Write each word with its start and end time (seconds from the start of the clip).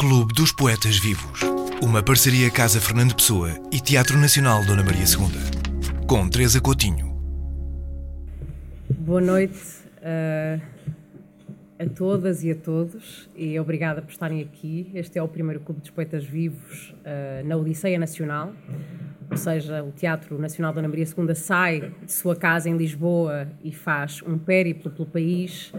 Clube 0.00 0.32
dos 0.32 0.50
Poetas 0.50 0.98
Vivos. 0.98 1.40
Uma 1.82 2.02
parceria 2.02 2.50
Casa 2.50 2.80
Fernando 2.80 3.14
Pessoa 3.14 3.50
e 3.70 3.78
Teatro 3.78 4.16
Nacional 4.16 4.64
Dona 4.64 4.82
Maria 4.82 5.04
II. 5.04 6.06
Com 6.06 6.26
Teresa 6.26 6.58
Coutinho. 6.58 7.14
Boa 8.88 9.20
noite 9.20 9.60
uh, 9.98 10.58
a 11.78 11.86
todas 11.94 12.42
e 12.42 12.50
a 12.50 12.54
todos 12.54 13.28
e 13.36 13.60
obrigada 13.60 14.00
por 14.00 14.10
estarem 14.10 14.40
aqui. 14.40 14.90
Este 14.94 15.18
é 15.18 15.22
o 15.22 15.28
primeiro 15.28 15.60
Clube 15.60 15.82
dos 15.82 15.90
Poetas 15.90 16.24
Vivos 16.24 16.94
uh, 17.00 17.46
na 17.46 17.58
Odisseia 17.58 17.98
Nacional. 17.98 18.54
Ou 19.30 19.36
seja, 19.36 19.84
o 19.84 19.92
Teatro 19.92 20.38
Nacional 20.38 20.72
Dona 20.72 20.88
Maria 20.88 21.04
II 21.04 21.34
sai 21.34 21.92
de 22.02 22.10
sua 22.10 22.34
casa 22.34 22.70
em 22.70 22.76
Lisboa 22.78 23.48
e 23.62 23.70
faz 23.70 24.22
um 24.22 24.38
périplo 24.38 24.90
pelo 24.90 25.04
país. 25.04 25.70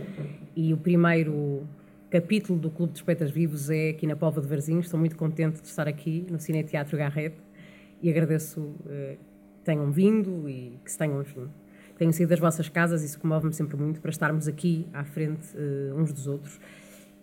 E 0.55 0.71
o 0.71 0.77
primeiro 0.77 1.67
capítulo 2.11 2.59
do 2.59 2.69
Clube 2.69 2.91
dos 2.91 3.01
Poetas 3.01 3.31
Vivos 3.31 3.69
é 3.69 3.91
aqui 3.91 4.05
na 4.05 4.17
Pova 4.17 4.41
de 4.41 4.47
Varzim. 4.47 4.79
Estou 4.79 4.99
muito 4.99 5.15
contente 5.15 5.61
de 5.61 5.67
estar 5.67 5.87
aqui 5.87 6.27
no 6.29 6.37
Cine 6.41 6.61
Teatro 6.61 6.97
Garrett 6.97 7.37
e 8.01 8.09
agradeço 8.09 8.59
uh, 8.59 8.75
que 8.85 9.63
tenham 9.63 9.89
vindo 9.93 10.49
e 10.49 10.77
que 10.83 10.91
se 10.91 10.97
tenham, 10.97 11.21
enfim, 11.21 11.47
tenham 11.97 12.11
saído 12.11 12.31
das 12.31 12.39
vossas 12.39 12.67
casas. 12.67 13.01
Isso 13.01 13.17
comove-me 13.17 13.53
sempre 13.53 13.77
muito 13.77 14.01
para 14.01 14.11
estarmos 14.11 14.45
aqui 14.45 14.85
à 14.93 15.05
frente 15.05 15.55
uh, 15.55 15.95
uns 15.95 16.11
dos 16.11 16.27
outros. 16.27 16.59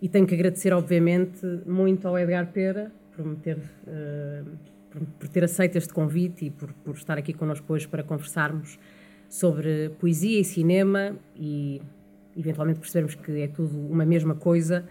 E 0.01 0.09
tenho 0.09 0.25
que 0.25 0.33
agradecer, 0.33 0.73
obviamente, 0.73 1.45
muito 1.67 2.07
ao 2.07 2.17
Edgar 2.17 2.51
Pera 2.51 2.91
por 3.15 3.23
me 3.23 3.35
ter, 3.35 3.57
uh, 3.57 4.57
por, 4.89 5.01
por, 5.19 5.29
ter 5.29 5.43
aceito 5.43 5.77
este 5.77 5.93
convite 5.93 6.45
e 6.45 6.49
por, 6.49 6.73
por 6.73 6.95
estar 6.95 7.15
aqui 7.15 7.31
connosco 7.31 7.71
hoje 7.71 7.87
para 7.87 8.01
conversarmos 8.01 8.79
sobre 9.29 9.89
poesia 9.99 10.39
e 10.39 10.43
cinema 10.43 11.15
e 11.35 11.79
eventualmente 12.37 12.79
percebermos 12.79 13.15
que 13.15 13.41
é 13.41 13.47
tudo 13.47 13.77
uma 13.77 14.05
mesma 14.05 14.35
coisa. 14.35 14.85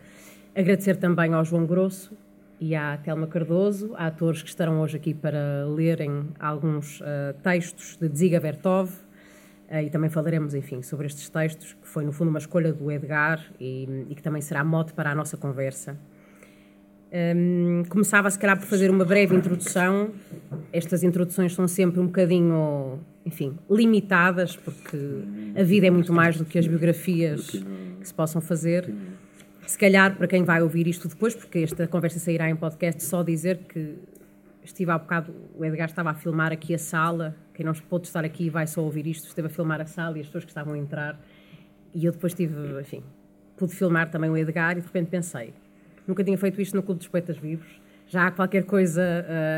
Agradecer 0.54 0.96
também 0.96 1.32
ao 1.34 1.44
João 1.44 1.66
Grosso 1.66 2.16
e 2.60 2.74
à 2.74 2.96
Telma 2.96 3.26
Cardoso, 3.26 3.94
a 3.94 4.06
atores 4.06 4.42
que 4.42 4.48
estarão 4.48 4.80
hoje 4.80 4.96
aqui 4.96 5.14
para 5.14 5.64
lerem 5.66 6.28
alguns 6.40 7.00
uh, 7.00 7.04
textos 7.42 7.96
de 7.96 8.08
Dziga 8.08 8.40
Vertov, 8.40 8.90
uh, 9.70 9.76
e 9.76 9.90
também 9.90 10.10
falaremos, 10.10 10.54
enfim, 10.54 10.82
sobre 10.82 11.06
estes 11.06 11.28
textos, 11.28 11.74
que 11.74 11.86
foi 11.86 12.04
no 12.04 12.12
fundo 12.12 12.28
uma 12.30 12.38
escolha 12.38 12.72
do 12.72 12.90
Edgar 12.90 13.44
e, 13.60 14.06
e 14.08 14.14
que 14.14 14.22
também 14.22 14.42
será 14.42 14.64
mote 14.64 14.92
para 14.92 15.12
a 15.12 15.14
nossa 15.14 15.36
conversa. 15.36 15.96
Um, 17.10 17.84
começava, 17.88 18.30
se 18.30 18.38
calhar, 18.38 18.58
por 18.58 18.66
fazer 18.66 18.90
uma 18.90 19.04
breve 19.04 19.34
introdução. 19.34 20.10
Estas 20.72 21.02
introduções 21.02 21.54
são 21.54 21.66
sempre 21.66 22.00
um 22.00 22.06
bocadinho, 22.06 23.00
enfim, 23.24 23.56
limitadas, 23.70 24.56
porque 24.56 24.96
a 25.58 25.62
vida 25.62 25.86
é 25.86 25.90
muito 25.90 26.12
mais 26.12 26.36
do 26.36 26.44
que 26.44 26.58
as 26.58 26.66
biografias 26.66 27.50
que 27.50 28.06
se 28.06 28.12
possam 28.12 28.40
fazer. 28.40 28.92
Se 29.66 29.78
calhar, 29.78 30.16
para 30.16 30.26
quem 30.26 30.44
vai 30.44 30.62
ouvir 30.62 30.86
isto 30.86 31.08
depois, 31.08 31.34
porque 31.34 31.60
esta 31.60 31.86
conversa 31.86 32.18
sairá 32.18 32.48
em 32.48 32.56
podcast, 32.56 33.02
só 33.02 33.22
dizer 33.22 33.58
que 33.68 33.96
estive 34.62 34.90
há 34.90 34.98
bocado, 34.98 35.34
o 35.56 35.64
Edgar 35.64 35.88
estava 35.88 36.10
a 36.10 36.14
filmar 36.14 36.52
aqui 36.52 36.74
a 36.74 36.78
sala. 36.78 37.34
Quem 37.54 37.64
não 37.64 37.72
pôde 37.72 38.06
estar 38.06 38.24
aqui 38.24 38.50
vai 38.50 38.66
só 38.66 38.82
ouvir 38.82 39.06
isto, 39.06 39.26
esteve 39.26 39.48
a 39.48 39.50
filmar 39.50 39.80
a 39.80 39.86
sala 39.86 40.18
e 40.18 40.20
as 40.20 40.26
pessoas 40.26 40.44
que 40.44 40.50
estavam 40.50 40.74
a 40.74 40.78
entrar. 40.78 41.18
E 41.94 42.04
eu 42.04 42.12
depois 42.12 42.34
tive, 42.34 42.54
enfim, 42.80 43.02
pude 43.56 43.74
filmar 43.74 44.10
também 44.10 44.28
o 44.28 44.36
Edgar 44.36 44.76
e 44.76 44.80
de 44.80 44.86
repente 44.86 45.08
pensei 45.08 45.54
nunca 46.08 46.24
tinha 46.24 46.36
feito 46.38 46.60
isto 46.60 46.74
no 46.74 46.82
Clube 46.82 46.98
dos 46.98 47.08
Poetas 47.08 47.36
Vivos. 47.36 47.66
Já 48.08 48.26
há 48.26 48.30
qualquer 48.30 48.64
coisa 48.64 49.02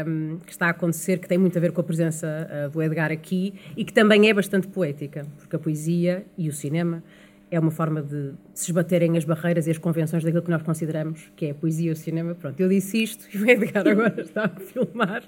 um, 0.07 0.39
que 0.45 0.51
está 0.51 0.67
a 0.67 0.71
acontecer 0.71 1.19
que 1.19 1.29
tem 1.29 1.39
muito 1.39 1.57
a 1.57 1.61
ver 1.61 1.71
com 1.71 1.81
a 1.81 1.85
presença 1.85 2.27
uh, 2.27 2.69
do 2.69 2.83
Edgar 2.83 3.13
aqui 3.13 3.55
e 3.77 3.85
que 3.85 3.93
também 3.93 4.29
é 4.29 4.35
bastante 4.35 4.67
poética, 4.67 5.25
porque 5.39 5.55
a 5.55 5.59
poesia 5.59 6.27
e 6.37 6.49
o 6.49 6.53
cinema 6.53 7.01
é 7.49 7.61
uma 7.61 7.71
forma 7.71 8.03
de 8.03 8.33
se 8.53 8.71
esbaterem 8.71 9.17
as 9.17 9.25
barreiras 9.25 9.69
e 9.69 9.71
as 9.71 9.79
convenções 9.79 10.25
daquilo 10.25 10.43
que 10.43 10.51
nós 10.51 10.63
consideramos 10.63 11.31
que 11.37 11.47
é 11.47 11.51
a 11.51 11.55
poesia 11.55 11.91
e 11.91 11.93
o 11.93 11.97
cinema. 11.97 12.35
Pronto, 12.35 12.59
eu 12.61 12.69
disse 12.69 13.01
isto 13.01 13.25
e 13.33 13.39
o 13.39 13.49
Edgar 13.49 13.87
agora 13.87 14.15
está 14.23 14.47
a 14.47 14.49
filmar. 14.49 15.23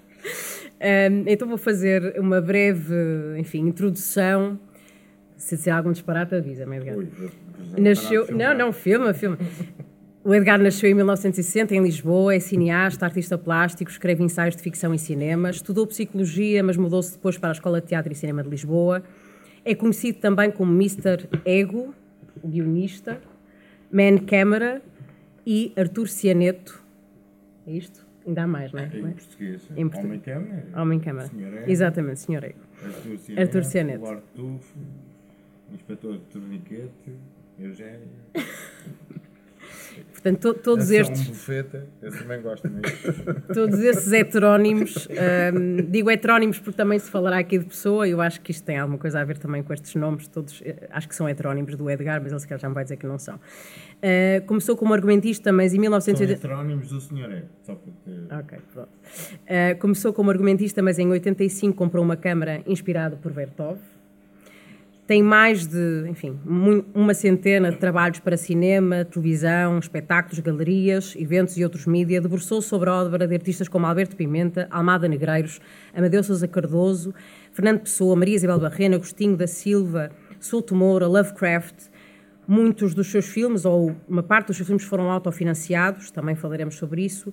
Um, 0.81 1.25
então 1.27 1.47
vou 1.47 1.59
fazer 1.59 2.19
uma 2.19 2.41
breve, 2.41 2.95
enfim, 3.39 3.61
introdução. 3.61 4.59
Se 5.37 5.57
disser 5.57 5.75
algum 5.75 5.93
disparate, 5.93 6.35
avisa-me, 6.35 6.77
Edgar. 6.77 6.97
Ui, 6.97 7.09
Nasceu... 7.79 8.27
Não, 8.33 8.53
não, 8.53 8.73
filma, 8.73 9.15
filma. 9.15 9.39
O 10.25 10.33
Edgar 10.33 10.57
nasceu 10.63 10.89
em 10.89 10.95
1960 10.95 11.75
em 11.75 11.83
Lisboa, 11.83 12.33
é 12.33 12.39
cineasta, 12.39 13.05
artista 13.05 13.37
plástico, 13.37 13.91
escreve 13.91 14.23
ensaios 14.23 14.55
de 14.55 14.63
ficção 14.63 14.95
e 14.95 14.99
cinema, 14.99 15.51
estudou 15.51 15.85
psicologia, 15.85 16.63
mas 16.63 16.77
mudou-se 16.77 17.15
depois 17.15 17.37
para 17.37 17.49
a 17.49 17.53
Escola 17.53 17.81
de 17.81 17.89
Teatro 17.89 18.13
e 18.13 18.15
Cinema 18.15 18.41
de 18.41 18.49
Lisboa. 18.49 19.03
É 19.65 19.75
conhecido 19.75 20.21
também 20.21 20.53
como 20.53 20.73
Mr. 20.73 21.29
Ego, 21.45 21.93
o 22.41 22.47
guionista, 22.47 23.21
Man 23.91 24.19
Câmara 24.19 24.81
e 25.45 25.73
Artur 25.77 26.07
Cianeto. 26.07 26.81
É 27.67 27.73
isto? 27.73 28.07
Ainda 28.25 28.45
há 28.45 28.47
mais, 28.47 28.73
não 28.73 28.79
é? 28.79 28.87
Em 28.87 29.11
português. 29.11 29.63
Em 29.77 29.89
português. 29.89 30.05
Homem 30.05 30.21
Câmara. 30.21 30.81
Homem 30.81 31.01
Câmara. 31.01 31.31
Exatamente, 31.67 32.21
Senhor 32.21 32.45
Ego. 32.45 32.61
Artur 32.81 33.19
Cianeto. 33.19 33.41
Artur 33.41 33.65
Cianeto. 33.65 34.23
Inspetor 35.73 36.13
de 36.13 36.25
Torniquete, 36.27 37.13
Eugênio. 37.59 38.09
Portanto, 40.13 40.55
to, 40.55 40.55
todos 40.55 40.91
Essa 40.91 41.13
estes. 41.13 41.21
É 41.21 41.31
um 41.31 41.35
bufeta, 41.35 41.87
eu 42.01 42.13
também 42.13 42.43
gosto 42.43 42.69
todos 43.53 43.81
esses 43.81 44.13
heterónimos, 44.13 45.09
um, 45.09 45.91
digo 45.91 46.11
heterónimos 46.11 46.61
porque 46.61 46.77
também 46.77 46.99
se 46.99 47.11
falará 47.11 47.39
aqui 47.39 47.59
de 47.59 47.65
pessoa, 47.65 48.07
eu 48.07 48.21
acho 48.21 48.41
que 48.41 48.53
isto 48.53 48.65
tem 48.65 48.79
alguma 48.79 48.99
coisa 48.99 49.21
a 49.21 49.25
ver 49.25 49.39
também 49.39 49.63
com 49.63 49.73
estes 49.73 49.95
nomes, 49.97 50.29
todos 50.29 50.63
eh, 50.65 50.89
acho 50.91 51.09
que 51.09 51.17
são 51.17 51.29
heterónimos 51.29 51.75
do 51.77 51.91
Edgar, 51.91 52.21
mas 52.23 52.31
ele 52.31 52.41
se 52.41 52.47
calhar 52.47 52.61
já 52.61 52.69
me 52.69 52.75
vai 52.75 52.85
dizer 52.85 52.97
que 52.97 53.07
não 53.07 53.19
são. 53.19 53.35
Uh, 53.35 54.45
começou 54.47 54.77
como 54.77 54.95
argumentista, 54.95 55.53
mas 55.53 55.75
em 55.75 55.79
1980. 55.79 56.41
São 56.41 56.51
heterónimos 56.51 56.89
do 56.89 57.01
Senhor 57.01 57.31
é, 57.31 57.45
só 57.63 57.75
ter. 57.75 58.35
Ok, 58.35 58.59
pronto. 58.73 58.89
Uh, 58.89 59.79
começou 59.81 60.13
como 60.13 60.31
argumentista, 60.31 60.83
mas 60.83 60.99
em 60.99 61.09
85 61.09 61.77
comprou 61.77 62.05
uma 62.05 62.17
câmara 62.17 62.63
inspirada 62.67 63.17
por 63.17 63.33
Vertov 63.33 63.79
tem 65.13 65.23
mais 65.23 65.67
de, 65.67 66.07
enfim, 66.09 66.41
uma 66.95 67.13
centena 67.13 67.71
de 67.71 67.77
trabalhos 67.77 68.19
para 68.19 68.35
cinema, 68.35 69.05
televisão, 69.05 69.79
espetáculos, 69.79 70.39
galerias, 70.39 71.15
eventos 71.19 71.59
e 71.59 71.63
outros 71.63 71.85
mídias. 71.85 72.23
Debruçou 72.23 72.63
sobre 72.63 72.89
a 72.89 72.95
obra 72.95 73.29
de 73.29 73.35
artistas 73.35 73.69
como 73.69 73.85
Alberto 73.85 74.17
Pimenta, 74.17 74.67
Almada 74.71 75.07
Negreiros, 75.07 75.61
Amadeu 75.95 76.23
Sousa 76.23 76.49
Cardoso, 76.49 77.13
Fernando 77.53 77.81
Pessoa, 77.81 78.17
Maria 78.17 78.37
Isabel 78.37 78.59
Barrena, 78.59 78.97
Agostinho 78.97 79.37
da 79.37 79.47
Silva, 79.47 80.11
Souto 80.41 80.75
Moura, 80.75 81.07
Lovecraft, 81.07 81.91
Muitos 82.47 82.93
dos 82.93 83.07
seus 83.07 83.27
filmes, 83.27 83.65
ou 83.65 83.95
uma 84.09 84.23
parte 84.23 84.49
dos 84.49 84.57
seus 84.57 84.67
filmes, 84.67 84.85
foram 84.85 85.11
autofinanciados, 85.11 86.11
também 86.11 86.35
falaremos 86.35 86.75
sobre 86.75 87.05
isso. 87.05 87.33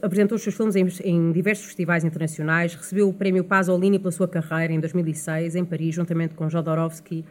Apresentou 0.00 0.36
os 0.36 0.42
seus 0.42 0.56
filmes 0.56 0.74
em, 0.74 0.86
em, 1.04 1.32
diversos 1.32 1.66
festivais 1.66 2.02
internacionais, 2.02 2.74
recebeu 2.74 3.08
o 3.08 3.12
prémio 3.12 3.44
Pasolini 3.44 3.98
pela 3.98 4.10
sua 4.10 4.26
carreira 4.26 4.72
em 4.72 4.80
2006, 4.80 5.54
em 5.54 5.64
Paris, 5.64 5.94
juntamente 5.94 6.34
com 6.34 6.48
Jodorowsky. 6.48 7.24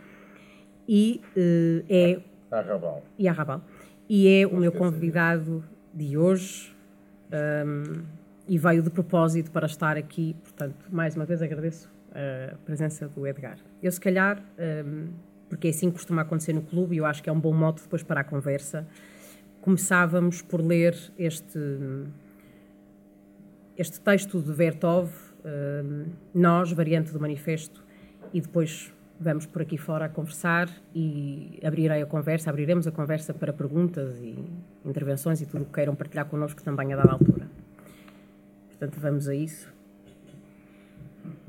E 0.87 1.21
uh, 1.35 1.85
é. 1.89 2.19
Arrabal. 2.51 3.03
E 3.17 3.27
Arrabal. 3.27 3.61
E 4.07 4.27
é 4.27 4.45
o 4.45 4.57
meu 4.57 4.71
convidado 4.71 5.63
de 5.93 6.17
hoje. 6.17 6.75
Um, 7.33 8.03
e 8.47 8.57
veio 8.57 8.83
de 8.83 8.89
propósito 8.89 9.49
para 9.49 9.65
estar 9.65 9.97
aqui. 9.97 10.35
Portanto, 10.43 10.85
mais 10.91 11.15
uma 11.15 11.25
vez 11.25 11.41
agradeço 11.41 11.89
a 12.13 12.55
presença 12.57 13.07
do 13.07 13.25
Edgar. 13.25 13.57
Eu, 13.81 13.91
se 13.91 13.99
calhar. 13.99 14.43
Um, 14.59 15.30
porque 15.51 15.67
é 15.67 15.69
assim 15.69 15.89
que 15.89 15.95
costuma 15.95 16.21
acontecer 16.21 16.53
no 16.53 16.61
clube 16.61 16.95
e 16.95 16.99
eu 16.99 17.05
acho 17.05 17.21
que 17.21 17.29
é 17.29 17.33
um 17.33 17.39
bom 17.39 17.51
modo 17.51 17.81
depois 17.81 18.01
para 18.01 18.21
a 18.21 18.23
conversa. 18.23 18.87
Começávamos 19.59 20.41
por 20.41 20.61
ler 20.61 20.97
este, 21.19 21.59
este 23.77 23.99
texto 23.99 24.41
de 24.41 24.49
Vertov, 24.53 25.09
uh, 25.09 26.09
Nós, 26.33 26.71
variante 26.71 27.11
do 27.11 27.19
manifesto, 27.19 27.83
e 28.33 28.39
depois 28.39 28.93
vamos 29.19 29.45
por 29.45 29.61
aqui 29.61 29.77
fora 29.77 30.05
a 30.05 30.09
conversar 30.09 30.69
e 30.95 31.59
abrirei 31.65 32.01
a 32.01 32.05
conversa, 32.05 32.49
abriremos 32.49 32.87
a 32.87 32.91
conversa 32.91 33.33
para 33.33 33.51
perguntas 33.51 34.21
e 34.21 34.33
intervenções 34.85 35.41
e 35.41 35.45
tudo 35.45 35.63
o 35.63 35.65
que 35.65 35.73
queiram 35.73 35.93
partilhar 35.95 36.27
connosco 36.27 36.63
também 36.63 36.93
a 36.93 36.95
dada 36.95 37.11
altura. 37.11 37.45
Portanto, 38.69 38.97
vamos 39.01 39.27
a 39.27 39.35
isso. 39.35 39.69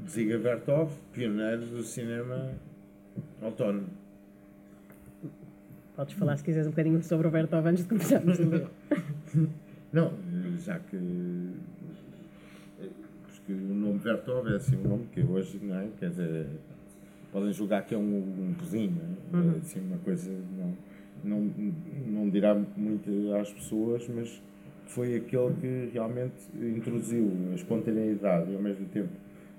Ziga 0.08 0.36
Vertov, 0.38 0.90
pioneiro 1.12 1.66
do 1.66 1.84
cinema 1.84 2.50
Autónomo. 3.42 3.86
Podes 5.96 6.14
falar 6.14 6.36
se 6.36 6.44
quiseres 6.44 6.66
um 6.66 6.70
bocadinho 6.70 7.02
sobre 7.02 7.28
o 7.28 7.30
Bertov 7.30 7.66
antes 7.66 7.84
de 7.84 7.88
começarmos 7.88 8.40
a 8.40 8.44
ler. 8.44 8.66
Não, 9.92 10.12
já 10.58 10.78
que. 10.78 10.96
Porque 13.26 13.52
o 13.52 13.74
nome 13.74 13.98
Vertov 13.98 14.48
é 14.48 14.56
assim 14.56 14.76
um 14.76 14.88
nome 14.88 15.06
que 15.12 15.20
hoje, 15.20 15.58
não 15.60 15.76
é? 15.76 15.88
Quer 15.98 16.10
dizer, 16.10 16.46
podem 17.32 17.52
julgar 17.52 17.84
que 17.84 17.94
é 17.94 17.98
um, 17.98 18.00
um 18.00 18.54
cozinho, 18.58 18.96
é? 19.02 19.36
Uhum. 19.36 19.54
é 19.54 19.58
assim 19.58 19.80
uma 19.80 19.98
coisa. 19.98 20.30
Não, 20.56 20.72
não, 21.24 21.52
não 22.06 22.30
dirá 22.30 22.54
muito 22.54 23.34
às 23.34 23.52
pessoas, 23.52 24.08
mas 24.08 24.40
foi 24.86 25.16
aquele 25.16 25.54
que 25.60 25.90
realmente 25.92 26.34
introduziu 26.54 27.30
a 27.50 27.54
espontaneidade 27.54 28.50
e 28.50 28.54
ao 28.54 28.62
mesmo 28.62 28.86
tempo 28.88 29.10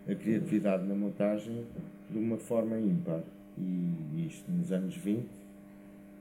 a 0.08 0.16
criatividade 0.16 0.86
na 0.86 0.96
montagem 0.96 1.66
de 2.10 2.18
uma 2.18 2.38
forma 2.38 2.78
ímpar. 2.80 3.22
E 3.58 4.26
isto 4.28 4.52
nos 4.52 4.72
anos 4.72 4.96
20, 4.96 5.26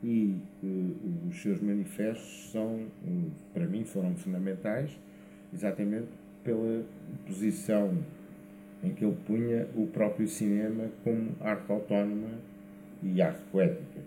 e 0.03 0.37
uh, 0.63 1.29
os 1.29 1.41
seus 1.41 1.61
manifestos 1.61 2.51
são, 2.51 2.75
uh, 2.75 3.31
para 3.55 3.67
mim, 3.67 3.85
foram 3.85 4.15
fundamentais, 4.17 4.91
exatamente 5.55 6.09
pela 6.43 6.85
posição 7.27 7.97
em 8.83 8.93
que 8.93 9.05
ele 9.05 9.17
punha 9.25 9.69
o 9.77 9.87
próprio 9.87 10.27
cinema 10.27 10.89
como 11.05 11.31
arte 11.41 11.71
autónoma 11.71 12.31
e 13.03 13.23
arte 13.23 13.41
poética. 13.53 14.01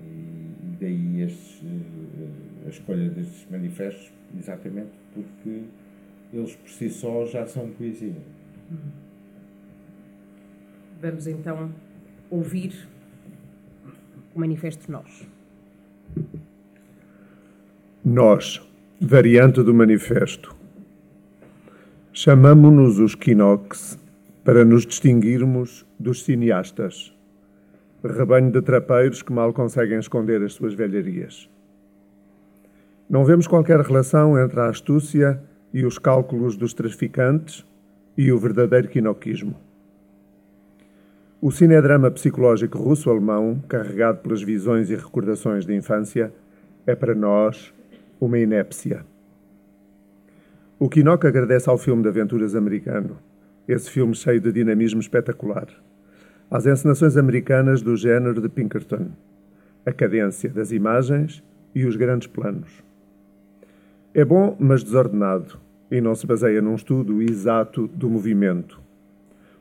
E, 0.00 0.76
daí 0.80 1.22
estes, 1.22 1.60
uh, 1.62 2.66
a 2.66 2.68
escolha 2.68 3.10
destes 3.10 3.46
manifestos, 3.50 4.12
exatamente 4.38 4.92
porque 5.12 5.64
eles 6.32 6.54
por 6.54 6.70
si 6.70 6.88
só 6.90 7.26
já 7.26 7.44
são 7.46 7.70
poesia. 7.70 8.14
Vamos 11.00 11.26
então 11.26 11.72
ouvir 12.34 12.88
o 14.34 14.40
manifesto 14.40 14.90
Nós. 14.90 15.28
Nós, 18.04 18.60
variante 19.00 19.62
do 19.62 19.72
manifesto. 19.72 20.54
Chamamo-nos 22.12 22.98
os 22.98 23.14
Quinox 23.14 23.98
para 24.44 24.64
nos 24.64 24.84
distinguirmos 24.84 25.86
dos 25.98 26.24
cineastas, 26.24 27.14
rebanho 28.02 28.50
de 28.50 28.60
trapeiros 28.60 29.22
que 29.22 29.32
mal 29.32 29.52
conseguem 29.52 29.98
esconder 29.98 30.42
as 30.42 30.54
suas 30.54 30.74
velharias. 30.74 31.48
Não 33.08 33.24
vemos 33.24 33.46
qualquer 33.46 33.80
relação 33.80 34.38
entre 34.38 34.58
a 34.60 34.68
astúcia 34.68 35.40
e 35.72 35.86
os 35.86 35.98
cálculos 35.98 36.56
dos 36.56 36.74
traficantes 36.74 37.64
e 38.18 38.32
o 38.32 38.38
verdadeiro 38.38 38.88
quinoquismo. 38.88 39.54
O 41.46 41.50
cinedrama 41.50 42.10
psicológico 42.10 42.78
russo-alemão, 42.78 43.62
carregado 43.68 44.20
pelas 44.22 44.40
visões 44.40 44.88
e 44.88 44.94
recordações 44.94 45.66
de 45.66 45.74
infância, 45.76 46.32
é 46.86 46.94
para 46.94 47.14
nós 47.14 47.70
uma 48.18 48.38
inépcia. 48.38 49.04
O 50.78 50.88
Quinoc 50.88 51.26
agradece 51.26 51.68
ao 51.68 51.76
filme 51.76 52.02
de 52.02 52.08
aventuras 52.08 52.54
americano, 52.54 53.18
esse 53.68 53.90
filme 53.90 54.14
cheio 54.14 54.40
de 54.40 54.50
dinamismo 54.50 55.00
espetacular, 55.00 55.68
às 56.50 56.64
encenações 56.64 57.14
americanas 57.14 57.82
do 57.82 57.94
género 57.94 58.40
de 58.40 58.48
Pinkerton, 58.48 59.08
a 59.84 59.92
cadência 59.92 60.48
das 60.48 60.72
imagens 60.72 61.44
e 61.74 61.84
os 61.84 61.94
grandes 61.94 62.26
planos. 62.26 62.82
É 64.14 64.24
bom, 64.24 64.56
mas 64.58 64.82
desordenado, 64.82 65.60
e 65.90 66.00
não 66.00 66.14
se 66.14 66.26
baseia 66.26 66.62
num 66.62 66.74
estudo 66.74 67.20
exato 67.20 67.86
do 67.88 68.08
movimento. 68.08 68.82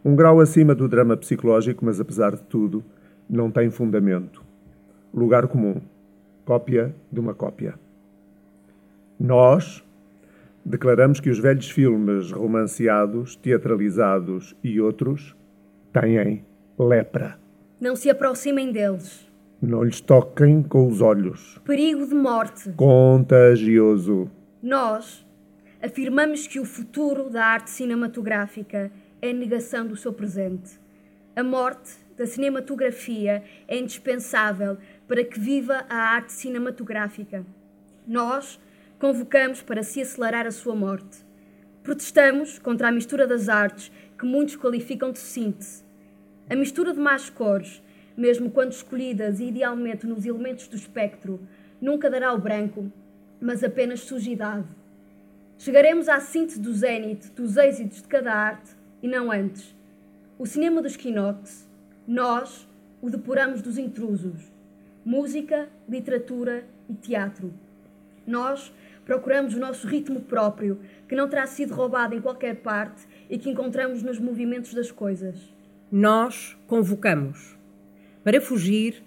Um 0.06 0.16
grau 0.16 0.40
acima 0.42 0.76
do 0.76 0.88
drama 0.88 1.16
psicológico, 1.16 1.86
mas 1.86 2.00
apesar 2.00 2.36
de 2.36 2.44
tudo, 2.44 2.84
não 3.30 3.50
tem 3.50 3.70
fundamento. 3.70 4.44
Lugar 5.14 5.48
comum. 5.48 5.82
Cópia 6.44 6.94
de 7.10 7.20
uma 7.22 7.34
cópia. 7.34 7.76
Nós 9.18 9.82
declaramos 10.66 11.22
que 11.22 11.30
os 11.30 11.40
velhos 11.40 11.70
filmes 11.70 12.32
romanceados, 12.32 13.36
teatralizados 13.38 14.54
e 14.62 14.82
outros 14.82 15.36
têm 15.94 16.44
lepra. 16.78 17.38
Não 17.80 17.96
se 17.96 18.10
aproximem 18.10 18.72
deles. 18.72 19.26
Não 19.62 19.84
lhes 19.84 20.02
toquem 20.02 20.62
com 20.62 20.88
os 20.88 21.00
olhos. 21.00 21.62
Perigo 21.64 22.06
de 22.06 22.16
morte. 22.16 22.70
Contagioso. 22.74 24.30
Nós 24.62 25.26
afirmamos 25.82 26.48
que 26.48 26.60
o 26.60 26.66
futuro 26.66 27.30
da 27.30 27.46
arte 27.46 27.70
cinematográfica 27.70 28.92
é 29.24 29.30
a 29.30 29.34
negação 29.34 29.88
do 29.88 29.96
seu 29.96 30.12
presente. 30.12 30.78
A 31.34 31.42
morte 31.42 31.94
da 32.18 32.28
cinematografia 32.28 33.42
é 33.70 33.78
indispensável 33.78 34.78
para 35.08 35.24
que 35.24 35.40
viva 35.40 35.86
a 35.90 35.96
arte 35.96 36.34
cinematográfica. 36.34 37.46
Nós 38.06 38.60
convocamos 39.00 39.62
para 39.62 39.82
se 39.82 40.02
acelerar 40.02 40.46
a 40.46 40.52
sua 40.52 40.76
morte. 40.76 41.26
Protestamos 41.84 42.60
contra 42.60 42.90
a 42.90 42.92
mistura 42.92 43.26
das 43.26 43.48
artes 43.48 43.90
que 44.20 44.26
muitos 44.26 44.58
qualificam 44.58 45.14
de 45.14 45.20
síntese. 45.20 45.86
A 46.50 46.56
mistura 46.58 46.94
de 46.94 47.00
más 47.00 47.30
cores, 47.30 47.82
mesmo 48.18 48.52
quando 48.52 48.74
escolhidas 48.74 49.40
idealmente 49.40 50.06
nos 50.06 50.26
elementos 50.26 50.68
do 50.68 50.76
espectro, 50.76 51.40
nunca 51.80 52.10
dará 52.10 52.34
o 52.34 52.38
branco, 52.38 52.92
mas 53.40 53.64
apenas 53.64 54.02
sujidade. 54.02 54.68
Chegaremos 55.58 56.10
à 56.10 56.20
síntese 56.20 56.60
do 56.60 56.74
zénite 56.74 57.32
dos 57.32 57.56
êxitos 57.56 58.02
de 58.02 58.08
cada 58.10 58.34
arte 58.34 58.73
e 59.04 59.08
não 59.08 59.30
antes. 59.30 59.76
O 60.40 60.46
cinema 60.46 60.82
dos 60.82 60.96
Quinox, 60.96 61.68
nós 62.08 62.68
o 63.02 63.10
depuramos 63.10 63.62
dos 63.62 63.78
intrusos. 63.78 64.52
Música, 65.06 65.68
literatura 65.88 66.64
e 66.90 66.94
teatro. 66.94 67.54
Nós 68.26 68.74
procuramos 69.06 69.54
o 69.54 69.60
nosso 69.60 69.86
ritmo 69.86 70.22
próprio, 70.22 70.80
que 71.08 71.16
não 71.16 71.28
terá 71.28 71.46
sido 71.46 71.74
roubado 71.74 72.16
em 72.16 72.22
qualquer 72.22 72.56
parte 72.56 73.06
e 73.30 73.38
que 73.38 73.50
encontramos 73.50 74.02
nos 74.02 74.18
movimentos 74.18 74.74
das 74.74 74.90
coisas. 74.90 75.36
Nós 75.92 76.58
convocamos 76.66 77.58
para 78.24 78.40
fugir 78.40 79.04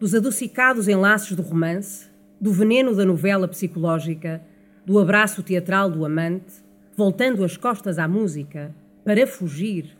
dos 0.00 0.14
adocicados 0.14 0.88
enlaces 0.88 1.36
do 1.36 1.42
romance, 1.42 2.08
do 2.40 2.50
veneno 2.50 2.94
da 2.96 3.04
novela 3.04 3.46
psicológica 3.46 4.42
do 4.86 4.98
abraço 4.98 5.42
teatral 5.42 5.90
do 5.90 6.04
amante, 6.04 6.62
voltando 6.96 7.44
as 7.44 7.56
costas 7.56 7.98
à 7.98 8.08
música, 8.08 8.74
para 9.04 9.26
fugir, 9.26 9.94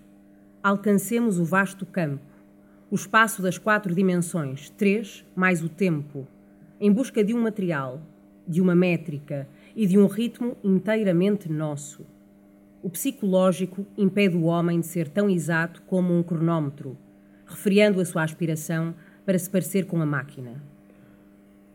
alcancemos 0.63 1.39
o 1.39 1.45
vasto 1.45 1.85
campo, 1.85 2.25
o 2.91 2.95
espaço 2.95 3.43
das 3.43 3.59
quatro 3.59 3.95
dimensões, 3.95 4.71
três 4.71 5.27
mais 5.37 5.63
o 5.63 5.69
tempo, 5.69 6.27
em 6.81 6.91
busca 6.91 7.23
de 7.23 7.35
um 7.35 7.43
material, 7.43 8.01
de 8.49 8.63
uma 8.63 8.75
métrica 8.75 9.47
e 9.77 9.87
de 9.87 9.99
um 9.99 10.07
ritmo 10.07 10.57
inteiramente 10.65 11.53
nosso. 11.53 12.07
O 12.83 12.89
psicológico 12.89 13.87
impede 13.99 14.39
o 14.39 14.45
homem 14.45 14.81
de 14.81 14.87
ser 14.87 15.09
tão 15.09 15.29
exato 15.29 15.83
como 15.83 16.17
um 16.17 16.23
cronómetro, 16.23 16.97
refriando 17.45 18.01
a 18.01 18.07
sua 18.07 18.23
aspiração 18.23 18.95
para 19.27 19.39
se 19.39 19.51
parecer 19.51 19.85
com 19.85 20.01
a 20.01 20.07
máquina. 20.07 20.63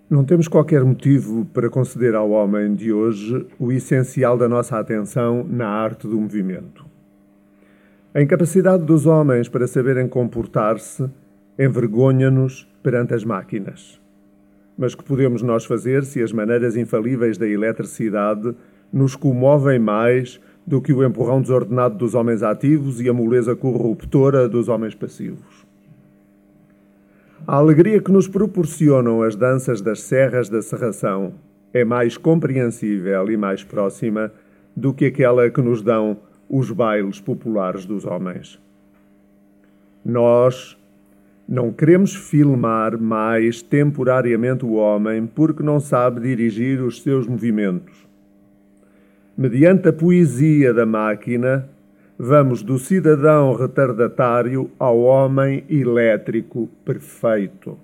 Não 0.10 0.24
temos 0.24 0.48
qualquer 0.48 0.84
motivo 0.84 1.46
para 1.46 1.70
conceder 1.70 2.16
ao 2.16 2.32
homem 2.32 2.74
de 2.74 2.92
hoje 2.92 3.46
o 3.60 3.72
essencial 3.72 4.36
da 4.36 4.50
nossa 4.50 4.80
atenção 4.80 5.44
na 5.48 5.68
arte 5.68 6.08
do 6.08 6.20
movimento. 6.20 6.88
A 8.19 8.21
incapacidade 8.21 8.83
dos 8.83 9.06
homens 9.06 9.48
para 9.48 9.66
saberem 9.66 10.06
comportar-se 10.06 11.10
envergonha-nos 11.57 12.68
perante 12.83 13.13
as 13.13 13.24
máquinas. 13.24 13.98
Mas 14.77 14.94
que 14.94 15.06
podemos 15.06 15.42
nós 15.42 15.63
fazer 15.63 16.04
se 16.04 16.21
as 16.21 16.33
maneiras 16.33 16.75
infalíveis 16.75 17.38
da 17.38 17.48
eletricidade 17.48 18.54
nos 18.92 19.15
comovem 19.15 19.79
mais 19.79 20.38
do 20.67 20.82
que 20.82 20.91
o 20.91 21.01
empurrão 21.01 21.41
desordenado 21.41 21.96
dos 21.96 22.13
homens 22.13 22.44
ativos 22.44 23.00
e 23.00 23.08
a 23.08 23.13
moleza 23.13 23.55
corruptora 23.55 24.50
dos 24.50 24.67
homens 24.67 24.94
passivos? 24.94 25.65
A 27.48 27.55
alegria 27.55 28.01
que 28.01 28.12
nos 28.12 28.27
proporcionam 28.27 29.24
as 29.24 29.34
danças 29.38 29.79
das 29.79 30.01
serras 30.01 30.50
da 30.50 30.62
serração 30.62 31.36
é 31.74 31.86
mais 31.86 32.17
compreensível 32.17 33.32
e 33.32 33.38
mais 33.38 33.63
próxima 33.63 34.29
do 34.75 34.94
que 34.94 35.05
aquela 35.05 35.50
que 35.50 35.62
nos 35.62 35.82
dão 35.82 36.17
os 36.50 36.72
bailes 36.72 37.20
populares 37.20 37.86
dos 37.86 38.06
homens. 38.06 38.60
Nós 40.03 40.77
não 41.48 41.72
queremos 41.72 42.15
filmar 42.15 43.00
mais 43.00 43.62
temporariamente 43.62 44.65
o 44.65 44.74
homem 44.74 45.25
porque 45.27 45.63
não 45.63 45.79
sabe 45.79 46.22
dirigir 46.22 46.82
os 46.82 47.01
seus 47.01 47.27
movimentos. 47.27 48.08
Mediante 49.38 49.88
a 49.88 49.94
poesia 49.94 50.74
da 50.74 50.86
máquina, 50.86 51.70
Vamos 52.22 52.62
do 52.62 52.77
cidadão 52.77 53.56
retardatário 53.56 54.70
ao 54.77 55.00
homem 55.00 55.63
elétrico 55.70 56.68
perfeito. 56.84 57.79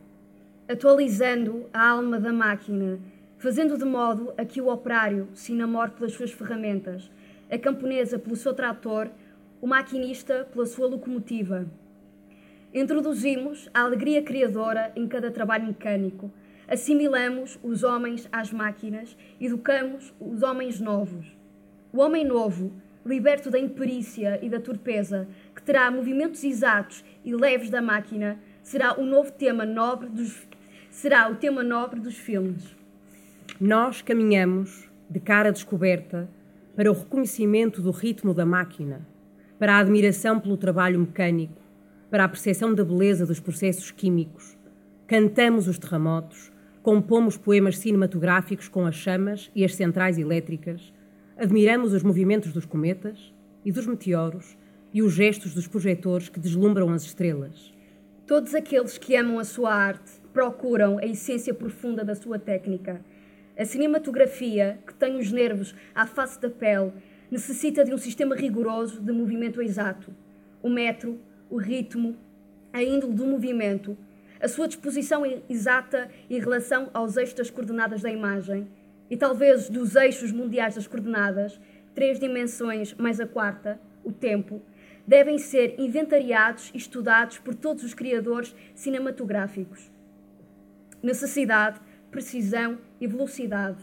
Atualizando 0.68 1.64
a 1.72 1.92
alma 1.92 2.20
da 2.20 2.34
máquina, 2.34 3.00
fazendo 3.38 3.78
de 3.78 3.86
modo 3.86 4.34
a 4.38 4.44
que 4.44 4.60
o 4.60 4.68
operário 4.68 5.30
se 5.34 5.54
namore 5.54 5.92
pelas 5.92 6.12
suas 6.12 6.34
ferramentas, 6.34 7.10
a 7.50 7.58
camponesa 7.58 8.18
pelo 8.20 8.36
seu 8.36 8.54
trator, 8.54 9.10
o 9.62 9.68
maquinista 9.68 10.48
pela 10.52 10.66
sua 10.66 10.88
locomotiva. 10.88 11.66
Introduzimos 12.74 13.70
a 13.74 13.82
alegria 13.82 14.22
criadora 14.22 14.92
em 14.96 15.08
cada 15.08 15.32
trabalho 15.32 15.68
mecânico, 15.68 16.32
assimilamos 16.68 17.58
os 17.64 17.84
homens 17.84 18.28
às 18.32 18.52
máquinas, 18.52 19.16
educamos 19.40 20.14
os 20.20 20.44
homens 20.44 20.80
novos. 20.80 21.26
O 21.94 22.00
homem 22.00 22.26
novo 22.26 22.72
liberto 23.06 23.52
da 23.52 23.60
imperícia 23.60 24.40
e 24.42 24.50
da 24.50 24.60
torpeza, 24.60 25.28
que 25.56 25.62
terá 25.62 25.90
movimentos 25.92 26.44
exatos 26.44 27.06
e 27.24 27.36
leves 27.36 27.70
da 27.70 27.82
máquina, 27.82 28.40
será 28.64 29.00
o 29.00 29.06
novo 29.06 29.32
tema 29.32 29.64
nobre 29.64 30.10
dos 30.10 30.48
será 30.90 31.30
o 31.30 31.36
tema 31.36 31.62
nobre 31.62 32.00
dos 32.00 32.16
filmes. 32.16 32.74
Nós 33.60 34.02
caminhamos 34.02 34.90
de 35.10 35.20
cara 35.20 35.52
descoberta 35.52 36.28
para 36.76 36.92
o 36.92 36.94
reconhecimento 36.94 37.82
do 37.82 37.92
ritmo 37.92 38.34
da 38.34 38.46
máquina, 38.46 39.08
para 39.58 39.76
a 39.76 39.80
admiração 39.80 40.40
pelo 40.40 40.58
trabalho 40.58 41.00
mecânico, 41.00 41.62
para 42.10 42.26
a 42.26 42.30
percepção 42.30 42.74
da 42.74 42.84
beleza 42.84 43.26
dos 43.26 43.40
processos 43.40 43.92
químicos, 43.92 44.58
cantamos 45.08 45.68
os 45.68 45.78
terremotos, 45.78 46.52
compomos 46.84 47.38
poemas 47.38 47.78
cinematográficos 47.78 48.68
com 48.68 48.86
as 48.86 48.96
chamas 48.96 49.50
e 49.56 49.64
as 49.64 49.74
centrais 49.74 50.18
elétricas, 50.18 50.94
admiramos 51.38 51.94
os 51.94 52.04
movimentos 52.04 52.52
dos 52.52 52.66
cometas 52.66 53.34
e 53.64 53.72
dos 53.72 53.88
meteoros 53.88 54.58
e 54.94 55.02
os 55.02 55.14
gestos 55.14 55.54
dos 55.54 55.68
projetores 55.68 56.30
que 56.30 56.40
deslumbram 56.40 56.90
as 56.92 57.04
estrelas. 57.04 57.74
Todos 58.28 58.54
aqueles 58.54 58.98
que 58.98 59.16
amam 59.16 59.40
a 59.40 59.44
sua 59.44 59.74
arte 59.74 60.12
procuram 60.34 60.98
a 60.98 61.06
essência 61.06 61.54
profunda 61.54 62.04
da 62.04 62.16
sua 62.16 62.38
técnica. 62.40 63.02
A 63.58 63.64
cinematografia, 63.64 64.80
que 64.86 64.94
tem 64.94 65.18
os 65.18 65.32
nervos 65.32 65.74
à 65.94 66.06
face 66.06 66.40
da 66.42 66.50
pele, 66.50 66.92
necessita 67.32 67.86
de 67.86 67.94
um 67.94 67.98
sistema 67.98 68.36
rigoroso 68.36 69.00
de 69.00 69.14
movimento 69.14 69.62
exato. 69.62 70.14
O 70.62 70.70
metro, 70.70 71.20
o 71.50 71.58
ritmo, 71.58 72.18
a 72.74 72.84
índole 72.84 73.14
do 73.14 73.26
movimento, 73.26 73.98
a 74.42 74.48
sua 74.50 74.68
disposição 74.68 75.24
exata 75.50 76.10
em 76.30 76.38
relação 76.38 76.90
aos 76.94 77.16
eixos 77.16 77.36
das 77.36 77.50
coordenadas 77.50 78.02
da 78.02 78.12
imagem 78.12 78.68
e 79.10 79.16
talvez 79.16 79.70
dos 79.70 79.96
eixos 79.96 80.34
mundiais 80.34 80.76
das 80.76 80.86
coordenadas, 80.86 81.58
três 81.94 82.20
dimensões 82.20 82.94
mais 82.96 83.22
a 83.22 83.26
quarta, 83.26 83.80
o 84.04 84.12
tempo, 84.12 84.62
devem 85.08 85.38
ser 85.38 85.76
inventariados 85.80 86.72
e 86.74 86.78
estudados 86.78 87.38
por 87.38 87.56
todos 87.56 87.84
os 87.84 87.94
criadores 87.94 88.54
cinematográficos. 88.74 89.90
Necessidade, 91.02 91.80
precisão 92.12 92.78
e 93.00 93.08
velocidade. 93.08 93.78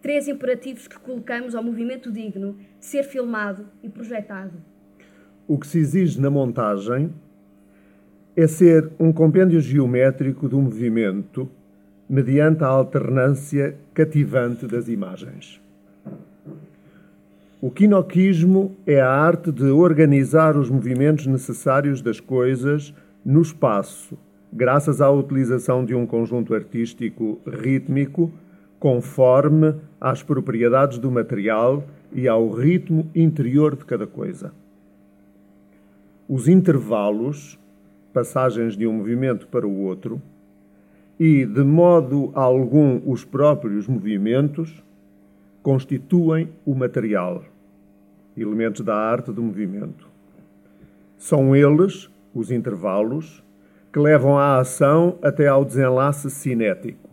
Três 0.00 0.28
imperativos 0.28 0.86
que 0.86 0.98
colocamos 0.98 1.54
ao 1.54 1.62
movimento 1.62 2.10
digno 2.10 2.56
de 2.78 2.86
ser 2.86 3.02
filmado 3.02 3.66
e 3.82 3.88
projetado. 3.88 4.54
O 5.46 5.58
que 5.58 5.66
se 5.66 5.78
exige 5.78 6.20
na 6.20 6.30
montagem 6.30 7.12
é 8.36 8.46
ser 8.46 8.90
um 9.00 9.12
compêndio 9.12 9.60
geométrico 9.60 10.48
do 10.48 10.60
movimento 10.60 11.48
mediante 12.08 12.62
a 12.62 12.68
alternância 12.68 13.76
cativante 13.92 14.66
das 14.66 14.88
imagens. 14.88 15.60
O 17.60 17.70
quinoquismo 17.70 18.76
é 18.86 19.00
a 19.00 19.10
arte 19.10 19.50
de 19.50 19.64
organizar 19.64 20.56
os 20.56 20.70
movimentos 20.70 21.26
necessários 21.26 22.00
das 22.00 22.20
coisas 22.20 22.94
no 23.24 23.42
espaço, 23.42 24.16
graças 24.52 25.00
à 25.00 25.10
utilização 25.10 25.84
de 25.84 25.92
um 25.92 26.06
conjunto 26.06 26.54
artístico 26.54 27.40
rítmico 27.44 28.30
conforme 28.78 29.74
às 30.00 30.22
propriedades 30.22 30.98
do 30.98 31.10
material 31.10 31.84
e 32.12 32.28
ao 32.28 32.50
ritmo 32.50 33.10
interior 33.14 33.76
de 33.76 33.84
cada 33.84 34.06
coisa. 34.06 34.52
Os 36.28 36.46
intervalos, 36.48 37.58
passagens 38.12 38.76
de 38.76 38.86
um 38.86 38.92
movimento 38.92 39.46
para 39.48 39.66
o 39.66 39.80
outro, 39.80 40.20
e 41.18 41.44
de 41.44 41.64
modo 41.64 42.30
algum 42.34 43.00
os 43.10 43.24
próprios 43.24 43.88
movimentos, 43.88 44.82
constituem 45.62 46.48
o 46.64 46.74
material, 46.74 47.44
elementos 48.36 48.82
da 48.82 48.94
arte 48.94 49.32
do 49.32 49.42
movimento. 49.42 50.08
São 51.16 51.56
eles, 51.56 52.08
os 52.32 52.52
intervalos, 52.52 53.42
que 53.92 53.98
levam 53.98 54.38
a 54.38 54.58
ação 54.58 55.18
até 55.20 55.48
ao 55.48 55.64
desenlace 55.64 56.30
cinético. 56.30 57.07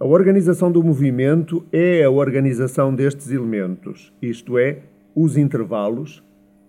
A 0.00 0.06
organização 0.06 0.70
do 0.70 0.80
movimento 0.80 1.66
é 1.72 2.04
a 2.04 2.10
organização 2.10 2.94
destes 2.94 3.32
elementos, 3.32 4.12
isto 4.22 4.56
é, 4.56 4.78
os 5.12 5.36
intervalos, 5.36 6.22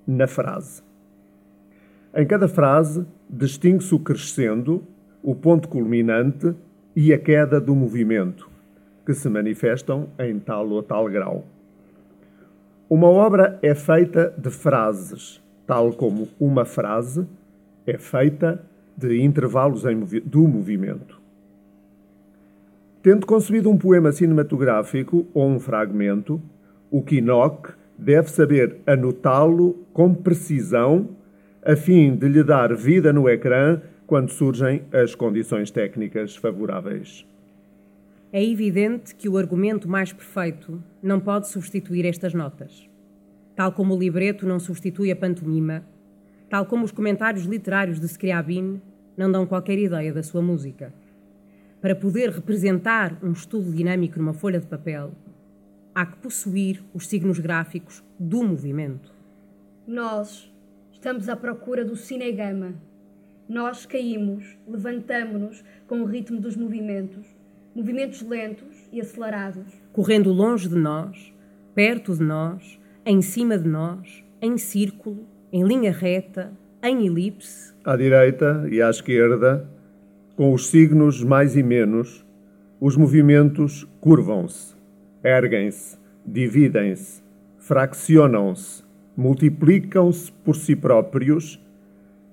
na 0.08 0.26
frase. 0.26 0.82
Em 2.16 2.26
cada 2.26 2.48
frase, 2.48 3.06
distingue-se 3.30 3.94
o 3.94 4.00
crescendo, 4.00 4.84
o 5.22 5.36
ponto 5.36 5.70
culminante 5.70 6.56
e 6.96 7.14
a 7.14 7.20
queda 7.20 7.62
do 7.62 7.76
movimento 7.76 8.50
que 9.06 9.14
se 9.14 9.30
manifestam 9.30 10.10
em 10.18 10.40
tal 10.40 10.68
ou 10.68 10.82
tal 10.82 11.08
grau. 11.08 11.46
Uma 12.90 13.10
obra 13.10 13.60
é 13.62 13.76
feita 13.76 14.34
de 14.36 14.50
frases, 14.50 15.40
tal 15.68 15.94
como 15.94 16.30
uma 16.40 16.66
frase 16.66 17.28
é 17.86 17.96
feita 18.00 18.60
de 18.98 19.22
intervalos 19.22 19.84
do 20.26 20.48
movimento. 20.48 21.19
Tendo 23.02 23.26
concebido 23.26 23.70
um 23.70 23.78
poema 23.78 24.12
cinematográfico 24.12 25.26
ou 25.34 25.48
um 25.48 25.58
fragmento, 25.58 26.42
o 26.92 27.02
Quinoc 27.02 27.70
deve 27.98 28.30
saber 28.30 28.82
anotá-lo 28.86 29.86
com 29.94 30.14
precisão 30.14 31.16
a 31.64 31.78
fim 31.78 32.14
de 32.14 32.28
lhe 32.28 32.44
dar 32.44 32.76
vida 32.76 33.14
no 33.14 33.30
ecrã 33.30 33.82
quando 34.06 34.32
surgem 34.32 34.84
as 34.92 35.16
condições 35.16 35.72
técnicas 35.72 36.36
favoráveis. 36.36 37.26
É 38.34 38.44
evidente 38.44 39.16
que 39.16 39.30
o 39.30 39.38
argumento 39.38 39.88
mais 39.88 40.12
perfeito 40.12 40.84
não 41.02 41.22
pode 41.22 41.48
substituir 41.48 42.06
estas 42.06 42.34
notas. 42.34 42.86
Tal 43.56 43.72
como 43.72 43.96
o 43.96 44.00
libreto 44.00 44.46
não 44.46 44.60
substitui 44.60 45.10
a 45.10 45.16
pantomima, 45.16 45.86
tal 46.50 46.66
como 46.66 46.84
os 46.84 46.92
comentários 46.92 47.46
literários 47.46 48.00
de 48.00 48.08
Scriabin 48.10 48.82
não 49.16 49.32
dão 49.32 49.46
qualquer 49.46 49.78
ideia 49.78 50.14
da 50.14 50.22
sua 50.22 50.42
música. 50.42 50.94
Para 51.82 51.96
poder 51.96 52.30
representar 52.30 53.18
um 53.24 53.32
estudo 53.32 53.72
dinâmico 53.72 54.20
numa 54.20 54.34
folha 54.34 54.60
de 54.60 54.68
papel, 54.68 55.12
há 55.96 56.06
que 56.06 56.18
possuir 56.18 56.84
os 56.94 57.08
signos 57.08 57.40
gráficos 57.40 58.04
do 58.20 58.44
movimento. 58.44 59.14
Nós 59.88 60.52
estamos 60.92 61.30
à 61.30 61.36
procura 61.36 61.86
do 61.86 61.96
cinegama. 61.96 62.74
Nós 63.48 63.86
caímos, 63.86 64.58
levantamo-nos 64.68 65.64
com 65.88 66.02
o 66.02 66.06
ritmo 66.06 66.40
dos 66.40 66.56
movimentos 66.56 67.40
movimentos 67.76 68.22
lentos 68.22 68.90
e 68.92 69.00
acelerados. 69.00 69.66
Correndo 69.94 70.32
longe 70.32 70.68
de 70.68 70.76
nós, 70.76 71.34
perto 71.74 72.14
de 72.14 72.24
nós, 72.24 72.80
em 73.06 73.22
cima 73.22 73.58
de 73.58 73.68
nós, 73.68 74.24
em 74.42 74.58
círculo, 74.58 75.26
em 75.52 75.64
linha 75.64 75.92
reta, 75.92 76.52
em 76.84 77.06
elipse. 77.06 77.74
À 77.84 77.96
direita 77.96 78.68
e 78.70 78.82
à 78.82 78.90
esquerda, 78.90 79.66
com 80.40 80.54
os 80.54 80.70
signos 80.70 81.22
mais 81.22 81.58
e 81.58 81.62
menos, 81.62 82.26
os 82.80 82.96
movimentos 82.96 83.86
curvam-se, 84.00 84.74
erguem-se, 85.22 85.98
dividem-se, 86.26 87.22
fraccionam-se, 87.58 88.82
multiplicam-se 89.18 90.32
por 90.32 90.56
si 90.56 90.78
próprios, 90.78 91.62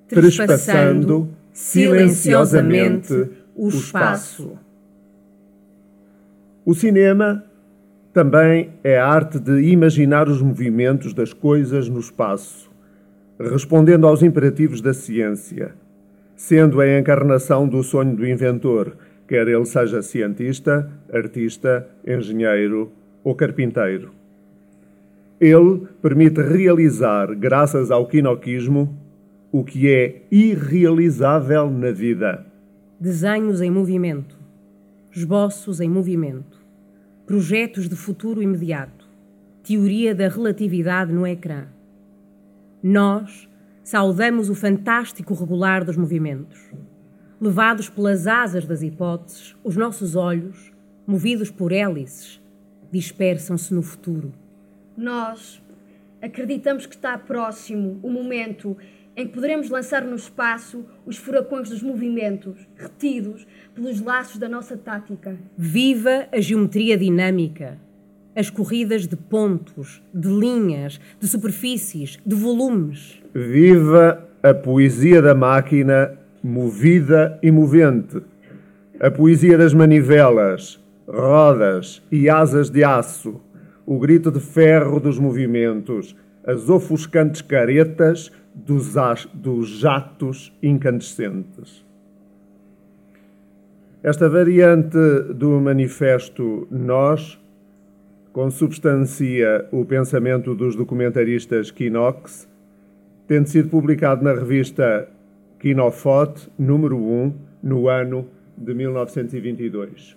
trespassando 0.07 1.31
silenciosamente 1.53 3.29
o 3.57 3.67
espaço. 3.67 4.57
O 6.65 6.75
cinema 6.75 7.45
também 8.13 8.71
é 8.85 9.01
a 9.01 9.09
arte 9.09 9.41
de 9.41 9.63
imaginar 9.63 10.29
os 10.29 10.41
movimentos 10.41 11.13
das 11.13 11.33
coisas 11.33 11.89
no 11.89 11.99
espaço, 11.99 12.71
respondendo 13.37 14.07
aos 14.07 14.23
imperativos 14.23 14.81
da 14.81 14.95
ciência, 14.95 15.75
sendo 16.37 16.81
a 16.81 16.99
encarnação 16.99 17.67
do 17.67 17.83
sonho 17.83 18.15
do 18.15 18.27
inventor, 18.27 18.97
quer 19.27 19.49
ele 19.49 19.65
seja 19.65 20.03
cientista, 20.03 20.89
artista, 21.13 21.89
engenheiro 22.07 22.93
ou 23.25 23.35
carpinteiro. 23.35 24.13
Ele 25.41 25.87
permite 26.01 26.41
realizar, 26.41 27.35
graças 27.35 27.91
ao 27.91 28.07
quinoquismo, 28.07 28.97
o 29.51 29.65
que 29.65 29.89
é 29.91 30.23
irrealizável 30.31 31.71
na 31.71 31.91
vida. 31.91 32.47
Desenhos 33.01 33.61
em 33.61 33.71
movimento, 33.71 34.37
esboços 35.13 35.81
em 35.81 35.89
movimento 35.89 36.57
projetos 37.27 37.89
de 37.89 37.97
futuro 37.97 38.41
imediato, 38.41 39.05
teoria 39.65 40.15
da 40.15 40.29
relatividade 40.29 41.13
no 41.13 41.27
ecrã. 41.27 41.65
Nós 42.81 43.49
saudamos 43.87 44.51
o 44.51 44.55
fantástico 44.57 45.33
regular 45.33 45.85
dos 45.85 45.97
movimentos. 45.97 46.59
Levados 47.41 47.89
pelas 47.89 48.27
asas 48.27 48.65
das 48.67 48.83
hipóteses, 48.83 49.55
os 49.63 49.77
nossos 49.77 50.17
olhos, 50.17 50.73
movidos 51.07 51.53
por 51.53 51.71
hélices, 51.71 52.43
dispersam-se 52.91 53.73
no 53.73 53.83
futuro. 53.83 54.33
Nós 54.97 55.63
acreditamos 56.21 56.85
que 56.85 56.97
está 56.97 57.17
próximo 57.17 58.01
o 58.03 58.11
momento 58.11 58.77
em 59.15 59.25
que 59.29 59.33
poderemos 59.33 59.71
lançar 59.71 60.05
no 60.05 60.17
espaço 60.17 60.85
os 61.07 61.17
furacões 61.17 61.71
dos 61.71 61.81
movimentos, 61.81 62.67
retidos 62.75 63.47
pelos 63.73 64.01
laços 64.01 64.37
da 64.37 64.49
nossa 64.49 64.77
tática. 64.77 65.39
Viva 65.57 66.27
a 66.33 66.41
geometria 66.41 66.99
dinâmica! 66.99 67.79
As 68.35 68.51
corridas 68.51 69.07
de 69.07 69.17
pontos, 69.17 70.03
de 70.13 70.29
linhas, 70.29 71.01
de 71.19 71.27
superfícies, 71.27 72.19
de 72.27 72.35
volumes. 72.35 73.23
Viva 73.39 74.27
a 74.43 74.55
poesia 74.55 75.21
da 75.21 75.35
máquina 75.35 76.17
movida 76.43 77.39
e 77.43 77.51
movente. 77.51 78.23
A 78.99 79.11
poesia 79.11 79.59
das 79.59 79.75
manivelas, 79.75 80.83
rodas 81.07 82.03
e 82.11 82.31
asas 82.31 82.71
de 82.71 82.83
aço. 82.83 83.39
O 83.85 83.99
grito 83.99 84.31
de 84.31 84.41
ferro 84.41 84.99
dos 84.99 85.19
movimentos. 85.19 86.17
As 86.47 86.71
ofuscantes 86.71 87.43
caretas 87.43 88.33
dos, 88.55 88.95
dos 89.35 89.69
jatos 89.69 90.51
incandescentes. 90.63 91.85
Esta 94.03 94.31
variante 94.31 94.97
do 95.35 95.61
manifesto 95.61 96.67
Nós 96.71 97.39
consubstancia 98.33 99.67
o 99.71 99.85
pensamento 99.85 100.55
dos 100.55 100.75
documentaristas 100.75 101.71
Kinox, 101.71 102.49
tendo 103.27 103.49
sido 103.49 103.69
publicado 103.69 104.23
na 104.23 104.33
revista 104.33 105.09
Kinofot, 105.59 106.49
número 106.59 106.97
1, 106.97 107.35
no 107.63 107.89
ano 107.89 108.29
de 108.57 108.75
1922. 108.75 110.17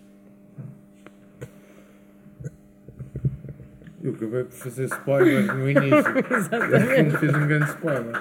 Eu 4.01 4.13
acabei 4.13 4.43
por 4.45 4.53
fazer 4.53 4.85
spoiler 4.85 5.45
no 5.53 5.69
início. 5.69 5.89
Exatamente. 6.31 7.17
Fiz 7.17 7.33
um 7.33 7.47
grande 7.47 7.69
spoiler. 7.69 8.15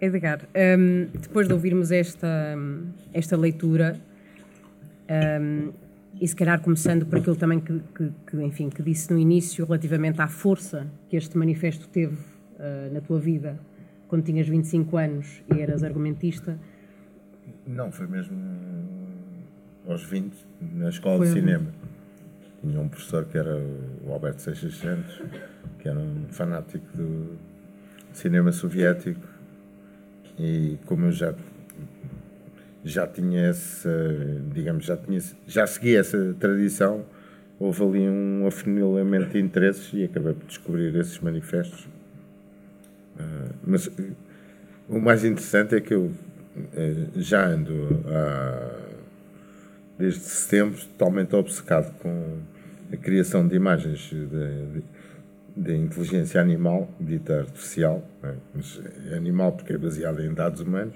Edgar, 0.00 0.40
um, 0.54 1.08
depois 1.12 1.48
de 1.48 1.52
ouvirmos 1.52 1.90
esta, 1.90 2.56
esta 3.12 3.36
leitura, 3.36 3.98
um, 5.10 5.72
e 6.20 6.26
se 6.26 6.34
calhar 6.34 6.60
começando 6.60 7.06
por 7.06 7.18
aquilo 7.18 7.36
também 7.36 7.60
que, 7.60 7.80
que, 7.94 8.10
que, 8.26 8.42
enfim, 8.42 8.68
que 8.68 8.82
disse 8.82 9.12
no 9.12 9.18
início 9.18 9.64
relativamente 9.64 10.20
à 10.20 10.28
força 10.28 10.86
que 11.08 11.16
este 11.16 11.36
manifesto 11.38 11.88
teve 11.88 12.14
uh, 12.14 12.92
na 12.92 13.00
tua 13.00 13.18
vida 13.18 13.58
quando 14.08 14.24
tinhas 14.24 14.48
25 14.48 14.96
anos 14.96 15.42
e 15.54 15.60
eras 15.60 15.82
argumentista. 15.82 16.58
Não, 17.66 17.92
foi 17.92 18.06
mesmo 18.06 18.36
aos 19.86 20.02
20, 20.04 20.34
na 20.74 20.88
escola 20.88 21.18
foi 21.18 21.26
de 21.26 21.32
cinema. 21.34 21.66
Tinha 22.60 22.80
um 22.80 22.88
professor 22.88 23.24
que 23.26 23.38
era 23.38 23.56
o 24.04 24.12
Alberto 24.12 24.42
Seixas 24.42 24.74
Santos, 24.74 25.22
que 25.78 25.88
era 25.88 25.98
um 25.98 26.26
fanático 26.30 26.84
do 26.96 27.36
cinema 28.12 28.50
soviético 28.50 29.20
e 30.38 30.78
como 30.86 31.06
eu 31.06 31.12
já 31.12 31.34
já 32.88 33.06
tinha 33.06 33.46
essa, 33.46 33.90
digamos, 34.52 34.84
já 34.84 34.96
tinha, 34.96 35.20
já 35.46 35.66
seguia 35.66 36.00
essa 36.00 36.34
tradição, 36.38 37.04
houve 37.58 37.82
ali 37.82 38.08
um 38.08 38.46
afunilamento 38.46 39.30
de 39.30 39.40
interesses 39.40 39.92
e 39.92 40.04
acabei 40.04 40.34
por 40.34 40.46
descobrir 40.46 40.94
esses 40.96 41.18
manifestos. 41.20 41.84
Uh, 43.16 43.54
mas 43.64 43.90
o 44.88 44.98
mais 45.00 45.24
interessante 45.24 45.74
é 45.74 45.80
que 45.80 45.92
eu 45.92 46.04
uh, 46.04 46.12
já 47.16 47.46
ando 47.46 48.04
desde 49.98 50.20
setembro 50.20 50.78
totalmente 50.78 51.34
obcecado 51.34 51.92
com 51.98 52.38
a 52.92 52.96
criação 52.96 53.46
de 53.46 53.56
imagens 53.56 54.12
de 55.58 55.74
inteligência 55.76 56.40
animal, 56.40 56.88
dita 57.00 57.40
artificial, 57.40 58.02
é? 58.22 58.34
mas 58.54 58.80
é 59.10 59.16
animal 59.16 59.52
porque 59.52 59.72
é 59.72 59.78
baseada 59.78 60.24
em 60.24 60.32
dados 60.32 60.60
humanos, 60.60 60.94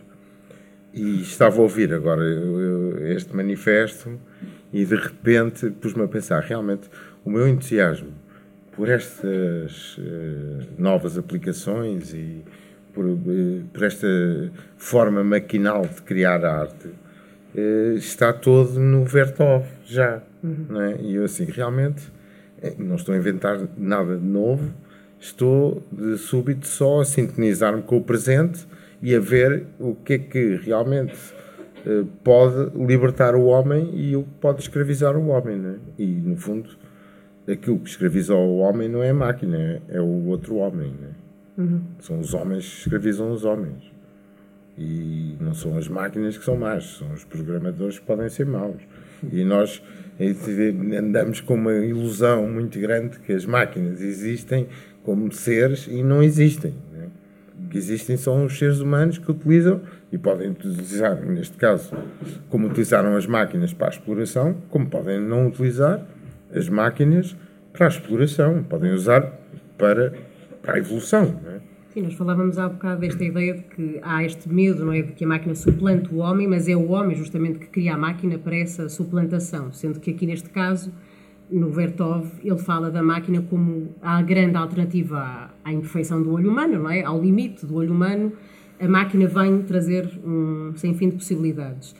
e 0.93 1.23
estava 1.23 1.59
a 1.59 1.63
ouvir 1.63 1.93
agora 1.93 2.23
este 3.15 3.35
manifesto 3.35 4.19
e 4.73 4.85
de 4.85 4.95
repente 4.95 5.71
pus-me 5.71 6.03
a 6.03 6.09
pensar, 6.09 6.41
realmente, 6.41 6.89
o 7.25 7.31
meu 7.31 7.47
entusiasmo 7.47 8.13
por 8.73 8.89
estas 8.89 9.99
uh, 9.99 10.67
novas 10.79 11.19
aplicações 11.19 12.15
e 12.15 12.43
por, 12.93 13.05
uh, 13.05 13.65
por, 13.73 13.83
esta 13.83 14.07
forma 14.77 15.23
maquinal 15.23 15.83
de 15.83 16.01
criar 16.03 16.45
arte 16.45 16.89
uh, 16.89 17.95
está 17.97 18.33
todo 18.33 18.81
no 18.81 19.05
Vertov 19.05 19.67
já. 19.85 20.23
Uhum. 20.43 20.67
Não 20.69 20.81
é? 20.81 20.97
E 21.01 21.15
eu 21.15 21.25
assim, 21.25 21.45
realmente 21.45 22.03
não 22.79 22.97
estou 22.97 23.15
a 23.15 23.19
inventar 23.19 23.61
nada 23.77 24.17
de 24.17 24.25
novo, 24.25 24.73
estou 25.21 25.83
de 25.93 26.17
súbito 26.17 26.67
só 26.67 27.01
a 27.01 27.05
sintonizar-me 27.05 27.83
com 27.83 27.99
o 27.99 28.03
presente 28.03 28.67
e 29.03 29.15
a 29.15 29.21
ver 29.21 29.67
o 29.81 29.95
que 29.97 30.13
é 30.15 30.19
que 30.19 30.57
realmente 30.57 31.15
uh, 31.85 32.07
pode 32.23 32.71
libertar 32.79 33.35
o 33.35 33.47
homem 33.47 33.91
e 33.95 34.15
o 34.15 34.23
que 34.23 34.35
pode 34.41 34.63
escravizar 34.63 35.17
o 35.17 35.27
homem. 35.29 35.59
Né? 35.59 35.77
E, 35.99 36.07
no 36.07 36.37
fundo, 36.37 36.71
aquilo 37.51 37.81
que 37.81 37.91
escraviza 37.91 38.35
o 38.35 38.59
homem 38.59 38.89
não 38.89 39.03
é 39.03 39.11
a 39.11 39.15
máquina, 39.15 39.59
é, 39.59 39.97
é 39.97 40.01
o 40.01 40.27
outro 40.27 40.57
homem. 40.57 40.93
Né? 40.93 41.09
Uhum. 41.59 41.81
São 41.99 42.21
os 42.21 42.33
homens 42.33 42.69
que 42.69 42.79
escravizam 42.83 43.33
os 43.33 43.45
homens. 43.45 43.91
E 44.79 45.37
não 45.41 45.53
são 45.53 45.77
as 45.77 45.89
máquinas 45.89 46.39
que 46.39 46.45
são 46.45 46.57
más, 46.57 46.85
são 46.99 47.13
os 47.13 47.25
programadores 47.25 47.99
que 47.99 48.07
podem 48.07 48.29
ser 48.29 48.47
maus. 48.47 48.81
E 49.31 49.45
nós 49.45 49.83
andamos 50.99 51.41
com 51.41 51.55
uma 51.55 51.75
ilusão 51.75 52.49
muito 52.49 52.79
grande 52.81 53.19
que 53.19 53.33
as 53.33 53.45
máquinas 53.45 54.01
existem 54.01 54.69
como 55.03 55.31
seres 55.33 55.87
e 55.89 56.03
não 56.03 56.23
existem. 56.23 56.73
Que 57.73 57.79
existem 57.79 58.19
são 58.19 58.45
os 58.45 58.59
seres 58.59 58.81
humanos 58.81 59.17
que 59.17 59.31
utilizam 59.31 59.81
e 60.13 60.19
podem 60.19 60.51
utilizar, 60.51 61.25
neste 61.25 61.57
caso, 61.57 61.91
como 62.51 62.67
utilizaram 62.67 63.17
as 63.17 63.27
máquinas 63.27 63.73
para 63.73 63.87
a 63.87 63.91
exploração, 63.91 64.59
como 64.69 64.87
podem 64.91 65.19
não 65.19 65.47
utilizar 65.47 66.07
as 66.55 66.69
máquinas 66.69 67.35
para 67.73 67.87
a 67.87 67.89
exploração, 67.89 68.63
podem 68.63 68.93
usar 68.93 69.23
para, 69.79 70.13
para 70.61 70.75
a 70.75 70.79
evolução. 70.79 71.41
Não 71.43 71.51
é? 71.51 71.61
Sim, 71.95 72.03
nós 72.03 72.13
falávamos 72.13 72.59
há 72.59 72.69
bocado 72.69 73.01
desta 73.01 73.25
ideia 73.25 73.55
de 73.55 73.63
que 73.63 73.99
há 74.03 74.23
este 74.23 74.51
medo, 74.51 74.85
não 74.85 74.93
é, 74.93 75.01
de 75.01 75.13
que 75.13 75.25
a 75.25 75.29
máquina 75.29 75.55
suplante 75.55 76.15
o 76.15 76.19
homem, 76.19 76.47
mas 76.47 76.69
é 76.69 76.77
o 76.77 76.91
homem 76.91 77.17
justamente 77.17 77.59
que 77.59 77.69
cria 77.69 77.95
a 77.95 77.97
máquina 77.97 78.37
para 78.37 78.55
essa 78.55 78.87
suplantação, 78.91 79.73
sendo 79.73 79.99
que 79.99 80.11
aqui 80.11 80.27
neste 80.27 80.51
caso 80.51 80.93
no 81.53 81.71
Vertov, 81.71 82.27
ele 82.43 82.59
fala 82.59 82.91
da 82.91 83.03
máquina 83.03 83.43
como 83.43 83.95
a 84.01 84.23
grande 84.23 84.57
alternativa 84.57 85.19
à, 85.19 85.51
à, 85.65 85.73
imperfeição 85.73 86.23
do 86.23 86.33
olho 86.33 86.51
humano, 86.51 86.83
não 86.83 86.91
é? 86.91 87.03
Ao 87.03 87.21
limite 87.21 87.67
do 87.67 87.77
olho 87.77 87.93
humano, 87.93 88.33
a 88.81 88.89
máquina 88.89 89.27
vem 89.27 89.63
trazer 89.63 90.11
um 90.25 90.73
sem 90.75 90.95
fim 90.95 91.11
de 91.11 91.17
possibilidades. 91.17 91.95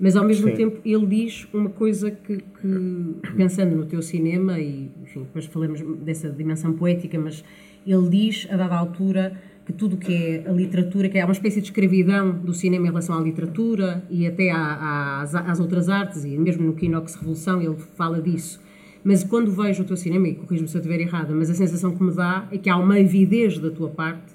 Mas 0.00 0.16
ao 0.16 0.24
mesmo 0.24 0.48
Sim. 0.48 0.56
tempo 0.56 0.80
ele 0.84 1.06
diz 1.06 1.46
uma 1.52 1.70
coisa 1.70 2.10
que, 2.10 2.38
que, 2.38 3.32
pensando 3.36 3.76
no 3.76 3.86
teu 3.86 4.02
cinema, 4.02 4.58
e 4.58 4.90
enfim, 5.02 5.20
depois 5.20 5.44
falamos 5.46 5.80
dessa 5.98 6.30
dimensão 6.30 6.72
poética, 6.72 7.18
mas 7.18 7.44
ele 7.86 8.08
diz 8.08 8.48
a 8.50 8.56
dada 8.56 8.76
altura 8.76 9.38
que 9.64 9.72
tudo 9.72 9.96
que 9.96 10.12
é 10.12 10.44
a 10.48 10.52
literatura, 10.52 11.08
que 11.08 11.18
é 11.18 11.24
uma 11.24 11.32
espécie 11.32 11.60
de 11.60 11.68
escravidão 11.68 12.32
do 12.32 12.52
cinema 12.52 12.86
em 12.86 12.88
relação 12.88 13.16
à 13.16 13.20
literatura 13.20 14.02
e 14.10 14.26
até 14.26 14.50
à, 14.50 15.20
às, 15.22 15.34
às 15.34 15.60
outras 15.60 15.88
artes, 15.88 16.24
e 16.24 16.36
mesmo 16.36 16.66
no 16.66 16.72
Kinox 16.74 17.14
Revolução 17.14 17.62
ele 17.62 17.76
fala 17.76 18.20
disso 18.20 18.63
mas 19.04 19.22
quando 19.22 19.52
vejo 19.52 19.82
o 19.82 19.86
teu 19.86 19.96
cinema, 19.96 20.26
e 20.26 20.34
corrijo-me 20.34 20.66
se 20.66 20.76
eu 20.76 20.80
estiver 20.80 20.98
errada, 21.00 21.34
mas 21.34 21.50
a 21.50 21.54
sensação 21.54 21.94
que 21.94 22.02
me 22.02 22.12
dá 22.12 22.48
é 22.50 22.56
que 22.56 22.70
há 22.70 22.76
uma 22.76 22.98
avidez 22.98 23.58
da 23.58 23.70
tua 23.70 23.90
parte 23.90 24.32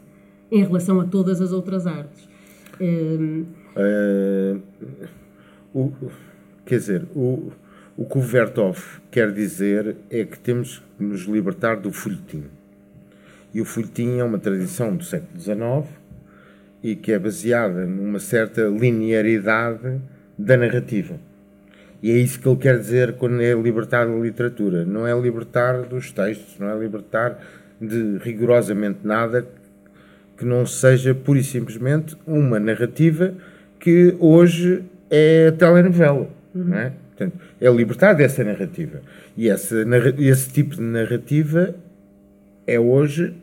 em 0.52 0.64
relação 0.64 1.02
a 1.02 1.06
todas 1.06 1.42
as 1.42 1.52
outras 1.52 1.88
artes. 1.88 2.30
Um... 2.80 3.46
Uh, 3.76 4.62
o, 5.74 5.92
quer 6.66 6.78
dizer, 6.78 7.08
o, 7.16 7.52
o 7.98 8.06
que 8.06 8.18
o 8.18 8.22
Vertov 8.22 8.80
quer 9.10 9.32
dizer 9.32 9.98
é 10.10 10.24
que 10.24 10.38
temos 10.38 10.84
que 10.98 11.04
nos 11.04 11.22
libertar 11.22 11.76
do 11.76 11.92
folhetim. 11.92 12.44
E 13.54 13.62
o 13.62 13.66
folhetim 13.66 14.20
é 14.20 14.24
uma 14.24 14.38
tradição 14.38 14.96
do 14.96 15.04
século 15.04 15.40
XIX 15.40 16.00
e 16.84 16.96
que 16.96 17.12
é 17.12 17.20
baseada 17.20 17.86
numa 17.86 18.20
certa 18.20 18.68
linearidade 18.68 20.00
da 20.38 20.56
narrativa. 20.56 21.20
E 22.02 22.12
é 22.12 22.16
isso 22.16 22.40
que 22.40 22.48
ele 22.48 22.58
quer 22.58 22.78
dizer 22.78 23.14
quando 23.14 23.42
é 23.42 23.54
libertar 23.54 24.06
da 24.06 24.16
literatura. 24.16 24.86
Não 24.86 25.06
é 25.06 25.20
libertar 25.20 25.82
dos 25.84 26.12
textos, 26.12 26.58
não 26.58 26.70
é 26.70 26.78
libertar 26.78 27.40
de 27.80 28.18
rigorosamente 28.24 29.00
nada 29.04 29.46
que 30.38 30.46
não 30.46 30.66
seja 30.66 31.14
pura 31.14 31.40
e 31.40 31.44
simplesmente 31.44 32.16
uma 32.26 32.60
narrativa 32.60 33.34
que 33.80 34.16
hoje 34.20 34.84
é 35.10 35.52
telenovela. 35.52 36.30
Uhum. 36.56 36.64
Não 36.64 36.78
é? 36.78 36.94
Portanto, 37.10 37.38
é 37.60 37.70
libertar 37.70 38.14
dessa 38.14 38.44
narrativa. 38.44 39.02
E 39.36 39.50
essa, 39.50 39.76
esse 40.18 40.50
tipo 40.50 40.76
de 40.76 40.82
narrativa 40.82 41.76
é 42.66 42.80
hoje, 42.80 43.36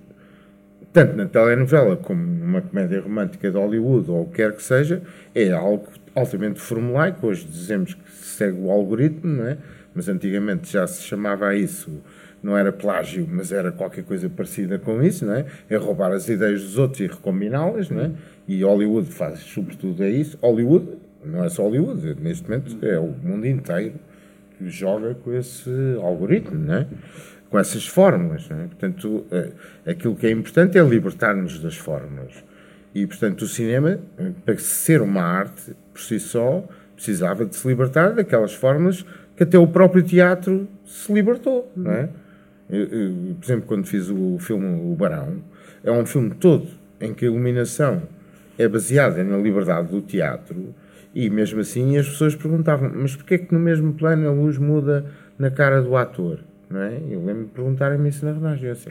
tanto 0.92 1.14
na 1.14 1.26
telenovela 1.26 1.96
como 1.96 2.22
numa 2.22 2.62
comédia 2.62 3.00
romântica 3.00 3.50
de 3.50 3.56
Hollywood 3.56 4.10
ou 4.10 4.22
o 4.22 4.26
que 4.26 4.36
quer 4.36 4.52
que 4.52 4.62
seja, 4.62 5.02
é 5.34 5.52
algo 5.52 5.86
altamente 6.16 6.58
formulaico. 6.60 7.26
Hoje 7.26 7.44
dizemos 7.44 7.94
que 7.94 8.10
segue 8.10 8.58
o 8.58 8.70
algoritmo, 8.70 9.36
não 9.36 9.46
é? 9.46 9.58
mas 9.96 10.10
antigamente 10.10 10.70
já 10.70 10.86
se 10.86 11.02
chamava 11.02 11.48
a 11.48 11.56
isso, 11.56 11.90
não 12.42 12.56
era 12.56 12.70
plágio, 12.70 13.26
mas 13.28 13.50
era 13.50 13.72
qualquer 13.72 14.04
coisa 14.04 14.28
parecida 14.28 14.78
com 14.78 15.02
isso, 15.02 15.24
não 15.24 15.32
é? 15.32 15.46
É 15.70 15.76
roubar 15.76 16.12
as 16.12 16.28
ideias 16.28 16.60
dos 16.62 16.76
outros 16.76 17.00
e 17.00 17.06
recombiná-las, 17.06 17.88
não 17.88 18.02
é? 18.02 18.10
E 18.46 18.62
Hollywood 18.62 19.10
faz 19.10 19.40
sobretudo 19.40 20.04
é 20.04 20.10
isso. 20.10 20.38
Hollywood, 20.42 20.98
não 21.24 21.42
é 21.42 21.48
só 21.48 21.62
Hollywood, 21.62 22.14
neste 22.20 22.44
momento 22.44 22.76
é 22.84 22.98
o 22.98 23.08
mundo 23.08 23.46
inteiro 23.46 23.94
que 24.58 24.68
joga 24.68 25.14
com 25.14 25.32
esse 25.32 25.70
algoritmo, 26.02 26.58
não 26.58 26.74
é? 26.74 26.86
Com 27.48 27.58
essas 27.58 27.86
fórmulas, 27.86 28.46
não 28.50 28.60
é? 28.60 28.66
Portanto, 28.66 29.26
é, 29.30 29.90
aquilo 29.92 30.14
que 30.14 30.26
é 30.26 30.30
importante 30.30 30.76
é 30.76 30.82
libertar-nos 30.82 31.58
das 31.58 31.76
fórmulas. 31.76 32.44
E, 32.94 33.06
portanto, 33.06 33.42
o 33.42 33.48
cinema, 33.48 33.98
para 34.44 34.58
ser 34.58 35.00
uma 35.00 35.22
arte 35.22 35.74
por 35.96 36.00
si 36.02 36.20
só, 36.20 36.62
precisava 36.94 37.46
de 37.46 37.56
se 37.56 37.66
libertar 37.66 38.12
daquelas 38.12 38.52
formas 38.52 39.04
que 39.34 39.42
até 39.42 39.58
o 39.58 39.66
próprio 39.66 40.02
teatro 40.02 40.68
se 40.84 41.10
libertou, 41.10 41.72
não 41.74 41.90
é? 41.90 42.08
Eu, 42.68 42.82
eu, 42.84 43.34
por 43.36 43.44
exemplo, 43.44 43.64
quando 43.66 43.86
fiz 43.86 44.10
o 44.10 44.38
filme 44.38 44.92
O 44.92 44.94
Barão, 44.94 45.38
é 45.82 45.90
um 45.90 46.04
filme 46.04 46.30
todo 46.34 46.68
em 47.00 47.14
que 47.14 47.24
a 47.24 47.28
iluminação 47.28 48.02
é 48.58 48.68
baseada 48.68 49.24
na 49.24 49.38
liberdade 49.38 49.88
do 49.88 50.02
teatro 50.02 50.74
e 51.14 51.30
mesmo 51.30 51.60
assim 51.60 51.96
as 51.96 52.08
pessoas 52.08 52.34
perguntavam 52.34 52.90
mas 52.94 53.14
porquê 53.14 53.34
é 53.34 53.38
que 53.38 53.54
no 53.54 53.60
mesmo 53.60 53.92
plano 53.94 54.28
a 54.28 54.32
luz 54.32 54.58
muda 54.58 55.06
na 55.38 55.50
cara 55.50 55.80
do 55.80 55.96
ator? 55.96 56.40
Não 56.68 56.80
é? 56.80 56.98
Eu 57.08 57.24
lembro 57.24 57.44
de 57.44 57.50
perguntarem-me 57.50 58.08
isso 58.08 58.24
na 58.24 58.32
rodagem. 58.32 58.66
Eu 58.66 58.72
assim, 58.72 58.90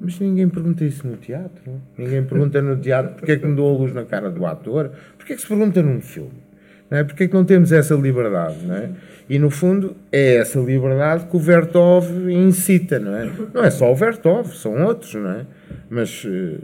mas 0.00 0.18
ninguém 0.20 0.48
pergunta 0.48 0.84
isso 0.84 1.06
no 1.06 1.16
teatro. 1.16 1.80
Ninguém 1.96 2.22
pergunta 2.24 2.62
no 2.62 2.76
teatro 2.76 3.14
porque 3.14 3.32
é 3.32 3.36
que 3.36 3.46
mudou 3.46 3.74
a 3.74 3.78
luz 3.78 3.92
na 3.92 4.04
cara 4.04 4.30
do 4.30 4.46
ator. 4.46 4.90
Porquê 5.16 5.32
é 5.32 5.36
que 5.36 5.42
se 5.42 5.48
pergunta 5.48 5.82
num 5.82 6.00
filme? 6.00 6.48
Não 6.90 6.98
é? 6.98 7.04
Porque 7.04 7.24
é 7.24 7.28
que 7.28 7.34
não 7.34 7.44
temos 7.44 7.72
essa 7.72 7.94
liberdade? 7.94 8.64
Não 8.64 8.74
é? 8.74 8.90
E 9.28 9.38
no 9.38 9.50
fundo 9.50 9.94
é 10.10 10.36
essa 10.36 10.58
liberdade 10.58 11.26
que 11.26 11.36
o 11.36 11.38
Vertov 11.38 12.06
incita, 12.30 12.98
não 12.98 13.14
é? 13.14 13.30
Não 13.52 13.64
é 13.64 13.70
só 13.70 13.90
o 13.90 13.94
Vertov, 13.94 14.54
são 14.54 14.84
outros, 14.84 15.14
não 15.14 15.30
é? 15.30 15.46
Mas 15.90 16.24
uh, 16.24 16.58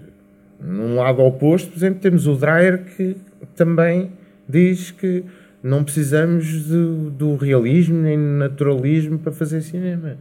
num 0.61 0.95
lado 0.95 1.21
oposto, 1.23 1.71
por 1.71 1.77
exemplo, 1.77 2.01
temos 2.01 2.27
o 2.27 2.37
Dreyer 2.37 2.85
que 2.85 3.17
também 3.55 4.13
diz 4.49 4.91
que 4.91 5.25
não 5.63 5.83
precisamos 5.83 6.47
de, 6.67 7.11
do 7.11 7.37
realismo 7.37 7.99
nem 7.99 8.17
do 8.17 8.25
naturalismo 8.25 9.19
para 9.19 9.33
fazer 9.33 9.61
cinema. 9.63 10.17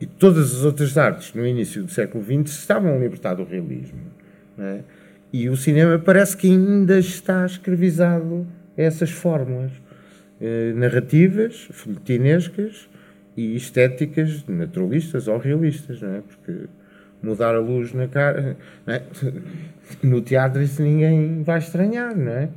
E, 0.00 0.06
todas 0.06 0.54
as 0.54 0.64
outras 0.64 0.96
artes 0.98 1.32
no 1.34 1.46
início 1.46 1.82
do 1.82 1.90
século 1.90 2.22
XX 2.22 2.54
estavam 2.58 2.94
a 2.94 2.98
libertar 2.98 3.34
do 3.34 3.44
realismo. 3.44 3.98
É? 4.58 4.80
E 5.32 5.48
o 5.48 5.56
cinema 5.56 5.98
parece 5.98 6.36
que 6.36 6.48
ainda 6.48 6.98
está 6.98 7.44
escravizado 7.44 8.46
a 8.76 8.82
essas 8.82 9.10
fórmulas 9.10 9.72
eh, 10.40 10.72
narrativas, 10.74 11.68
folhetinescas 11.70 12.88
e 13.36 13.56
estéticas 13.56 14.44
naturalistas 14.46 15.28
ou 15.28 15.38
realistas, 15.38 16.00
não 16.00 16.14
é? 16.14 16.20
Porque 16.20 16.68
mudar 17.22 17.54
a 17.54 17.58
luz 17.58 17.92
na 17.92 18.08
cara. 18.08 18.56
É? 18.86 19.02
No 20.02 20.20
teatro 20.20 20.60
isso 20.60 20.82
ninguém 20.82 21.44
vai 21.44 21.60
estranhar, 21.60 22.16
não 22.16 22.32
é? 22.32 22.48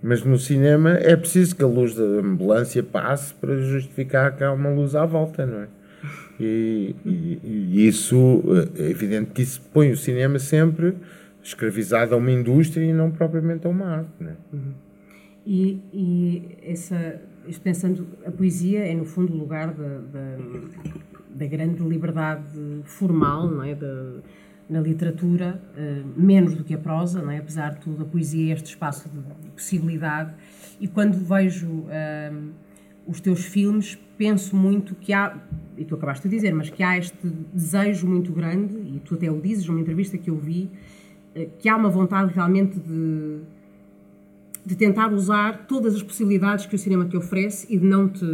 Mas 0.00 0.22
no 0.22 0.38
cinema 0.38 0.90
é 0.90 1.16
preciso 1.16 1.56
que 1.56 1.62
a 1.64 1.66
luz 1.66 1.96
da 1.96 2.04
ambulância 2.04 2.84
passe 2.84 3.34
para 3.34 3.56
justificar 3.56 4.36
que 4.36 4.44
há 4.44 4.52
uma 4.52 4.70
luz 4.70 4.94
à 4.94 5.04
volta, 5.04 5.44
não 5.44 5.62
é? 5.62 5.66
E, 6.44 6.96
e, 7.04 7.86
isso, 7.86 8.42
é 8.78 8.90
evidente 8.90 9.30
que 9.32 9.42
isso 9.42 9.60
põe 9.72 9.90
o 9.90 9.96
cinema 9.96 10.38
sempre 10.38 10.94
escravizado 11.42 12.14
a 12.14 12.18
uma 12.18 12.30
indústria 12.30 12.84
e 12.84 12.92
não 12.92 13.10
propriamente 13.10 13.66
a 13.66 13.70
uma 13.70 13.86
arte, 13.86 14.10
não 14.20 14.30
é? 14.30 14.36
Uhum. 14.52 14.72
E, 15.44 15.80
e 15.92 16.58
essa, 16.62 17.20
pensando, 17.62 18.06
a 18.24 18.30
poesia 18.30 18.80
é 18.86 18.94
no 18.94 19.04
fundo 19.04 19.32
o 19.32 19.36
lugar 19.36 19.72
da, 19.74 19.98
da, 19.98 20.36
da 21.30 21.46
grande 21.46 21.82
liberdade 21.82 22.44
formal, 22.84 23.48
não 23.48 23.62
é? 23.62 23.74
Da, 23.74 24.20
na 24.68 24.80
literatura, 24.80 25.60
uh, 25.76 26.20
menos 26.20 26.54
do 26.54 26.64
que 26.64 26.72
a 26.72 26.78
prosa, 26.78 27.20
não 27.20 27.30
é? 27.30 27.38
apesar 27.38 27.74
de 27.74 27.80
tudo, 27.80 28.02
a 28.02 28.06
poesia 28.06 28.52
é 28.52 28.54
este 28.54 28.70
espaço 28.70 29.08
de 29.08 29.50
possibilidade. 29.50 30.32
E 30.80 30.88
quando 30.88 31.14
vejo 31.14 31.68
uh, 31.68 32.52
os 33.06 33.20
teus 33.20 33.44
filmes, 33.44 33.98
penso 34.16 34.54
muito 34.54 34.94
que 34.94 35.12
há, 35.12 35.36
e 35.76 35.84
tu 35.84 35.94
acabaste 35.94 36.28
de 36.28 36.34
dizer, 36.34 36.54
mas 36.54 36.70
que 36.70 36.82
há 36.82 36.96
este 36.96 37.16
desejo 37.52 38.06
muito 38.06 38.32
grande, 38.32 38.74
e 38.74 39.00
tu 39.04 39.14
até 39.14 39.30
o 39.30 39.40
dizes 39.40 39.66
numa 39.66 39.80
entrevista 39.80 40.16
que 40.16 40.30
eu 40.30 40.36
vi, 40.36 40.70
uh, 41.34 41.50
que 41.58 41.68
há 41.68 41.76
uma 41.76 41.90
vontade 41.90 42.32
realmente 42.32 42.78
de, 42.78 43.38
de 44.64 44.76
tentar 44.76 45.12
usar 45.12 45.66
todas 45.66 45.94
as 45.94 46.02
possibilidades 46.02 46.66
que 46.66 46.74
o 46.74 46.78
cinema 46.78 47.04
te 47.04 47.16
oferece 47.16 47.66
e 47.72 47.78
de 47.78 47.84
não 47.86 48.08
te, 48.08 48.24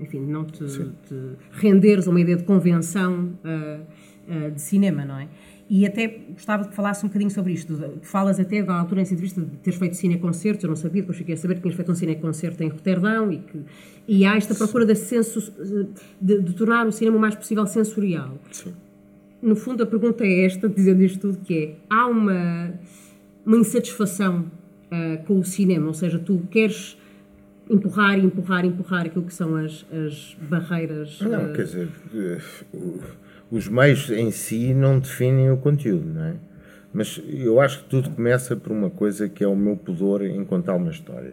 enfim, 0.00 0.24
de 0.24 0.32
não 0.32 0.44
te, 0.44 0.64
te 0.64 1.14
renderes 1.52 2.08
a 2.08 2.10
uma 2.10 2.20
ideia 2.20 2.36
de 2.36 2.44
convenção 2.44 3.32
de 4.52 4.60
cinema, 4.60 5.06
não 5.06 5.18
é? 5.18 5.28
E 5.70 5.84
até 5.84 6.06
gostava 6.32 6.66
que 6.66 6.74
falasse 6.74 7.04
um 7.04 7.08
bocadinho 7.08 7.30
sobre 7.30 7.52
isto. 7.52 7.78
Falas 8.00 8.40
até, 8.40 8.62
da 8.62 8.74
altura, 8.74 9.02
nessa 9.02 9.12
entrevista, 9.12 9.42
de 9.42 9.56
teres 9.58 9.78
feito 9.78 9.96
cine-concertos, 9.96 10.64
eu 10.64 10.68
não 10.68 10.76
sabia, 10.76 11.02
depois 11.02 11.18
fiquei 11.18 11.34
a 11.34 11.36
saber 11.36 11.56
que 11.56 11.60
tinhas 11.60 11.76
feito 11.76 11.92
um 11.92 11.94
cine-concerto 11.94 12.62
em 12.62 12.68
Roterdão 12.68 13.30
e 13.30 13.38
que 13.38 13.58
e 14.08 14.24
há 14.24 14.36
esta 14.36 14.54
procura 14.54 14.86
de, 14.86 14.94
senso, 14.94 15.52
de, 16.18 16.40
de, 16.40 16.52
tornar 16.54 16.86
o 16.86 16.90
cinema 16.90 17.18
o 17.18 17.20
mais 17.20 17.34
possível 17.34 17.66
sensorial. 17.66 18.38
Sim. 18.50 18.72
No 19.42 19.54
fundo, 19.54 19.82
a 19.82 19.86
pergunta 19.86 20.24
é 20.24 20.46
esta, 20.46 20.66
dizendo 20.70 21.02
isto 21.02 21.20
tudo, 21.20 21.38
que 21.44 21.54
é, 21.54 21.74
há 21.90 22.06
uma, 22.06 22.72
uma 23.44 23.58
insatisfação 23.58 24.50
uh, 24.90 25.22
com 25.26 25.38
o 25.38 25.44
cinema, 25.44 25.88
ou 25.88 25.94
seja, 25.94 26.18
tu 26.18 26.42
queres 26.50 26.96
empurrar, 27.68 28.18
empurrar, 28.18 28.64
empurrar 28.64 29.04
aquilo 29.04 29.26
que 29.26 29.34
são 29.34 29.54
as, 29.56 29.84
as 29.92 30.34
barreiras... 30.48 31.20
Não, 31.20 31.50
uh, 31.50 31.52
quer 31.52 31.64
dizer... 31.64 31.88
Uh, 32.72 33.27
os 33.50 33.68
meios 33.68 34.10
em 34.10 34.30
si 34.30 34.74
não 34.74 34.98
definem 34.98 35.50
o 35.50 35.56
conteúdo, 35.56 36.06
não 36.06 36.24
é? 36.24 36.34
Mas 36.92 37.20
eu 37.28 37.60
acho 37.60 37.82
que 37.82 37.90
tudo 37.90 38.10
começa 38.10 38.56
por 38.56 38.72
uma 38.72 38.90
coisa 38.90 39.28
que 39.28 39.44
é 39.44 39.46
o 39.46 39.56
meu 39.56 39.76
pudor 39.76 40.24
em 40.24 40.44
contar 40.44 40.74
uma 40.74 40.90
história. 40.90 41.32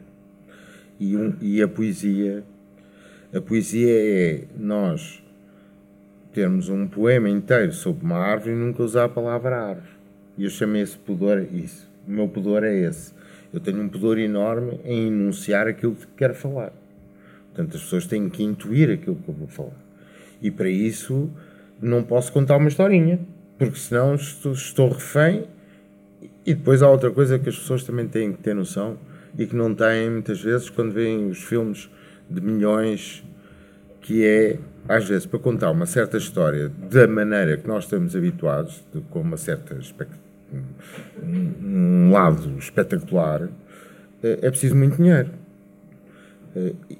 E, 0.99 1.15
um, 1.15 1.33
e 1.41 1.61
a 1.61 1.67
poesia, 1.67 2.43
a 3.33 3.41
poesia 3.41 3.91
é 3.91 4.43
nós 4.57 5.23
termos 6.33 6.67
um 6.69 6.87
poema 6.87 7.29
inteiro 7.29 7.71
sobre 7.71 8.05
uma 8.05 8.17
árvore 8.17 8.51
e 8.51 8.55
nunca 8.57 8.83
usar 8.83 9.05
a 9.05 9.09
palavra 9.09 9.57
árvore. 9.57 9.95
E 10.37 10.43
eu 10.43 10.49
chamei 10.49 10.81
esse 10.81 10.97
pudor 10.97 11.45
isso. 11.53 11.89
O 12.05 12.11
meu 12.11 12.27
pudor 12.27 12.63
é 12.63 12.75
esse. 12.77 13.13
Eu 13.53 13.59
tenho 13.59 13.81
um 13.81 13.87
pudor 13.87 14.17
enorme 14.17 14.79
em 14.83 15.07
enunciar 15.07 15.67
aquilo 15.67 15.95
que 15.95 16.07
quero 16.17 16.35
falar. 16.35 16.73
Portanto, 17.47 17.77
as 17.77 17.83
pessoas 17.83 18.05
têm 18.05 18.29
que 18.29 18.43
intuir 18.43 18.91
aquilo 18.91 19.15
que 19.15 19.29
eu 19.29 19.33
vou 19.33 19.47
falar. 19.47 19.79
E 20.41 20.51
para 20.51 20.69
isso 20.69 21.31
não 21.81 22.03
posso 22.03 22.31
contar 22.31 22.57
uma 22.57 22.67
historinha, 22.67 23.19
porque 23.57 23.77
senão 23.77 24.15
estou, 24.15 24.53
estou 24.53 24.89
refém. 24.89 25.47
E 26.45 26.53
depois 26.53 26.81
há 26.81 26.89
outra 26.89 27.09
coisa 27.11 27.39
que 27.39 27.49
as 27.49 27.57
pessoas 27.57 27.83
também 27.83 28.07
têm 28.07 28.31
que 28.31 28.39
ter 28.39 28.53
noção 28.53 28.97
e 29.37 29.45
que 29.45 29.55
não 29.55 29.73
têm 29.73 30.09
muitas 30.09 30.41
vezes 30.41 30.69
quando 30.69 30.91
veem 30.91 31.29
os 31.29 31.43
filmes 31.43 31.89
de 32.29 32.41
milhões, 32.41 33.23
que 34.01 34.25
é, 34.25 34.59
às 34.87 35.07
vezes, 35.07 35.25
para 35.25 35.39
contar 35.39 35.71
uma 35.71 35.85
certa 35.85 36.17
história 36.17 36.69
da 36.69 37.07
maneira 37.07 37.57
que 37.57 37.67
nós 37.67 37.85
estamos 37.85 38.15
habituados, 38.15 38.83
de, 38.93 39.01
com 39.01 39.21
uma 39.21 39.37
certa 39.37 39.77
um, 41.23 41.53
um 41.61 42.11
lado 42.11 42.57
espetacular, 42.57 43.49
é, 44.23 44.39
é 44.43 44.49
preciso 44.49 44.75
muito 44.75 44.97
dinheiro. 44.97 45.31
É, 46.55 46.73
e, 46.89 46.97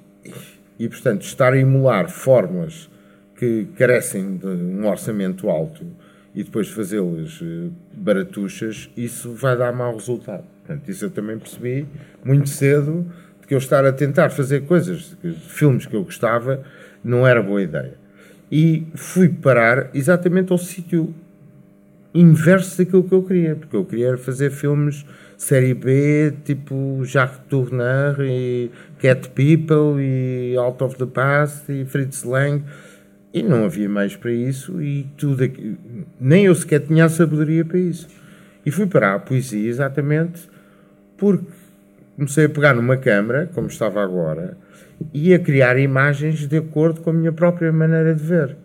e, 0.78 0.88
portanto, 0.88 1.22
estar 1.22 1.52
a 1.52 1.58
emular 1.58 2.10
fórmulas 2.10 2.90
que 3.36 3.68
carecem 3.76 4.36
de 4.36 4.46
um 4.46 4.86
orçamento 4.86 5.48
alto 5.48 5.84
e 6.34 6.42
depois 6.42 6.68
fazê-las 6.68 7.40
eh, 7.42 7.68
baratuchas, 7.94 8.90
isso 8.96 9.32
vai 9.32 9.56
dar 9.56 9.72
mau 9.72 9.94
resultado. 9.94 10.44
Portanto, 10.64 10.88
isso 10.90 11.04
eu 11.04 11.10
também 11.10 11.38
percebi 11.38 11.86
muito 12.24 12.48
cedo 12.48 13.06
de 13.40 13.46
que 13.46 13.54
eu 13.54 13.58
estar 13.58 13.84
a 13.84 13.92
tentar 13.92 14.30
fazer 14.30 14.62
coisas, 14.62 15.16
filmes 15.46 15.86
que 15.86 15.94
eu 15.94 16.04
gostava, 16.04 16.62
não 17.02 17.26
era 17.26 17.42
boa 17.42 17.62
ideia. 17.62 17.94
E 18.50 18.86
fui 18.94 19.28
parar 19.28 19.90
exatamente 19.94 20.52
ao 20.52 20.58
sítio 20.58 21.14
inverso 22.12 22.78
daquilo 22.78 23.04
que 23.04 23.14
eu 23.14 23.22
queria, 23.22 23.56
porque 23.56 23.76
eu 23.76 23.84
queria 23.84 24.16
fazer 24.16 24.50
filmes 24.50 25.04
série 25.36 25.74
B, 25.74 26.32
tipo 26.44 27.04
Jacques 27.04 27.40
Tourneur 27.48 28.20
e 28.20 28.70
Cat 28.98 29.28
People 29.30 30.02
e 30.02 30.56
Out 30.56 30.82
of 30.82 30.96
the 30.96 31.06
Past 31.06 31.70
e 31.70 31.84
Fritz 31.84 32.24
Lang 32.24 32.64
e 33.36 33.42
não 33.42 33.66
havia 33.66 33.86
mais 33.86 34.16
para 34.16 34.32
isso 34.32 34.80
e 34.80 35.06
tudo 35.14 35.44
aqui, 35.44 35.76
nem 36.18 36.46
eu 36.46 36.54
sequer 36.54 36.80
tinha 36.80 37.04
a 37.04 37.08
sabedoria 37.10 37.66
para 37.66 37.76
isso. 37.76 38.08
E 38.64 38.70
fui 38.70 38.86
para 38.86 39.14
a 39.14 39.18
poesia 39.18 39.68
exatamente 39.68 40.48
porque 41.18 41.44
comecei 42.16 42.46
a 42.46 42.48
pegar 42.48 42.72
numa 42.72 42.96
câmara, 42.96 43.50
como 43.52 43.66
estava 43.66 44.02
agora, 44.02 44.56
e 45.12 45.34
a 45.34 45.38
criar 45.38 45.78
imagens 45.78 46.48
de 46.48 46.56
acordo 46.56 47.02
com 47.02 47.10
a 47.10 47.12
minha 47.12 47.30
própria 47.30 47.70
maneira 47.70 48.14
de 48.14 48.22
ver. 48.22 48.56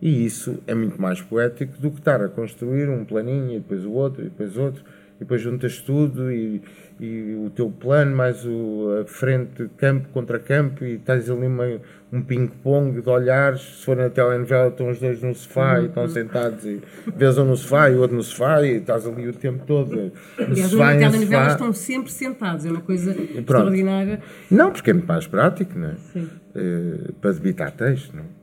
E 0.00 0.26
isso 0.26 0.62
é 0.66 0.74
muito 0.74 1.00
mais 1.00 1.22
poético 1.22 1.80
do 1.80 1.90
que 1.90 2.00
estar 2.00 2.20
a 2.20 2.28
construir 2.28 2.86
um 2.90 3.06
planinho 3.06 3.52
e 3.52 3.60
depois 3.60 3.82
o 3.82 3.92
outro 3.92 4.20
e 4.20 4.24
depois 4.24 4.58
outro 4.58 4.84
e 5.16 5.20
depois 5.20 5.40
juntas 5.40 5.78
tudo 5.78 6.30
e, 6.30 6.60
e 7.00 7.34
o 7.46 7.50
teu 7.50 7.70
plano 7.70 8.14
mais 8.14 8.44
o, 8.44 9.00
a 9.00 9.04
frente 9.06 9.68
campo 9.78 10.06
contra 10.10 10.38
campo 10.38 10.84
e 10.84 10.96
estás 10.96 11.30
ali 11.30 11.46
uma, 11.46 11.80
um 12.10 12.22
ping-pong 12.22 13.02
de 13.02 13.08
olhares, 13.08 13.60
se 13.60 13.84
for 13.84 13.96
na 13.96 14.08
telenovela 14.08 14.68
estão 14.68 14.88
os 14.88 14.98
dois 14.98 15.22
no 15.22 15.34
sofá 15.34 15.80
e 15.80 15.86
estão 15.86 16.04
uhum. 16.04 16.08
sentados 16.08 16.64
e 16.64 16.80
vês 17.14 17.36
um 17.36 17.44
no 17.44 17.56
sofá 17.56 17.90
e 17.90 17.96
o 17.96 18.00
outro 18.00 18.16
no 18.16 18.22
sofá 18.22 18.62
e 18.62 18.76
estás 18.76 19.06
ali 19.06 19.28
o 19.28 19.32
tempo 19.32 19.64
todo 19.66 20.10
e 20.38 20.56
sofá 20.62 20.94
e 20.94 20.98
telenovela 20.98 21.48
estão 21.48 21.72
sempre 21.72 22.10
sentados, 22.10 22.64
é 22.64 22.70
uma 22.70 22.80
coisa 22.80 23.12
Pronto. 23.12 23.38
extraordinária. 23.38 24.20
Não, 24.50 24.72
porque 24.72 24.90
é 24.90 24.92
muito 24.94 25.06
mais 25.06 25.26
prático, 25.26 25.78
não 25.78 25.88
é? 25.88 25.94
Sim. 26.12 26.28
Uh, 26.56 27.12
para 27.14 27.32
debitar 27.32 27.72
texto, 27.72 28.16
não 28.16 28.22
é? 28.22 28.38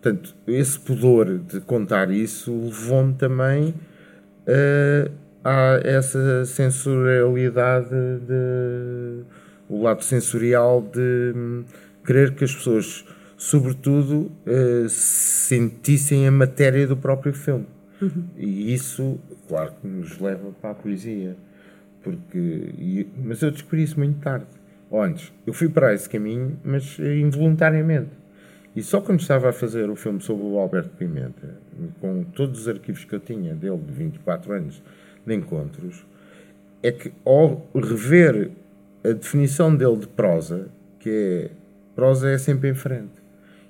Portanto, 0.00 0.34
esse 0.46 0.78
pudor 0.78 1.38
de 1.38 1.60
contar 1.60 2.10
isso 2.10 2.50
levou-me 2.64 3.12
também 3.14 3.74
uh, 4.46 5.10
há 5.44 5.80
essa 5.84 6.44
sensorialidade, 6.46 7.88
de, 7.90 9.24
o 9.68 9.82
lado 9.82 10.02
sensorial 10.02 10.80
de 10.80 11.64
querer 12.10 12.34
que 12.34 12.42
as 12.42 12.52
pessoas, 12.52 13.04
sobretudo, 13.36 14.32
uh, 14.44 14.88
sentissem 14.88 16.26
a 16.26 16.30
matéria 16.32 16.88
do 16.88 16.96
próprio 16.96 17.32
filme. 17.32 17.66
Uhum. 18.02 18.24
E 18.36 18.74
isso, 18.74 19.16
claro, 19.46 19.72
que 19.80 19.86
nos 19.86 20.18
leva 20.18 20.50
para 20.60 20.70
a 20.70 20.74
poesia. 20.74 21.36
Porque, 22.02 22.38
e- 22.76 23.06
mas 23.22 23.40
eu 23.42 23.52
descobri 23.52 23.84
isso 23.84 23.96
muito 23.96 24.18
tarde. 24.18 24.46
Antes, 24.92 25.32
eu 25.46 25.52
fui 25.52 25.68
para 25.68 25.94
esse 25.94 26.08
caminho, 26.08 26.58
mas 26.64 26.96
eh, 26.98 27.18
involuntariamente. 27.18 28.10
E 28.74 28.82
só 28.82 29.00
quando 29.00 29.20
estava 29.20 29.50
a 29.50 29.52
fazer 29.52 29.88
o 29.88 29.94
filme 29.94 30.20
sobre 30.20 30.44
o 30.44 30.58
Alberto 30.58 30.90
Pimenta, 30.96 31.54
com 32.00 32.24
todos 32.24 32.62
os 32.62 32.68
arquivos 32.68 33.04
que 33.04 33.14
eu 33.14 33.20
tinha 33.20 33.54
dele 33.54 33.78
de 33.78 33.92
24 33.92 34.52
anos 34.52 34.82
de 35.24 35.34
encontros, 35.34 36.04
é 36.82 36.90
que 36.90 37.12
ao 37.24 37.68
rever 37.72 38.50
a 39.04 39.12
definição 39.12 39.76
dele 39.76 39.98
de 39.98 40.08
prosa, 40.08 40.68
que 40.98 41.10
é 41.10 41.59
prosa 41.94 42.30
é 42.30 42.38
sempre 42.38 42.70
em 42.70 42.74
frente. 42.74 43.20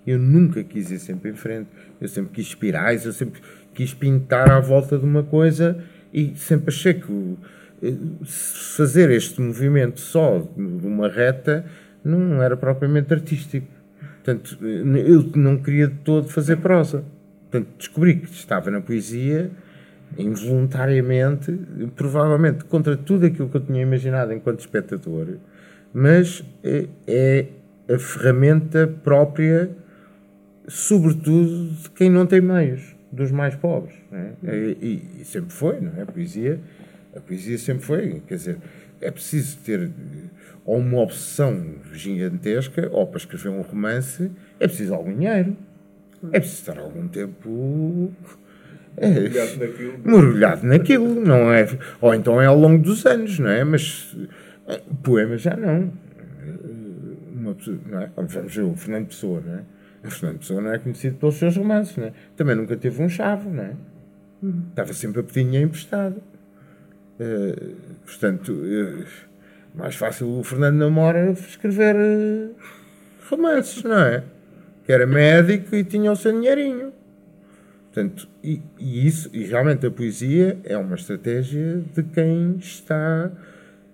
Eu 0.06 0.18
nunca 0.18 0.62
quis 0.64 0.90
ir 0.90 0.98
sempre 0.98 1.30
em 1.30 1.34
frente. 1.34 1.68
Eu 2.00 2.08
sempre 2.08 2.32
quis 2.32 2.46
espirais, 2.46 3.04
eu 3.04 3.12
sempre 3.12 3.40
quis 3.74 3.92
pintar 3.94 4.50
à 4.50 4.60
volta 4.60 4.98
de 4.98 5.04
uma 5.04 5.22
coisa 5.22 5.82
e 6.12 6.34
sempre 6.36 6.68
achei 6.68 6.94
que 6.94 7.36
eh, 7.82 7.94
fazer 8.24 9.10
este 9.10 9.40
movimento 9.40 10.00
só 10.00 10.38
de 10.56 10.86
uma 10.86 11.08
reta 11.08 11.64
não 12.04 12.42
era 12.42 12.56
propriamente 12.56 13.12
artístico. 13.12 13.66
Portanto, 14.16 14.58
eh, 14.62 15.04
eu 15.06 15.30
não 15.36 15.58
queria 15.58 15.88
de 15.88 15.96
todo 15.96 16.28
fazer 16.28 16.56
prosa. 16.56 17.04
Portanto, 17.50 17.68
descobri 17.78 18.16
que 18.16 18.30
estava 18.32 18.70
na 18.70 18.80
poesia 18.80 19.50
involuntariamente, 20.18 21.56
provavelmente 21.94 22.64
contra 22.64 22.96
tudo 22.96 23.26
aquilo 23.26 23.48
que 23.48 23.56
eu 23.56 23.60
tinha 23.60 23.82
imaginado 23.82 24.32
enquanto 24.32 24.60
espectador, 24.60 25.36
mas 25.92 26.44
eh, 26.64 26.86
é 27.06 27.46
a 27.92 27.98
ferramenta 27.98 28.86
própria, 29.02 29.70
sobretudo, 30.68 31.70
de 31.82 31.90
quem 31.90 32.10
não 32.10 32.26
tem 32.26 32.40
meios, 32.40 32.94
dos 33.10 33.30
mais 33.30 33.54
pobres. 33.54 33.94
é? 34.12 34.56
E, 34.80 35.02
e 35.20 35.24
sempre 35.24 35.52
foi, 35.52 35.80
não 35.80 35.92
é? 35.96 36.02
A 36.02 36.06
poesia, 36.06 36.60
a 37.16 37.20
poesia 37.20 37.58
sempre 37.58 37.84
foi. 37.84 38.22
Quer 38.26 38.34
dizer, 38.34 38.58
é 39.00 39.10
preciso 39.10 39.58
ter 39.58 39.90
ou 40.64 40.78
uma 40.78 40.98
obsessão 40.98 41.74
gigantesca, 41.92 42.88
ou 42.92 43.06
para 43.06 43.18
escrever 43.18 43.48
um 43.48 43.62
romance, 43.62 44.30
é 44.60 44.66
preciso 44.68 44.94
algum 44.94 45.12
dinheiro. 45.12 45.56
É 46.32 46.38
preciso 46.38 46.60
estar 46.60 46.78
algum 46.78 47.08
tempo. 47.08 48.12
É, 48.96 49.08
Mergulhado 49.08 49.56
naquilo. 49.58 49.98
mergulhado 50.04 50.66
naquilo, 50.66 51.20
não 51.24 51.52
é? 51.52 51.66
Ou 52.00 52.14
então 52.14 52.40
é 52.40 52.46
ao 52.46 52.58
longo 52.58 52.82
dos 52.82 53.06
anos, 53.06 53.38
não 53.38 53.48
é? 53.48 53.64
Mas 53.64 54.14
eh, 54.68 54.80
poema 55.02 55.38
já 55.38 55.56
não. 55.56 55.90
Não 57.68 58.00
é? 58.00 58.10
O 58.16 58.76
Fernando 58.76 59.06
Pessoa, 59.08 59.40
não 59.44 59.54
é? 59.54 59.62
O 60.04 60.10
Fernando 60.10 60.38
Pessoa 60.38 60.60
não 60.60 60.72
é 60.72 60.78
conhecido 60.78 61.16
pelos 61.16 61.34
seus 61.36 61.56
romances, 61.56 61.96
não 61.96 62.06
é? 62.06 62.12
Também 62.36 62.54
nunca 62.54 62.76
teve 62.76 63.02
um 63.02 63.08
chave, 63.08 63.48
não 63.48 63.62
é? 63.62 63.74
Estava 64.70 64.92
sempre 64.94 65.20
a 65.20 65.22
pedir 65.22 65.44
dinheiro 65.44 65.66
emprestado. 65.66 66.22
Eh, 67.18 67.74
portanto, 68.06 68.58
eh, 68.64 69.04
mais 69.74 69.94
fácil 69.94 70.38
o 70.38 70.42
Fernando 70.42 70.76
Namora 70.76 71.32
escrever 71.32 71.94
eh, 71.94 72.48
romances, 73.28 73.82
não 73.82 73.98
é? 73.98 74.24
Que 74.86 74.92
era 74.92 75.06
médico 75.06 75.76
e 75.76 75.84
tinha 75.84 76.10
o 76.10 76.16
seu 76.16 76.32
dinheirinho. 76.32 76.92
Portanto, 77.92 78.26
e, 78.42 78.62
e 78.78 79.06
isso, 79.06 79.28
e 79.32 79.44
realmente 79.44 79.86
a 79.86 79.90
poesia 79.90 80.58
é 80.64 80.78
uma 80.78 80.94
estratégia 80.94 81.82
de 81.94 82.02
quem 82.04 82.56
está 82.56 83.30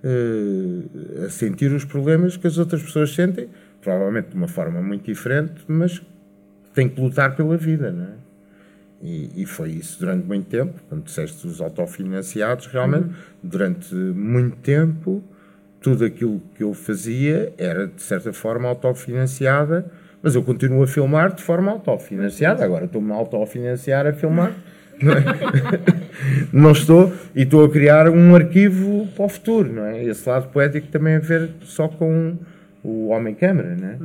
eh, 0.09 1.25
a 1.25 1.29
sentir 1.31 1.73
os 1.73 1.85
problemas 1.85 2.37
que 2.37 2.47
as 2.47 2.59
outras 2.59 2.81
pessoas 2.81 3.13
sentem, 3.13 3.49
provavelmente 3.83 4.29
de 4.29 4.37
uma 4.37 4.47
forma 4.47 4.81
muito 4.81 5.05
diferente, 5.05 5.55
mas 5.67 6.01
tem 6.73 6.89
que 6.89 7.01
lutar 7.01 7.35
pela 7.35 7.57
vida, 7.57 7.91
não 7.91 8.05
é? 8.05 8.13
E, 9.03 9.43
e 9.43 9.47
foi 9.47 9.71
isso 9.71 9.99
durante 9.99 10.25
muito 10.25 10.47
tempo. 10.47 10.81
Quando 10.89 11.03
disseste 11.03 11.45
os 11.45 11.61
autofinanciados, 11.61 12.67
realmente, 12.69 13.09
durante 13.43 13.95
muito 13.95 14.57
tempo, 14.59 15.25
tudo 15.81 16.05
aquilo 16.05 16.41
que 16.55 16.63
eu 16.63 16.73
fazia 16.73 17.53
era, 17.59 17.89
de 17.89 18.01
certa 18.01 18.33
forma, 18.33 18.69
autofinanciada, 18.69 19.91
mas 20.23 20.37
eu 20.37 20.43
continuo 20.45 20.85
a 20.85 20.87
filmar 20.87 21.35
de 21.35 21.43
forma 21.43 21.73
autofinanciada. 21.73 22.65
Agora 22.65 22.85
estou-me 22.85 23.11
a 23.11 23.17
autofinanciar 23.17 24.07
a 24.07 24.13
filmar. 24.13 24.53
Não, 25.03 25.13
é? 25.13 25.17
Não 26.53 26.73
estou, 26.73 27.13
e 27.35 27.43
estou 27.43 27.65
a 27.65 27.71
criar 27.71 28.09
um 28.09 28.35
arquivo 28.35 29.07
para 29.15 29.25
o 29.25 29.29
futuro, 29.29 29.73
não 29.73 29.85
é? 29.85 30.05
Esse 30.05 30.29
lado 30.29 30.49
poético 30.49 30.89
também 30.89 31.17
a 31.17 31.19
ver 31.19 31.51
só 31.63 31.89
com 31.89 32.37
o 32.83 33.09
homem-câmara, 33.09 33.77
não 33.77 33.89
é? 33.89 33.99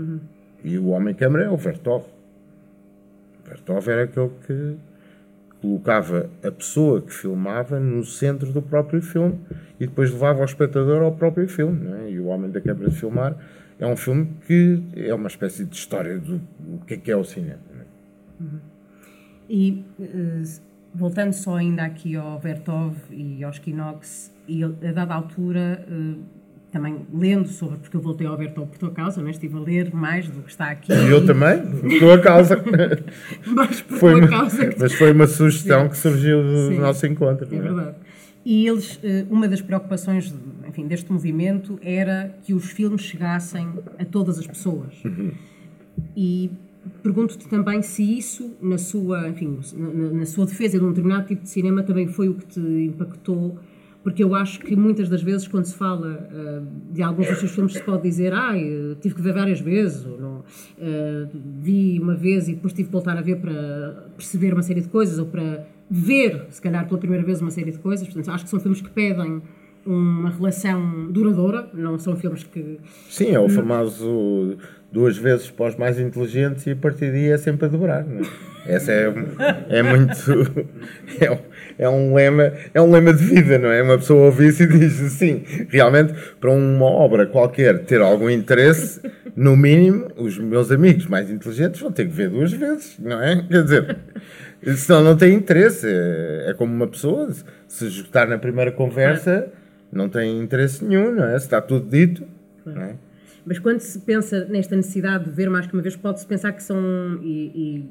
E 0.64 0.78
o 0.78 0.88
homem-câmara 0.88 1.46
é 1.46 1.50
o 1.50 1.58
Vertov. 1.58 2.06
Vertov 3.46 3.88
era 3.90 4.04
aquele 4.04 4.32
que 4.46 4.76
colocava 5.62 6.30
a 6.44 6.52
pessoa 6.52 7.02
que 7.02 7.14
filmava 7.14 7.80
no 7.80 8.04
centro 8.04 8.52
do 8.52 8.62
próprio 8.62 9.02
filme 9.02 9.40
e 9.80 9.86
depois 9.86 10.12
levava 10.12 10.42
o 10.42 10.46
espectador 10.46 11.02
ao 11.02 11.12
próprio 11.12 11.48
filme. 11.48 11.86
Não 11.86 11.96
é? 11.98 12.12
E 12.12 12.20
O 12.20 12.26
Homem 12.26 12.50
da 12.50 12.60
Câmara 12.60 12.90
de 12.90 12.96
Filmar 12.96 13.36
é 13.80 13.86
um 13.86 13.96
filme 13.96 14.30
que 14.48 14.82
é 14.96 15.14
uma 15.14 15.28
espécie 15.28 15.66
de 15.66 15.76
história 15.76 16.18
do, 16.18 16.42
do 16.60 16.86
que 16.86 16.96
é 16.96 16.98
que 16.98 17.12
é 17.12 17.16
o 17.16 17.24
cinema. 17.24 17.60
não 18.40 18.48
é? 18.48 18.50
E 19.50 19.84
eh, 20.00 20.44
voltando 20.94 21.34
só 21.34 21.56
ainda 21.56 21.84
aqui 21.84 22.16
ao 22.16 22.40
Vertov 22.40 22.96
e 23.12 23.44
aos 23.44 23.60
Kinox, 23.60 24.32
e 24.48 24.64
a 24.64 24.68
dada 24.94 25.14
altura, 25.14 25.86
eh, 25.90 26.16
também 26.72 27.06
lendo 27.14 27.48
sobre, 27.48 27.78
porque 27.78 27.96
eu 27.98 28.02
voltei 28.02 28.26
ao 28.28 28.38
Vertov 28.38 28.68
por 28.70 28.78
tua 28.78 28.92
causa, 28.92 29.22
né? 29.22 29.32
estive 29.32 29.58
a 29.58 29.60
ler 29.60 29.94
mais 29.94 30.28
do 30.28 30.42
que 30.42 30.50
está 30.52 30.70
aqui. 30.72 30.92
E 30.92 31.10
eu 31.10 31.26
também, 31.26 31.62
por 31.62 32.00
tua 32.00 32.20
causa. 32.20 32.62
Mas 33.46 33.82
por 33.82 33.98
Foi 33.98 34.12
tua 34.14 34.20
uma, 34.22 34.28
causa. 34.30 34.68
que- 34.68 34.80
mas 34.80 34.94
foi 34.94 35.12
uma 35.12 35.28
sugestão 35.28 35.90
que 35.90 35.98
surgiu 35.98 36.42
do 36.44 36.68
Sim. 36.70 36.80
nosso 36.80 37.06
encontro. 37.06 37.48
É 37.52 37.56
é? 37.58 37.62
verdade. 37.62 37.96
E 38.44 38.68
eles, 38.68 39.00
eh, 39.04 39.26
uma 39.30 39.48
das 39.48 39.62
preocupações 39.62 40.34
enfim, 40.68 40.88
deste 40.88 41.12
movimento 41.12 41.78
era 41.84 42.34
que 42.44 42.54
os 42.54 42.72
filmes 42.72 43.02
chegassem 43.02 43.68
a 44.00 44.06
todas 44.06 44.40
as 44.40 44.48
pessoas. 44.48 44.94
E 46.16 46.50
pergunto-te 47.04 47.48
também 47.48 47.82
se 47.82 48.18
isso, 48.18 48.56
na 48.62 48.78
sua, 48.78 49.30
enfim, 49.30 49.60
na, 49.76 50.12
na 50.12 50.26
sua 50.26 50.46
defesa 50.46 50.80
de 50.80 50.86
um 50.86 50.90
determinado 50.90 51.28
tipo 51.28 51.44
de 51.44 51.50
cinema, 51.50 51.84
também 51.84 52.08
foi 52.08 52.30
o 52.30 52.36
que 52.36 52.46
te 52.46 52.60
impactou, 52.60 53.58
porque 54.04 54.24
eu 54.24 54.34
acho 54.34 54.60
que 54.60 54.76
muitas 54.76 55.08
das 55.08 55.22
vezes, 55.22 55.48
quando 55.48 55.66
se 55.66 55.76
fala 55.76 56.28
eh, 56.34 56.62
de 56.92 57.04
alguns 57.04 57.28
dos 57.28 57.38
seus 57.38 57.52
filmes, 57.52 57.74
se 57.74 57.84
pode 57.84 58.02
dizer, 58.02 58.34
ah, 58.34 58.54
tive 59.00 59.14
que 59.14 59.22
ver 59.22 59.34
várias 59.34 59.60
vezes, 59.62 60.04
ou 60.06 60.20
não, 60.20 60.44
eh, 60.80 61.28
vi 61.62 62.00
uma 62.00 62.16
vez 62.16 62.48
e 62.48 62.56
depois 62.56 62.74
tive 62.74 62.88
que 62.88 62.92
voltar 62.92 63.16
a 63.16 63.22
ver 63.22 63.38
para 63.38 64.08
perceber 64.18 64.54
uma 64.54 64.64
série 64.64 64.82
de 64.82 64.88
coisas, 64.88 65.20
ou 65.20 65.28
para 65.28 65.68
ver, 65.90 66.48
se 66.50 66.60
calhar, 66.60 66.88
pela 66.88 67.00
primeira 67.00 67.24
vez 67.24 67.42
uma 67.42 67.52
série 67.52 67.72
de 67.72 67.78
coisas. 67.78 68.08
Portanto, 68.08 68.32
acho 68.32 68.44
que 68.46 68.50
são 68.50 68.60
filmes 68.60 68.82
que 68.82 68.90
pedem 68.90 69.42
uma 69.86 70.30
relação 70.30 71.12
duradoura, 71.12 71.70
não 71.74 71.98
são 71.98 72.16
filmes 72.16 72.44
que 72.44 72.80
Sim, 73.10 73.32
é 73.32 73.40
o 73.40 73.50
famoso 73.50 74.58
duas 74.92 75.18
vezes 75.18 75.50
para 75.50 75.68
os 75.68 75.76
mais 75.76 76.00
inteligentes 76.00 76.66
e 76.68 76.72
a 76.72 76.76
partir 76.76 77.12
daí 77.12 77.30
é 77.30 77.38
sempre 77.38 77.66
a 77.66 77.70
dobrar. 77.70 78.06
Não 78.06 78.22
é? 78.22 78.52
Essa 78.66 78.92
é, 78.92 79.14
é 79.70 79.82
muito. 79.84 80.68
É 81.20 81.30
é 81.78 81.90
um 81.90 82.14
lema, 82.14 82.54
é 82.74 82.82
um 82.82 82.92
lema 82.92 83.12
de 83.12 83.24
vida, 83.24 83.58
não 83.58 83.72
é? 83.72 83.82
Uma 83.82 83.98
pessoa 83.98 84.26
ouve 84.26 84.48
isso 84.48 84.64
e 84.64 84.68
diz 84.68 85.02
assim: 85.02 85.44
realmente, 85.70 86.14
para 86.40 86.52
uma 86.52 86.86
obra 86.86 87.26
qualquer 87.26 87.80
ter 87.86 88.02
algum 88.02 88.30
interesse, 88.30 89.02
no 89.36 89.58
mínimo, 89.58 90.08
os 90.16 90.38
meus 90.38 90.72
amigos 90.72 91.08
mais 91.08 91.30
inteligentes 91.32 91.82
vão 91.82 91.92
ter 91.92 92.06
que 92.06 92.12
ver 92.12 92.30
duas 92.30 92.52
vezes, 92.54 92.98
não 93.00 93.22
é? 93.22 93.44
Quer 93.50 93.64
dizer, 93.64 93.98
senão 94.76 95.04
não 95.04 95.18
tem 95.18 95.34
interesse. 95.34 95.88
É, 95.88 96.52
é 96.52 96.54
como 96.54 96.74
uma 96.74 96.88
pessoa, 96.88 97.32
se 97.68 97.86
esgotar 97.88 98.30
na 98.30 98.38
primeira 98.38 98.72
conversa, 98.72 99.48
não 99.92 100.08
tem 100.08 100.40
interesse 100.40 100.86
nenhum, 100.86 101.12
não 101.12 101.26
é? 101.26 101.40
Se 101.40 101.46
está 101.46 101.62
tudo 101.62 101.90
dito, 101.90 102.24
não 102.66 102.82
é? 102.82 102.96
Mas 103.46 103.60
quando 103.60 103.80
se 103.80 104.00
pensa 104.00 104.46
nesta 104.46 104.76
necessidade 104.76 105.26
de 105.26 105.32
ver 105.32 105.50
mais 105.50 105.66
que 105.68 105.74
uma 105.74 105.82
vez, 105.82 105.96
pode-se 105.96 106.26
pensar 106.26 106.52
que 106.54 106.62
são. 106.64 106.78
E, 107.24 107.52
e 107.56 107.90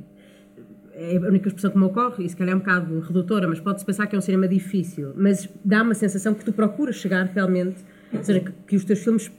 é 0.92 1.16
a 1.16 1.20
única 1.20 1.48
expressão 1.48 1.70
que 1.70 1.78
me 1.78 1.84
ocorre, 1.84 2.24
e 2.24 2.28
se 2.28 2.36
calhar 2.36 2.52
é 2.52 2.56
um 2.56 2.58
bocado 2.60 3.00
redutora, 3.00 3.48
mas 3.48 3.58
pode-se 3.58 3.84
pensar 3.86 4.06
que 4.06 4.14
é 4.14 4.18
um 4.18 4.22
cinema 4.22 4.46
difícil. 4.46 5.12
Mas 5.16 5.48
dá 5.64 5.82
uma 5.82 5.94
sensação 5.94 6.34
que 6.34 6.44
tu 6.44 6.52
procuras 6.52 6.96
chegar 6.96 7.24
realmente, 7.26 7.76
ou 8.12 8.22
seja, 8.22 8.40
que, 8.40 8.52
que 8.66 8.76
os 8.76 8.84
teus 8.84 8.98
filmes 8.98 9.30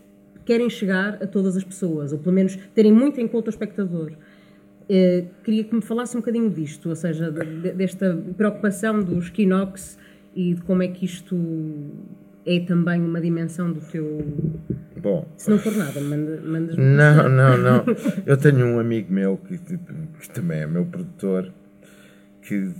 querem 0.43 0.69
chegar 0.69 1.19
a 1.21 1.27
todas 1.27 1.55
as 1.55 1.63
pessoas, 1.63 2.11
ou 2.11 2.17
pelo 2.19 2.33
menos 2.33 2.57
terem 2.73 2.91
muito 2.91 3.19
em 3.21 3.27
conta 3.27 3.49
o 3.49 3.51
espectador. 3.51 4.11
Eh, 4.89 5.25
queria 5.43 5.63
que 5.63 5.75
me 5.75 5.81
falasse 5.81 6.17
um 6.17 6.19
bocadinho 6.19 6.49
disto, 6.49 6.89
ou 6.89 6.95
seja, 6.95 7.31
de- 7.31 7.71
desta 7.73 8.17
preocupação 8.35 8.99
dos 9.03 9.29
Kinox 9.29 9.97
e 10.35 10.55
de 10.55 10.61
como 10.63 10.81
é 10.81 10.87
que 10.87 11.05
isto 11.05 11.37
é 12.45 12.59
também 12.61 12.99
uma 13.01 13.21
dimensão 13.21 13.71
do 13.71 13.79
teu. 13.81 14.25
Bom, 15.01 15.27
Se 15.35 15.49
não 15.49 15.57
for 15.57 15.75
nada, 15.75 15.99
manda, 15.99 16.39
mandas 16.41 16.77
Não, 16.77 17.27
não, 17.27 17.57
não. 17.57 17.85
Eu 18.23 18.37
tenho 18.37 18.67
um 18.67 18.79
amigo 18.79 19.11
meu 19.11 19.35
que, 19.35 19.57
tipo, 19.57 19.91
que 20.19 20.29
também 20.29 20.59
é 20.59 20.67
meu 20.67 20.85
produtor 20.85 21.51
que 22.43 22.71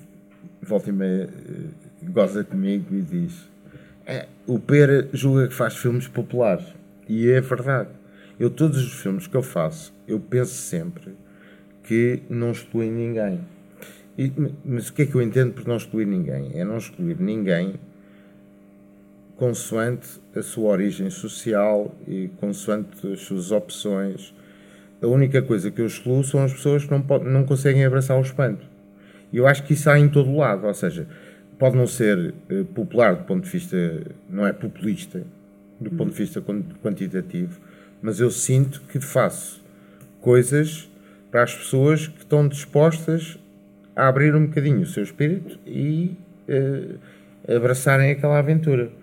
volta 0.62 0.90
e 0.90 0.94
meia 0.94 1.30
eh, 1.32 2.10
goza 2.12 2.44
comigo 2.44 2.94
e 2.94 3.02
diz: 3.02 3.50
"É, 4.06 4.28
O 4.46 4.60
Pera 4.60 5.10
julga 5.12 5.48
que 5.48 5.54
faz 5.56 5.76
filmes 5.76 6.08
populares. 6.08 6.66
E 7.10 7.30
é 7.32 7.42
verdade. 7.42 7.90
Eu, 8.40 8.52
todos 8.52 8.78
os 8.78 8.94
filmes 9.02 9.26
que 9.26 9.36
eu 9.36 9.44
faço, 9.44 9.92
eu 10.08 10.20
penso 10.20 10.54
sempre 10.54 11.16
que 11.84 12.22
não 12.30 12.52
excluem 12.52 12.92
ninguém. 12.92 13.42
E, 14.18 14.32
mas 14.64 14.90
o 14.90 14.94
que 14.94 15.02
é 15.02 15.06
que 15.08 15.16
eu 15.16 15.22
entendo 15.22 15.54
por 15.54 15.68
não 15.68 15.78
excluir 15.78 16.06
ninguém? 16.06 16.52
É 16.54 16.64
não 16.64 16.78
excluir 16.78 17.20
ninguém 17.20 17.76
consoante 19.42 20.22
a 20.36 20.44
sua 20.44 20.70
origem 20.70 21.10
social 21.10 21.96
e 22.08 22.30
consoante 22.40 23.12
as 23.12 23.22
suas 23.22 23.52
opções. 23.52 24.36
A 25.02 25.08
única 25.08 25.42
coisa 25.42 25.72
que 25.72 25.82
eu 25.82 25.88
excluo 25.88 26.24
são 26.24 26.44
as 26.44 26.54
pessoas 26.54 26.86
que 26.86 26.92
não, 26.92 27.04
não 27.24 27.44
conseguem 27.44 27.84
abraçar 27.84 28.20
o 28.20 28.22
espanto. 28.22 28.64
E 29.34 29.38
eu 29.38 29.48
acho 29.48 29.64
que 29.64 29.74
isso 29.74 29.90
há 29.90 29.98
em 29.98 30.08
todo 30.08 30.36
lado, 30.36 30.68
ou 30.68 30.74
seja, 30.76 31.08
pode 31.58 31.76
não 31.76 31.88
ser 31.88 32.36
uh, 32.52 32.66
popular 32.66 33.16
do 33.16 33.24
ponto 33.24 33.44
de 33.44 33.50
vista, 33.50 34.04
não 34.30 34.46
é 34.46 34.54
populista, 34.54 35.24
do 35.80 35.90
ponto 35.90 36.12
de 36.12 36.18
vista 36.18 36.40
quantitativo, 36.84 37.60
mas 38.00 38.20
eu 38.20 38.30
sinto 38.30 38.84
que 38.92 39.00
faço 39.00 39.66
coisas 40.20 40.88
para 41.32 41.42
as 41.42 41.56
pessoas 41.56 42.06
que 42.06 42.20
estão 42.20 42.48
dispostas 42.48 43.40
a 43.96 44.08
abrir 44.08 44.36
um 44.36 44.46
bocadinho 44.46 44.82
o 44.82 44.86
seu 44.86 45.02
espírito 45.02 45.58
e 45.66 46.16
uh, 46.48 47.56
abraçarem 47.56 48.12
aquela 48.12 48.38
aventura. 48.38 49.01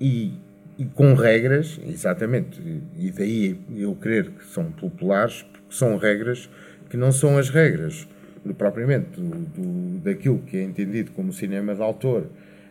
E, 0.00 0.34
e, 0.78 0.84
com 0.84 1.14
regras, 1.14 1.80
exatamente, 1.86 2.60
e 2.98 3.10
daí 3.10 3.58
eu 3.76 3.94
crer 3.94 4.30
que 4.30 4.44
são 4.44 4.70
populares, 4.72 5.42
porque 5.42 5.74
são 5.74 5.96
regras 5.96 6.50
que 6.90 6.96
não 6.96 7.10
são 7.10 7.38
as 7.38 7.48
regras 7.48 8.06
propriamente 8.54 9.20
do, 9.20 9.30
do, 9.30 9.98
daquilo 10.00 10.38
que 10.38 10.56
é 10.56 10.62
entendido 10.62 11.10
como 11.12 11.32
cinema 11.32 11.74
de 11.74 11.82
autor, 11.82 12.26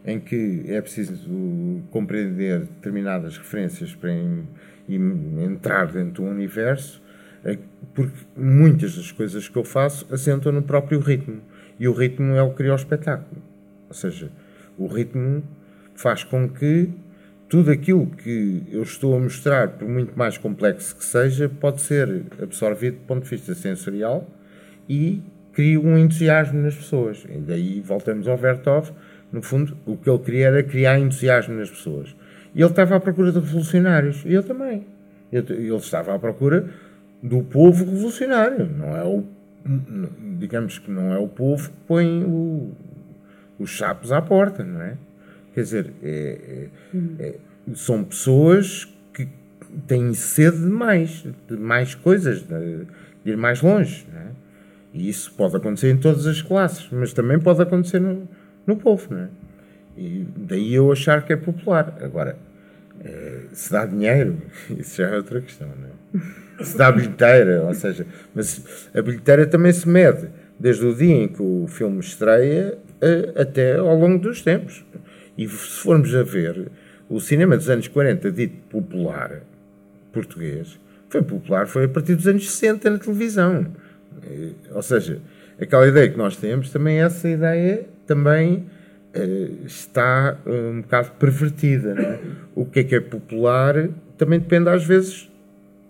em 0.06 0.20
que 0.20 0.64
é 0.68 0.80
preciso 0.82 1.84
compreender 1.90 2.60
determinadas 2.60 3.38
referências 3.38 3.94
para 3.96 4.12
em, 4.14 4.48
entrar 5.44 5.88
dentro 5.88 6.24
do 6.24 6.30
universo, 6.30 7.02
é 7.44 7.58
porque 7.94 8.16
muitas 8.36 8.96
das 8.96 9.12
coisas 9.12 9.50
que 9.50 9.58
eu 9.58 9.64
faço 9.64 10.06
assentam 10.12 10.52
no 10.52 10.62
próprio 10.62 11.00
ritmo. 11.00 11.42
E 11.80 11.88
o 11.88 11.94
ritmo 11.94 12.34
é 12.34 12.42
o 12.42 12.52
que 12.52 12.58
cria 12.58 12.72
o 12.72 12.76
espetáculo. 12.76 13.42
Ou 13.88 13.94
seja, 13.94 14.32
o 14.78 14.88
ritmo 14.88 15.44
faz 15.96 16.24
com 16.24 16.48
que 16.48 16.90
tudo 17.48 17.72
aquilo 17.72 18.08
que 18.08 18.64
eu 18.72 18.84
estou 18.84 19.16
a 19.16 19.20
mostrar, 19.20 19.70
por 19.70 19.88
muito 19.88 20.18
mais 20.18 20.38
complexo 20.38 20.96
que 20.96 21.06
seja, 21.06 21.48
pode 21.48 21.82
ser 21.82 22.24
absorvido 22.42 22.98
do 22.98 23.06
ponto 23.06 23.24
de 23.24 23.30
vista 23.30 23.54
sensorial 23.54 24.28
e 24.90 25.22
cria 25.54 25.80
um 25.80 25.98
entusiasmo 25.98 26.62
nas 26.62 26.76
pessoas. 26.76 27.26
E 27.30 27.38
daí 27.38 27.82
voltamos 27.82 28.28
ao 28.28 28.38
Vertov, 28.38 28.92
no 29.32 29.42
fundo, 29.42 29.78
o 29.86 29.96
que 29.96 30.10
ele 30.10 30.20
queria 30.20 30.48
era 30.48 30.64
criar 30.64 31.00
entusiasmo 31.00 31.56
nas 31.56 31.70
pessoas. 31.70 32.16
E 32.54 32.62
ele 32.62 32.70
estava 32.70 32.96
à 32.96 33.00
procura 33.00 33.32
de 33.32 33.40
revolucionários, 33.40 34.24
e 34.26 34.34
eu 34.34 34.44
também. 34.44 34.86
Ele 35.32 35.76
estava 35.76 36.16
à 36.16 36.20
procura 36.20 36.70
do 37.22 37.42
povo 37.44 37.86
revolucionário, 37.86 38.70
não 38.70 38.96
é 38.96 39.04
o 39.04 39.24
digamos 40.38 40.78
que 40.78 40.92
não 40.92 41.12
é 41.12 41.18
o 41.18 41.28
povo 41.28 41.70
que 41.70 41.76
põe 41.88 42.24
o, 42.24 42.72
os 43.58 43.72
chapos 43.72 44.12
à 44.12 44.22
porta, 44.22 44.64
não 44.64 44.82
é? 44.82 44.96
Quer 45.56 45.62
dizer, 45.62 45.94
é, 46.04 46.68
é, 46.90 47.28
é, 47.28 47.36
são 47.74 48.04
pessoas 48.04 48.94
que 49.14 49.26
têm 49.88 50.14
sede 50.14 50.58
de 50.58 50.66
mais, 50.66 51.26
de 51.48 51.56
mais 51.56 51.96
coisas, 51.96 52.44
de, 52.44 52.86
ir 53.26 53.38
mais 53.38 53.62
longe, 53.62 54.06
não 54.14 54.20
é? 54.20 54.26
E 54.94 55.08
isso 55.08 55.34
pode 55.34 55.56
acontecer 55.56 55.92
em 55.92 55.98
todas 55.98 56.28
as 56.28 56.42
classes, 56.42 56.90
mas 56.92 57.14
também 57.14 57.40
pode 57.40 57.62
acontecer 57.62 58.02
no, 58.02 58.28
no 58.68 58.76
povo, 58.76 59.14
não 59.14 59.22
é? 59.22 59.28
E 59.98 60.28
daí 60.36 60.74
eu 60.74 60.92
achar 60.92 61.26
que 61.26 61.32
é 61.32 61.38
popular. 61.38 62.00
Agora, 62.02 62.38
é, 63.02 63.44
se 63.54 63.72
dá 63.72 63.86
dinheiro, 63.86 64.38
isso 64.78 64.98
já 64.98 65.08
é 65.08 65.16
outra 65.16 65.40
questão, 65.40 65.70
não 65.70 66.20
é? 66.20 66.64
Se 66.66 66.78
dá 66.78 66.92
bilheteira, 66.92 67.64
ou 67.64 67.74
seja, 67.74 68.06
mas 68.34 68.90
a 68.94 69.02
bilheteira 69.02 69.48
também 69.48 69.72
se 69.72 69.88
mede 69.88 70.28
desde 70.60 70.86
o 70.86 70.94
dia 70.94 71.16
em 71.16 71.30
que 71.30 71.42
o 71.42 71.66
filme 71.68 72.02
estreia 72.02 72.78
até 73.38 73.78
ao 73.78 73.98
longo 73.98 74.20
dos 74.20 74.42
tempos. 74.42 74.84
E 75.38 75.48
se 75.48 75.82
formos 75.82 76.14
a 76.16 76.24
ver, 76.24 76.72
o 77.10 77.20
cinema 77.20 77.58
dos 77.58 77.70
anos 77.70 77.88
40, 77.88 78.32
dito 78.32 78.56
popular, 78.70 79.42
português, 80.12 80.80
foi 81.10 81.22
popular, 81.22 81.68
foi 81.68 81.86
a 81.86 81.90
partir 81.90 82.16
dos 82.16 82.28
anos 82.28 82.50
60 82.50 82.90
na 82.90 82.98
televisão. 82.98 83.68
Ou 84.72 84.82
seja, 84.82 85.20
aquela 85.60 85.88
ideia 85.88 86.10
que 86.10 86.18
nós 86.18 86.36
temos, 86.38 86.70
também 86.70 87.02
essa 87.02 87.28
ideia 87.30 87.86
também 88.08 88.66
eh, 89.14 89.50
está 89.66 90.38
um 90.46 90.82
bocado 90.82 91.12
pervertida. 91.20 91.92
É? 92.00 92.20
O 92.54 92.66
que 92.66 92.80
é 92.80 92.84
que 92.84 92.96
é 92.96 93.00
popular 93.00 93.90
também 94.18 94.40
depende 94.40 94.70
às 94.70 94.86
vezes 94.86 95.30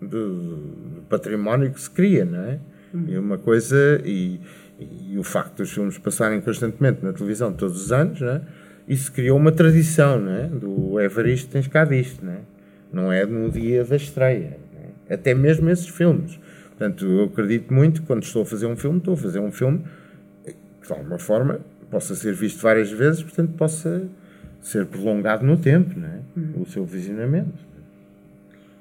do, 0.01 1.03
património 1.09 1.71
que 1.71 1.81
se 1.81 1.89
cria, 1.89 2.25
não 2.25 2.39
é? 2.39 2.59
Uhum. 2.93 3.05
E 3.07 3.17
uma 3.17 3.37
coisa, 3.37 4.01
e, 4.03 4.39
e, 4.79 5.17
o 5.17 5.23
facto 5.23 5.57
dos 5.57 5.71
filmes 5.71 5.97
passarem 5.97 6.41
constantemente 6.41 7.03
na 7.03 7.13
televisão 7.13 7.51
todos 7.53 7.85
os 7.85 7.91
anos, 7.91 8.21
não 8.21 8.29
é? 8.29 8.41
Isso 8.87 9.11
criou 9.11 9.37
uma 9.37 9.51
tradição, 9.51 10.19
não 10.19 10.31
é? 10.31 10.47
Do 10.47 10.99
Evaristo 10.99 11.51
tens 11.51 11.67
cá 11.67 11.85
disto, 11.85 12.23
não 12.23 12.33
é? 12.33 12.39
Não 12.91 13.11
é 13.11 13.25
no 13.25 13.49
dia 13.49 13.83
da 13.83 13.95
estreia. 13.95 14.57
É? 15.07 15.13
Até 15.15 15.33
mesmo 15.33 15.69
esses 15.69 15.87
filmes. 15.87 16.39
Portanto, 16.69 17.05
eu 17.05 17.23
acredito 17.25 17.73
muito 17.73 18.01
que 18.01 18.07
quando 18.07 18.23
estou 18.23 18.43
a 18.43 18.45
fazer 18.45 18.67
um 18.67 18.75
filme, 18.75 18.99
estou 18.99 19.13
a 19.13 19.17
fazer 19.17 19.39
um 19.39 19.51
filme 19.51 19.81
que, 20.45 20.87
de 20.87 20.93
alguma 20.93 21.17
forma, 21.17 21.59
possa 21.89 22.13
ser 22.15 22.33
visto 22.33 22.61
várias 22.61 22.91
vezes, 22.91 23.23
portanto, 23.23 23.53
possa 23.53 24.07
ser 24.61 24.85
prolongado 24.85 25.45
no 25.45 25.57
tempo, 25.57 25.97
não 25.97 26.07
é? 26.07 26.19
Uhum. 26.35 26.61
O 26.61 26.65
seu 26.65 26.85
visionamento. 26.85 27.65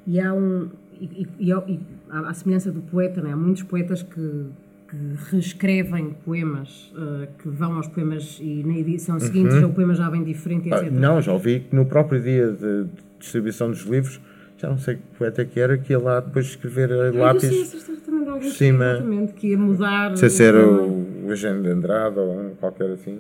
E 0.07 0.21
há 0.21 0.35
um. 0.35 0.69
E, 1.01 1.27
e, 1.39 1.49
e, 1.51 1.81
à 2.11 2.35
semelhança 2.35 2.71
do 2.71 2.81
poeta, 2.81 3.21
não 3.21 3.31
é? 3.31 3.33
há 3.33 3.37
muitos 3.37 3.63
poetas 3.63 4.03
que, 4.03 4.47
que 4.95 5.31
reescrevem 5.31 6.15
poemas, 6.25 6.93
uh, 6.95 7.27
que 7.39 7.49
vão 7.49 7.77
aos 7.77 7.89
poemas 7.89 8.39
e 8.41 8.63
na 8.65 8.79
edição 8.79 9.19
seguinte 9.19 9.55
uhum. 9.55 9.61
já 9.61 9.67
o 9.67 9.73
poema 9.73 9.95
já 9.95 10.09
vem 10.09 10.23
diferente, 10.23 10.69
etc. 10.69 10.85
Ah, 10.87 10.91
não, 10.91 11.21
já 11.21 11.33
ouvi 11.33 11.61
que 11.61 11.75
no 11.75 11.85
próprio 11.85 12.21
dia 12.21 12.53
de 12.53 12.87
distribuição 13.19 13.71
dos 13.71 13.83
livros, 13.83 14.21
já 14.57 14.69
não 14.69 14.79
sei 14.79 14.97
que 14.97 15.03
poeta 15.19 15.45
que 15.45 15.59
era, 15.59 15.77
que 15.77 15.93
ia 15.93 15.99
lá 15.99 16.21
depois 16.21 16.47
escrever 16.47 16.93
a 16.93 17.11
lápis 17.11 17.75
por 18.07 18.45
cima. 18.45 19.03
Que 19.37 19.49
ia 19.49 19.59
mudar. 19.59 20.11
Não 20.11 20.17
sei 20.17 20.31
se 20.31 20.45
era 20.45 20.67
o 20.67 21.07
Eugênio 21.27 21.63
de 21.63 21.69
Andrade 21.69 22.19
ou 22.19 22.57
qualquer 22.61 22.91
assim. 22.91 23.19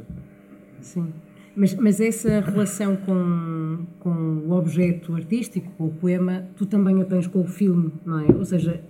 Sim. 0.81 1.13
Mas, 1.57 1.75
mas 1.75 2.01
essa 2.01 2.41
relação 2.41 2.97
com, 2.97 3.79
com 4.01 4.11
o 4.11 4.53
objeto 4.53 5.15
artístico, 5.15 5.71
com 5.79 5.87
o 5.87 5.91
poema, 5.91 6.45
tu 6.57 6.67
também 6.67 7.01
a 7.01 7.05
tens 7.05 7.29
com 7.29 7.41
o 7.41 7.47
filme, 7.47 7.93
não 8.05 8.21
é? 8.21 8.27
Ou 8.27 8.45
seja, 8.45 8.81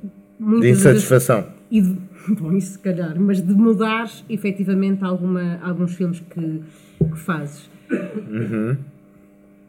de 0.41 0.71
insatisfação. 0.71 1.47
Vezes, 1.71 1.97
bom, 2.41 2.53
isso 2.53 2.73
se 2.73 2.79
calhar, 2.79 3.19
mas 3.21 3.41
de 3.41 3.53
mudar 3.53 4.11
efetivamente 4.29 5.05
alguma, 5.05 5.59
alguns 5.63 5.95
filmes 5.95 6.21
que, 6.21 6.63
que 6.99 7.19
fazes. 7.19 7.69
Uhum. 7.91 8.77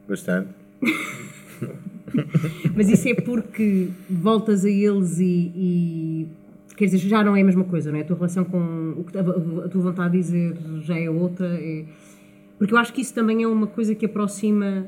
Bastante. 0.08 0.50
mas 2.76 2.90
isso 2.90 3.10
é 3.10 3.16
porque 3.16 3.90
voltas 4.10 4.64
a 4.64 4.70
eles 4.70 5.20
e, 5.20 5.52
e 5.56 6.28
quer 6.76 6.86
dizer, 6.86 6.98
já 7.00 7.24
não 7.24 7.36
é 7.36 7.42
a 7.42 7.46
mesma 7.46 7.64
coisa, 7.64 7.92
não 7.92 7.98
é? 7.98 8.02
A 8.02 8.06
tua 8.06 8.16
relação 8.16 8.46
com 8.46 8.94
o 8.98 9.04
que 9.04 9.18
a 9.18 9.24
tua 9.70 9.82
vontade 9.82 10.12
de 10.12 10.18
dizer 10.20 10.58
já 10.82 10.98
é 10.98 11.10
outra. 11.10 11.48
É... 11.48 11.86
Porque 12.58 12.74
eu 12.74 12.78
acho 12.78 12.94
que 12.94 13.02
isso 13.02 13.14
também 13.14 13.44
é 13.44 13.48
uma 13.48 13.68
coisa 13.68 13.94
que 13.96 14.06
aproxima. 14.06 14.86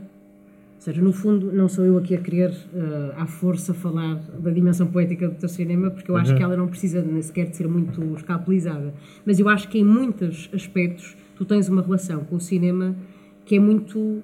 Seja, 0.87 1.01
no 1.01 1.11
fundo, 1.11 1.51
não 1.51 1.67
sou 1.67 1.83
eu 1.83 1.97
aqui 1.97 2.15
a 2.15 2.17
querer 2.17 2.49
uh, 2.49 3.11
à 3.17 3.25
força 3.25 3.73
falar 3.73 4.15
da 4.39 4.49
dimensão 4.51 4.87
poética 4.87 5.27
do 5.27 5.35
teu 5.35 5.49
cinema, 5.49 5.91
porque 5.91 6.09
eu 6.09 6.15
uhum. 6.15 6.21
acho 6.21 6.33
que 6.33 6.41
ela 6.41 6.55
não 6.55 6.69
precisa 6.69 7.01
nem 7.01 7.21
sequer 7.21 7.49
de 7.49 7.57
ser 7.57 7.67
muito 7.67 8.01
escapulizada. 8.15 8.93
Mas 9.25 9.37
eu 9.37 9.49
acho 9.49 9.67
que 9.67 9.79
em 9.79 9.83
muitos 9.83 10.49
aspectos 10.53 11.17
tu 11.35 11.43
tens 11.43 11.67
uma 11.67 11.81
relação 11.81 12.23
com 12.23 12.37
o 12.37 12.39
cinema 12.39 12.95
que 13.43 13.57
é 13.57 13.59
muito 13.59 13.99
uh, 13.99 14.23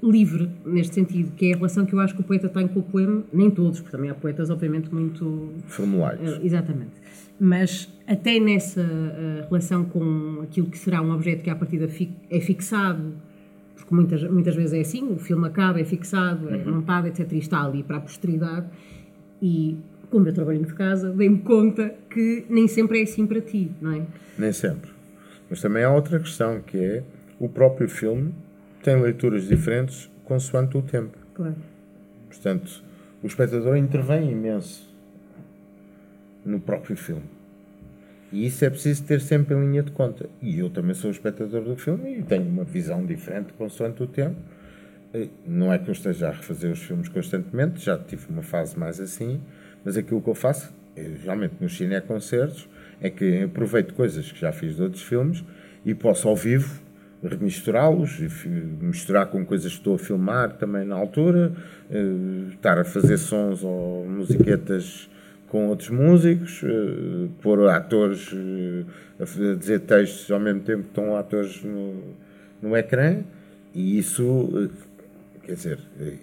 livre 0.00 0.48
neste 0.64 0.94
sentido, 0.94 1.32
que 1.32 1.46
é 1.46 1.54
a 1.54 1.56
relação 1.56 1.84
que 1.84 1.94
eu 1.94 1.98
acho 1.98 2.14
que 2.14 2.20
o 2.20 2.24
poeta 2.24 2.48
tem 2.48 2.68
com 2.68 2.78
o 2.78 2.82
poema, 2.84 3.24
nem 3.32 3.50
todos, 3.50 3.80
porque 3.80 3.96
também 3.96 4.08
há 4.08 4.14
poetas, 4.14 4.50
obviamente, 4.50 4.94
muito. 4.94 5.52
Formulados. 5.66 6.30
Uh, 6.30 6.46
exatamente. 6.46 6.92
Mas 7.40 7.92
até 8.06 8.38
nessa 8.38 8.82
uh, 8.82 9.48
relação 9.48 9.84
com 9.84 10.42
aquilo 10.44 10.68
que 10.68 10.78
será 10.78 11.02
um 11.02 11.10
objeto 11.12 11.42
que 11.42 11.50
à 11.50 11.56
partida 11.56 11.88
é 12.30 12.40
fixado, 12.40 13.14
porque 13.88 13.94
muitas, 13.94 14.22
muitas 14.24 14.54
vezes 14.54 14.74
é 14.74 14.80
assim, 14.80 15.12
o 15.12 15.18
filme 15.18 15.46
acaba, 15.46 15.80
é 15.80 15.84
fixado, 15.84 16.50
é 16.50 16.56
uhum. 16.58 16.74
montado, 16.76 17.08
etc. 17.08 17.32
E 17.32 17.38
está 17.38 17.64
ali 17.64 17.82
para 17.82 17.96
a 17.96 18.00
posteridade. 18.00 18.66
E 19.40 19.78
como 20.10 20.28
eu 20.28 20.34
trabalho 20.34 20.62
de 20.64 20.74
casa, 20.74 21.10
dei-me 21.10 21.38
conta 21.38 21.94
que 22.10 22.44
nem 22.50 22.68
sempre 22.68 23.00
é 23.00 23.02
assim 23.02 23.26
para 23.26 23.40
ti, 23.40 23.70
não 23.80 23.92
é? 23.92 24.02
Nem 24.38 24.52
sempre. 24.52 24.90
Mas 25.48 25.62
também 25.62 25.84
há 25.84 25.90
outra 25.90 26.18
questão 26.20 26.60
que 26.60 26.76
é 26.76 27.02
o 27.38 27.48
próprio 27.48 27.88
filme 27.88 28.34
tem 28.82 29.00
leituras 29.00 29.48
diferentes 29.48 30.10
consoante 30.24 30.76
o 30.76 30.82
tempo. 30.82 31.16
Claro. 31.34 31.56
Portanto, 32.28 32.84
o 33.22 33.26
espectador 33.26 33.76
intervém 33.76 34.30
imenso 34.30 34.86
no 36.44 36.60
próprio 36.60 36.96
filme. 36.96 37.37
E 38.32 38.46
isso 38.46 38.64
é 38.64 38.70
preciso 38.70 39.04
ter 39.04 39.20
sempre 39.20 39.54
em 39.54 39.60
linha 39.60 39.82
de 39.82 39.90
conta. 39.90 40.28
E 40.42 40.58
eu 40.58 40.68
também 40.68 40.94
sou 40.94 41.10
espectador 41.10 41.62
do 41.62 41.76
filme 41.76 42.18
e 42.18 42.22
tenho 42.22 42.46
uma 42.46 42.64
visão 42.64 43.04
diferente 43.04 43.52
consoante 43.54 44.02
o 44.02 44.06
tempo. 44.06 44.36
Não 45.46 45.72
é 45.72 45.78
que 45.78 45.88
eu 45.88 45.92
esteja 45.92 46.28
a 46.28 46.30
refazer 46.32 46.70
os 46.70 46.82
filmes 46.82 47.08
constantemente, 47.08 47.82
já 47.82 47.96
tive 47.96 48.26
uma 48.28 48.42
fase 48.42 48.78
mais 48.78 49.00
assim, 49.00 49.40
mas 49.82 49.96
aquilo 49.96 50.20
que 50.20 50.28
eu 50.28 50.34
faço, 50.34 50.72
geralmente 51.22 51.54
nos 51.60 51.74
cineconcertos, 51.74 52.68
é 53.00 53.08
que 53.08 53.44
aproveito 53.44 53.94
coisas 53.94 54.30
que 54.30 54.38
já 54.38 54.52
fiz 54.52 54.76
de 54.76 54.82
outros 54.82 55.02
filmes 55.02 55.42
e 55.84 55.94
posso 55.94 56.28
ao 56.28 56.36
vivo 56.36 56.82
remisturá-los, 57.22 58.20
misturar 58.80 59.26
com 59.26 59.44
coisas 59.44 59.72
que 59.72 59.78
estou 59.78 59.94
a 59.94 59.98
filmar 59.98 60.52
também 60.56 60.84
na 60.84 60.94
altura, 60.94 61.52
uh, 61.90 62.48
estar 62.50 62.78
a 62.78 62.84
fazer 62.84 63.16
sons 63.18 63.64
ou 63.64 64.06
musiquetas 64.06 65.08
com 65.48 65.68
outros 65.68 65.90
músicos, 65.90 66.62
uh, 66.62 67.28
pôr 67.40 67.68
atores 67.68 68.30
uh, 68.32 68.86
a 69.20 69.54
dizer 69.56 69.80
textos 69.80 70.30
ao 70.30 70.38
mesmo 70.38 70.60
tempo 70.60 70.82
que 70.82 70.88
estão 70.88 71.16
atores 71.16 71.62
no, 71.62 71.94
no 72.62 72.76
ecrã, 72.76 73.20
e 73.74 73.98
isso, 73.98 74.70
quer 75.42 75.54
dizer, 75.54 75.78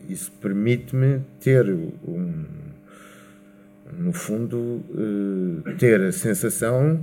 isso 0.10 0.32
permite-me 0.42 1.22
ter 1.40 1.70
um, 1.70 2.44
no 3.98 4.12
fundo, 4.12 4.82
ter 5.78 6.02
a 6.02 6.12
sensação 6.12 7.00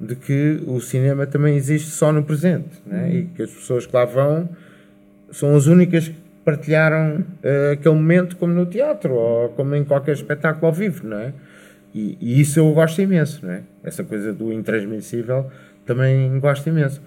de 0.00 0.14
que 0.14 0.62
o 0.66 0.80
cinema 0.80 1.26
também 1.26 1.56
existe 1.56 1.88
só 1.90 2.12
no 2.12 2.22
presente 2.22 2.82
né? 2.84 3.14
e 3.14 3.24
que 3.24 3.42
as 3.42 3.50
pessoas 3.50 3.86
que 3.86 3.96
lá 3.96 4.04
vão 4.04 4.48
são 5.30 5.56
as 5.56 5.66
únicas 5.66 6.08
que 6.08 6.16
partilharam 6.44 7.24
uh, 7.42 7.72
aquele 7.72 7.94
momento 7.94 8.36
como 8.36 8.52
no 8.52 8.66
teatro 8.66 9.12
ou 9.12 9.48
como 9.50 9.74
em 9.74 9.84
qualquer 9.84 10.12
espetáculo 10.12 10.66
ao 10.66 10.72
vivo, 10.72 11.06
não 11.06 11.18
é? 11.18 11.32
E, 11.96 12.18
e 12.20 12.40
isso 12.42 12.60
eu 12.60 12.70
gosto 12.74 13.00
imenso, 13.00 13.46
não 13.46 13.54
é? 13.54 13.62
Essa 13.82 14.04
coisa 14.04 14.30
do 14.30 14.52
intransmissível 14.52 15.50
também 15.86 16.38
gosto 16.40 16.68
imenso. 16.68 17.00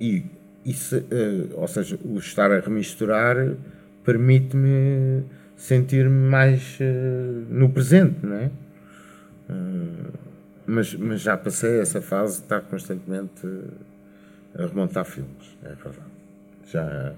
E 0.00 0.24
isso, 0.64 0.96
uh, 0.96 1.60
ou 1.60 1.66
seja, 1.66 1.98
o 2.04 2.18
estar 2.18 2.52
a 2.52 2.60
remisturar 2.60 3.36
permite-me 4.04 5.24
sentir-me 5.56 6.30
mais 6.30 6.78
uh, 6.80 7.52
no 7.52 7.68
presente, 7.70 8.24
não 8.24 8.36
é? 8.36 8.50
mas, 10.66 10.94
mas 10.94 11.22
já 11.22 11.34
passei 11.36 11.80
essa 11.80 12.02
fase 12.02 12.36
de 12.36 12.42
estar 12.42 12.60
constantemente 12.60 13.48
a 14.54 14.66
remontar 14.66 15.06
filmes. 15.06 15.56
É 15.64 15.68
verdade. 15.70 16.12
Já. 16.70 17.14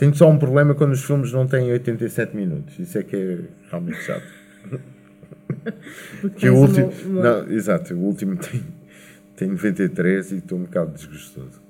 Tenho 0.00 0.14
só 0.14 0.30
um 0.30 0.38
problema 0.38 0.74
quando 0.74 0.92
os 0.92 1.04
filmes 1.04 1.30
não 1.30 1.46
têm 1.46 1.70
87 1.72 2.34
minutos. 2.34 2.78
Isso 2.78 2.96
é 2.96 3.02
que 3.02 3.14
é 3.14 3.38
realmente 3.70 3.98
chato. 3.98 4.24
que 6.38 6.48
o 6.48 6.56
último. 6.56 6.90
Uma. 7.04 7.22
Não, 7.22 7.52
exato, 7.52 7.92
o 7.92 7.98
último 7.98 8.34
tem, 8.36 8.64
tem 9.36 9.48
93 9.50 10.32
e 10.32 10.36
estou 10.36 10.56
um 10.56 10.62
bocado 10.62 10.92
desgostoso. 10.92 11.60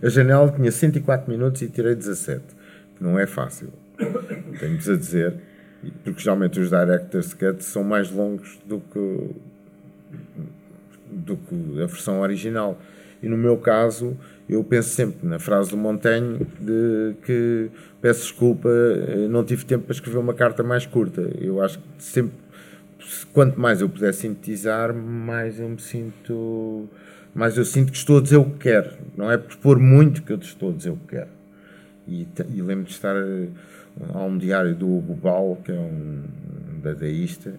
A 0.00 0.08
janela 0.08 0.48
tinha 0.52 0.70
104 0.70 1.28
minutos 1.28 1.60
e 1.62 1.68
tirei 1.68 1.96
17, 1.96 2.40
que 2.96 3.02
não 3.02 3.18
é 3.18 3.26
fácil. 3.26 3.70
Tenho-vos 4.60 4.88
a 4.88 4.94
dizer 4.94 5.34
porque 6.04 6.22
geralmente 6.22 6.60
os 6.60 6.70
director's 6.70 7.34
cut 7.34 7.64
são 7.64 7.82
mais 7.82 8.12
longos 8.12 8.60
do 8.64 8.78
que 8.78 9.30
do 11.10 11.36
que 11.36 11.82
a 11.82 11.86
versão 11.86 12.20
original 12.20 12.80
e 13.20 13.28
no 13.28 13.36
meu 13.36 13.58
caso 13.58 14.16
eu 14.48 14.62
penso 14.62 14.90
sempre 14.90 15.26
na 15.26 15.38
frase 15.38 15.70
do 15.70 15.76
Montaigne 15.76 16.46
de 16.60 17.14
que 17.24 17.70
peço 18.00 18.22
desculpa 18.22 18.68
eh, 18.68 19.26
não 19.28 19.42
tive 19.44 19.64
tempo 19.64 19.84
para 19.84 19.94
escrever 19.94 20.18
uma 20.18 20.34
carta 20.34 20.62
mais 20.62 20.84
curta. 20.84 21.22
Eu 21.40 21.62
acho 21.62 21.78
que 21.78 21.84
sempre 21.98 22.34
quanto 23.32 23.58
mais 23.58 23.80
eu 23.80 23.88
puder 23.88 24.12
sintetizar 24.12 24.94
mais 24.94 25.60
eu 25.60 25.68
me 25.68 25.80
sinto 25.80 26.88
mais 27.34 27.56
eu 27.56 27.64
sinto 27.64 27.90
que 27.90 27.98
estou 27.98 28.18
a 28.18 28.20
dizer 28.20 28.36
o 28.36 28.44
que 28.44 28.58
quero. 28.58 28.90
Não 29.16 29.30
é 29.30 29.38
por 29.38 29.56
pôr 29.56 29.78
muito 29.78 30.22
que 30.22 30.32
eu 30.32 30.36
estou 30.36 30.70
a 30.70 30.72
dizer 30.72 30.90
o 30.90 30.96
que 30.96 31.16
quero. 31.16 31.30
E, 32.06 32.28
e 32.54 32.62
lembro 32.62 32.84
de 32.84 32.92
estar 32.92 33.16
há 34.12 34.24
um 34.24 34.36
diário 34.36 34.74
do 34.74 34.88
Hugo 34.88 35.14
Bal, 35.14 35.58
que 35.64 35.72
é 35.72 35.74
um 35.74 36.22
dadaísta, 36.82 37.54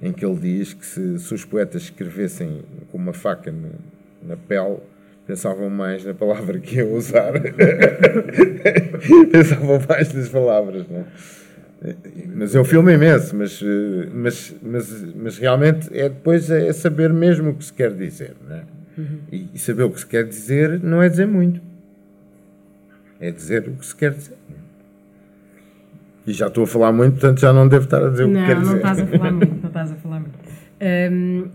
em 0.00 0.12
que 0.12 0.24
ele 0.24 0.38
diz 0.38 0.72
que 0.72 0.86
se, 0.86 1.18
se 1.18 1.34
os 1.34 1.44
poetas 1.44 1.82
escrevessem 1.82 2.62
com 2.90 2.98
uma 2.98 3.12
faca 3.12 3.50
na, 3.50 3.68
na 4.22 4.36
pele, 4.36 4.78
pensavam 5.28 5.68
mais 5.68 6.04
na 6.06 6.14
palavra 6.14 6.58
que 6.58 6.76
iam 6.76 6.94
usar. 6.94 7.34
pensavam 9.30 9.78
mais 9.86 10.12
nas 10.14 10.28
palavras, 10.30 10.86
não 10.88 11.00
é? 11.00 11.04
Mas 12.34 12.56
é 12.56 12.60
um 12.60 12.64
filme 12.64 12.94
imenso, 12.94 13.36
mas, 13.36 13.62
mas, 14.12 14.56
mas, 14.60 15.14
mas 15.14 15.38
realmente 15.38 15.88
é 15.96 16.08
depois 16.08 16.50
é 16.50 16.72
saber 16.72 17.12
mesmo 17.12 17.50
o 17.50 17.54
que 17.54 17.64
se 17.66 17.72
quer 17.72 17.92
dizer, 17.92 18.34
não 18.48 18.56
é? 18.56 18.62
Uhum. 18.96 19.18
E, 19.30 19.48
e 19.54 19.58
saber 19.58 19.84
o 19.84 19.90
que 19.90 20.00
se 20.00 20.06
quer 20.06 20.24
dizer 20.24 20.82
não 20.82 21.00
é 21.02 21.08
dizer 21.08 21.26
muito. 21.26 21.60
É 23.20 23.30
dizer 23.30 23.68
o 23.68 23.72
que 23.72 23.86
se 23.86 23.94
quer 23.94 24.14
dizer. 24.14 24.36
E 26.26 26.32
já 26.32 26.48
estou 26.48 26.64
a 26.64 26.66
falar 26.66 26.90
muito, 26.90 27.12
portanto 27.12 27.38
já 27.38 27.52
não 27.52 27.68
devo 27.68 27.84
estar 27.84 28.02
a 28.02 28.08
dizer 28.08 28.26
não, 28.26 28.40
o 28.40 28.44
que 28.44 28.46
quer 28.46 28.60
dizer. 28.60 28.70
Não, 28.70 28.76
estás 28.76 28.98
a 28.98 29.06
falar 29.06 29.30
muito, 29.32 29.60
não 29.60 29.68
estás 29.68 29.92
a 29.92 29.96
falar 29.96 30.20
muito. 30.20 30.38
Um, 30.80 31.48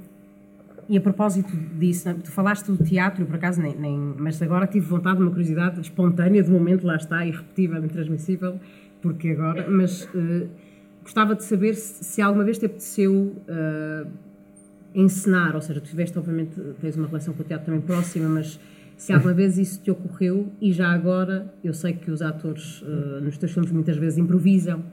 e 0.90 0.98
a 0.98 1.02
propósito 1.02 1.56
disso, 1.78 2.14
tu 2.24 2.32
falaste 2.32 2.72
do 2.72 2.84
teatro, 2.84 3.26
por 3.26 3.36
acaso 3.36 3.62
nem, 3.62 3.76
nem. 3.76 3.98
Mas 4.18 4.42
agora 4.42 4.68
tive 4.68 4.86
vontade, 4.86 5.22
uma 5.22 5.30
curiosidade 5.30 5.80
espontânea, 5.80 6.44
de 6.44 6.52
momento 6.52 6.86
lá 6.86 6.96
está, 6.96 7.26
irrepetível, 7.26 7.84
intransmissível, 7.84 8.60
porque 9.02 9.30
agora. 9.30 9.70
Mas 9.70 10.04
uh, 10.06 10.48
gostava 11.02 11.36
de 11.36 11.44
saber 11.44 11.76
se, 11.76 12.04
se, 12.04 12.22
alguma 12.22 12.44
vez 12.44 12.58
te 12.58 12.66
apeteceu 12.66 13.14
uh, 13.14 14.08
encenar, 14.94 15.56
ou 15.56 15.62
seja, 15.62 15.80
tu 15.80 15.90
tiveste, 15.90 16.18
obviamente, 16.18 16.60
tens 16.82 16.96
uma 16.96 17.08
relação 17.08 17.34
com 17.34 17.42
o 17.42 17.46
teatro 17.46 17.66
também 17.66 17.82
próxima, 17.82 18.28
mas 18.28 18.60
se 18.98 19.12
alguma 19.12 19.34
vez 19.34 19.58
isso 19.58 19.82
te 19.82 19.90
ocorreu 19.90 20.52
e 20.62 20.72
já 20.72 20.90
agora 20.92 21.52
eu 21.64 21.74
sei 21.74 21.94
que 21.94 22.12
os 22.12 22.22
atores 22.22 22.82
uh, 22.82 23.22
nos 23.22 23.38
teus 23.38 23.52
filmes 23.52 23.72
muitas 23.72 23.98
vezes 23.98 24.18
improvisam 24.18 24.84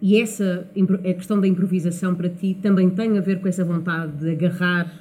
e 0.00 0.20
essa 0.20 0.68
a 0.76 1.14
questão 1.14 1.40
da 1.40 1.48
improvisação 1.48 2.14
para 2.14 2.28
ti 2.28 2.56
também 2.60 2.90
tem 2.90 3.16
a 3.16 3.20
ver 3.20 3.40
com 3.40 3.48
essa 3.48 3.64
vontade 3.64 4.12
de 4.18 4.30
agarrar 4.30 4.92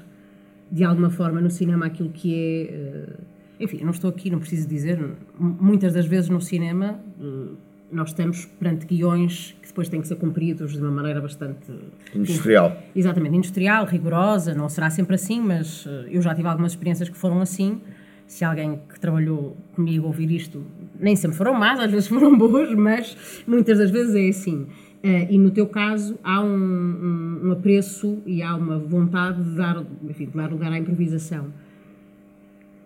de 0.71 0.83
alguma 0.83 1.09
forma 1.09 1.41
no 1.41 1.49
cinema 1.49 1.85
aquilo 1.85 2.09
que 2.09 2.33
é 2.33 2.73
uh, 2.73 3.23
enfim, 3.59 3.79
não 3.83 3.91
estou 3.91 4.09
aqui, 4.09 4.29
não 4.29 4.39
preciso 4.39 4.67
dizer 4.67 4.99
muitas 5.39 5.93
das 5.93 6.05
vezes 6.05 6.29
no 6.29 6.41
cinema 6.41 6.99
uh, 7.19 7.55
nós 7.91 8.09
estamos 8.09 8.45
perante 8.45 8.85
guiões 8.85 9.55
que 9.61 9.67
depois 9.67 9.87
têm 9.87 10.01
que 10.01 10.07
ser 10.07 10.15
cumpridos 10.15 10.73
de 10.73 10.79
uma 10.79 10.91
maneira 10.91 11.21
bastante 11.21 11.71
industrial. 12.13 12.75
Exatamente, 12.95 13.37
industrial, 13.37 13.85
rigorosa, 13.85 14.53
não 14.53 14.67
será 14.67 14.89
sempre 14.89 15.15
assim, 15.15 15.39
mas 15.39 15.87
eu 16.09 16.21
já 16.21 16.33
tive 16.33 16.47
algumas 16.47 16.71
experiências 16.71 17.07
que 17.07 17.15
foram 17.15 17.39
assim 17.39 17.79
se 18.27 18.43
alguém 18.43 18.79
que 18.89 18.99
trabalhou 18.99 19.55
comigo 19.75 20.07
ouvir 20.07 20.31
isto, 20.31 20.65
nem 20.99 21.15
sempre 21.15 21.37
foram 21.37 21.53
más, 21.53 21.79
às 21.79 21.91
vezes 21.91 22.07
foram 22.09 22.37
boas, 22.37 22.73
mas 22.73 23.43
muitas 23.47 23.77
das 23.77 23.91
vezes 23.91 24.15
é 24.15 24.29
assim. 24.29 24.67
Uh, 25.05 25.27
e 25.29 25.37
no 25.37 25.51
teu 25.51 25.67
caso 25.67 26.17
há 26.23 26.41
um, 26.41 26.47
um, 26.47 27.41
um, 27.43 27.51
apreço 27.51 28.23
e 28.25 28.41
há 28.41 28.55
uma 28.55 28.79
vontade 28.79 29.43
de 29.43 29.55
dar, 29.55 29.85
enfim, 30.03 30.25
de 30.25 30.31
dar 30.31 30.49
lugar 30.49 30.71
à 30.71 30.79
improvisação. 30.79 31.53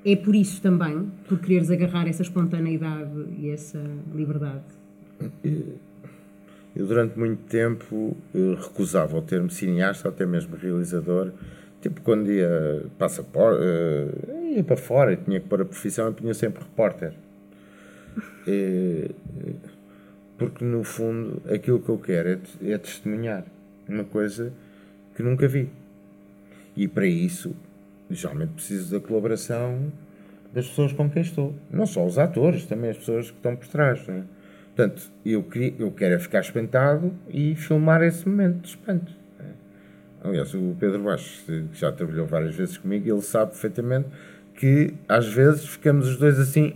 É 0.03 0.17
por 0.17 0.35
isso 0.35 0.61
também, 0.61 1.09
por 1.29 1.39
quereres 1.39 1.71
agarrar 1.71 2.09
essa 2.09 2.21
espontaneidade 2.21 3.09
e 3.37 3.49
essa 3.49 3.81
liberdade? 4.13 4.63
Eu, 6.75 6.87
durante 6.87 7.17
muito 7.17 7.41
tempo, 7.43 8.17
recusava 8.33 9.17
o 9.17 9.21
termo 9.21 9.49
cineasta, 9.49 10.07
ou 10.07 10.13
até 10.13 10.25
mesmo 10.25 10.55
realizador, 10.55 11.31
Tipo, 11.81 12.01
quando 12.01 12.29
ia 12.29 12.85
passaporte, 12.97 13.61
uh, 13.61 14.53
ia 14.53 14.63
para 14.63 14.75
fora 14.75 15.13
e 15.13 15.17
tinha 15.17 15.39
que 15.39 15.47
pôr 15.47 15.61
a 15.61 15.65
profissão, 15.65 16.07
eu 16.07 16.13
punha 16.13 16.33
sempre 16.33 16.61
repórter. 16.61 17.13
E, 18.45 19.11
porque, 20.39 20.63
no 20.63 20.83
fundo, 20.83 21.41
aquilo 21.53 21.79
que 21.79 21.89
eu 21.89 21.97
quero 21.97 22.29
é, 22.29 22.71
é 22.71 22.77
testemunhar 22.77 23.43
uma 23.87 24.05
coisa 24.05 24.53
que 25.15 25.21
nunca 25.21 25.47
vi. 25.47 25.69
E 26.75 26.87
para 26.87 27.05
isso, 27.05 27.53
geralmente 28.09 28.53
preciso 28.53 28.97
da 28.97 29.05
colaboração 29.05 29.91
das 30.53 30.67
pessoas 30.67 30.93
com 30.93 31.09
quem 31.09 31.21
estou. 31.21 31.53
Não 31.69 31.85
só 31.85 32.05
os 32.05 32.17
atores, 32.17 32.65
também 32.65 32.89
as 32.89 32.97
pessoas 32.97 33.29
que 33.29 33.37
estão 33.37 33.55
por 33.55 33.67
trás. 33.67 34.07
Não 34.07 34.15
é? 34.15 34.23
Portanto, 34.75 35.11
eu, 35.25 35.43
queria, 35.43 35.73
eu 35.77 35.91
quero 35.91 36.15
é 36.15 36.19
ficar 36.19 36.39
espantado 36.39 37.13
e 37.27 37.53
filmar 37.53 38.01
esse 38.01 38.27
momento 38.27 38.61
de 38.61 38.69
espanto. 38.69 39.11
Aliás, 40.23 40.53
o 40.53 40.75
Pedro 40.79 41.03
Baixo, 41.03 41.43
que 41.45 41.67
já 41.73 41.91
trabalhou 41.91 42.25
várias 42.25 42.55
vezes 42.55 42.77
comigo, 42.77 43.09
ele 43.09 43.21
sabe 43.21 43.51
perfeitamente 43.51 44.07
que 44.55 44.93
às 45.07 45.27
vezes 45.27 45.65
ficamos 45.65 46.07
os 46.07 46.17
dois 46.17 46.39
assim 46.39 46.75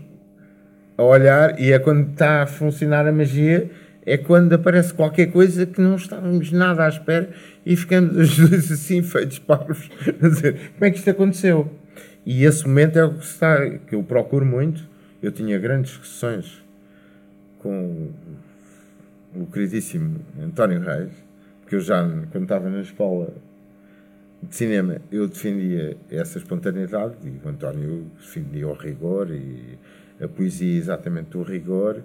a 0.97 1.03
olhar 1.03 1.59
e 1.59 1.71
é 1.71 1.79
quando 1.79 2.11
está 2.11 2.43
a 2.43 2.47
funcionar 2.47 3.07
a 3.07 3.11
magia, 3.11 3.69
é 4.05 4.17
quando 4.17 4.53
aparece 4.53 4.93
qualquer 4.93 5.27
coisa 5.31 5.65
que 5.65 5.81
não 5.81 5.95
estávamos 5.95 6.51
nada 6.51 6.85
à 6.85 6.89
espera 6.89 7.29
e 7.65 7.75
ficamos 7.75 8.15
os 8.17 8.37
dois 8.49 8.71
assim 8.71 9.01
feitos 9.01 9.39
parvos 9.39 9.89
a 10.07 10.27
dizer 10.27 10.71
como 10.73 10.85
é 10.85 10.91
que 10.91 10.97
isto 10.97 11.09
aconteceu? 11.09 11.71
E 12.25 12.45
esse 12.45 12.65
momento 12.67 12.97
é 12.97 13.03
o 13.03 13.13
que, 13.15 13.25
está, 13.25 13.69
que 13.69 13.95
eu 13.95 14.03
procuro 14.03 14.45
muito. 14.45 14.87
Eu 15.21 15.31
tinha 15.31 15.59
grandes 15.59 15.91
discussões 15.91 16.63
com 17.59 18.11
o 19.35 19.45
queridíssimo 19.47 20.19
António 20.41 20.79
Reis, 20.79 21.11
porque 21.61 21.75
eu 21.75 21.79
já, 21.79 22.01
quando 22.31 22.43
estava 22.43 22.69
na 22.69 22.81
escola 22.81 23.33
de 24.41 24.55
cinema, 24.55 25.01
eu 25.11 25.27
defendia 25.27 25.97
essa 26.11 26.37
espontaneidade 26.37 27.15
e 27.23 27.45
o 27.45 27.49
António 27.49 28.05
defendia 28.17 28.67
o 28.67 28.73
rigor 28.73 29.29
e 29.31 29.77
a 30.23 30.27
poesia 30.27 30.77
exatamente 30.77 31.37
o 31.37 31.43
rigor 31.43 32.01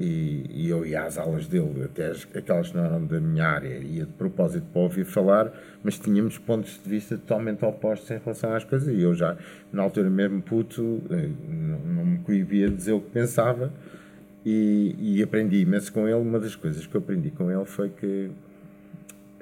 E, 0.00 0.44
e, 0.50 0.68
eu 0.68 0.86
ia 0.86 1.02
às 1.02 1.18
aulas 1.18 1.48
dele, 1.48 1.82
até 1.84 2.06
as, 2.06 2.26
aquelas 2.32 2.70
que 2.70 2.76
não 2.76 2.84
eram 2.84 3.04
da 3.04 3.18
minha 3.18 3.44
área, 3.44 3.78
ia 3.78 4.06
de 4.06 4.12
propósito 4.12 4.64
para 4.72 4.82
ouvir 4.82 5.04
falar, 5.04 5.52
mas 5.82 5.98
tínhamos 5.98 6.38
pontos 6.38 6.80
de 6.80 6.88
vista 6.88 7.18
totalmente 7.18 7.64
opostos 7.64 8.08
em 8.12 8.18
relação 8.18 8.54
às 8.54 8.62
coisas. 8.62 8.88
E 8.88 9.02
eu 9.02 9.12
já, 9.12 9.36
na 9.72 9.82
altura 9.82 10.08
mesmo 10.08 10.40
puto, 10.40 11.02
eh, 11.10 11.28
não, 11.48 11.78
não 11.80 12.06
me 12.06 12.18
coibia 12.18 12.68
de 12.68 12.76
dizer 12.76 12.92
o 12.92 13.00
que 13.00 13.10
pensava 13.10 13.72
e, 14.46 14.94
e 15.00 15.22
aprendi 15.22 15.60
imenso 15.60 15.92
com 15.92 16.06
ele. 16.06 16.20
Uma 16.20 16.38
das 16.38 16.54
coisas 16.54 16.86
que 16.86 16.94
eu 16.94 17.00
aprendi 17.00 17.30
com 17.32 17.50
ele 17.50 17.64
foi 17.64 17.90
que 17.90 18.30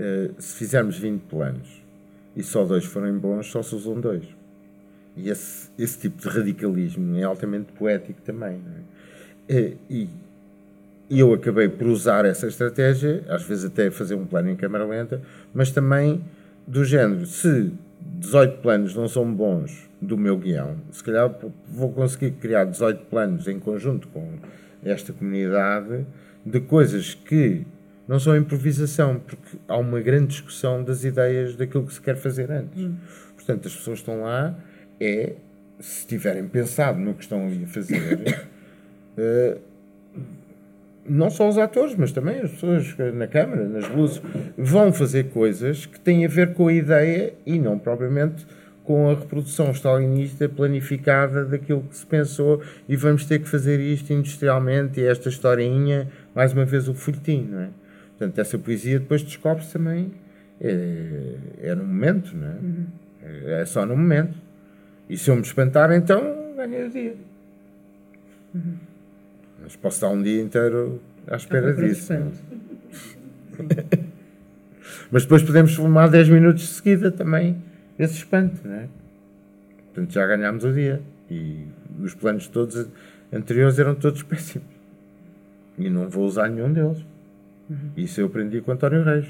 uh, 0.01 0.35
se 0.39 0.57
fizermos 0.57 0.99
20 0.99 1.21
planos 1.23 1.83
e 2.35 2.43
só 2.43 2.65
dois 2.65 2.85
forem 2.85 3.13
bons, 3.19 3.47
só 3.47 3.63
se 3.63 3.75
usam 3.75 4.01
dois. 4.01 4.25
E 5.17 5.31
esse, 5.31 5.71
esse 5.79 5.99
tipo 5.99 6.21
de 6.21 6.29
radicalismo 6.29 7.17
é 7.17 7.23
altamente 7.23 7.73
poético 7.73 8.21
também. 8.23 8.61
É? 9.49 9.73
E, 9.89 10.09
e 11.09 11.21
eu 11.21 11.33
acabei 11.33 11.69
por 11.69 11.87
usar 11.87 12.25
essa 12.25 12.47
estratégia, 12.47 13.25
às 13.29 13.43
vezes 13.43 13.65
até 13.65 13.91
fazer 13.91 14.15
um 14.15 14.27
plano 14.27 14.51
em 14.51 14.57
câmara 14.57 14.85
lenta, 14.85 15.23
mas 15.55 15.71
também 15.71 16.23
do 16.67 16.85
género, 16.85 17.25
se 17.27 17.73
18 18.19 18.59
planos 18.61 18.95
não 18.95 19.09
são 19.09 19.33
bons 19.33 19.89
do 20.01 20.19
meu 20.19 20.37
guião, 20.37 20.77
se 20.91 21.03
calhar 21.03 21.33
vou 21.69 21.93
conseguir 21.93 22.33
criar 22.33 22.65
18 22.65 23.07
planos 23.07 23.47
em 23.47 23.59
conjunto 23.59 24.09
com 24.09 24.33
esta 24.85 25.13
comunidade 25.13 26.07
de 26.45 26.61
coisas 26.61 27.15
que 27.15 27.65
não 28.07 28.21
são 28.21 28.37
improvisação, 28.37 29.19
porque 29.19 29.59
há 29.67 29.77
uma 29.77 30.01
grande 30.01 30.29
discussão 30.29 30.83
das 30.83 31.05
ideias 31.05 31.57
daquilo 31.57 31.87
que 31.87 31.95
se 31.95 32.01
quer 32.01 32.17
fazer 32.17 32.51
antes. 32.51 32.85
Hum. 32.85 32.95
Portanto, 33.35 33.67
as 33.67 33.75
pessoas 33.75 33.99
estão 33.99 34.23
lá, 34.23 34.55
é, 35.01 35.33
se 35.81 36.07
tiverem 36.07 36.47
pensado 36.47 36.99
no 36.99 37.15
que 37.15 37.23
estão 37.23 37.47
ali 37.47 37.65
a 37.65 37.67
fazer, 37.67 38.49
uh, 39.19 39.61
não 41.09 41.31
só 41.31 41.49
os 41.49 41.59
atores, 41.59 41.95
mas 41.97 42.13
também 42.13 42.41
as 42.41 42.51
pessoas 42.51 42.97
na 43.15 43.27
câmara, 43.27 43.69
nas 43.69 43.89
luzes, 43.89 44.21
vão 44.57 44.93
fazer 44.93 45.31
coisas 45.31 45.87
que 45.87 46.01
têm 46.01 46.25
a 46.25 46.29
ver 46.29 46.55
com 46.55 46.69
a 46.69 46.73
ideia 46.73 47.35
e 47.45 47.59
não 47.59 47.79
propriamente 47.79 48.47
com 48.87 49.11
a 49.11 49.15
reprodução 49.15 49.73
stalinista 49.73 50.49
planificada 50.49 51.45
daquilo 51.45 51.83
que 51.83 51.97
se 51.97 52.07
pensou 52.07 52.63
e 52.89 52.95
vamos 52.95 53.25
ter 53.25 53.41
que 53.41 53.49
fazer 53.49 53.81
isto 53.81 54.13
industrialmente 54.13 55.01
e 55.01 55.05
esta 55.05 55.29
historinha, 55.29 56.09
mais 56.35 56.53
uma 56.53 56.65
vez 56.65 56.89
o 56.89 56.95
folhetim, 56.95 57.49
não 57.51 57.61
é? 57.61 57.69
Portanto, 58.17 58.39
essa 58.39 58.57
poesia 58.57 58.99
depois 58.99 59.23
descobre-se 59.23 59.73
também, 59.73 60.13
é, 60.61 61.35
é, 61.63 61.75
no 61.75 61.85
momento, 61.85 62.35
não 62.35 62.47
é? 62.47 62.51
Uhum. 62.51 62.87
É, 63.23 63.61
é 63.61 63.65
só 63.67 63.85
no 63.85 63.97
momento. 63.97 64.46
E 65.09 65.17
se 65.17 65.31
eu 65.31 65.37
me 65.37 65.43
espantar, 65.43 65.93
então 65.93 66.55
ganhei 66.57 66.87
o 66.87 66.91
dia. 66.91 67.15
Uhum. 68.55 68.77
Mas 69.63 69.77
posso 69.77 69.97
estar 69.97 70.09
um 70.09 70.23
dia 70.23 70.43
inteiro 70.43 71.01
à 71.29 71.37
espera 71.37 71.73
disso. 71.75 72.13
Mas 75.11 75.23
depois 75.23 75.43
podemos 75.43 75.75
filmar 75.75 76.11
10 76.11 76.29
minutos 76.29 76.63
de 76.63 76.69
seguida 76.69 77.11
também 77.11 77.57
esse 77.99 78.15
espanto, 78.15 78.57
não 78.65 78.75
é? 78.75 78.89
Portanto, 79.87 80.13
já 80.13 80.27
ganhámos 80.27 80.65
o 80.65 80.73
dia. 80.73 81.01
E 81.31 81.67
os 82.01 82.15
planos 82.15 82.47
todos 82.49 82.89
anteriores 83.33 83.79
eram 83.79 83.95
todos 83.95 84.23
péssimos. 84.23 84.69
E 85.79 85.91
não 85.91 86.09
vou 86.09 86.27
usar 86.27 86.49
nenhum 86.49 86.73
deles. 86.73 87.05
Uhum. 87.69 87.91
Isso 87.97 88.21
eu 88.21 88.27
aprendi 88.27 88.61
com 88.61 88.73
António 88.73 89.03
Reis. 89.03 89.27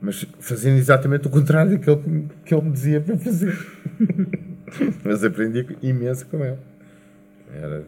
Mas 0.00 0.26
fazendo 0.38 0.78
exatamente 0.78 1.26
o 1.26 1.30
contrário 1.30 1.72
daquilo 1.72 2.02
que 2.44 2.54
ele 2.54 2.62
me 2.62 2.72
dizia 2.72 3.00
para 3.00 3.16
fazer. 3.16 3.56
Mas 5.04 5.24
aprendi 5.24 5.66
imenso 5.82 6.26
com 6.26 6.44
ele. 6.44 6.58
Era 7.54 7.84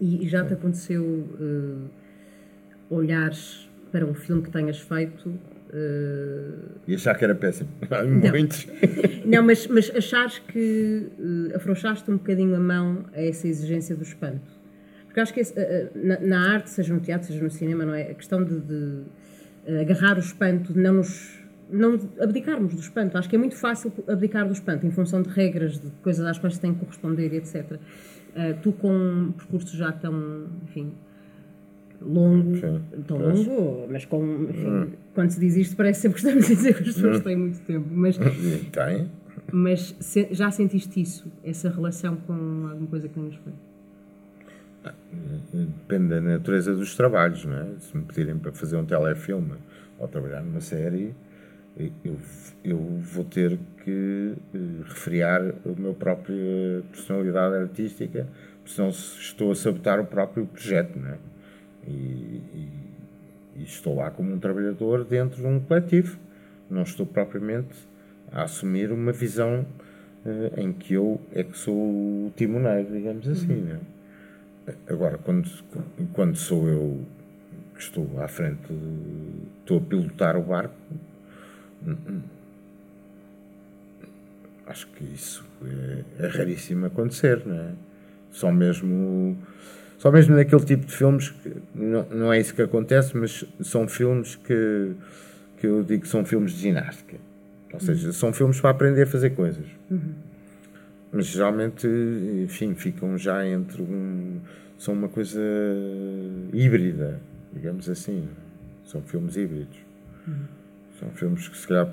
e 0.00 0.28
já 0.28 0.44
te 0.44 0.54
aconteceu 0.54 1.02
uh, 1.04 1.90
olhares 2.88 3.68
para 3.90 4.06
um 4.06 4.14
filme 4.14 4.42
que 4.42 4.50
tenhas 4.50 4.78
feito 4.80 5.28
uh... 5.28 6.70
e 6.86 6.94
achar 6.94 7.16
que 7.16 7.24
era 7.24 7.34
péssimo? 7.34 7.68
Muitos. 8.30 8.66
Não, 9.24 9.42
mas, 9.42 9.66
mas 9.66 9.90
achares 9.90 10.38
que 10.38 11.08
uh, 11.18 11.56
afrouxaste 11.56 12.10
um 12.10 12.16
bocadinho 12.16 12.54
a 12.54 12.60
mão 12.60 13.04
a 13.12 13.20
essa 13.20 13.48
exigência 13.48 13.96
do 13.96 14.02
espanto? 14.02 14.58
Porque 15.06 15.20
acho 15.20 15.34
que 15.34 15.40
esse, 15.40 15.52
uh, 15.52 15.90
na, 15.94 16.20
na, 16.20 16.52
arte, 16.54 16.70
seja 16.70 16.94
no 16.94 17.00
teatro, 17.00 17.26
seja 17.26 17.42
no 17.42 17.50
cinema, 17.50 17.84
não 17.84 17.94
é? 17.94 18.02
A 18.10 18.14
questão 18.14 18.44
de, 18.44 18.60
de 18.60 19.02
agarrar 19.80 20.16
o 20.16 20.20
espanto, 20.20 20.72
de 20.72 20.78
não 20.78 20.94
nos 20.94 21.37
não 21.70 21.98
abdicarmos 22.20 22.74
do 22.74 22.80
espanto. 22.80 23.16
Acho 23.18 23.28
que 23.28 23.36
é 23.36 23.38
muito 23.38 23.56
fácil 23.56 23.92
abdicar 24.06 24.46
do 24.46 24.52
espanto 24.52 24.86
em 24.86 24.90
função 24.90 25.22
de 25.22 25.28
regras, 25.28 25.78
de 25.78 25.90
coisas 26.02 26.24
às 26.26 26.38
quais 26.38 26.54
se 26.54 26.60
tem 26.60 26.72
que 26.72 26.80
corresponder, 26.80 27.34
etc. 27.34 27.72
Uh, 27.72 27.78
tu 28.62 28.72
com 28.72 28.92
um 28.92 29.32
percurso 29.32 29.76
já 29.76 29.92
tão, 29.92 30.46
enfim, 30.64 30.92
longo, 32.00 32.56
Sim, 32.56 32.80
tão 33.06 33.18
longo, 33.18 33.86
mas 33.90 34.04
com, 34.04 34.46
enfim, 34.48 34.68
hum. 34.68 34.90
quando 35.14 35.30
se 35.30 35.40
diz 35.40 35.56
isto 35.56 35.76
parece 35.76 36.02
sempre 36.02 36.20
que 36.20 36.26
estamos 36.26 36.44
a 36.44 36.54
dizer 36.54 36.74
que 36.74 36.88
as 36.88 36.94
pessoas 36.94 37.18
hum. 37.18 37.22
têm 37.22 37.36
muito 37.36 37.60
tempo, 37.60 37.86
mas... 37.90 38.18
Tem. 38.72 39.10
Mas 39.50 39.96
se, 39.98 40.28
já 40.32 40.50
sentiste 40.50 41.00
isso, 41.00 41.30
essa 41.42 41.70
relação 41.70 42.16
com 42.16 42.32
alguma 42.70 42.86
coisa 42.86 43.08
que 43.08 43.14
tenhas 43.14 43.34
feito? 43.34 43.58
Ah, 44.84 44.94
depende 45.52 46.08
da 46.08 46.20
natureza 46.20 46.74
dos 46.74 46.94
trabalhos, 46.94 47.44
não 47.44 47.56
é? 47.56 47.66
Se 47.78 47.96
me 47.96 48.04
pedirem 48.04 48.38
para 48.38 48.52
fazer 48.52 48.76
um 48.76 48.84
telefilme 48.84 49.54
ou 49.98 50.06
trabalhar 50.06 50.42
numa 50.42 50.60
série, 50.60 51.14
eu, 52.04 52.16
eu 52.64 52.78
vou 52.78 53.24
ter 53.24 53.58
que 53.84 54.34
uh, 54.54 54.82
refriar 54.84 55.40
a 55.40 55.80
minha 55.80 55.94
própria 55.94 56.82
personalidade 56.90 57.54
artística, 57.54 58.26
senão 58.66 58.88
estou 58.88 59.52
a 59.52 59.54
sabotar 59.54 60.00
o 60.00 60.06
próprio 60.06 60.46
projeto, 60.46 60.98
não 60.98 61.10
é? 61.10 61.18
E, 61.86 61.90
e, 61.90 62.68
e, 63.56 63.62
estou 63.62 63.94
lá 63.96 64.10
como 64.10 64.34
um 64.34 64.38
trabalhador 64.38 65.04
dentro 65.04 65.40
de 65.40 65.46
um 65.46 65.60
coletivo, 65.60 66.18
não 66.68 66.82
estou 66.82 67.06
propriamente 67.06 67.74
a 68.30 68.42
assumir 68.42 68.92
uma 68.92 69.12
visão 69.12 69.64
uh, 70.26 70.60
em 70.60 70.72
que 70.72 70.94
eu 70.94 71.20
é 71.32 71.44
que 71.44 71.56
sou 71.56 71.74
o 71.74 72.32
timoneiro, 72.36 72.92
digamos 72.92 73.26
assim, 73.28 73.52
uhum. 73.52 73.64
não 73.64 73.74
é? 73.76 73.80
Agora, 74.86 75.16
quando, 75.16 75.48
quando 76.12 76.36
sou 76.36 76.68
eu 76.68 77.00
que 77.74 77.80
estou 77.80 78.06
à 78.20 78.28
frente, 78.28 78.70
estou 79.60 79.78
a 79.78 79.80
pilotar 79.80 80.36
o 80.36 80.42
barco, 80.42 80.74
Acho 84.66 84.86
que 84.88 85.04
isso 85.04 85.44
é, 85.64 86.24
é 86.24 86.26
raríssimo 86.26 86.86
acontecer, 86.86 87.42
não 87.46 87.54
é? 87.54 87.72
Só 88.30 88.52
mesmo, 88.52 89.36
só 89.96 90.12
mesmo 90.12 90.36
naquele 90.36 90.64
tipo 90.64 90.84
de 90.84 90.92
filmes, 90.94 91.30
que, 91.30 91.56
não, 91.74 92.04
não 92.10 92.32
é 92.32 92.38
isso 92.38 92.54
que 92.54 92.60
acontece, 92.60 93.16
mas 93.16 93.44
são 93.60 93.88
filmes 93.88 94.36
que, 94.36 94.92
que 95.56 95.66
eu 95.66 95.82
digo 95.82 96.02
que 96.02 96.08
são 96.08 96.24
filmes 96.24 96.52
de 96.52 96.58
ginástica. 96.58 97.16
Ou 97.72 97.80
seja, 97.80 98.12
são 98.12 98.32
filmes 98.32 98.60
para 98.60 98.70
aprender 98.70 99.02
a 99.02 99.06
fazer 99.06 99.30
coisas. 99.30 99.64
Uhum. 99.90 100.14
Mas 101.12 101.26
geralmente, 101.26 101.86
enfim, 102.44 102.74
ficam 102.74 103.16
já 103.16 103.46
entre 103.46 103.82
um. 103.82 104.40
são 104.78 104.94
uma 104.94 105.08
coisa 105.08 105.40
híbrida, 106.52 107.20
digamos 107.52 107.88
assim. 107.88 108.28
São 108.84 109.02
filmes 109.02 109.36
híbridos. 109.36 109.78
Uhum. 110.26 110.57
São 110.98 111.10
filmes 111.10 111.48
que 111.48 111.56
se 111.56 111.66
calhar 111.66 111.88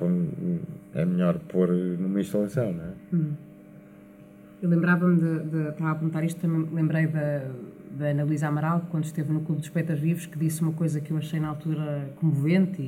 é 0.93 1.05
melhor 1.05 1.37
pôr 1.39 1.69
numa 1.71 2.19
instalação, 2.19 2.73
não 2.73 2.83
é? 2.83 2.93
Hum. 3.13 3.33
Eu 4.61 4.69
lembrava-me 4.69 5.17
de, 5.17 5.39
de, 5.49 5.69
Estava 5.69 5.89
a 5.89 5.91
apontar 5.91 6.23
isto, 6.23 6.39
também 6.41 6.67
lembrei 6.73 7.05
da, 7.05 7.45
da 7.91 8.05
Ana 8.07 8.23
Luísa 8.23 8.47
Amaral, 8.47 8.87
quando 8.89 9.03
esteve 9.03 9.31
no 9.31 9.41
Clube 9.41 9.61
dos 9.61 9.69
Poetas 9.69 9.99
Vivos, 9.99 10.25
que 10.25 10.39
disse 10.39 10.61
uma 10.61 10.71
coisa 10.71 10.99
que 10.99 11.11
eu 11.11 11.17
achei 11.17 11.39
na 11.39 11.49
altura 11.49 12.09
comovente 12.15 12.81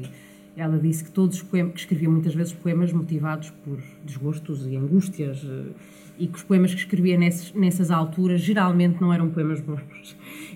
e 0.55 0.61
ela 0.61 0.79
disse 0.79 1.03
que 1.03 1.11
todos 1.11 1.37
os 1.37 1.43
poemas, 1.43 1.73
que 1.73 1.79
escrevia 1.81 2.09
muitas 2.09 2.33
vezes 2.33 2.51
poemas 2.51 2.91
motivados 2.91 3.51
por 3.63 3.79
desgostos 4.03 4.65
e 4.65 4.75
angústias 4.75 5.45
eh, 5.45 5.71
e 6.19 6.27
que 6.27 6.35
os 6.35 6.43
poemas 6.43 6.73
que 6.73 6.79
escrevia 6.79 7.17
nessas, 7.17 7.53
nessas 7.53 7.91
alturas 7.91 8.41
geralmente 8.41 8.99
não 8.99 9.13
eram 9.13 9.29
poemas 9.29 9.61
bons. 9.61 10.15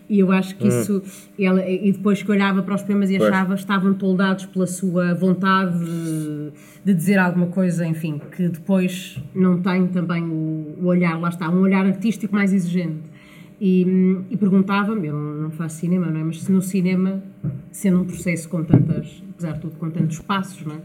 E 0.09 0.20
eu 0.20 0.32
acho 0.32 0.55
que 0.57 0.66
hum. 0.66 0.68
isso. 0.68 1.01
Ela, 1.39 1.68
e 1.70 1.91
depois 1.91 2.22
que 2.22 2.30
olhava 2.30 2.62
para 2.62 2.76
os 2.76 2.82
poemas 2.82 3.09
e 3.09 3.16
achava 3.16 3.47
pois. 3.47 3.62
estavam 3.62 3.93
toldados 3.93 4.45
pela 4.45 4.68
sua 4.68 5.14
vontade 5.14 5.80
de, 5.80 6.51
de, 6.84 6.93
dizer 6.93 7.18
alguma 7.18 7.47
coisa, 7.47 7.86
enfim, 7.86 8.20
que 8.36 8.49
depois 8.49 9.22
não 9.34 9.62
tem 9.62 9.88
também 9.88 10.24
o, 10.24 10.76
o 10.82 10.86
olhar, 10.86 11.18
lá 11.20 11.30
está, 11.30 11.49
um 11.49 11.62
olhar 11.62 11.86
artístico 11.86 12.34
mais 12.34 12.51
exigente. 12.51 13.09
E, 13.64 13.86
e 14.30 14.36
perguntava-me, 14.38 15.07
eu 15.07 15.14
não, 15.14 15.43
não 15.43 15.51
faço 15.51 15.78
cinema, 15.78 16.07
não 16.07 16.20
é? 16.20 16.24
Mas 16.24 16.41
se 16.41 16.51
no 16.51 16.62
cinema, 16.62 17.24
sendo 17.72 18.01
um 18.01 18.05
processo 18.05 18.49
com 18.49 18.64
tantas, 18.64 19.24
apesar 19.30 19.53
de 19.53 19.59
tudo, 19.62 19.78
com 19.78 19.89
tantos 19.91 20.20
passos, 20.20 20.66
não 20.66 20.76
é? 20.76 20.80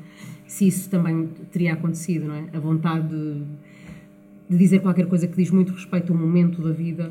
Se 0.47 0.69
isso 0.69 0.89
também 0.89 1.27
teria 1.51 1.73
acontecido, 1.73 2.27
não 2.27 2.35
é? 2.35 2.45
A 2.55 2.61
vontade 2.61 3.09
de, 3.09 3.43
de 4.49 4.57
dizer 4.57 4.81
qualquer 4.81 5.07
coisa 5.07 5.27
que 5.27 5.37
diz 5.37 5.51
muito 5.51 5.73
respeito 5.73 6.13
ao 6.13 6.19
momento 6.19 6.63
da 6.63 6.71
vida 6.71 7.11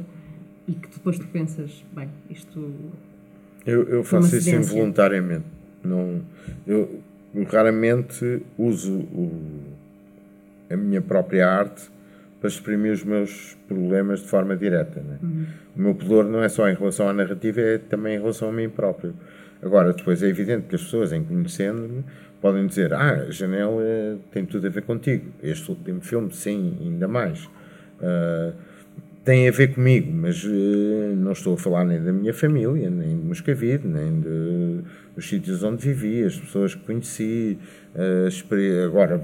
e 0.68 0.74
que 0.74 0.88
depois 0.88 1.20
tu 1.20 1.28
pensas, 1.28 1.84
bem, 1.94 2.10
isto. 2.30 2.74
Eu, 3.66 3.84
eu 3.84 4.04
faço 4.04 4.36
isso 4.36 4.50
involuntariamente. 4.50 5.46
Não, 5.84 6.22
eu 6.66 7.02
raramente 7.52 8.42
uso 8.58 8.94
o, 8.94 9.32
a 10.70 10.76
minha 10.76 11.02
própria 11.02 11.48
arte 11.48 11.90
para 12.40 12.50
exprimir 12.50 12.92
os 12.92 13.04
meus 13.04 13.58
problemas 13.68 14.22
de 14.22 14.28
forma 14.28 14.56
direta. 14.56 15.02
Né? 15.02 15.18
Uhum. 15.22 15.46
O 15.76 15.82
meu 15.82 15.96
pudor 15.96 16.26
não 16.26 16.44
é 16.44 16.50
só 16.50 16.70
em 16.70 16.76
relação 16.76 17.10
à 17.10 17.14
narrativa, 17.14 17.60
é 17.60 17.78
também 17.78 18.16
em 18.16 18.20
relação 18.20 18.50
a 18.50 18.52
mim 18.52 18.70
próprio. 18.70 19.14
Agora, 19.62 19.94
depois 19.94 20.22
é 20.22 20.28
evidente 20.28 20.68
que 20.68 20.76
as 20.76 20.84
pessoas, 20.84 21.12
em 21.12 21.24
conhecendo-me, 21.24 22.04
podem 22.46 22.68
dizer: 22.68 22.94
Ah, 22.94 23.26
a 23.28 23.32
janela 23.32 24.20
tem 24.32 24.46
tudo 24.46 24.68
a 24.68 24.70
ver 24.70 24.84
contigo. 24.84 25.32
Este 25.42 25.68
último 25.72 26.00
filme, 26.02 26.32
sim, 26.32 26.78
ainda 26.80 27.08
mais. 27.08 27.46
Uh, 28.00 28.54
tem 29.24 29.48
a 29.48 29.52
ver 29.52 29.74
comigo, 29.74 30.14
mas 30.14 30.44
uh, 30.44 31.16
não 31.16 31.32
estou 31.32 31.56
a 31.56 31.58
falar 31.58 31.84
nem 31.86 32.04
da 32.04 32.14
minha 32.14 32.36
família, 32.36 32.88
nem 32.88 33.18
de 33.18 33.26
Moscavide, 33.26 33.88
nem 33.88 34.22
dos 35.16 35.28
sítios 35.28 35.64
onde 35.64 35.84
vivi, 35.84 36.24
as 36.24 36.38
pessoas 36.38 36.76
que 36.76 36.86
conheci. 36.86 37.58
Uh, 37.96 38.86
agora, 38.86 39.20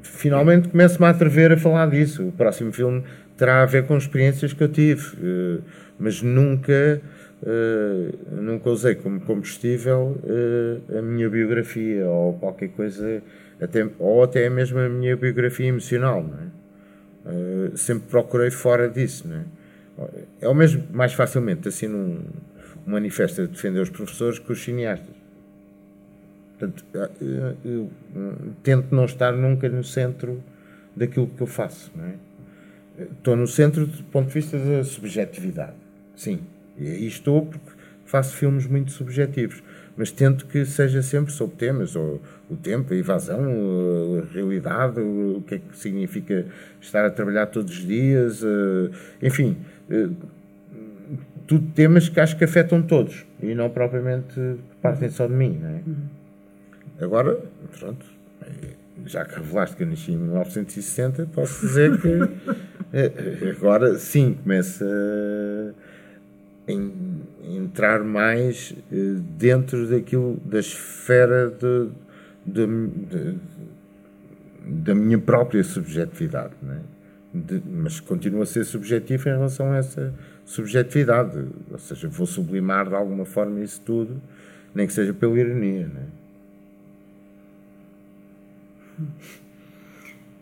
finalmente 0.00 0.68
começo-me 0.68 1.04
a 1.04 1.10
atrever 1.10 1.52
a 1.52 1.56
falar 1.58 1.90
disso. 1.90 2.28
O 2.28 2.32
próximo 2.32 2.72
filme 2.72 3.04
terá 3.36 3.62
a 3.62 3.66
ver 3.66 3.84
com 3.84 3.94
experiências 3.98 4.54
que 4.54 4.64
eu 4.64 4.68
tive, 4.68 5.02
uh, 5.16 5.62
mas 5.98 6.22
nunca. 6.22 7.02
Uh, 7.40 8.42
nunca 8.42 8.68
usei 8.68 8.96
como 8.96 9.20
combustível 9.20 10.18
uh, 10.24 10.98
a 10.98 11.02
minha 11.02 11.30
biografia 11.30 12.04
ou 12.04 12.32
qualquer 12.34 12.68
coisa, 12.70 13.22
até, 13.60 13.88
ou 13.98 14.24
até 14.24 14.50
mesmo 14.50 14.78
a 14.80 14.88
minha 14.88 15.16
biografia 15.16 15.66
emocional. 15.66 16.24
É? 17.26 17.30
Uh, 17.30 17.76
sempre 17.76 18.08
procurei 18.08 18.50
fora 18.50 18.88
disso. 18.88 19.28
É? 19.32 20.44
é 20.46 20.48
o 20.48 20.54
mesmo, 20.54 20.82
mais 20.90 21.12
facilmente, 21.12 21.68
assim, 21.68 21.86
num 21.86 22.24
um 22.86 22.90
manifesto 22.90 23.42
a 23.42 23.46
defender 23.46 23.80
os 23.80 23.90
professores 23.90 24.38
que 24.38 24.50
os 24.50 24.62
cineastas. 24.62 25.14
Portanto, 26.58 26.84
eu, 27.64 27.88
tento 28.64 28.92
não 28.92 29.04
estar 29.04 29.30
nunca 29.32 29.68
no 29.68 29.84
centro 29.84 30.42
daquilo 30.96 31.28
que 31.28 31.40
eu 31.40 31.46
faço. 31.46 31.92
Não 31.94 32.04
é? 32.04 32.14
Estou 33.12 33.36
no 33.36 33.46
centro 33.46 33.86
do 33.86 34.02
ponto 34.04 34.26
de 34.26 34.34
vista 34.34 34.58
da 34.58 34.82
subjetividade. 34.82 35.76
Sim. 36.16 36.40
E 36.78 36.88
aí 36.88 37.06
estou 37.06 37.46
porque 37.46 37.70
faço 38.08 38.36
filmes 38.36 38.66
muito 38.66 38.90
subjetivos. 38.90 39.62
Mas 39.96 40.12
tento 40.12 40.46
que 40.46 40.64
seja 40.64 41.02
sempre 41.02 41.32
sobre 41.32 41.56
temas, 41.56 41.96
ou 41.96 42.20
o 42.48 42.56
tempo, 42.56 42.94
a 42.94 42.96
evasão, 42.96 43.42
a 44.18 44.32
realidade, 44.32 45.00
o 45.00 45.42
que 45.46 45.56
é 45.56 45.58
que 45.58 45.76
significa 45.76 46.46
estar 46.80 47.04
a 47.04 47.10
trabalhar 47.10 47.46
todos 47.46 47.72
os 47.72 47.84
dias, 47.84 48.42
eh, 48.44 49.26
enfim, 49.26 49.56
eh, 49.90 50.08
tudo 51.48 51.66
temas 51.74 52.08
que 52.08 52.20
acho 52.20 52.36
que 52.36 52.44
afetam 52.44 52.80
todos 52.80 53.26
e 53.42 53.54
não 53.54 53.70
propriamente 53.70 54.34
que 54.34 54.76
partem 54.80 55.10
só 55.10 55.26
de 55.26 55.34
mim. 55.34 55.58
Não 55.60 55.68
é? 55.68 55.82
Uhum. 55.84 55.96
Agora, 57.00 57.38
pronto, 57.78 58.06
já 59.04 59.24
que 59.24 59.34
revelaste 59.34 59.76
que 59.76 59.82
eu 59.82 59.86
nasci 59.88 60.12
em 60.12 60.16
1960, 60.16 61.26
posso 61.34 61.66
dizer 61.66 62.00
que 62.00 62.08
eh, 62.92 63.50
agora 63.56 63.98
sim 63.98 64.34
começa 64.42 64.84
a 64.84 65.87
entrar 66.72 68.02
mais 68.04 68.74
eh, 68.92 69.16
dentro 69.36 69.88
daquilo, 69.88 70.40
da 70.44 70.60
esfera 70.60 71.50
de, 71.50 71.88
de, 72.44 72.66
de, 72.66 73.38
da 74.64 74.94
minha 74.94 75.18
própria 75.18 75.64
subjetividade. 75.64 76.54
É? 76.68 76.78
De, 77.32 77.62
mas 77.66 78.00
continua 78.00 78.42
a 78.42 78.46
ser 78.46 78.64
subjetivo 78.64 79.28
em 79.28 79.32
relação 79.32 79.72
a 79.72 79.76
essa 79.76 80.12
subjetividade. 80.44 81.46
Ou 81.70 81.78
seja, 81.78 82.08
vou 82.08 82.26
sublimar 82.26 82.88
de 82.88 82.94
alguma 82.94 83.24
forma 83.24 83.60
isso 83.60 83.80
tudo, 83.82 84.20
nem 84.74 84.86
que 84.86 84.92
seja 84.92 85.12
pela 85.14 85.38
ironia. 85.38 85.88
Não 85.88 86.00
é? 86.00 86.18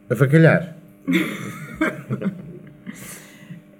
Avacalhar. 0.09 0.77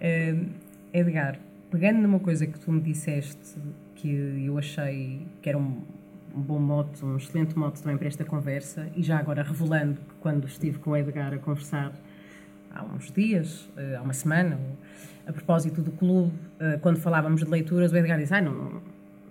uh, 0.01 0.47
Edgar, 0.93 1.39
pegando 1.77 2.01
numa 2.01 2.19
coisa 2.19 2.47
que 2.47 2.59
tu 2.59 2.73
me 2.73 2.81
disseste 2.81 3.59
que 3.97 4.09
eu 4.47 4.57
achei 4.57 5.27
que 5.43 5.49
era 5.51 5.59
um, 5.59 5.83
um 6.35 6.41
bom 6.41 6.59
mote, 6.59 7.05
um 7.05 7.19
excelente 7.19 7.57
mote 7.57 7.83
também 7.83 7.99
para 7.99 8.09
esta 8.09 8.25
conversa, 8.25 8.89
e 8.97 9.03
já 9.03 9.19
agora 9.19 9.43
revelando 9.43 9.97
que 9.97 10.15
quando 10.21 10.47
estive 10.47 10.79
com 10.79 10.93
o 10.93 10.97
Edgar 10.97 11.35
a 11.35 11.39
conversar 11.39 11.93
há 12.75 12.83
uns 12.83 13.13
dias, 13.13 13.69
uh, 13.77 13.99
há 13.99 14.03
uma 14.03 14.15
semana, 14.15 14.59
a 15.27 15.33
propósito 15.35 15.83
do 15.83 15.91
clube, 15.91 16.33
uh, 16.33 16.79
quando 16.81 16.99
falávamos 16.99 17.45
de 17.45 17.51
leituras, 17.51 17.93
o 17.93 17.97
Edgar 17.97 18.19
disse: 18.19 18.33
ah, 18.33 18.41
não, 18.41 18.81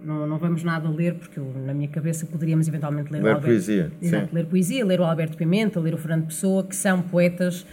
não, 0.04 0.28
não 0.28 0.38
vamos 0.38 0.64
nada 0.64 0.88
ler, 0.88 1.16
porque 1.16 1.40
eu, 1.40 1.52
na 1.66 1.74
minha 1.74 1.90
cabeça 1.90 2.28
poderíamos 2.28 2.68
eventualmente 2.68 3.12
ler, 3.12 3.24
ler 3.24 3.30
o 3.30 3.36
Alberto. 3.36 3.48
Poesia, 3.48 3.92
Exato, 4.00 4.36
ler 4.36 4.46
poesia, 4.46 4.86
ler 4.86 5.00
o 5.00 5.04
Alberto 5.04 5.36
Pimenta, 5.36 5.80
ler 5.80 5.96
o 5.96 5.98
Fernando 5.98 6.28
Pessoa, 6.28 6.64
que 6.64 6.76
são 6.76 7.02
poetas, 7.02 7.66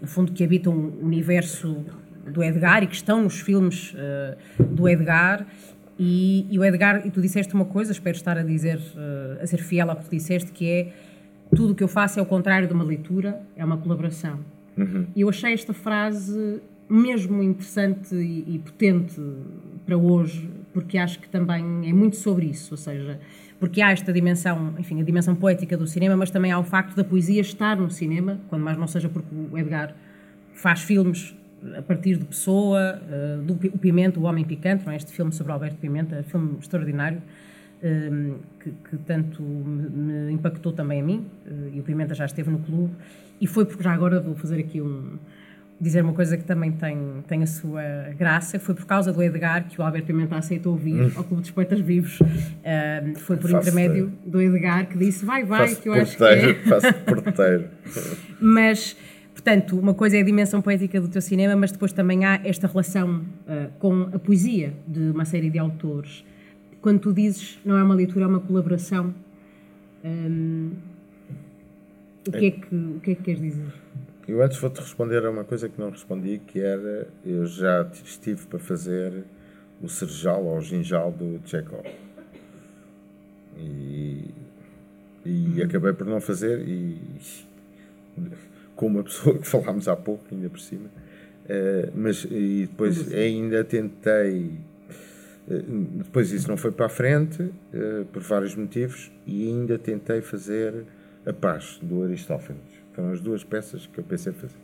no 0.00 0.08
fundo, 0.08 0.32
que 0.32 0.42
habitam 0.42 0.72
o 0.72 1.04
universo 1.04 1.84
do 2.30 2.42
Edgar 2.42 2.82
e 2.82 2.86
que 2.86 2.94
estão 2.94 3.22
nos 3.22 3.40
filmes 3.40 3.94
uh, 3.94 4.64
do 4.64 4.88
Edgar. 4.88 5.46
E, 5.98 6.46
e, 6.50 6.58
o 6.58 6.64
Edgar, 6.64 7.06
e 7.06 7.10
tu 7.10 7.20
disseste 7.20 7.54
uma 7.54 7.64
coisa, 7.64 7.92
espero 7.92 8.16
estar 8.16 8.36
a 8.36 8.42
dizer, 8.42 8.78
uh, 8.78 9.42
a 9.42 9.46
ser 9.46 9.58
fiel 9.58 9.90
ao 9.90 9.96
que 9.96 10.04
tu 10.04 10.10
disseste, 10.10 10.50
que 10.52 10.68
é 10.68 10.92
tudo 11.54 11.72
o 11.72 11.74
que 11.74 11.84
eu 11.84 11.88
faço 11.88 12.18
é 12.18 12.22
o 12.22 12.26
contrário 12.26 12.66
de 12.66 12.74
uma 12.74 12.84
leitura, 12.84 13.40
é 13.56 13.64
uma 13.64 13.76
colaboração. 13.76 14.40
Uhum. 14.76 15.06
E 15.14 15.20
eu 15.20 15.28
achei 15.28 15.52
esta 15.52 15.72
frase 15.72 16.60
mesmo 16.88 17.42
interessante 17.42 18.14
e, 18.14 18.54
e 18.54 18.58
potente 18.58 19.20
para 19.86 19.96
hoje, 19.96 20.50
porque 20.72 20.98
acho 20.98 21.20
que 21.20 21.28
também 21.28 21.88
é 21.88 21.92
muito 21.92 22.16
sobre 22.16 22.46
isso, 22.46 22.74
ou 22.74 22.78
seja, 22.78 23.20
porque 23.58 23.80
há 23.80 23.92
esta 23.92 24.12
dimensão, 24.12 24.74
enfim, 24.78 25.00
a 25.00 25.04
dimensão 25.04 25.34
poética 25.34 25.76
do 25.76 25.86
cinema, 25.86 26.16
mas 26.16 26.30
também 26.30 26.52
há 26.52 26.58
o 26.58 26.64
facto 26.64 26.94
da 26.94 27.04
poesia 27.04 27.40
estar 27.40 27.76
no 27.76 27.90
cinema, 27.90 28.40
quando 28.48 28.62
mais 28.62 28.76
não 28.76 28.86
seja 28.86 29.08
porque 29.08 29.28
o 29.34 29.56
Edgar 29.56 29.94
faz 30.52 30.82
filmes 30.82 31.34
a 31.76 31.82
partir 31.82 32.16
de 32.16 32.24
Pessoa, 32.24 33.00
uh, 33.02 33.42
do 33.42 33.54
o 33.54 33.78
Pimenta, 33.78 34.18
O 34.20 34.24
Homem 34.24 34.44
Picante, 34.44 34.84
não 34.84 34.92
é? 34.92 34.96
este 34.96 35.12
filme 35.12 35.32
sobre 35.32 35.52
Alberto 35.52 35.76
Pimenta, 35.76 36.22
filme 36.24 36.58
extraordinário, 36.60 37.22
um, 37.82 37.86
ehm, 37.86 38.34
que, 38.60 38.70
que, 38.70 38.96
tanto 38.98 39.42
me, 39.42 39.88
me, 39.88 40.32
impactou 40.32 40.72
também 40.72 41.00
a 41.00 41.04
mim, 41.04 41.26
uh, 41.46 41.70
e 41.74 41.80
o 41.80 41.82
Pimenta 41.82 42.14
já 42.14 42.24
esteve 42.24 42.50
no 42.50 42.58
clube, 42.58 42.94
e 43.40 43.46
foi 43.46 43.64
porque 43.64 43.82
já 43.82 43.92
agora 43.92 44.20
vou 44.20 44.34
fazer 44.34 44.58
aqui 44.60 44.80
um, 44.80 45.18
dizer 45.80 46.02
uma 46.02 46.12
coisa 46.12 46.36
que 46.36 46.44
também 46.44 46.72
tem, 46.72 47.22
tem 47.26 47.42
a 47.42 47.46
sua 47.46 47.82
graça. 48.16 48.58
Foi 48.58 48.74
por 48.74 48.86
causa 48.86 49.12
do 49.12 49.22
Edgar 49.22 49.68
que 49.68 49.80
o 49.80 49.84
Alberto 49.84 50.06
Pimenta 50.06 50.36
aceitou 50.36 50.76
vir 50.76 51.02
hum. 51.02 51.12
ao 51.16 51.24
Clube 51.24 51.42
dos 51.42 51.50
Poetas 51.50 51.80
Vivos. 51.80 52.20
Uh, 52.20 53.18
foi 53.18 53.36
por 53.36 53.50
faço 53.50 53.68
intermédio 53.68 54.12
do 54.24 54.40
Edgar 54.40 54.86
que 54.86 54.96
disse: 54.96 55.24
vai, 55.24 55.44
vai, 55.44 55.74
que 55.74 55.88
eu 55.88 55.94
acho 55.94 56.16
que 56.16 56.24
é. 56.24 56.54
Faço 56.54 56.92
porteiro. 57.04 57.68
mas, 58.40 58.96
portanto, 59.34 59.78
uma 59.78 59.92
coisa 59.92 60.16
é 60.16 60.20
a 60.20 60.24
dimensão 60.24 60.62
poética 60.62 60.98
do 61.00 61.08
teu 61.08 61.20
cinema, 61.20 61.54
mas 61.54 61.70
depois 61.70 61.92
também 61.92 62.24
há 62.24 62.40
esta 62.44 62.66
relação 62.66 63.18
uh, 63.18 63.70
com 63.78 64.08
a 64.12 64.18
poesia 64.18 64.72
de 64.88 65.10
uma 65.10 65.26
série 65.26 65.50
de 65.50 65.58
autores. 65.58 66.24
Quando 66.80 67.00
tu 67.00 67.12
dizes 67.12 67.58
não 67.64 67.76
é 67.76 67.82
uma 67.82 67.94
leitura, 67.94 68.24
é 68.24 68.28
uma 68.28 68.40
colaboração, 68.40 69.14
um, 70.04 70.70
o, 72.26 72.32
que 72.32 72.46
é 72.46 72.50
que, 72.50 72.74
o 72.74 73.00
que 73.00 73.10
é 73.10 73.14
que 73.14 73.22
queres 73.22 73.40
dizer? 73.40 73.72
Eu 74.26 74.42
antes 74.42 74.58
vou-te 74.58 74.80
responder 74.80 75.24
a 75.26 75.30
uma 75.30 75.44
coisa 75.44 75.68
que 75.68 75.78
não 75.78 75.90
respondi, 75.90 76.40
que 76.46 76.60
era, 76.60 77.06
eu 77.24 77.44
já 77.44 77.86
estive 78.04 78.46
para 78.46 78.58
fazer 78.58 79.24
o 79.82 79.88
Serjal 79.88 80.44
ou 80.44 80.56
o 80.56 80.60
Ginjal 80.62 81.12
do 81.12 81.40
Chekhov. 81.44 81.84
E, 83.58 84.30
e 85.26 85.62
acabei 85.62 85.92
por 85.92 86.06
não 86.06 86.20
fazer, 86.20 86.66
e 86.66 86.98
com 88.76 88.86
uma 88.86 89.02
pessoa 89.02 89.36
que 89.38 89.46
falámos 89.46 89.88
há 89.88 89.96
pouco, 89.96 90.24
ainda 90.32 90.48
por 90.48 90.60
cima, 90.60 90.86
uh, 90.86 91.92
mas 91.94 92.24
e 92.24 92.66
depois 92.70 93.12
ainda 93.12 93.64
tentei, 93.64 94.58
uh, 95.48 95.62
depois 96.02 96.32
isso 96.32 96.48
não 96.48 96.56
foi 96.56 96.72
para 96.72 96.86
a 96.86 96.88
frente, 96.88 97.42
uh, 97.42 98.04
por 98.12 98.22
vários 98.22 98.54
motivos, 98.54 99.10
e 99.26 99.48
ainda 99.48 99.78
tentei 99.78 100.20
fazer 100.20 100.84
a 101.26 101.32
paz 101.32 101.78
do 101.82 102.02
Aristófanes 102.02 102.84
foram 102.94 103.10
as 103.10 103.20
duas 103.20 103.42
peças 103.42 103.86
que 103.86 103.98
eu 103.98 104.04
pensei 104.04 104.32
fazer. 104.32 104.54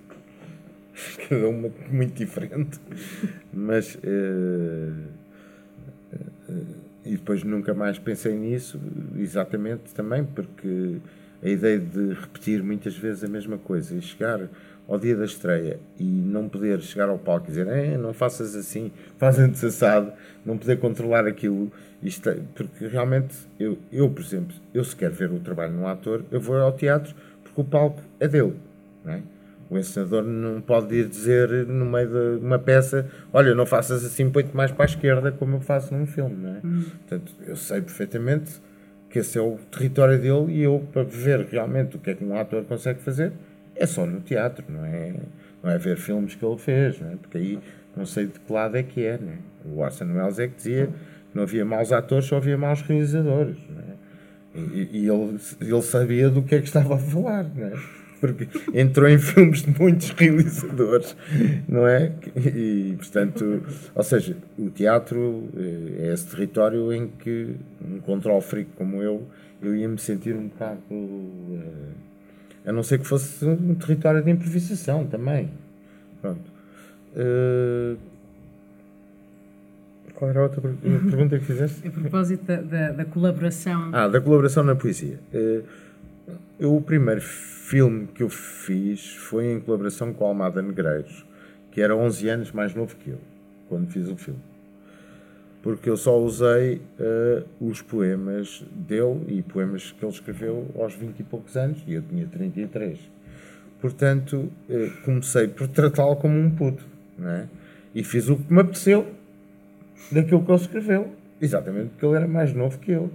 Cada 1.29 1.49
uma 1.49 1.71
muito 1.91 2.15
diferente. 2.15 2.79
Mas. 3.53 3.99
E 7.05 7.13
depois 7.13 7.43
nunca 7.43 7.73
mais 7.73 7.99
pensei 7.99 8.35
nisso, 8.37 8.79
exatamente 9.17 9.95
também 9.95 10.25
porque 10.25 10.99
a 11.43 11.49
ideia 11.49 11.79
de 11.79 12.15
repetir 12.15 12.63
muitas 12.63 12.97
vezes 12.97 13.25
a 13.25 13.29
mesma 13.29 13.59
coisa 13.59 13.95
e 13.95 14.01
chegar 14.01 14.49
ao 14.89 14.99
dia 14.99 15.17
da 15.17 15.25
estreia 15.25 15.79
e 15.99 16.05
não 16.05 16.49
poder 16.49 16.81
chegar 16.81 17.09
ao 17.09 17.19
palco 17.19 17.47
e 17.47 17.51
dizer 17.51 17.69
eh, 17.69 17.97
não 17.97 18.13
faças 18.13 18.57
assim, 18.57 18.91
faz 19.19 19.39
antes 19.39 19.63
assado, 19.63 20.13
não 20.45 20.59
poder 20.59 20.79
controlar 20.79 21.27
aquilo, 21.27 21.71
isto, 22.03 22.29
é, 22.29 22.39
porque 22.55 22.87
realmente 22.89 23.35
eu, 23.59 23.79
eu, 23.93 24.11
por 24.11 24.23
exemplo, 24.23 24.55
eu 24.75 24.83
se 24.83 24.97
quero 24.97 25.15
ver 25.15 25.31
o 25.31 25.39
trabalho 25.39 25.73
de 25.73 25.79
um 25.79 25.87
ator, 25.87 26.25
eu 26.31 26.41
vou 26.41 26.57
ao 26.57 26.73
teatro 26.73 27.15
porque 27.45 27.61
o 27.61 27.65
palco 27.65 28.03
é 28.19 28.27
dele. 28.27 28.55
É? 29.07 29.21
O 29.71 29.79
encenador 29.79 30.25
não 30.25 30.61
pode 30.61 30.95
ir 30.97 31.07
dizer 31.07 31.49
no 31.67 31.87
meio 31.87 32.09
de 32.09 32.45
uma 32.45 32.59
peça: 32.59 33.09
Olha, 33.33 33.55
não 33.55 33.65
faças 33.65 34.05
assim, 34.05 34.29
põe-te 34.29 34.55
mais 34.55 34.73
para 34.73 34.85
a 34.85 34.87
esquerda, 34.87 35.31
como 35.31 35.57
eu 35.57 35.61
faço 35.61 35.95
num 35.95 36.07
filme. 36.07 36.37
Não 36.37 36.51
é? 36.51 36.61
Hum. 36.65 36.85
Portanto, 37.09 37.33
eu 37.47 37.55
sei 37.55 37.81
perfeitamente 37.81 38.61
que 39.11 39.19
esse 39.19 39.37
é 39.37 39.43
o 39.43 39.59
território 39.71 40.19
dele 40.19 40.53
e 40.53 40.63
eu, 40.63 40.87
para 40.93 41.03
ver 41.03 41.47
realmente 41.51 41.97
o 41.97 41.99
que 41.99 42.11
é 42.11 42.15
que 42.15 42.25
um 42.25 42.39
ator 42.39 42.65
consegue 42.65 43.01
fazer, 43.01 43.33
é 43.75 43.85
só 43.85 44.07
no 44.07 44.21
teatro, 44.21 44.65
não 44.69 44.85
é, 44.85 45.15
não 45.63 45.71
é 45.71 45.77
ver 45.77 45.97
filmes 45.97 46.35
que 46.35 46.45
ele 46.45 46.57
fez, 46.57 47.01
não 47.01 47.11
é? 47.11 47.17
porque 47.17 47.39
aí 47.39 47.59
não 47.97 48.07
sei 48.07 48.27
de 48.27 48.39
que 48.39 48.53
lado 48.53 48.77
é 48.77 48.83
que 48.83 49.05
é. 49.05 49.15
É? 49.15 49.19
O 49.65 49.79
Orson 49.79 50.07
Welles 50.07 50.39
é 50.39 50.49
que 50.49 50.57
dizia 50.57 50.87
que 50.87 50.93
não 51.35 51.43
havia 51.43 51.65
maus 51.65 51.93
atores, 51.93 52.27
só 52.27 52.37
havia 52.37 52.57
maus 52.57 52.83
realizadores. 52.83 53.57
Não 53.69 53.81
é? 53.81 53.91
E, 54.55 54.89
e 54.93 55.09
ele, 55.09 55.39
ele 55.61 55.83
sabia 55.83 56.29
do 56.31 56.43
que 56.43 56.55
é 56.55 56.61
que 56.61 56.67
estava 56.67 56.95
a 56.95 56.99
falar, 56.99 57.45
não 57.45 57.67
é? 57.67 58.00
Porque 58.21 58.49
entrou 58.75 59.09
em 59.09 59.19
filmes 59.19 59.63
de 59.63 59.79
muitos 59.79 60.11
realizadores, 60.11 61.17
não 61.69 61.87
é? 61.87 62.13
E, 62.37 62.95
portanto, 62.97 63.63
ou 63.95 64.03
seja, 64.03 64.37
o 64.59 64.71
teatro 64.71 65.49
eh, 65.57 66.09
é 66.09 66.13
esse 66.13 66.27
território 66.27 66.93
em 66.93 67.09
que 67.09 67.55
um 67.83 67.99
control 68.01 68.41
freak 68.41 68.71
como 68.77 69.03
eu, 69.03 69.27
eu 69.63 69.75
ia 69.75 69.89
me 69.89 69.99
sentir 69.99 70.35
um 70.35 70.49
bocado. 70.49 70.81
Uh, 70.91 72.11
a 72.65 72.73
não 72.73 72.83
ser 72.83 72.99
que 72.99 73.07
fosse 73.07 73.45
um 73.45 73.75
território 73.75 74.23
de 74.23 74.31
improvisação 74.31 75.07
também. 75.07 75.51
Pronto. 76.21 76.51
Uh, 77.17 77.97
qual 80.15 80.31
era 80.31 80.41
a 80.41 80.43
outra 80.43 80.61
pergunta 80.61 81.39
que 81.39 81.45
fizeste? 81.47 81.89
A 81.89 81.91
propósito 81.91 82.45
da, 82.45 82.57
da, 82.61 82.93
da 82.93 83.05
colaboração. 83.07 83.91
Ah, 83.93 84.07
da 84.07 84.21
colaboração 84.21 84.63
na 84.63 84.77
poesia. 84.77 85.19
Uh, 85.33 85.65
eu, 86.59 86.77
o 86.77 86.83
primeiro 86.83 87.23
filme 87.71 88.09
que 88.09 88.25
eu 88.25 88.29
fiz 88.29 89.15
foi 89.15 89.53
em 89.53 89.61
colaboração 89.61 90.13
com 90.13 90.25
a 90.25 90.29
Almada 90.29 90.61
Negreiros, 90.61 91.25
que 91.71 91.81
era 91.81 91.95
11 91.95 92.29
anos 92.29 92.51
mais 92.51 92.75
novo 92.75 92.97
que 92.97 93.11
eu, 93.11 93.19
quando 93.69 93.89
fiz 93.93 94.09
o 94.09 94.17
filme. 94.17 94.41
Porque 95.63 95.89
eu 95.89 95.97
só 95.97 96.19
usei 96.19 96.83
uh, 96.99 97.47
os 97.61 97.81
poemas 97.81 98.65
dele 98.73 99.25
e 99.29 99.43
poemas 99.43 99.93
que 99.93 100.05
ele 100.05 100.13
escreveu 100.13 100.67
aos 100.77 100.95
20 100.97 101.21
e 101.21 101.23
poucos 101.23 101.57
anos, 101.57 101.81
e 101.87 101.95
eu 101.95 102.03
tinha 102.03 102.27
33. 102.27 102.99
Portanto, 103.81 104.51
uh, 104.69 105.05
comecei 105.05 105.47
por 105.47 105.69
tratá-lo 105.69 106.17
como 106.17 106.37
um 106.37 106.51
puto, 106.51 106.85
não 107.17 107.31
é? 107.31 107.47
E 107.95 108.03
fiz 108.03 108.29
o 108.29 108.37
que 108.37 108.53
me 108.53 108.63
apeteceu 108.63 109.15
daquilo 110.11 110.45
que 110.45 110.51
ele 110.51 110.61
escreveu, 110.61 111.13
exatamente 111.41 111.91
porque 111.91 112.05
ele 112.05 112.17
era 112.17 112.27
mais 112.27 112.53
novo 112.53 112.81
que 112.81 112.91
eu. 112.91 113.13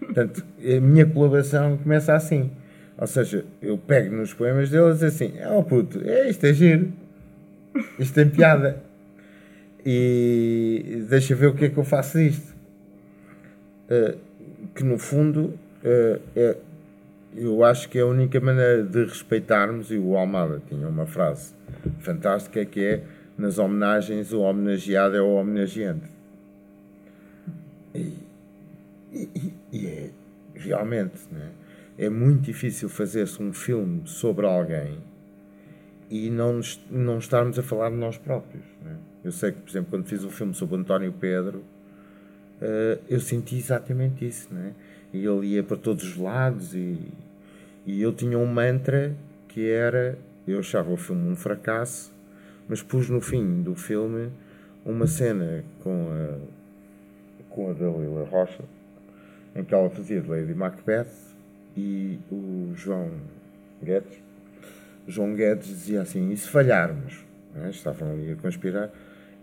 Portanto, 0.00 0.44
a 0.58 0.80
minha 0.80 1.06
colaboração 1.06 1.76
começa 1.76 2.12
assim. 2.12 2.50
Ou 2.98 3.06
seja, 3.06 3.44
eu 3.62 3.78
pego 3.78 4.16
nos 4.16 4.34
poemas 4.34 4.70
dele 4.70 4.92
digo 4.92 5.06
assim: 5.06 5.32
oh 5.56 5.62
puto, 5.62 6.00
é, 6.04 6.28
isto 6.28 6.44
é 6.44 6.52
giro, 6.52 6.92
isto 7.98 8.14
tem 8.14 8.28
piada. 8.28 8.82
E 9.86 11.04
deixa 11.08 11.34
ver 11.34 11.46
o 11.46 11.54
que 11.54 11.66
é 11.66 11.68
que 11.68 11.78
eu 11.78 11.84
faço 11.84 12.18
disto. 12.18 12.52
Uh, 13.88 14.18
que 14.74 14.84
no 14.84 14.98
fundo 14.98 15.54
uh, 15.82 16.20
é, 16.36 16.56
eu 17.36 17.64
acho 17.64 17.88
que 17.88 17.98
é 17.98 18.02
a 18.02 18.06
única 18.06 18.40
maneira 18.40 18.82
de 18.82 19.04
respeitarmos, 19.04 19.90
e 19.90 19.96
o 19.96 20.16
Almada 20.16 20.60
tinha 20.68 20.86
uma 20.88 21.06
frase 21.06 21.54
fantástica 22.00 22.64
que 22.64 22.84
é 22.84 23.02
nas 23.38 23.58
homenagens 23.58 24.32
o 24.32 24.40
homenageado 24.40 25.16
é 25.16 25.22
o 25.22 25.34
homenageante. 25.34 26.06
E, 27.94 28.14
e, 29.12 29.52
e 29.72 29.86
é 29.86 30.10
realmente, 30.54 31.20
né? 31.30 31.48
é 31.48 31.57
muito 32.08 32.42
difícil 32.42 32.88
fazer-se 32.88 33.42
um 33.42 33.52
filme 33.52 34.02
sobre 34.06 34.46
alguém 34.46 34.98
e 36.08 36.30
não, 36.30 36.60
não 36.88 37.18
estarmos 37.18 37.58
a 37.58 37.62
falar 37.62 37.90
de 37.90 37.96
nós 37.96 38.16
próprios. 38.16 38.64
Né? 38.84 38.96
Eu 39.24 39.32
sei 39.32 39.52
que, 39.52 39.60
por 39.60 39.70
exemplo, 39.70 39.90
quando 39.90 40.06
fiz 40.06 40.22
o 40.22 40.30
filme 40.30 40.54
sobre 40.54 40.76
António 40.76 41.12
Pedro, 41.12 41.58
uh, 41.58 43.00
eu 43.08 43.20
senti 43.20 43.56
exatamente 43.56 44.26
isso. 44.26 44.48
Né? 44.54 44.72
E 45.12 45.24
ele 45.24 45.46
ia 45.48 45.62
para 45.62 45.76
todos 45.76 46.04
os 46.04 46.16
lados 46.16 46.74
e, 46.74 46.98
e 47.84 48.00
eu 48.00 48.12
tinha 48.12 48.38
um 48.38 48.46
mantra 48.46 49.14
que 49.48 49.68
era: 49.68 50.16
eu 50.46 50.60
achava 50.60 50.90
o 50.90 50.96
filme 50.96 51.28
um 51.28 51.36
fracasso, 51.36 52.12
mas 52.68 52.82
pus 52.82 53.08
no 53.08 53.20
fim 53.20 53.62
do 53.62 53.74
filme 53.74 54.30
uma 54.84 55.06
cena 55.06 55.64
com 55.80 56.08
a, 56.10 57.44
com 57.50 57.70
a 57.70 57.72
Dalila 57.72 58.24
Rocha, 58.24 58.62
em 59.54 59.64
que 59.64 59.74
ela 59.74 59.90
fazia 59.90 60.20
de 60.20 60.28
Lady 60.28 60.54
Macbeth 60.54 61.27
e 61.78 62.18
o 62.30 62.72
João 62.74 63.10
Guedes, 63.82 64.18
João 65.06 65.34
Guedes 65.34 65.68
dizia 65.68 66.02
assim, 66.02 66.30
e 66.32 66.36
se 66.36 66.48
falharmos? 66.48 67.24
É? 67.54 67.70
Estavam 67.70 68.10
ali 68.10 68.32
a 68.32 68.36
conspirar, 68.36 68.90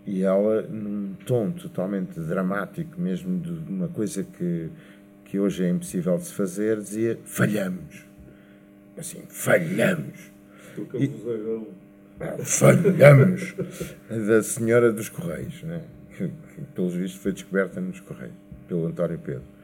e 0.06 0.22
ela, 0.22 0.62
num 0.62 1.14
tom 1.26 1.50
totalmente 1.50 2.20
dramático, 2.20 3.00
mesmo 3.00 3.40
de 3.40 3.50
uma 3.50 3.88
coisa 3.88 4.22
que, 4.22 4.68
que 5.24 5.38
hoje 5.38 5.64
é 5.64 5.70
impossível 5.70 6.16
de 6.18 6.24
se 6.24 6.34
fazer, 6.34 6.78
dizia, 6.78 7.18
falhamos. 7.24 8.04
Assim, 8.96 9.22
falhamos. 9.28 10.30
E, 10.94 11.10
falhamos. 12.44 13.54
da 14.08 14.42
Senhora 14.42 14.92
dos 14.92 15.08
Correios, 15.08 15.62
né? 15.62 15.82
que, 16.16 16.28
que 16.28 16.60
pelos 16.74 16.94
vistos 16.94 17.20
foi 17.20 17.32
descoberta 17.32 17.80
nos 17.80 18.00
Correios, 18.00 18.34
pelo 18.68 18.86
António 18.86 19.18
Pedro. 19.18 19.55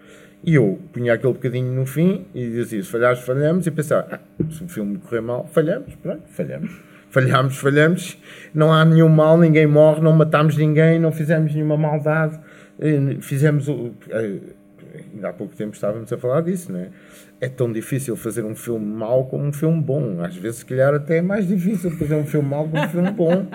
E 0.44 0.54
eu 0.54 0.80
punha 0.92 1.14
aquele 1.14 1.32
bocadinho 1.34 1.72
no 1.72 1.86
fim 1.86 2.26
e 2.34 2.50
dizia: 2.50 2.82
se 2.82 2.90
falhares, 2.90 3.20
falhamos. 3.20 3.66
E 3.66 3.70
pensava: 3.70 4.06
ah, 4.10 4.20
se 4.50 4.64
o 4.64 4.68
filme 4.68 4.98
correr 4.98 5.20
mal, 5.20 5.46
falhamos. 5.46 5.94
Pronto, 5.96 6.22
falhamos. 6.28 6.70
Falhamos, 7.10 7.58
falhamos. 7.58 8.18
Não 8.54 8.72
há 8.72 8.84
nenhum 8.84 9.08
mal, 9.08 9.38
ninguém 9.38 9.66
morre, 9.66 10.00
não 10.00 10.12
matámos 10.12 10.56
ninguém, 10.56 10.98
não 10.98 11.12
fizemos 11.12 11.54
nenhuma 11.54 11.76
maldade. 11.76 12.40
Fizemos 13.20 13.68
o. 13.68 13.92
Eh, 14.08 14.38
ainda 15.14 15.28
há 15.28 15.32
pouco 15.32 15.54
tempo 15.54 15.74
estávamos 15.74 16.12
a 16.12 16.18
falar 16.18 16.40
disso, 16.40 16.72
não 16.72 16.80
é? 16.80 16.88
É 17.40 17.48
tão 17.48 17.72
difícil 17.72 18.16
fazer 18.16 18.44
um 18.44 18.54
filme 18.54 18.86
mau 18.86 19.26
como 19.26 19.44
um 19.44 19.52
filme 19.52 19.80
bom. 19.80 20.22
Às 20.22 20.36
vezes, 20.36 20.60
se 20.60 20.66
calhar, 20.66 20.94
até 20.94 21.18
é 21.18 21.22
mais 21.22 21.46
difícil 21.46 21.90
fazer 21.90 22.14
um 22.14 22.24
filme 22.24 22.48
mau 22.48 22.68
como 22.68 22.82
um 22.82 22.88
filme 22.88 23.10
bom. 23.10 23.46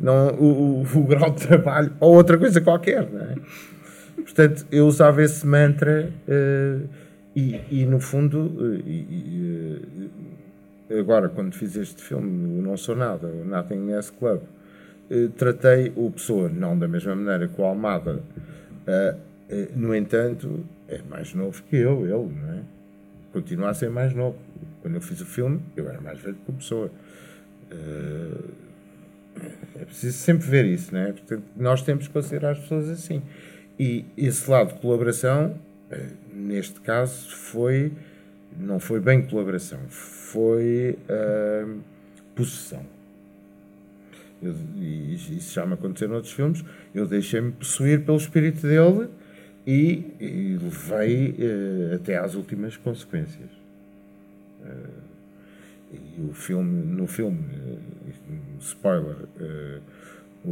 Não, 0.00 0.28
o, 0.34 0.82
o, 0.82 0.82
o 0.82 1.02
grau 1.04 1.30
de 1.30 1.46
trabalho, 1.46 1.92
ou 2.00 2.14
outra 2.14 2.36
coisa 2.36 2.60
qualquer, 2.60 3.08
não 3.10 3.20
é? 3.20 3.34
Portanto, 4.38 4.66
eu 4.70 4.86
usava 4.86 5.20
esse 5.20 5.44
mantra 5.44 6.12
uh, 6.28 6.88
e, 7.34 7.60
e, 7.72 7.84
no 7.84 7.98
fundo, 7.98 8.38
uh, 8.38 8.78
uh, 10.88 11.00
agora 11.00 11.28
quando 11.28 11.56
fiz 11.56 11.74
este 11.74 12.00
filme, 12.00 12.56
o 12.56 12.62
Não 12.62 12.76
Sou 12.76 12.94
Nada, 12.94 13.26
o 13.26 13.44
Nothing 13.44 13.94
S 13.94 14.12
Club, 14.12 14.42
tratei 15.36 15.92
o 15.96 16.08
Pessoa 16.12 16.48
não 16.48 16.78
da 16.78 16.86
mesma 16.86 17.16
maneira 17.16 17.48
que 17.48 17.60
o 17.60 17.64
Almada, 17.64 18.22
no 19.74 19.92
entanto, 19.92 20.64
é 20.86 21.00
mais 21.10 21.34
novo 21.34 21.60
que 21.64 21.74
eu, 21.74 22.02
ele, 22.02 22.32
não 22.40 22.52
é? 22.54 22.60
Continua 23.32 23.70
a 23.70 23.74
ser 23.74 23.90
mais 23.90 24.14
novo. 24.14 24.36
Quando 24.82 24.94
eu 24.94 25.00
fiz 25.00 25.20
o 25.20 25.26
filme, 25.26 25.60
eu 25.76 25.88
era 25.88 26.00
mais 26.00 26.20
velho 26.20 26.36
que 26.36 26.50
o 26.50 26.54
Pessoa. 26.54 26.92
é 29.80 29.84
preciso 29.84 30.16
sempre 30.16 30.46
ver 30.46 30.64
isso, 30.64 30.94
não 30.94 31.00
é? 31.00 31.12
Portanto, 31.12 31.42
nós 31.56 31.82
temos 31.82 32.06
que 32.06 32.12
considerar 32.12 32.52
as 32.52 32.60
pessoas 32.60 32.88
assim. 32.88 33.20
E 33.78 34.04
esse 34.16 34.50
lado 34.50 34.74
de 34.74 34.80
colaboração, 34.80 35.56
eh, 35.90 36.08
neste 36.32 36.80
caso, 36.80 37.30
foi 37.30 37.92
não 38.56 38.80
foi 38.80 39.00
bem 39.00 39.22
colaboração, 39.22 39.78
foi 39.88 40.98
uh, 41.08 41.78
possessão. 42.34 42.84
Eu, 44.42 44.54
e 44.76 45.14
isso 45.14 45.54
já 45.54 45.66
me 45.66 45.74
aconteceu 45.74 46.08
noutros 46.08 46.32
filmes. 46.32 46.64
Eu 46.94 47.06
deixei-me 47.06 47.52
possuir 47.52 48.04
pelo 48.04 48.16
espírito 48.16 48.62
dele 48.62 49.08
e, 49.66 50.04
e 50.20 50.58
levei 50.60 51.30
uh, 51.30 51.94
até 51.96 52.16
às 52.16 52.34
últimas 52.34 52.76
consequências. 52.76 53.50
Uh, 54.60 55.08
e 55.92 56.22
o 56.28 56.32
filme, 56.34 56.84
no 56.84 57.06
filme, 57.06 57.38
spoiler, 58.60 59.16
o, 60.44 60.50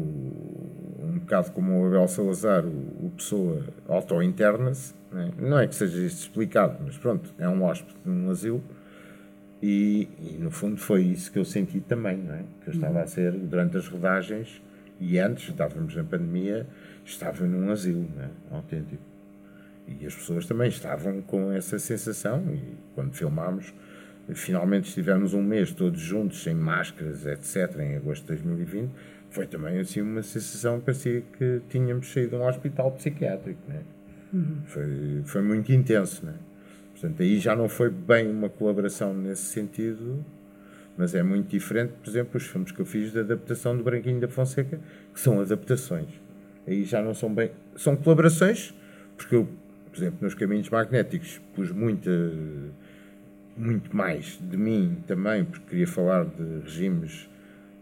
um 1.03 1.18
bocado 1.20 1.53
como 1.53 1.80
o 1.80 1.87
Abel 1.87 2.09
Salazar, 2.09 2.64
o, 2.64 3.07
o 3.07 3.12
Pessoa 3.16 3.64
auto-interna-se, 3.89 4.95
né? 5.12 5.30
não 5.39 5.59
é 5.59 5.66
que 5.66 5.74
seja 5.74 5.99
isto 5.99 6.20
explicado, 6.20 6.78
mas 6.84 6.97
pronto, 6.97 7.32
é 7.39 7.49
um 7.49 7.62
hóspede 7.62 7.97
num 8.05 8.30
asilo 8.30 8.62
e, 9.62 10.09
e, 10.20 10.39
no 10.39 10.51
fundo 10.51 10.76
foi 10.76 11.03
isso 11.03 11.32
que 11.32 11.39
eu 11.39 11.45
senti 11.45 11.80
também, 11.80 12.18
não 12.18 12.34
é? 12.34 12.45
que 12.62 12.68
eu 12.68 12.74
estava 12.74 13.01
a 13.01 13.07
ser, 13.07 13.32
durante 13.32 13.76
as 13.76 13.89
rodagens 13.89 14.61
e 15.01 15.18
antes, 15.18 15.49
estávamos 15.49 15.95
na 15.95 16.05
pandemia, 16.05 16.66
estava 17.05 17.45
num 17.47 17.70
asilo, 17.70 18.07
não 18.14 18.24
é? 18.24 18.30
autêntico. 18.51 19.03
E 19.87 20.05
as 20.05 20.14
pessoas 20.14 20.47
também 20.47 20.68
estavam 20.68 21.22
com 21.22 21.53
essa 21.53 21.78
sensação 21.78 22.43
e 22.53 22.76
quando 22.95 23.14
filmámos, 23.14 23.72
finalmente 24.34 24.89
estivemos 24.89 25.32
um 25.32 25.43
mês 25.43 25.72
todos 25.72 26.01
juntos, 26.01 26.43
sem 26.43 26.55
máscaras, 26.55 27.24
etc., 27.24 27.78
em 27.78 27.97
agosto 27.97 28.22
de 28.22 28.43
2020, 28.43 28.91
foi 29.37 29.47
também 29.47 29.78
assim 29.78 30.01
uma 30.01 30.22
sensação 30.22 30.78
que 30.78 30.87
parecia 30.87 31.20
que 31.20 31.61
tínhamos 31.68 32.11
saído 32.11 32.30
de 32.30 32.37
um 32.37 32.49
hospital 32.49 32.91
psiquiátrico, 32.93 33.61
né? 33.68 33.82
Uhum. 34.32 34.62
Foi, 34.64 35.22
foi 35.26 35.43
muito 35.43 35.70
intenso, 35.70 36.24
né? 36.24 36.32
Portanto, 36.93 37.22
aí 37.22 37.39
já 37.39 37.55
não 37.55 37.68
foi 37.68 37.91
bem 37.91 38.30
uma 38.30 38.49
colaboração 38.49 39.12
nesse 39.12 39.43
sentido, 39.43 40.24
mas 40.97 41.14
é 41.14 41.22
muito 41.22 41.49
diferente, 41.49 41.93
por 42.03 42.09
exemplo, 42.09 42.39
os 42.39 42.47
filmes 42.47 42.72
que 42.72 42.80
eu 42.80 42.87
fiz 42.87 43.12
de 43.12 43.18
adaptação 43.18 43.76
do 43.76 43.84
Branquinho 43.84 44.18
da 44.18 44.26
Fonseca, 44.26 44.80
que 45.12 45.20
são 45.20 45.39
adaptações. 45.39 46.09
Aí 46.66 46.84
já 46.84 47.03
não 47.03 47.12
são 47.12 47.32
bem. 47.32 47.51
São 47.76 47.95
colaborações, 47.95 48.74
porque 49.18 49.37
eu, 49.37 49.47
por 49.91 49.99
exemplo, 49.99 50.18
nos 50.22 50.32
Caminhos 50.32 50.70
Magnéticos 50.70 51.43
pus 51.55 51.70
muita 51.70 52.11
muito 53.55 53.95
mais 53.95 54.39
de 54.41 54.57
mim 54.57 54.97
também, 55.07 55.45
porque 55.45 55.66
queria 55.68 55.87
falar 55.87 56.24
de 56.24 56.61
regimes 56.64 57.28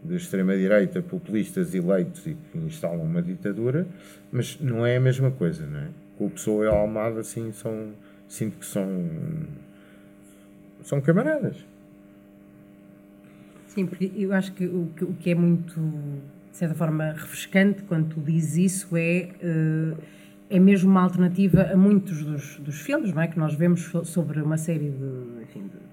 de 0.07 0.15
extrema-direita, 0.15 1.01
populistas 1.01 1.73
eleitos 1.73 2.25
e 2.27 2.35
que 2.51 2.57
instalam 2.59 3.01
uma 3.03 3.21
ditadura, 3.21 3.87
mas 4.31 4.59
não 4.59 4.85
é 4.85 4.97
a 4.97 4.99
mesma 4.99 5.31
coisa, 5.31 5.65
não 5.65 5.79
é? 5.79 5.87
O 6.19 6.29
Pessoa 6.29 6.65
e 6.65 6.67
a 6.67 6.71
Almada, 6.71 7.19
assim, 7.19 7.51
são, 7.51 7.89
sinto 8.27 8.57
que 8.57 8.65
são, 8.65 8.87
são 10.83 11.01
camaradas. 11.01 11.57
Sim, 13.67 13.85
porque 13.85 14.11
eu 14.15 14.31
acho 14.33 14.53
que 14.53 14.65
o, 14.65 14.87
que 14.95 15.03
o 15.03 15.13
que 15.13 15.29
é 15.31 15.35
muito, 15.35 15.73
de 16.51 16.57
certa 16.57 16.73
forma, 16.75 17.11
refrescante 17.11 17.83
quando 17.83 18.13
tu 18.13 18.21
dizes 18.21 18.73
isso 18.73 18.95
é, 18.95 19.29
eh, 19.41 19.93
é 20.49 20.59
mesmo 20.59 20.89
uma 20.89 21.01
alternativa 21.01 21.63
a 21.63 21.75
muitos 21.75 22.23
dos, 22.23 22.57
dos 22.59 22.79
filmes, 22.79 23.11
não 23.13 23.21
é? 23.21 23.27
Que 23.27 23.37
nós 23.37 23.53
vemos 23.53 23.81
so- 23.81 24.05
sobre 24.05 24.41
uma 24.41 24.57
série 24.57 24.89
de, 24.89 25.43
enfim, 25.43 25.63
de 25.63 25.84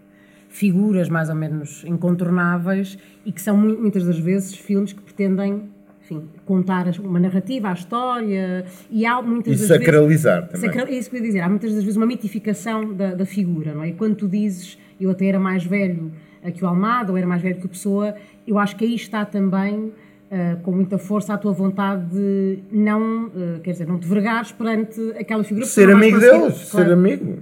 figuras 0.52 1.08
mais 1.08 1.28
ou 1.30 1.34
menos 1.34 1.82
incontornáveis 1.86 2.98
e 3.24 3.32
que 3.32 3.40
são 3.40 3.56
mu- 3.56 3.78
muitas 3.80 4.04
das 4.04 4.18
vezes 4.18 4.54
filmes 4.54 4.92
que 4.92 5.00
pretendem, 5.00 5.62
enfim, 6.02 6.24
contar 6.44 6.86
uma 7.00 7.18
narrativa, 7.18 7.70
a 7.70 7.72
história 7.72 8.64
e 8.90 9.06
há 9.06 9.20
muitas 9.22 9.54
E 9.54 9.58
das 9.58 9.68
vezes... 9.68 9.84
sacralizar 9.86 10.46
também. 10.48 10.60
Sacra- 10.70 10.90
é 10.90 10.94
isso 10.94 11.08
que 11.08 11.16
eu 11.16 11.20
ia 11.20 11.26
dizer. 11.26 11.40
Há 11.40 11.48
muitas 11.48 11.72
das 11.74 11.82
vezes 11.82 11.96
uma 11.96 12.04
mitificação 12.06 12.92
da, 12.92 13.14
da 13.14 13.24
figura, 13.24 13.72
não 13.74 13.82
é? 13.82 13.88
E 13.88 13.92
quando 13.94 14.14
tu 14.14 14.28
dizes, 14.28 14.78
eu 15.00 15.10
até 15.10 15.26
era 15.26 15.40
mais 15.40 15.64
velho 15.64 16.12
que 16.54 16.62
o 16.62 16.66
Almada, 16.68 17.10
ou 17.12 17.16
era 17.16 17.26
mais 17.26 17.40
velho 17.40 17.56
que 17.56 17.66
a 17.66 17.68
Pessoa, 17.70 18.14
eu 18.46 18.58
acho 18.58 18.76
que 18.76 18.84
aí 18.84 18.94
está 18.96 19.24
também, 19.24 19.90
eh, 20.30 20.56
com 20.62 20.72
muita 20.72 20.98
força, 20.98 21.32
a 21.32 21.38
tua 21.38 21.52
vontade 21.52 22.04
de 22.12 22.58
não, 22.70 23.30
eh, 23.34 23.60
quer 23.62 23.70
dizer, 23.70 23.86
não 23.86 23.96
te 23.98 24.06
vergares 24.08 24.50
perante 24.52 25.00
aquela 25.18 25.44
figura. 25.44 25.64
Ser 25.64 25.88
amigo 25.90 26.18
deles, 26.18 26.68
claro. 26.70 26.86
ser 26.86 26.92
amigo. 26.92 27.38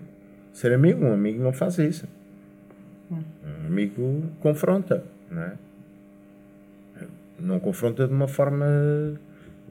Ser 0.53 0.73
amigo, 0.75 1.05
um 1.07 1.13
amigo 1.15 1.43
não 1.43 1.53
faz 1.53 1.77
isso. 1.79 2.07
Amigo 3.71 4.25
confronta, 4.41 5.05
não 5.31 5.43
é? 5.43 5.53
Não 7.39 7.61
confronta 7.61 8.07
de 8.07 8.13
uma 8.13 8.27
forma. 8.27 8.67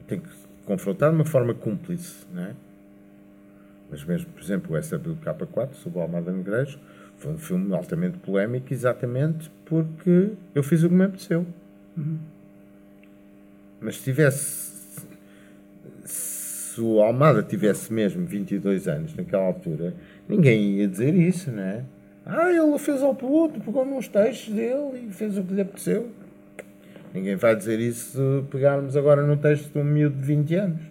Tem 0.08 0.20
que 0.20 0.28
confrontar 0.64 1.10
de 1.10 1.16
uma 1.16 1.24
forma 1.26 1.52
cúmplice, 1.52 2.24
não 2.32 2.44
é? 2.44 2.54
Mas 3.90 4.02
mesmo, 4.04 4.30
por 4.32 4.42
exemplo, 4.42 4.74
o 4.74 4.78
SWK4, 4.80 5.74
sobre 5.74 5.98
o 5.98 6.02
Almada 6.02 6.32
Negreiros, 6.32 6.78
foi 7.18 7.32
um 7.32 7.38
filme 7.38 7.74
altamente 7.74 8.16
polémico 8.18 8.72
exatamente 8.72 9.50
porque 9.66 10.30
eu 10.54 10.62
fiz 10.62 10.82
o 10.82 10.88
que 10.88 10.94
me 10.94 11.04
apeteceu. 11.04 11.46
Mas 13.82 13.96
se 13.96 14.04
tivesse. 14.04 14.70
Se 16.04 16.80
o 16.80 17.02
Almada 17.02 17.42
tivesse 17.42 17.92
mesmo 17.92 18.24
22 18.24 18.88
anos 18.88 19.14
naquela 19.14 19.44
altura, 19.44 19.94
ninguém 20.26 20.76
ia 20.76 20.88
dizer 20.88 21.14
isso, 21.14 21.50
não 21.50 21.62
é? 21.62 21.84
Ah, 22.26 22.50
ele 22.52 22.78
fez 22.78 23.02
ao 23.02 23.14
puto, 23.14 23.60
pegou 23.60 23.84
nos 23.84 24.06
textos 24.08 24.54
dele 24.54 25.06
e 25.08 25.12
fez 25.12 25.36
o 25.38 25.42
que 25.42 25.54
lhe 25.54 25.60
apeteceu. 25.62 26.10
Ninguém 27.12 27.34
vai 27.34 27.56
dizer 27.56 27.80
isso 27.80 28.12
se 28.12 28.46
pegarmos 28.50 28.96
agora 28.96 29.26
no 29.26 29.36
texto 29.36 29.72
de 29.72 29.78
um 29.78 29.84
miúdo 29.84 30.16
de 30.16 30.22
20 30.24 30.54
anos. 30.54 30.82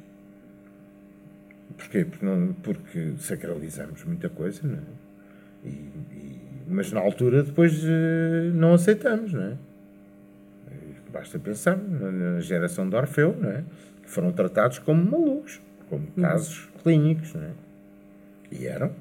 Porquê? 1.77 2.03
Porque, 2.03 2.25
não, 2.25 2.53
porque 2.61 3.13
sacralizamos 3.19 4.03
muita 4.03 4.27
coisa, 4.29 4.61
não 4.67 4.75
é? 4.75 4.81
E- 5.65 5.69
e- 5.69 6.39
mas 6.67 6.91
na 6.91 6.99
altura 6.99 7.41
depois 7.43 7.81
eh, 7.85 8.51
não 8.53 8.73
aceitamos, 8.73 9.31
não 9.33 9.43
é? 9.43 9.53
Basta 11.11 11.39
pensar 11.39 11.75
na 11.77 12.11
na 12.11 12.39
geração 12.41 12.87
de 12.87 12.95
Orfeu, 12.95 13.35
não 13.39 13.49
é? 13.49 13.63
Que 14.03 14.09
foram 14.09 14.31
tratados 14.31 14.77
como 14.79 15.03
malucos, 15.09 15.59
como 15.89 16.05
casos 16.19 16.67
clínicos, 16.83 17.33
não 17.33 17.43
é? 17.43 17.51
E 18.51 18.67
eram. 18.67 18.91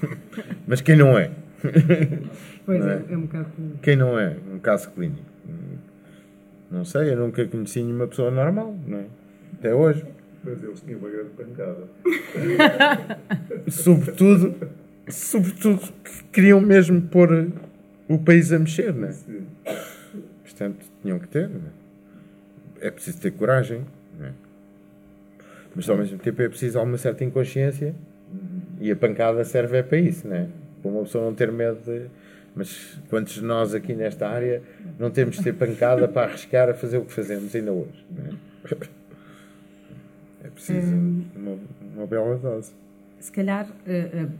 Mas 0.66 0.80
quem 0.80 0.96
não 0.96 1.18
é? 1.18 1.30
Pois 2.64 2.80
não 2.80 2.90
é, 2.90 2.94
é? 2.94 3.12
é 3.12 3.16
um 3.16 3.22
bocado. 3.22 3.46
Quem 3.82 3.96
não 3.96 4.18
é 4.18 4.36
um 4.52 4.58
caso 4.58 4.90
clínico? 4.90 5.36
Não 6.70 6.84
sei, 6.84 7.12
eu 7.12 7.16
nunca 7.16 7.46
conheci 7.46 7.82
nenhuma 7.82 8.08
pessoa 8.08 8.30
normal, 8.30 8.76
não 8.86 8.98
é? 8.98 9.04
Até 9.54 9.74
hoje. 9.74 10.04
Mas 10.42 10.62
eles 10.62 10.80
tinham 10.80 10.98
uma 10.98 11.08
grande 11.08 11.30
pancada. 11.30 11.88
Sobretudo, 13.68 14.54
sobretudo 15.08 15.92
que 16.04 16.24
queriam 16.32 16.60
mesmo 16.60 17.00
pôr 17.02 17.52
o 18.08 18.18
país 18.18 18.52
a 18.52 18.58
mexer, 18.58 18.92
não 18.92 19.08
é? 19.08 19.14
Portanto, 20.44 20.86
tinham 21.02 21.18
que 21.18 21.28
ter, 21.28 21.48
não 21.48 21.60
é? 21.60 22.88
É 22.88 22.90
preciso 22.90 23.20
ter 23.20 23.30
coragem, 23.32 23.84
não 24.18 24.26
é? 24.26 24.32
Mas 25.74 25.88
ao 25.88 25.96
mesmo 25.96 26.18
tempo 26.18 26.42
é 26.42 26.48
preciso 26.48 26.78
alguma 26.78 26.98
certa 26.98 27.24
inconsciência 27.24 27.94
e 28.80 28.90
a 28.90 28.96
pancada 28.96 29.44
serve 29.44 29.78
é 29.78 29.82
para 29.82 29.98
isso, 29.98 30.26
não 30.28 30.36
é? 30.36 30.46
Para 30.82 30.90
uma 30.90 31.02
pessoa 31.02 31.24
não 31.24 31.34
ter 31.34 31.50
medo 31.50 31.78
de. 31.84 32.06
Mas 32.54 32.98
quantos 33.10 33.34
de 33.34 33.42
nós 33.44 33.74
aqui 33.74 33.94
nesta 33.94 34.26
área 34.28 34.62
não 34.98 35.10
temos 35.10 35.36
de 35.36 35.42
ter 35.42 35.52
pancada 35.54 36.08
para 36.08 36.28
arriscar 36.28 36.70
a 36.70 36.74
fazer 36.74 36.96
o 36.98 37.04
que 37.04 37.12
fazemos 37.12 37.54
ainda 37.54 37.70
hoje, 37.72 38.04
não 38.10 38.24
é? 40.44 40.48
Preciso 40.54 40.94
uma, 41.36 41.56
uma 41.96 42.06
bela 42.06 42.36
dose. 42.36 42.72
Se 43.20 43.32
calhar 43.32 43.66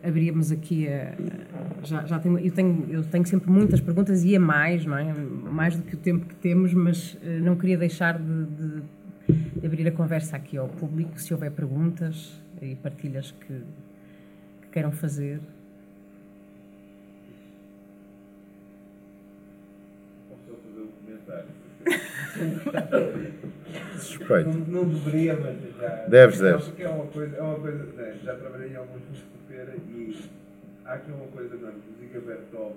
abríamos 0.03 0.53
aqui 0.53 0.87
a. 0.89 1.09
a- 1.13 1.85
já, 1.85 2.05
já 2.07 2.19
tenho, 2.19 2.39
eu, 2.39 2.51
tenho, 2.53 2.87
eu 2.91 3.03
tenho 3.05 3.27
sempre 3.27 3.51
muitas 3.51 3.81
perguntas 3.81 4.25
e 4.25 4.37
a 4.37 4.41
mais, 4.41 4.85
não 4.85 4.97
é? 4.97 5.13
Mais 5.13 5.77
do 5.77 5.83
que 5.83 5.95
o 5.95 5.99
tempo 5.99 6.25
que 6.27 6.35
temos, 6.37 6.73
mas 6.73 7.17
eh, 7.25 7.39
não 7.41 7.57
queria 7.57 7.77
deixar 7.77 8.19
de, 8.19 8.45
de- 8.45 8.83
de 9.61 9.67
abrir 9.67 9.87
a 9.89 9.91
conversa 9.93 10.37
aqui 10.37 10.57
ao 10.57 10.69
público, 10.69 11.21
se 11.21 11.33
houver 11.35 11.51
perguntas 11.51 12.33
e 12.63 12.75
partilhas 12.77 13.33
que 13.33 13.61
queiram 14.77 14.93
fazer. 14.93 15.41
Suspeito. 23.99 24.51
Não, 24.51 24.85
não 24.85 24.85
deveria, 24.85 25.35
mas 25.35 25.57
já. 25.79 25.89
Deves, 26.09 26.41
deves. 26.41 26.65
porque 26.67 26.83
é 26.83 26.89
uma 26.91 27.07
coisa, 27.07 27.37
é 27.39 27.41
uma 27.41 27.59
coisa 27.59 27.85
né, 27.85 28.19
já 28.23 28.35
trabalhei 28.37 28.73
em 28.73 28.77
alguns 28.77 29.01
filmes 29.01 29.23
de 29.23 29.49
feira 29.49 29.75
e 29.77 30.31
há 30.85 30.93
aqui 30.93 31.11
uma 31.11 31.27
coisa, 31.29 31.57
não, 31.57 31.73
música 31.73 32.21
Bertol. 32.21 32.77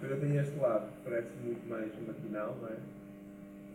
Feira 0.00 0.16
tem 0.16 0.36
este 0.36 0.58
lado, 0.58 0.88
que 0.88 1.10
parece 1.10 1.28
muito 1.42 1.66
mais 1.70 1.90
maquinal, 2.06 2.54
não 2.60 2.68
é? 2.68 2.76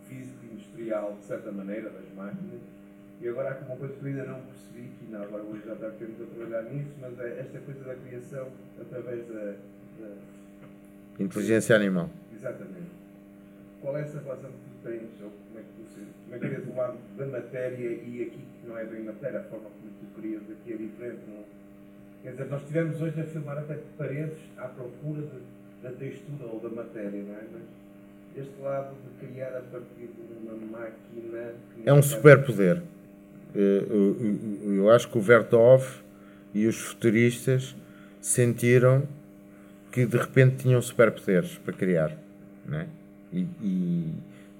Físico 0.08 0.38
e 0.44 0.54
industrial, 0.54 1.16
de 1.18 1.24
certa 1.24 1.50
maneira, 1.50 1.90
das 1.90 2.14
máquinas. 2.14 2.60
E 3.20 3.28
agora 3.28 3.58
há 3.60 3.64
uma 3.66 3.76
coisa 3.76 3.94
que 3.94 4.00
eu 4.04 4.08
ainda 4.08 4.24
não 4.24 4.40
percebi, 4.42 4.90
que 4.98 5.10
não, 5.10 5.22
agora 5.22 5.42
hoje 5.44 5.62
já 5.66 5.72
está 5.74 5.90
temos 5.90 6.20
a 6.20 6.24
trabalhar 6.26 6.62
nisso, 6.70 6.90
mas 7.00 7.18
é 7.20 7.40
esta 7.40 7.58
coisa 7.60 7.84
da 7.84 7.94
criação 7.94 8.48
através 8.80 9.26
da. 9.28 9.54
da 10.00 10.14
Inteligência 11.24 11.76
animal. 11.76 12.10
Exatamente. 12.34 12.90
Qual 13.80 13.96
é 13.96 14.00
essa 14.02 14.18
relação 14.18 14.50
que 14.50 14.56
tu 14.56 14.88
tens, 14.88 15.22
ou 15.22 15.30
como 15.30 15.58
é 15.58 15.62
que 15.62 15.68
tu 15.76 15.94
sentes? 15.94 16.14
Como 16.24 16.34
é 16.34 16.38
que 16.38 16.46
vês 16.48 16.68
o 16.68 16.76
lado 16.76 16.98
da 17.16 17.26
matéria 17.26 17.88
e 17.90 18.22
aqui 18.22 18.38
que 18.60 18.66
não 18.68 18.76
é 18.78 18.84
bem 18.84 19.04
matéria, 19.04 19.40
a 19.40 19.42
forma 19.44 19.68
como 19.70 19.92
tu 20.00 20.20
crias 20.20 20.42
aqui 20.42 20.72
é 20.72 20.76
diferente, 20.76 21.20
não? 21.28 21.44
Quer 22.22 22.30
dizer, 22.32 22.46
nós 22.46 22.60
estivemos 22.62 23.00
hoje 23.02 23.20
a 23.20 23.24
filmar 23.24 23.58
até 23.58 23.78
paredes 23.98 24.38
à 24.56 24.66
procura 24.68 25.22
de- 25.22 25.82
da 25.82 25.90
textura 25.92 26.46
ou 26.46 26.58
da 26.60 26.70
matéria, 26.70 27.22
não 27.22 27.34
é? 27.34 27.42
Mas 27.52 27.62
este 28.36 28.60
lado 28.62 28.94
de 29.20 29.26
criar 29.26 29.48
a 29.56 29.60
partir 29.60 30.08
de 30.08 30.32
uma 30.42 30.56
máquina... 30.78 31.52
É 31.84 31.92
um 31.92 31.96
não 31.96 32.02
superpoder. 32.02 32.82
Eh, 33.54 33.84
Eu, 34.76 34.90
acho 34.90 35.08
que 35.08 35.16
o 35.16 35.20
Vertov 35.20 35.84
e 36.52 36.66
os 36.66 36.76
futuristas 36.76 37.74
sentiram 38.20 39.06
que 39.92 40.04
de 40.06 40.16
repente 40.16 40.56
tinham 40.56 40.80
superpoderes 40.82 41.56
para 41.58 41.72
criar, 41.72 42.16
não 42.66 42.78
é? 42.80 42.86
E, 43.32 43.46
e 43.62 44.12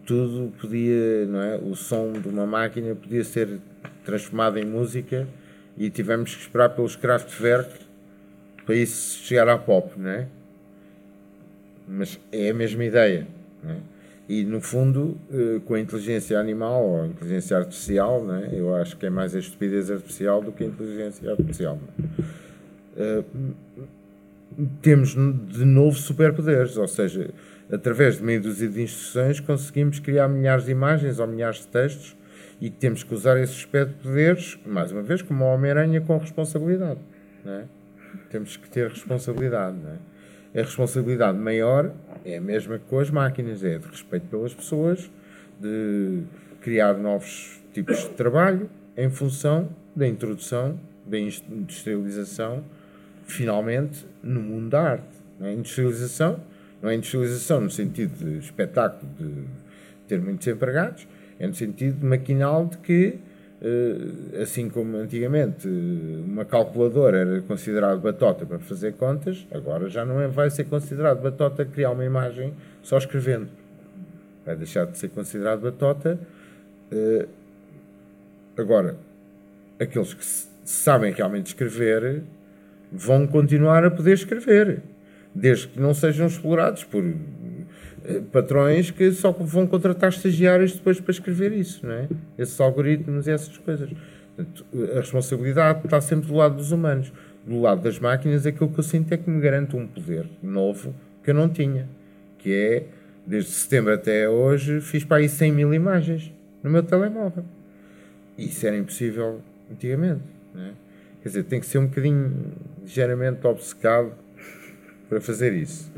tudo 0.06 0.52
podia, 0.60 1.26
não 1.26 1.42
é? 1.42 1.56
O 1.56 1.74
som 1.74 2.12
de 2.12 2.28
uma 2.28 2.46
máquina 2.46 2.94
podia 2.94 3.24
ser 3.24 3.58
transformado 4.04 4.58
em 4.58 4.64
música 4.64 5.26
e 5.76 5.90
tivemos 5.90 6.34
que 6.34 6.42
esperar 6.42 6.70
pelos 6.70 6.94
Kraftwerk 6.94 7.80
para 8.64 8.74
isso 8.74 9.24
chegar 9.24 9.48
à 9.48 9.58
pop, 9.58 9.92
não 9.98 10.10
é? 10.10 10.28
Mas 11.86 12.18
é 12.32 12.50
a 12.50 12.54
mesma 12.54 12.84
ideia. 12.84 13.26
não 13.62 13.72
é? 13.72 13.76
E 14.28 14.42
no 14.42 14.60
fundo, 14.60 15.18
eh, 15.30 15.60
com 15.66 15.74
a 15.74 15.80
inteligência 15.80 16.38
animal 16.40 16.82
ou 16.82 17.02
a 17.02 17.06
inteligência 17.06 17.58
artificial, 17.58 18.24
não 18.24 18.36
é? 18.36 18.48
eu 18.52 18.74
acho 18.74 18.96
que 18.96 19.04
é 19.04 19.10
mais 19.10 19.34
a 19.34 19.38
estupidez 19.38 19.90
artificial 19.90 20.40
do 20.40 20.50
que 20.50 20.64
a 20.64 20.66
inteligência 20.66 21.30
artificial. 21.30 21.78
é? 22.96 23.02
Eh, 23.02 23.24
temos 24.80 25.10
de 25.10 25.64
novo 25.64 25.96
superpoderes, 25.96 26.76
ou 26.76 26.86
seja, 26.86 27.30
através 27.70 28.18
de 28.18 28.22
meia 28.22 28.40
dúzia 28.40 28.68
de 28.68 28.82
instruções 28.82 29.40
conseguimos 29.40 29.98
criar 29.98 30.28
milhares 30.28 30.64
de 30.64 30.70
imagens 30.70 31.18
ou 31.18 31.26
milhares 31.26 31.58
de 31.58 31.66
textos 31.68 32.16
e 32.60 32.70
temos 32.70 33.02
que 33.02 33.12
usar 33.12 33.38
esses 33.38 33.56
superpoderes, 33.56 34.58
mais 34.64 34.92
uma 34.92 35.02
vez, 35.02 35.22
como 35.22 35.44
a 35.44 35.54
Homem-Aranha, 35.54 36.00
com 36.00 36.16
responsabilidade. 36.16 37.00
Não 37.44 37.52
é? 37.52 37.64
Temos 38.30 38.56
que 38.56 38.70
ter 38.70 38.88
responsabilidade. 38.88 39.76
A 40.54 40.58
responsabilidade 40.58 41.36
maior 41.36 41.92
é 42.24 42.36
a 42.36 42.40
mesma 42.40 42.78
que 42.78 42.84
com 42.84 43.00
as 43.00 43.10
máquinas, 43.10 43.64
é 43.64 43.78
de 43.78 43.88
respeito 43.88 44.26
pelas 44.28 44.54
pessoas, 44.54 45.10
de 45.60 46.22
criar 46.60 46.94
novos 46.94 47.60
tipos 47.72 47.98
de 47.98 48.10
trabalho 48.10 48.70
em 48.96 49.10
função 49.10 49.68
da 49.96 50.06
introdução, 50.06 50.78
da 51.06 51.18
industrialização 51.18 52.64
finalmente, 53.26 54.06
no 54.22 54.40
mundo 54.40 54.70
da 54.70 54.82
arte. 54.82 55.04
Não 55.38 55.46
é 55.46 55.52
industrialização, 55.52 56.40
não 56.80 56.90
é 56.90 56.94
industrialização 56.94 57.60
no 57.60 57.70
sentido 57.70 58.16
de 58.16 58.38
espetáculo, 58.38 59.10
de 59.18 59.44
ter 60.06 60.20
muitos 60.20 60.46
empregados, 60.46 61.06
é 61.38 61.46
no 61.46 61.54
sentido 61.54 62.06
maquinal 62.06 62.66
de 62.66 62.78
que, 62.78 63.18
assim 64.42 64.68
como 64.68 64.96
antigamente 64.98 65.66
uma 65.66 66.44
calculadora 66.44 67.18
era 67.18 67.40
considerada 67.42 67.96
batota 67.96 68.44
para 68.44 68.58
fazer 68.58 68.94
contas, 68.94 69.46
agora 69.50 69.88
já 69.88 70.04
não 70.04 70.20
é, 70.20 70.28
vai 70.28 70.50
ser 70.50 70.64
considerado 70.64 71.22
batota 71.22 71.64
criar 71.64 71.90
uma 71.90 72.04
imagem 72.04 72.52
só 72.82 72.98
escrevendo. 72.98 73.48
Vai 74.44 74.56
deixar 74.56 74.86
de 74.86 74.98
ser 74.98 75.08
considerado 75.08 75.60
batota. 75.60 76.18
Eh, 76.92 77.26
agora, 78.56 78.96
aqueles 79.80 80.12
que 80.12 80.24
sabem 80.64 81.12
realmente 81.12 81.46
escrever 81.46 82.22
vão 82.92 83.26
continuar 83.26 83.84
a 83.84 83.90
poder 83.90 84.12
escrever, 84.12 84.82
desde 85.34 85.68
que 85.68 85.80
não 85.80 85.94
sejam 85.94 86.26
explorados 86.26 86.84
por 86.84 87.02
eh, 87.02 87.14
patrões 88.30 88.90
que 88.90 89.10
só 89.12 89.32
vão 89.32 89.66
contratar 89.66 90.10
estagiários 90.10 90.74
depois 90.74 91.00
para 91.00 91.10
escrever 91.10 91.52
isso, 91.52 91.86
não 91.86 91.94
é? 91.94 92.08
Esses 92.38 92.60
algoritmos 92.60 93.26
e 93.26 93.30
essas 93.30 93.56
coisas. 93.58 93.90
Portanto, 94.36 94.66
a 94.92 95.00
responsabilidade 95.00 95.80
está 95.84 96.00
sempre 96.00 96.28
do 96.28 96.34
lado 96.34 96.56
dos 96.56 96.72
humanos. 96.72 97.12
Do 97.46 97.60
lado 97.60 97.82
das 97.82 97.98
máquinas, 97.98 98.46
aquilo 98.46 98.70
que 98.70 98.78
eu 98.78 98.84
sinto 98.84 99.12
é 99.12 99.16
que 99.16 99.28
me 99.28 99.40
garante 99.40 99.76
um 99.76 99.86
poder 99.86 100.26
novo 100.42 100.94
que 101.22 101.30
eu 101.30 101.34
não 101.34 101.48
tinha, 101.48 101.88
que 102.38 102.52
é, 102.52 102.86
desde 103.26 103.50
setembro 103.50 103.92
até 103.92 104.28
hoje, 104.28 104.80
fiz 104.80 105.04
para 105.04 105.18
aí 105.18 105.28
100 105.28 105.52
mil 105.52 105.74
imagens 105.74 106.32
no 106.62 106.70
meu 106.70 106.82
telemóvel. 106.82 107.44
Isso 108.36 108.66
era 108.66 108.76
impossível 108.76 109.40
antigamente, 109.70 110.22
não 110.54 110.62
é? 110.62 110.72
Quer 111.22 111.28
dizer, 111.28 111.44
tem 111.44 111.60
que 111.60 111.66
ser 111.66 111.78
um 111.78 111.86
bocadinho 111.86 112.52
ligeiramente 112.82 113.46
obcecado 113.46 114.12
para 115.08 115.20
fazer 115.20 115.54
isso. 115.54 115.90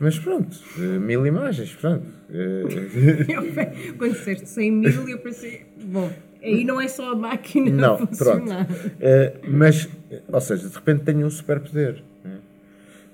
Mas 0.00 0.18
pronto, 0.18 0.56
eh, 0.78 0.98
mil 0.98 1.26
imagens, 1.26 1.74
pronto. 1.74 2.06
Eh, 2.30 3.94
Quando 3.98 4.12
disseste 4.12 4.48
100 4.48 4.70
mil, 4.70 5.08
eu 5.08 5.18
pensei, 5.18 5.66
bom, 5.84 6.10
aí 6.42 6.64
não 6.64 6.80
é 6.80 6.86
só 6.86 7.12
a 7.12 7.16
máquina 7.16 7.70
não, 7.70 7.94
a 8.02 8.06
funcionar. 8.06 8.66
pronto. 8.66 8.86
Uh, 8.86 9.50
mas, 9.50 9.88
ou 10.28 10.40
seja, 10.40 10.68
de 10.68 10.74
repente 10.74 11.02
tenho 11.02 11.26
um 11.26 11.30
superpoder. 11.30 12.02
Né? 12.24 12.38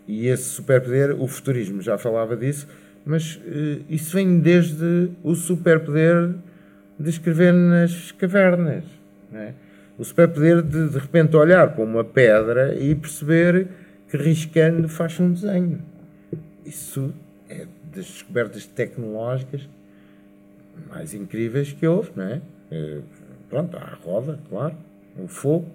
E 0.07 0.27
esse 0.27 0.45
superpoder, 0.45 1.21
o 1.21 1.27
futurismo 1.27 1.81
já 1.81 1.97
falava 1.97 2.37
disso, 2.37 2.69
mas 3.05 3.37
uh, 3.37 3.85
isso 3.89 4.15
vem 4.15 4.39
desde 4.41 5.11
o 5.23 5.35
superpoder 5.35 6.35
de 6.99 7.09
escrever 7.09 7.53
nas 7.55 8.13
cavernas. 8.13 8.85
Né? 9.33 9.55
o 9.99 10.05
superpoder 10.05 10.63
de 10.63 10.89
de 10.89 10.99
repente 10.99 11.37
olhar 11.37 11.73
para 11.75 11.85
uma 11.85 12.05
pedra 12.05 12.75
e 12.75 12.95
perceber 12.95 13.69
que 14.09 14.17
riscando 14.17 14.89
faz 14.89 15.19
um 15.21 15.33
desenho. 15.33 15.81
Isso 16.65 17.13
é 17.49 17.67
das 17.95 18.07
descobertas 18.07 18.67
tecnológicas 18.67 19.69
mais 20.89 21.15
incríveis 21.15 21.73
que 21.73 21.87
houve, 21.87 22.11
não 22.17 22.25
é? 22.25 22.41
Eh, 22.71 23.01
Pronto, 23.55 23.77
há 23.77 23.83
a 23.83 23.95
roda, 23.95 24.39
claro, 24.49 24.75
o 25.17 25.29
fogo, 25.29 25.69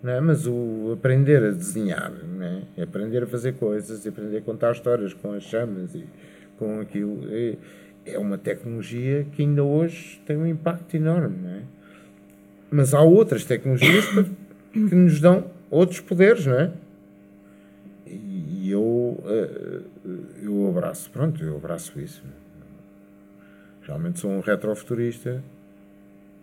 não 0.00 0.12
é? 0.12 0.20
mas 0.20 0.46
o 0.46 0.92
aprender 0.92 1.42
a 1.42 1.50
desenhar, 1.50 2.12
não 2.12 2.62
é? 2.76 2.82
aprender 2.82 3.24
a 3.24 3.26
fazer 3.26 3.54
coisas, 3.54 4.06
aprender 4.06 4.36
a 4.36 4.40
contar 4.42 4.70
histórias 4.70 5.12
com 5.12 5.32
as 5.32 5.42
chamas 5.42 5.92
e 5.96 6.04
com 6.56 6.78
aquilo, 6.78 7.26
é, 7.28 7.56
é 8.04 8.16
uma 8.16 8.38
tecnologia 8.38 9.26
que 9.32 9.42
ainda 9.42 9.64
hoje 9.64 10.20
tem 10.24 10.36
um 10.36 10.46
impacto 10.46 10.94
enorme. 10.94 11.36
Não 11.42 11.50
é? 11.50 11.62
Mas 12.70 12.94
há 12.94 13.00
outras 13.00 13.44
tecnologias 13.44 14.04
que 14.72 14.78
nos 14.78 15.20
dão 15.20 15.50
outros 15.68 15.98
poderes, 15.98 16.46
não 16.46 16.54
é? 16.54 16.70
E 18.06 18.70
eu, 18.70 19.20
eh, 19.26 19.80
eu 20.46 20.68
abraço, 20.68 21.10
pronto, 21.10 21.42
eu 21.42 21.56
abraço 21.56 21.98
isso. 21.98 22.22
Realmente 23.82 24.20
sou 24.20 24.30
um 24.30 24.40
retrofuturista 24.40 25.42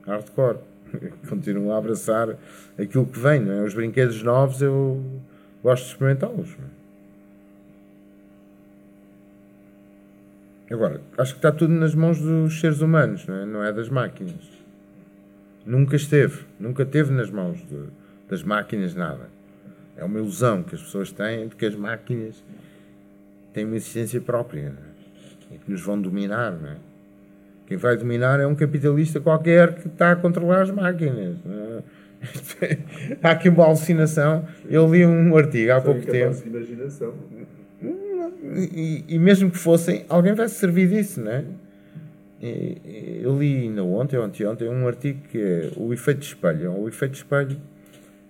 hardcore. 0.05 0.59
Continuo 1.27 1.71
a 1.71 1.77
abraçar 1.77 2.35
aquilo 2.77 3.05
que 3.05 3.19
vem, 3.19 3.39
não 3.39 3.53
é? 3.53 3.63
Os 3.63 3.73
brinquedos 3.73 4.21
novos 4.21 4.61
eu 4.61 5.03
gosto 5.61 5.85
de 5.85 5.91
experimentá-los. 5.91 6.55
Agora, 10.69 11.01
acho 11.17 11.33
que 11.33 11.39
está 11.39 11.51
tudo 11.51 11.73
nas 11.73 11.93
mãos 11.93 12.19
dos 12.19 12.59
seres 12.59 12.81
humanos, 12.81 13.27
não 13.27 13.35
é, 13.35 13.45
não 13.45 13.63
é 13.63 13.71
das 13.71 13.89
máquinas. 13.89 14.33
Nunca 15.65 15.95
esteve, 15.95 16.45
nunca 16.59 16.85
teve 16.85 17.11
nas 17.11 17.29
mãos 17.29 17.57
de, 17.67 17.83
das 18.29 18.43
máquinas 18.43 18.95
nada. 18.95 19.29
É 19.95 20.03
uma 20.03 20.19
ilusão 20.19 20.63
que 20.63 20.75
as 20.75 20.81
pessoas 20.81 21.11
têm 21.11 21.47
de 21.47 21.55
que 21.55 21.65
as 21.65 21.75
máquinas 21.75 22.43
têm 23.53 23.65
uma 23.65 23.75
existência 23.75 24.19
própria 24.19 24.73
é? 25.51 25.55
e 25.55 25.57
que 25.57 25.71
nos 25.71 25.81
vão 25.81 25.99
dominar. 25.99 26.51
Não 26.51 26.69
é? 26.69 26.75
Quem 27.67 27.77
vai 27.77 27.95
dominar 27.95 28.39
é 28.39 28.47
um 28.47 28.55
capitalista 28.55 29.19
qualquer 29.19 29.75
que 29.75 29.87
está 29.87 30.11
a 30.11 30.15
controlar 30.15 30.63
as 30.63 30.71
máquinas. 30.71 31.37
É? 31.45 31.83
Há 33.21 33.31
aqui 33.31 33.49
uma 33.49 33.65
alucinação. 33.65 34.45
Eu 34.69 34.91
li 34.91 35.05
um 35.05 35.35
artigo 35.35 35.71
há 35.71 35.81
pouco 35.81 36.01
tempo. 36.01 36.41
imaginação. 36.45 37.13
E, 38.55 39.03
e 39.07 39.19
mesmo 39.19 39.49
que 39.49 39.57
fossem, 39.57 40.05
alguém 40.07 40.33
vai 40.33 40.47
se 40.47 40.55
servir 40.55 40.87
disso, 40.89 41.21
não 41.21 41.31
é? 41.31 41.43
Eu 43.21 43.37
li 43.39 43.63
ainda 43.63 43.83
ontem, 43.83 44.17
ontem, 44.17 44.45
ontem, 44.45 44.67
um 44.67 44.85
artigo 44.85 45.19
que 45.29 45.37
é 45.37 45.71
o 45.77 45.93
efeito 45.93 46.19
de 46.19 46.25
espelho. 46.27 46.73
O 46.73 46.87
efeito 46.89 47.13
de 47.13 47.17
espelho 47.19 47.57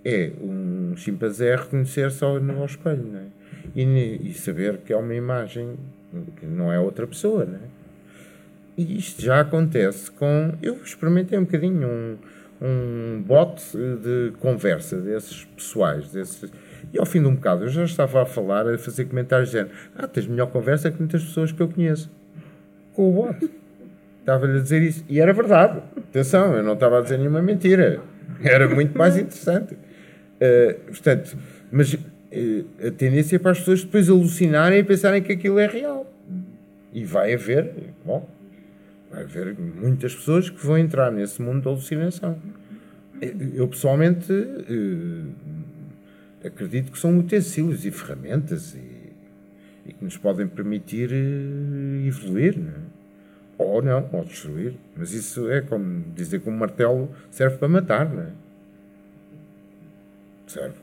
é 0.05 0.32
um 0.39 0.93
chimpanzé 0.95 1.55
reconhecer 1.55 2.11
só 2.11 2.39
no 2.39 2.63
espelho, 2.63 3.03
não 3.03 3.19
é? 3.19 3.43
E, 3.76 4.30
e, 4.30 4.34
saber 4.34 4.78
que 4.78 4.93
é 4.93 4.97
uma 4.97 5.16
imagem 5.16 5.76
que 6.38 6.45
não 6.45 6.72
é 6.72 6.80
outra 6.80 7.07
pessoa, 7.07 7.45
não 7.45 7.55
é? 7.55 7.84
E 8.78 8.97
isto 8.97 9.22
já 9.22 9.39
acontece 9.39 10.09
com. 10.11 10.53
Eu 10.61 10.76
experimentei 10.84 11.38
um 11.38 11.43
bocadinho 11.43 11.88
um, 11.88 12.18
um 12.61 13.22
bot 13.22 13.61
de 13.76 14.34
conversa 14.39 14.99
desses 14.99 15.45
pessoais, 15.45 16.11
desses. 16.11 16.51
E 16.91 16.99
ao 16.99 17.05
fim 17.05 17.22
de 17.22 17.28
um 17.28 17.36
bocado 17.36 17.66
eu 17.66 17.70
já 17.70 17.84
estava 17.84 18.24
a 18.24 18.26
falar, 18.26 18.68
a 18.68 18.78
fazer 18.78 19.05
comentários 19.05 19.49
dizendo: 19.51 19.70
Ah, 19.95 20.07
tens 20.07 20.26
melhor 20.28 20.47
conversa 20.47 20.89
que 20.91 20.97
muitas 20.97 21.24
pessoas 21.24 21.51
que 21.51 21.61
eu 21.61 21.68
conheço. 21.68 22.11
Com 22.93 23.09
o 23.09 23.11
bot. 23.11 23.49
Estava-lhe 24.20 24.57
a 24.57 24.61
dizer 24.61 24.82
isso. 24.82 25.03
E 25.07 25.20
era 25.20 25.34
verdade. 25.34 25.82
Atenção, 25.97 26.55
eu 26.55 26.64
não 26.64 26.74
estava 26.74 26.99
a 26.99 27.01
dizer 27.01 27.18
nenhuma 27.18 27.41
mentira. 27.41 28.01
Era 28.43 28.68
muito 28.68 28.97
mais 28.97 29.18
interessante. 29.18 29.74
Uh, 29.74 30.80
portanto, 30.88 31.38
mas 31.72 31.97
a 32.88 32.92
tendência 32.92 33.36
é 33.36 33.40
para 33.40 33.52
as 33.52 33.60
pessoas 33.60 33.84
depois 33.84 34.10
alucinarem 34.10 34.80
e 34.80 34.84
pensarem 34.84 35.22
que 35.22 35.32
aquilo 35.32 35.60
é 35.60 35.68
real. 35.68 36.12
E 36.92 37.04
vai 37.06 37.34
haver, 37.34 37.72
bom, 38.06 38.28
vai 39.12 39.24
haver 39.24 39.56
muitas 39.58 40.16
pessoas 40.16 40.50
que 40.50 40.66
vão 40.66 40.78
entrar 40.78 41.12
nesse 41.12 41.42
mundo 41.42 41.64
da 41.64 41.70
alucinação. 41.70 42.38
Eu 43.56 43.68
pessoalmente 43.68 44.32
uh, 44.32 45.28
acredito 46.46 46.92
que 46.92 47.00
são 47.00 47.18
utensílios 47.18 47.86
e 47.86 47.92
ferramentas 47.92 48.76
e, 48.76 49.90
e 49.90 49.94
que 49.94 50.04
nos 50.04 50.18
podem 50.18 50.48
permitir 50.48 51.10
evoluir. 52.06 52.58
Não 52.58 52.70
é? 52.70 52.94
Ou 53.58 53.82
não, 53.82 54.10
ou 54.12 54.26
destruir. 54.26 54.74
Mas 54.96 55.14
isso 55.14 55.50
é 55.50 55.62
como 55.62 56.04
dizer 56.16 56.42
que 56.42 56.50
um 56.50 56.58
martelo 56.58 57.10
serve 57.30 57.58
para 57.58 57.68
matar, 57.68 58.10
não 58.10 58.24
é? 58.24 58.32
Serve. 60.48 60.83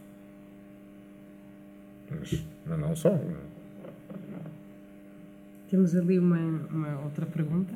Mas, 2.11 2.45
mas 2.67 2.79
não 2.79 2.97
só. 2.97 3.11
Não. 3.11 3.17
é? 3.17 3.61
Temos 5.71 5.95
ali 5.95 6.19
uma, 6.19 6.39
uma 6.39 7.01
outra 7.05 7.25
pergunta. 7.27 7.73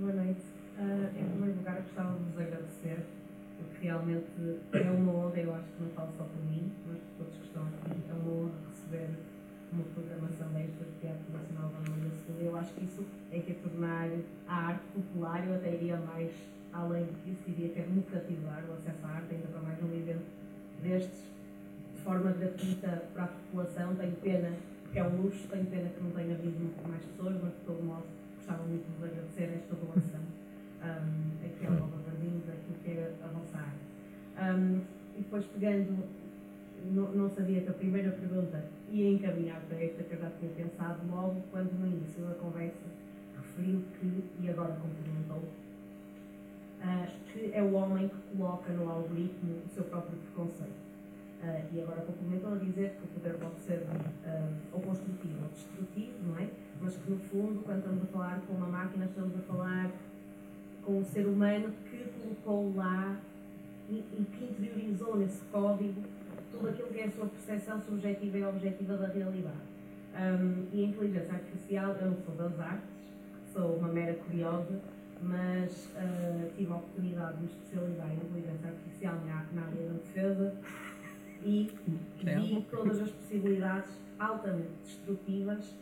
Boa 0.00 0.12
noite. 0.12 0.40
Uh, 0.78 1.08
em 1.18 1.24
primeiro 1.30 1.56
lugar, 1.58 1.76
gostava 1.82 2.18
de 2.18 2.24
vos 2.24 2.40
agradecer, 2.40 2.98
porque 3.58 3.86
realmente 3.86 4.26
é 4.72 4.90
uma 4.90 5.12
honra, 5.12 5.38
eu 5.38 5.54
acho 5.54 5.64
que 5.64 5.82
não 5.82 5.90
falo 5.90 6.12
só 6.16 6.24
por 6.24 6.44
mim, 6.50 6.72
mas 6.86 6.98
por 6.98 7.24
todos 7.24 7.38
que 7.38 7.46
estão 7.46 7.62
aqui, 7.64 7.96
é 8.08 8.12
uma 8.12 8.32
honra 8.32 8.52
receber 8.70 9.08
uma 9.72 9.84
programação 9.84 10.48
desta 10.48 10.84
de 10.84 11.00
Teatro 11.00 11.32
Nacional 11.32 11.68
da 11.70 11.90
Maria 11.90 12.10
Sul. 12.24 12.36
Eu 12.40 12.56
acho 12.56 12.72
que 12.74 12.84
isso 12.84 13.04
é 13.32 13.38
que 13.38 13.52
é 13.52 13.54
tornar 13.54 14.08
a 14.48 14.54
arte 14.68 14.84
popular, 14.94 15.46
eu 15.46 15.54
até 15.54 15.74
iria 15.74 15.96
mais 15.96 16.32
além 16.72 17.06
disso, 17.24 17.42
diria 17.46 17.68
que 17.70 17.80
é 17.80 17.82
democratizar 17.82 18.64
o 18.68 18.72
acesso 18.74 19.04
à 19.04 19.08
arte, 19.08 19.34
ainda 19.34 19.48
para 19.48 19.60
mais 19.60 19.82
um 19.82 19.92
evento 19.94 20.24
destes, 20.82 21.20
de 21.20 21.35
forma 22.06 22.30
gratuita 22.30 23.02
para 23.12 23.24
a 23.24 23.26
população. 23.26 23.96
Tenho 23.96 24.16
pena 24.22 24.52
que 24.92 24.98
é 25.00 25.02
um 25.02 25.22
luxo, 25.22 25.48
tenho 25.48 25.66
pena 25.66 25.88
que 25.88 26.00
não 26.00 26.10
tenha 26.12 26.34
havido 26.34 26.88
mais 26.88 27.02
pessoas, 27.04 27.34
mas 27.42 27.52
de 27.52 27.60
todo 27.66 27.82
modo 27.82 28.04
gostava 28.36 28.62
muito 28.62 28.86
de 28.86 29.04
agradecer 29.04 29.58
esta 29.58 29.74
doação 29.74 30.20
um, 30.20 31.44
aqui 31.44 31.66
ao 31.66 31.72
Nova 31.72 31.98
Jardim, 32.06 32.40
daquilo 32.46 32.78
que 32.84 32.90
é 32.90 33.12
a 33.24 33.26
vossa 33.26 33.58
arte. 33.58 33.82
Um, 34.38 34.80
e 35.16 35.22
depois 35.22 35.44
pegando, 35.46 36.04
não, 36.92 37.10
não 37.12 37.28
sabia 37.30 37.62
que 37.62 37.70
a 37.70 37.72
primeira 37.72 38.12
pergunta 38.12 38.64
ia 38.88 39.10
encaminhar 39.10 39.60
para 39.62 39.82
esta 39.82 40.04
que 40.04 40.14
eu 40.14 40.20
já 40.20 40.30
tinha 40.38 40.52
pensado 40.52 41.00
logo 41.10 41.42
quando 41.50 41.72
no 41.72 41.88
início 41.88 42.22
da 42.22 42.34
conversa 42.34 42.86
referiu 43.36 43.82
que, 43.98 44.24
e 44.40 44.48
agora 44.48 44.76
complementou, 44.76 45.42
uh, 46.82 47.32
que 47.32 47.50
é 47.52 47.62
o 47.62 47.72
homem 47.72 48.08
que 48.08 48.36
coloca 48.36 48.72
no 48.72 48.88
algoritmo 48.88 49.56
o 49.66 49.68
seu 49.68 49.82
próprio 49.84 50.16
preconceito. 50.18 50.85
Uh, 51.42 51.74
e 51.74 51.82
agora 51.82 52.00
complementou 52.00 52.54
a 52.54 52.56
dizer 52.56 52.96
que 52.96 53.04
o 53.04 53.06
poder 53.08 53.34
pode 53.34 53.60
ser 53.60 53.78
uh, 53.78 54.54
ou 54.72 54.80
construtivo 54.80 55.42
ou 55.42 55.48
destrutivo, 55.50 56.14
não 56.26 56.38
é? 56.38 56.48
Mas 56.80 56.96
que 56.96 57.10
no 57.10 57.18
fundo, 57.18 57.62
quando 57.62 57.78
estamos 57.78 58.02
a 58.02 58.06
falar 58.06 58.40
com 58.46 58.54
uma 58.54 58.66
máquina, 58.66 59.04
estamos 59.04 59.36
a 59.36 59.40
falar 59.40 59.90
com 60.82 60.98
o 60.98 61.04
ser 61.04 61.26
humano 61.26 61.72
que 61.90 62.04
colocou 62.20 62.74
lá 62.74 63.20
e, 63.88 63.94
e 63.94 64.26
que 64.32 64.44
interiorizou 64.44 65.16
nesse 65.16 65.44
código 65.46 66.02
tudo 66.50 66.68
aquilo 66.68 66.88
que 66.88 67.00
é 67.00 67.04
a 67.04 67.10
sua 67.10 67.26
percepção 67.26 67.80
subjetiva 67.80 68.38
e 68.38 68.44
objetiva 68.44 68.96
da 68.96 69.08
realidade. 69.08 69.76
Um, 70.14 70.66
e 70.72 70.84
a 70.84 70.88
inteligência 70.88 71.34
artificial, 71.34 71.94
eu 72.00 72.10
não 72.10 72.16
sou 72.24 72.34
das 72.34 72.58
artes, 72.58 72.88
sou 73.52 73.76
uma 73.76 73.88
mera 73.88 74.14
curiosa, 74.14 74.80
mas 75.20 75.90
uh, 75.96 76.50
tive 76.56 76.72
a 76.72 76.76
oportunidade 76.76 77.36
de 77.36 77.42
me 77.42 77.48
especializar 77.48 78.10
em 78.10 78.16
inteligência 78.16 78.68
artificial 78.68 79.14
na, 79.26 79.46
na 79.52 79.66
área 79.66 79.88
da 79.88 79.92
defesa 79.94 80.54
e 81.46 81.70
vi 82.22 82.66
todas 82.70 83.00
as 83.00 83.10
possibilidades 83.10 83.90
altamente 84.18 84.70
destrutivas 84.84 85.76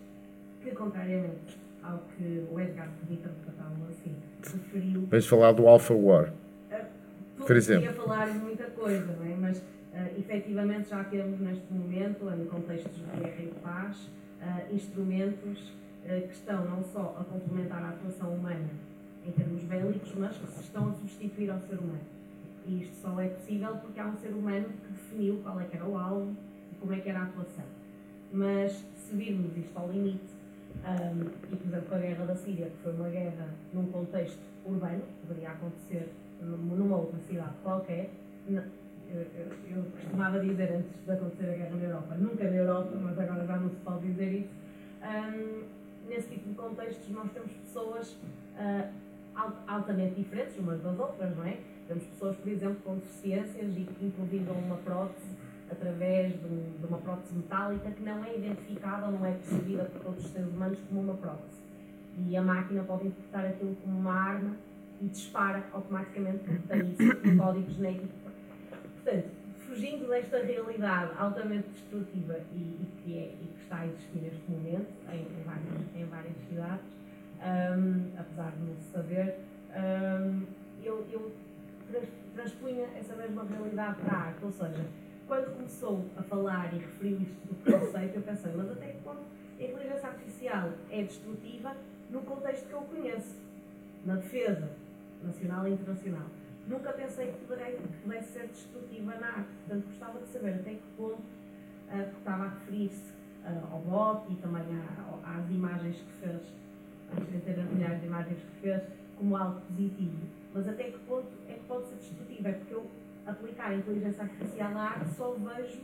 que, 0.62 0.70
contrariamente 0.72 1.58
ao 1.82 1.98
que 1.98 2.46
o 2.50 2.60
Edgar 2.60 2.90
Pedica, 3.00 3.30
tratámos 3.44 3.88
assim, 3.88 4.14
referiu. 4.42 5.06
Vens 5.06 5.26
falar 5.26 5.52
do 5.52 5.66
Alpha 5.66 5.94
War, 5.94 6.32
uh, 6.70 7.44
por 7.46 7.56
exemplo. 7.56 7.86
Podia 7.86 8.02
falar 8.02 8.30
de 8.30 8.38
muita 8.38 8.64
coisa, 8.64 9.06
não 9.06 9.26
é? 9.26 9.36
mas 9.36 9.58
uh, 9.58 10.18
efetivamente 10.18 10.90
já 10.90 11.02
temos 11.04 11.40
neste 11.40 11.72
momento, 11.72 12.30
em 12.30 12.44
contextos 12.46 12.96
de 12.96 13.02
guerra 13.02 13.42
e 13.42 13.46
de 13.46 13.60
paz, 13.60 13.96
uh, 14.40 14.74
instrumentos 14.74 15.72
uh, 16.04 16.28
que 16.28 16.34
estão 16.34 16.64
não 16.64 16.84
só 16.84 17.16
a 17.20 17.24
complementar 17.24 17.82
a 17.82 17.88
atuação 17.90 18.34
humana 18.34 18.68
em 19.26 19.30
termos 19.32 19.62
bélicos, 19.62 20.14
mas 20.16 20.36
que 20.36 20.46
se 20.46 20.60
estão 20.60 20.90
a 20.90 20.92
substituir 20.92 21.50
ao 21.50 21.58
ser 21.60 21.78
humano. 21.78 22.14
E 22.66 22.82
isto 22.82 22.94
só 22.96 23.20
é 23.20 23.28
possível 23.28 23.76
porque 23.76 24.00
há 24.00 24.06
um 24.06 24.16
ser 24.16 24.28
humano 24.28 24.66
que 24.68 24.92
definiu 24.92 25.40
qual 25.42 25.60
é 25.60 25.64
que 25.64 25.76
era 25.76 25.84
o 25.84 25.98
alvo 25.98 26.34
e 26.72 26.74
como 26.76 26.92
é 26.92 27.00
que 27.00 27.08
era 27.08 27.20
a 27.20 27.22
atuação. 27.24 27.64
Mas 28.32 28.72
se 28.96 29.14
virmos 29.14 29.56
isto 29.56 29.78
ao 29.78 29.90
limite, 29.90 30.34
um, 30.84 31.52
e 31.52 31.56
por 31.56 31.66
exemplo 31.66 31.88
com 31.88 31.94
a 31.94 31.98
guerra 31.98 32.24
da 32.26 32.34
Síria, 32.34 32.66
que 32.66 32.76
foi 32.82 32.92
uma 32.94 33.08
guerra 33.08 33.48
num 33.72 33.86
contexto 33.86 34.40
urbano, 34.64 35.02
poderia 35.26 35.50
acontecer 35.50 36.10
numa 36.40 36.96
outra 36.96 37.18
cidade 37.20 37.52
qualquer, 37.62 38.10
eu, 38.48 38.62
eu, 39.10 39.76
eu, 39.76 39.84
costumava 39.92 40.40
dizer 40.40 40.72
antes 40.72 40.90
de 41.04 41.12
acontecer 41.12 41.50
a 41.50 41.54
guerra 41.54 41.76
na 41.76 41.84
Europa, 41.84 42.14
nunca 42.16 42.44
na 42.44 42.56
Europa, 42.56 42.96
mas 43.00 43.18
agora 43.18 43.46
já 43.46 43.56
não 43.56 43.70
se 43.70 43.76
pode 43.76 44.06
dizer 44.06 44.32
isso. 44.32 44.54
Um, 45.02 45.64
nesse 46.08 46.28
tipo 46.28 46.48
de 46.48 46.54
contextos, 46.54 47.08
nós 47.10 47.30
temos 47.32 47.52
pessoas 47.52 48.16
uh, 48.56 48.90
altamente 49.66 50.14
diferentes 50.14 50.58
umas 50.58 50.80
das 50.82 50.98
outras, 50.98 51.36
não 51.36 51.44
é? 51.44 51.58
Temos 51.86 52.04
pessoas, 52.04 52.36
por 52.36 52.50
exemplo, 52.50 52.76
com 52.84 52.94
deficiências 52.96 53.76
e 53.76 53.84
que 53.84 54.06
improvisam 54.06 54.54
uma 54.54 54.76
prótese 54.76 55.26
através 55.70 56.32
de, 56.32 56.78
de, 56.78 56.86
uma 56.86 56.98
prótese 56.98 57.34
metálica 57.34 57.90
que 57.90 58.02
não 58.02 58.24
é 58.24 58.36
identificada, 58.36 59.10
não 59.10 59.24
é 59.24 59.32
percebida 59.32 59.84
por 59.84 60.00
todos 60.02 60.24
os 60.24 60.30
seres 60.30 60.48
humanos 60.48 60.78
como 60.88 61.00
uma 61.00 61.14
prótese. 61.14 61.62
E 62.26 62.36
a 62.36 62.42
máquina 62.42 62.82
pode 62.84 63.08
interpretar 63.08 63.46
aquilo 63.46 63.74
como 63.76 63.98
uma 63.98 64.14
arma 64.14 64.56
e 65.00 65.06
dispara 65.06 65.64
automaticamente 65.72 66.38
porque 66.44 66.76
isso 66.78 67.26
no 67.26 67.42
código 67.42 67.70
genético. 67.70 68.14
Portanto, 69.02 69.28
fugindo 69.66 70.08
desta 70.08 70.38
realidade 70.38 71.10
altamente 71.18 71.68
destrutiva 71.70 72.38
e, 72.54 72.58
e, 72.58 72.88
que, 73.02 73.18
é, 73.18 73.34
e 73.42 73.46
que 73.54 73.62
está 73.62 73.80
a 73.80 73.86
existir 73.86 74.18
neste 74.18 74.50
momento 74.50 74.88
em, 75.12 75.20
em, 75.20 75.42
várias, 75.44 75.96
em 75.96 76.04
várias 76.04 76.36
cidades, 76.48 76.86
um, 77.40 78.18
apesar 78.18 78.52
de 78.52 78.62
não 78.62 78.76
se 78.76 78.92
saber, 78.92 79.38
um, 79.74 80.42
eu, 80.82 81.04
eu 81.10 81.32
transpunha 82.34 82.86
essa 82.96 83.14
mesma 83.14 83.44
realidade 83.44 84.00
para 84.00 84.12
a 84.12 84.20
arte, 84.26 84.44
ou 84.44 84.52
seja, 84.52 84.84
quando 85.26 85.54
começou 85.54 86.04
a 86.16 86.22
falar 86.22 86.74
e 86.74 86.78
referiu 86.78 87.22
isto 87.22 87.46
do 87.46 87.54
preconceito, 87.62 88.16
eu 88.16 88.22
pensei, 88.22 88.52
mas 88.54 88.70
até 88.70 88.88
que 88.88 89.02
ponto 89.02 89.22
a 89.58 89.62
inteligência 89.62 90.08
artificial 90.08 90.72
é 90.90 91.02
destrutiva 91.02 91.76
no 92.10 92.22
contexto 92.22 92.66
que 92.66 92.72
eu 92.72 92.82
conheço, 92.82 93.36
na 94.04 94.16
defesa 94.16 94.70
nacional 95.22 95.66
e 95.66 95.72
internacional. 95.72 96.26
Nunca 96.66 96.92
pensei 96.92 97.32
que 97.32 97.44
pudesse 98.02 98.32
ser 98.32 98.46
destrutiva 98.48 99.14
na 99.16 99.26
arte, 99.26 99.48
portanto 99.66 99.86
gostava 99.86 100.18
de 100.18 100.28
saber 100.28 100.54
até 100.54 100.70
que 100.74 100.82
ponto, 100.96 101.18
uh, 101.20 102.18
estava 102.18 102.44
a 102.44 102.48
referir-se 102.48 103.12
uh, 103.44 103.72
ao 103.72 103.80
bot 103.80 104.32
e 104.32 104.36
também 104.36 104.62
às 105.24 105.50
imagens 105.50 105.96
que 105.96 106.12
fez, 106.26 106.42
às 107.16 107.28
centenas 107.28 107.68
de 107.68 107.74
milhares 107.74 108.00
de 108.00 108.06
imagens 108.06 108.38
que 108.38 108.60
fez, 108.60 108.82
como 109.18 109.36
algo 109.36 109.60
positivo. 109.62 110.43
Mas 110.54 110.68
até 110.68 110.84
que 110.84 110.98
ponto 111.00 111.26
é 111.48 111.54
que 111.54 111.64
pode 111.66 111.88
ser 111.88 111.96
destrutiva? 111.96 112.48
É 112.48 112.52
porque 112.52 112.74
eu 112.74 112.86
aplicar 113.26 113.70
a 113.70 113.74
inteligência 113.74 114.22
artificial 114.22 114.70
na 114.72 114.82
arte 114.82 115.10
só 115.16 115.32
vejo 115.32 115.80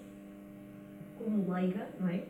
como 1.18 1.52
leiga, 1.52 1.88
não 1.98 2.08
é? 2.08 2.22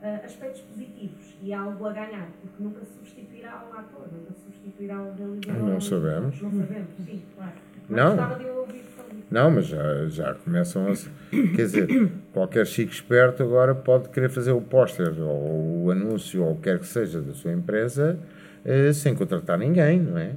Uh, 0.00 0.24
aspectos 0.24 0.60
positivos 0.60 1.34
e 1.42 1.52
algo 1.52 1.84
a 1.86 1.92
ganhar, 1.92 2.28
porque 2.40 2.62
nunca 2.62 2.84
substituirá 2.84 3.64
um 3.68 3.76
ator, 3.76 4.06
nunca 4.12 4.32
substituirá 4.44 5.02
um 5.02 5.12
realizador. 5.14 5.68
Não 5.68 5.80
sabemos. 5.80 6.40
Não 6.40 6.50
sabemos, 6.50 6.88
sim, 7.04 7.22
claro. 7.34 7.52
Mas 7.88 8.16
não. 8.16 8.38
de 8.38 8.44
ouvir 8.50 8.84
não, 9.30 9.50
mas 9.50 9.66
já, 9.66 10.08
já 10.08 10.34
começam 10.34 10.86
a. 10.86 10.94
Quer 11.30 11.56
dizer, 11.56 12.12
qualquer 12.32 12.66
chico 12.66 12.92
esperto 12.92 13.42
agora 13.42 13.74
pode 13.74 14.08
querer 14.08 14.30
fazer 14.30 14.52
o 14.52 14.60
póster 14.60 15.20
ou 15.20 15.84
o 15.84 15.90
anúncio 15.90 16.42
ou 16.42 16.52
o 16.52 16.56
que 16.56 16.62
quer 16.62 16.78
que 16.78 16.86
seja 16.86 17.20
da 17.20 17.34
sua 17.34 17.52
empresa 17.52 18.18
eh, 18.64 18.92
sem 18.92 19.14
contratar 19.14 19.58
ninguém, 19.58 20.00
não 20.00 20.16
é? 20.16 20.32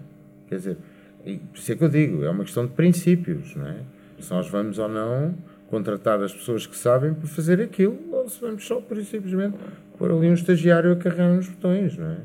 Quer 0.48 0.56
dizer, 0.56 0.78
por 1.24 1.58
isso 1.58 1.72
é 1.72 1.76
que 1.76 1.84
eu 1.84 1.90
digo, 1.90 2.24
é 2.24 2.30
uma 2.30 2.44
questão 2.44 2.66
de 2.66 2.74
princípios, 2.74 3.56
não 3.56 3.68
é? 3.68 3.78
Se 4.20 4.32
nós 4.32 4.48
vamos 4.50 4.78
ou 4.78 4.88
não 4.88 5.36
contratar 5.70 6.22
as 6.22 6.34
pessoas 6.34 6.68
que 6.68 6.76
sabem 6.76 7.14
para 7.14 7.28
fazer 7.28 7.62
aquilo, 7.62 7.98
ou 8.12 8.28
se 8.28 8.40
vamos 8.42 8.66
só, 8.66 8.82
por 8.82 8.98
simplesmente, 9.04 9.58
pôr 9.98 10.12
ali 10.12 10.30
um 10.30 10.34
estagiário 10.34 10.92
a 10.92 10.96
carregar 10.96 11.34
nos 11.34 11.48
botões, 11.48 11.98
não 11.98 12.08
é? 12.08 12.18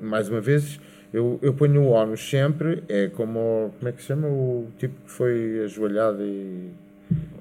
Mais 0.00 0.28
uma 0.28 0.40
vez, 0.40 0.80
eu, 1.12 1.38
eu 1.42 1.52
ponho 1.54 1.82
o 1.82 1.90
ónus 1.90 2.28
sempre, 2.28 2.82
é 2.88 3.08
como, 3.08 3.72
como 3.78 3.88
é 3.88 3.92
que 3.92 4.00
se 4.00 4.08
chama 4.08 4.28
o 4.28 4.68
tipo 4.78 4.94
que 5.04 5.10
foi 5.10 5.62
ajoelhado 5.64 6.22
e, 6.22 6.70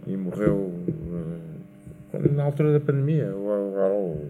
e 0.07 0.17
morreu 0.17 0.53
uh, 0.53 2.33
na 2.33 2.43
altura 2.43 2.73
da 2.73 2.79
pandemia, 2.79 3.33
o, 3.33 3.47
o, 3.47 4.29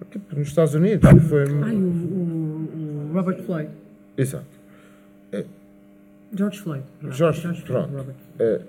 o, 0.00 0.04
tipo, 0.10 0.36
nos 0.36 0.48
Estados 0.48 0.74
Unidos. 0.74 1.08
Foi, 1.28 1.42
Ai, 1.62 1.74
o, 1.74 3.10
Robert 3.12 3.42
Floyd. 3.42 3.70
Exato. 4.16 4.53
George 6.36 6.60
Floyd. 6.60 6.84
George, 7.10 7.40
George 7.40 7.62
pronto. 7.62 7.88
Floyd, 7.90 8.10
é, 8.38 8.60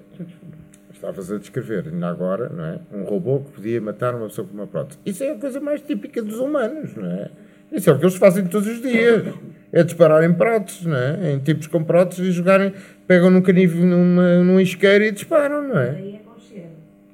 estavas 0.93 1.31
a 1.31 1.37
descrever, 1.37 1.85
ainda 1.87 2.07
agora, 2.07 2.49
não 2.49 2.65
é? 2.65 2.79
Um 2.91 3.03
robô 3.03 3.39
que 3.39 3.51
podia 3.51 3.81
matar 3.81 4.15
uma 4.15 4.27
pessoa 4.27 4.47
com 4.47 4.53
uma 4.53 4.67
prótese. 4.67 4.99
Isso 5.05 5.23
é 5.23 5.31
a 5.31 5.35
coisa 5.35 5.59
mais 5.59 5.81
típica 5.81 6.21
dos 6.21 6.39
humanos, 6.39 6.95
não 6.95 7.05
é? 7.05 7.29
Isso 7.71 7.89
é 7.89 7.93
o 7.93 7.97
que 7.99 8.05
eles 8.05 8.15
fazem 8.15 8.45
todos 8.45 8.67
os 8.67 8.81
dias. 8.81 9.33
É 9.71 9.83
dispararem 9.83 10.33
próteses, 10.33 10.85
não 10.85 10.95
é? 10.95 11.33
Em 11.33 11.39
tipos 11.39 11.67
com 11.67 11.83
próteses 11.83 12.27
e 12.27 12.31
jogarem, 12.31 12.73
pegam 13.07 13.29
num 13.29 13.41
canivo 13.41 13.83
numa, 13.83 14.43
num 14.43 14.59
isqueiro 14.59 15.03
e 15.03 15.11
disparam, 15.11 15.67
não 15.67 15.77
é? 15.77 15.89
Aí 15.89 16.15
é 16.15 16.19
consciente. 16.19 16.69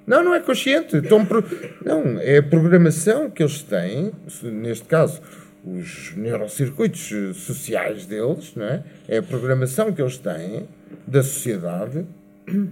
Não, 0.05 0.23
não 0.23 0.35
é 0.35 0.39
consciente. 0.39 0.97
Estão 0.97 1.25
pro... 1.25 1.43
Não, 1.83 2.19
é 2.19 2.37
a 2.37 2.43
programação 2.43 3.31
que 3.31 3.41
eles 3.41 3.63
têm, 3.63 4.11
neste 4.43 4.85
caso, 4.85 5.21
os 5.65 6.15
neurocircuitos 6.15 7.35
sociais 7.37 8.05
deles, 8.05 8.53
não 8.55 8.65
é? 8.65 8.83
É 9.07 9.17
a 9.17 9.23
programação 9.23 9.93
que 9.93 10.01
eles 10.01 10.17
têm 10.17 10.67
da 11.05 11.21
sociedade 11.21 12.05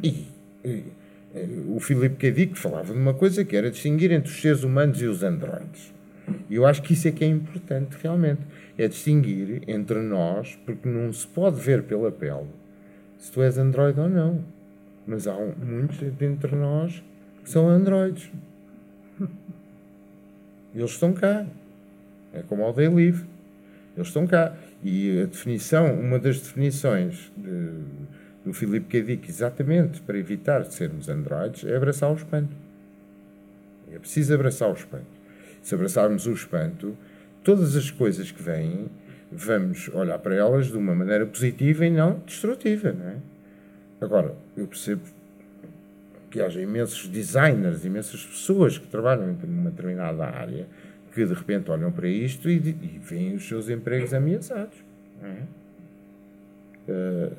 e, 0.03 0.25
e 0.65 0.83
o 1.67 1.79
Filipe 1.79 2.15
Cadic 2.15 2.57
falava 2.57 2.93
de 2.93 2.99
uma 2.99 3.13
coisa 3.13 3.45
que 3.45 3.55
era 3.55 3.69
distinguir 3.69 4.11
entre 4.11 4.31
os 4.31 4.41
seres 4.41 4.63
humanos 4.63 5.01
e 5.01 5.05
os 5.05 5.21
androides. 5.23 5.93
E 6.49 6.55
eu 6.55 6.65
acho 6.65 6.81
que 6.81 6.93
isso 6.93 7.07
é 7.07 7.11
que 7.11 7.23
é 7.23 7.27
importante 7.27 7.97
realmente. 8.01 8.41
É 8.77 8.87
distinguir 8.87 9.61
entre 9.67 9.99
nós, 9.99 10.57
porque 10.65 10.87
não 10.87 11.11
se 11.11 11.27
pode 11.27 11.59
ver 11.59 11.83
pela 11.83 12.11
pele 12.11 12.47
se 13.17 13.31
tu 13.31 13.41
és 13.41 13.57
androide 13.57 13.99
ou 13.99 14.09
não. 14.09 14.43
Mas 15.05 15.27
há 15.27 15.35
um, 15.35 15.53
muitos 15.61 16.01
entre 16.21 16.55
nós 16.55 17.03
que 17.43 17.49
são 17.49 17.67
androides. 17.67 18.31
Eles 20.73 20.91
estão 20.91 21.13
cá. 21.13 21.45
É 22.33 22.41
como 22.41 22.63
ao 22.63 22.73
Day 22.73 22.87
Live. 22.87 23.23
Eles 23.95 24.07
estão 24.07 24.25
cá. 24.27 24.55
E 24.83 25.21
a 25.21 25.25
definição, 25.25 25.93
uma 25.93 26.17
das 26.19 26.39
definições 26.39 27.31
de, 27.35 27.71
do 28.45 28.53
Filipe 28.53 28.97
Cadic, 28.97 29.29
exatamente 29.29 30.01
para 30.01 30.17
evitar 30.17 30.63
sermos 30.65 31.09
androides, 31.09 31.65
é 31.65 31.75
abraçar 31.75 32.11
o 32.11 32.15
espanto. 32.15 32.55
É 33.91 33.99
preciso 33.99 34.33
abraçar 34.33 34.69
o 34.69 34.73
espanto 34.73 35.19
se 35.61 35.75
abraçarmos 35.75 36.25
o 36.25 36.33
espanto, 36.33 36.97
todas 37.43 37.75
as 37.75 37.91
coisas 37.91 38.31
que 38.31 38.41
vêm, 38.41 38.87
vamos 39.31 39.89
olhar 39.89 40.17
para 40.19 40.35
elas 40.35 40.67
de 40.67 40.77
uma 40.77 40.95
maneira 40.95 41.25
positiva 41.25 41.85
e 41.85 41.89
não 41.89 42.19
destrutiva, 42.25 42.91
não 42.91 43.07
é? 43.07 43.15
Agora, 44.01 44.33
eu 44.55 44.65
percebo 44.65 45.01
que 46.31 46.41
haja 46.41 46.61
imensos 46.61 47.07
designers, 47.07 47.83
imensas 47.83 48.23
pessoas 48.23 48.77
que 48.77 48.87
trabalham 48.87 49.37
numa 49.43 49.71
determinada 49.71 50.25
área 50.25 50.67
que 51.19 51.25
de 51.25 51.33
repente 51.33 51.69
olham 51.69 51.91
para 51.91 52.07
isto 52.07 52.49
e, 52.49 52.55
e 52.55 53.01
veem 53.03 53.35
os 53.35 53.45
seus 53.45 53.67
empregos 53.69 54.13
ameaçados. 54.13 54.77
É? 55.21 55.43
Uh, 56.89 57.35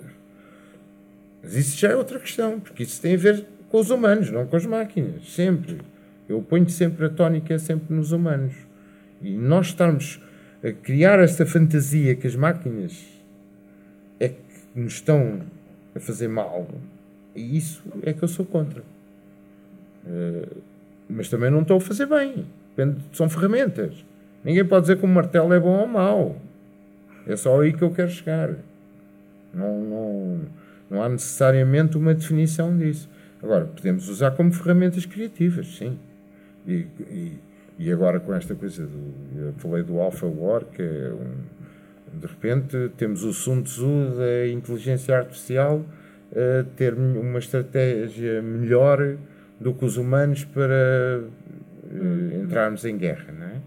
mas 1.43 1.55
isso 1.55 1.79
já 1.79 1.89
é 1.89 1.97
outra 1.97 2.19
questão, 2.19 2.61
porque 2.61 2.83
isso 2.83 3.01
tem 3.01 3.15
a 3.15 3.17
ver 3.17 3.47
com 3.71 3.81
os 3.81 3.89
humanos, 3.89 4.31
não 4.31 4.47
com 4.47 4.55
as 4.55 4.67
máquinas. 4.67 5.33
Sempre. 5.33 5.79
Eu 6.29 6.43
ponho 6.43 6.69
sempre 6.69 7.07
a 7.07 7.09
tónica 7.09 7.59
sempre 7.59 7.95
nos 7.95 8.13
humanos. 8.13 8.53
E 9.23 9.31
nós 9.31 9.69
estarmos 9.69 10.21
a 10.63 10.71
criar 10.73 11.19
esta 11.19 11.47
fantasia 11.47 12.15
que 12.15 12.27
as 12.27 12.37
máquinas 12.37 13.03
é 14.19 14.29
que 14.29 14.35
nos 14.75 14.95
estão 14.95 15.41
a 15.95 16.01
fazer 16.01 16.29
mal, 16.29 16.69
e 17.35 17.57
isso 17.57 17.83
é 18.03 18.13
que 18.13 18.23
eu 18.23 18.29
sou 18.29 18.45
contra. 18.45 18.83
Uh, 20.05 20.63
mas 21.09 21.31
também 21.31 21.51
não 21.51 21.63
estou 21.63 21.79
a 21.79 21.81
fazer 21.81 22.05
bem. 22.05 22.45
Depende, 22.77 23.01
são 23.13 23.29
ferramentas. 23.29 24.05
Ninguém 24.45 24.65
pode 24.65 24.83
dizer 24.83 24.99
que 24.99 25.05
um 25.05 25.09
martelo 25.09 25.53
é 25.53 25.61
bom 25.61 25.81
ou 25.81 25.87
mau. 25.87 26.37
É 27.27 27.37
só 27.37 27.61
aí 27.61 27.73
que 27.73 27.83
eu 27.83 27.91
quero 27.91 28.11
chegar. 28.11 28.51
Não, 29.53 29.81
não, 29.81 30.41
não 30.89 31.03
há 31.03 31.09
necessariamente 31.09 31.97
uma 31.97 32.15
definição 32.15 32.77
disso. 32.77 33.09
Agora, 33.43 33.65
podemos 33.65 34.09
usar 34.09 34.33
como 34.33 34.53
ferramentas 34.53 35.05
criativas, 35.07 35.67
sim. 35.77 35.99
E, 36.67 36.87
e, 37.01 37.39
e 37.79 37.93
agora 37.93 38.21
com 38.21 38.35
esta 38.35 38.55
coisa 38.55 38.87
do. 38.87 39.15
Eu 39.39 39.55
falei 39.59 39.83
do 39.83 39.99
Alpha 39.99 40.27
War, 40.27 40.65
que 40.65 40.83
é 40.83 41.13
um. 41.13 41.61
De 42.19 42.27
repente 42.27 42.91
temos 42.97 43.23
o 43.23 43.33
Sun 43.33 43.63
Tzu 43.63 44.17
da 44.17 44.49
inteligência 44.49 45.17
artificial 45.17 45.85
a 46.33 46.65
ter 46.77 46.95
uma 46.95 47.39
estratégia 47.39 48.43
melhor 48.43 49.17
do 49.61 49.73
que 49.73 49.85
os 49.85 49.97
humanos 49.97 50.45
para 50.45 51.23
uh, 51.91 52.43
entrarmos 52.43 52.85
em 52.85 52.97
guerra, 52.97 53.33
não 53.33 53.47
é? 53.47 53.61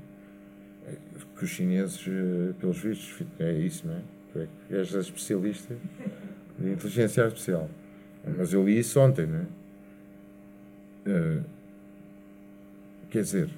Que 1.38 1.44
os 1.44 1.50
chineses, 1.50 2.06
uh, 2.08 2.54
pelos 2.60 2.80
vistos, 2.80 3.26
é 3.40 3.52
isso, 3.54 3.88
não 3.88 3.96
é? 3.96 4.02
Tu 4.32 4.40
é 4.40 4.48
que 4.68 4.76
és 4.76 4.94
especialista 4.94 5.76
de 6.58 6.72
inteligência 6.72 7.24
artificial. 7.24 7.70
Mas 8.38 8.54
eu 8.54 8.66
li 8.66 8.80
isso 8.80 9.00
ontem, 9.00 9.28
não 9.28 9.40
é? 9.40 9.46
Uh, 11.06 11.44
quer 13.10 13.22
dizer, 13.22 13.50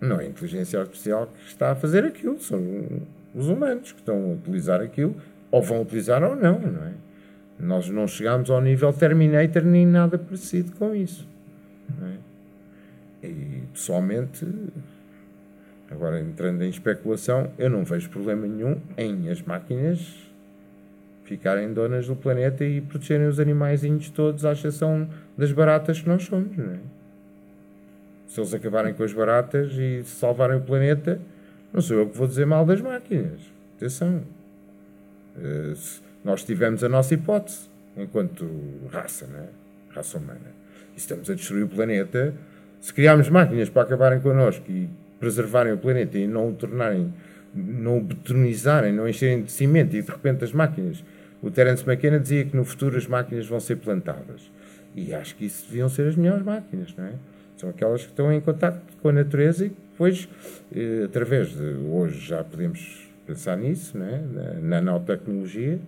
não 0.00 0.20
é 0.20 0.24
a 0.24 0.28
inteligência 0.28 0.78
artificial 0.80 1.26
que 1.26 1.48
está 1.48 1.72
a 1.72 1.74
fazer 1.74 2.04
aquilo, 2.04 2.38
são 2.40 2.60
os 3.34 3.48
humanos 3.48 3.92
que 3.92 4.00
estão 4.00 4.30
a 4.30 4.34
utilizar 4.34 4.80
aquilo, 4.80 5.16
ou 5.50 5.62
vão 5.62 5.82
utilizar 5.82 6.22
ou 6.22 6.36
não, 6.36 6.58
não 6.58 6.84
é? 6.84 6.92
Nós 7.58 7.88
não 7.90 8.06
chegamos 8.06 8.50
ao 8.50 8.60
nível 8.60 8.92
Terminator 8.92 9.62
nem 9.62 9.86
nada 9.86 10.18
parecido 10.18 10.72
com 10.72 10.94
isso. 10.94 11.28
É? 12.02 12.29
E 13.22 13.62
pessoalmente, 13.72 14.46
agora 15.90 16.20
entrando 16.20 16.62
em 16.62 16.70
especulação, 16.70 17.50
eu 17.58 17.68
não 17.68 17.84
vejo 17.84 18.08
problema 18.08 18.46
nenhum 18.46 18.80
em 18.96 19.28
as 19.28 19.42
máquinas 19.42 20.30
ficarem 21.30 21.72
donas 21.72 22.08
do 22.08 22.16
planeta 22.16 22.64
e 22.64 22.80
protegerem 22.80 23.28
os 23.28 23.38
animaizinhos 23.38 24.10
todos, 24.10 24.44
à 24.44 24.50
exceção 24.50 25.08
das 25.38 25.52
baratas 25.52 26.00
que 26.00 26.08
nós 26.08 26.24
somos, 26.24 26.56
não 26.56 26.72
é? 26.72 26.78
Se 28.26 28.40
eles 28.40 28.52
acabarem 28.52 28.94
com 28.94 29.04
as 29.04 29.12
baratas 29.12 29.72
e 29.74 30.02
salvarem 30.04 30.56
o 30.56 30.60
planeta, 30.60 31.20
não 31.72 31.80
sou 31.80 31.98
eu 31.98 32.08
que 32.08 32.16
vou 32.16 32.26
dizer 32.26 32.46
mal 32.46 32.66
das 32.66 32.80
máquinas. 32.80 33.40
Atenção. 33.76 34.22
Uh, 35.36 36.00
nós 36.24 36.42
tivemos 36.42 36.82
a 36.82 36.88
nossa 36.88 37.14
hipótese, 37.14 37.68
enquanto 37.96 38.48
raça, 38.90 39.26
né? 39.28 39.48
raça 39.90 40.18
humana. 40.18 40.40
E 40.94 40.98
estamos 40.98 41.30
a 41.30 41.34
destruir 41.34 41.62
o 41.62 41.68
planeta. 41.68 42.34
Se 42.80 42.94
criarmos 42.94 43.28
máquinas 43.28 43.68
para 43.68 43.82
acabarem 43.82 44.20
connosco 44.20 44.64
e 44.70 44.88
preservarem 45.18 45.72
o 45.72 45.78
planeta 45.78 46.18
e 46.18 46.26
não 46.26 46.48
o 46.48 46.54
tornarem, 46.54 47.12
não 47.54 47.98
o 47.98 48.00
betonizarem, 48.00 48.92
não 48.92 49.08
encherem 49.08 49.42
de 49.42 49.52
cimento 49.52 49.94
e 49.94 50.02
de 50.02 50.10
repente 50.10 50.44
as 50.44 50.52
máquinas. 50.52 51.04
O 51.42 51.50
Terence 51.50 51.84
McKenna 51.86 52.18
dizia 52.18 52.44
que 52.44 52.56
no 52.56 52.64
futuro 52.64 52.96
as 52.96 53.06
máquinas 53.06 53.46
vão 53.46 53.60
ser 53.60 53.76
plantadas. 53.76 54.50
E 54.94 55.14
acho 55.14 55.36
que 55.36 55.44
isso 55.44 55.66
deviam 55.68 55.88
ser 55.88 56.08
as 56.08 56.16
melhores 56.16 56.44
máquinas, 56.44 56.94
não 56.96 57.04
é? 57.04 57.12
São 57.56 57.68
aquelas 57.68 58.02
que 58.02 58.08
estão 58.08 58.32
em 58.32 58.40
contato 58.40 58.80
com 59.02 59.08
a 59.10 59.12
natureza 59.12 59.66
e 59.66 59.68
depois, 59.68 60.28
eh, 60.74 61.02
através 61.04 61.50
de. 61.50 61.62
Hoje 61.90 62.18
já 62.18 62.42
podemos 62.42 63.06
pensar 63.26 63.56
nisso, 63.58 63.98
não 63.98 64.06
é? 64.06 64.22
na 64.62 64.80
nanotecnologia 64.80 65.78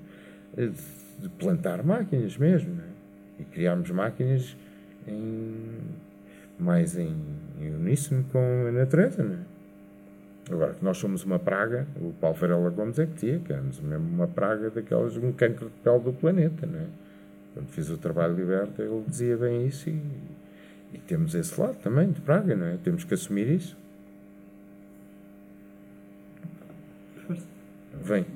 de 0.56 1.28
plantar 1.38 1.82
máquinas 1.82 2.36
mesmo, 2.36 2.78
é? 2.78 3.42
e 3.42 3.44
criarmos 3.44 3.90
máquinas 3.90 4.54
em, 5.08 5.54
mais 6.62 6.96
em, 6.96 7.14
em 7.60 7.74
uníssono 7.74 8.24
com 8.32 8.66
a 8.68 8.72
natureza. 8.72 9.22
Não 9.22 9.34
é? 9.34 9.38
Agora, 10.50 10.74
que 10.74 10.84
nós 10.84 10.98
somos 10.98 11.24
uma 11.24 11.38
praga, 11.38 11.86
o 12.00 12.12
Paulo 12.12 12.36
Varela 12.36 12.70
Gomes 12.70 12.98
é 12.98 13.06
que 13.06 13.14
dizia 13.14 13.38
que 13.38 13.52
éramos 13.52 13.80
mesmo 13.80 14.08
uma 14.08 14.26
praga 14.26 14.70
daquelas, 14.70 15.16
um 15.16 15.32
cancro 15.32 15.66
de 15.66 15.80
pele 15.82 16.00
do 16.00 16.12
planeta. 16.12 16.66
Não 16.66 16.80
é? 16.80 16.86
Quando 17.54 17.68
fiz 17.68 17.90
o 17.90 17.96
trabalho 17.96 18.34
liberta, 18.34 18.82
ele 18.82 19.04
dizia 19.06 19.36
bem 19.36 19.66
isso 19.66 19.88
e, 19.88 20.02
e 20.94 20.98
temos 20.98 21.34
esse 21.34 21.60
lado 21.60 21.76
também 21.82 22.10
de 22.10 22.20
praga, 22.20 22.56
não 22.56 22.66
é? 22.66 22.76
Temos 22.82 23.04
que 23.04 23.14
assumir 23.14 23.48
isso. 23.48 23.76
Vem. 28.02 28.26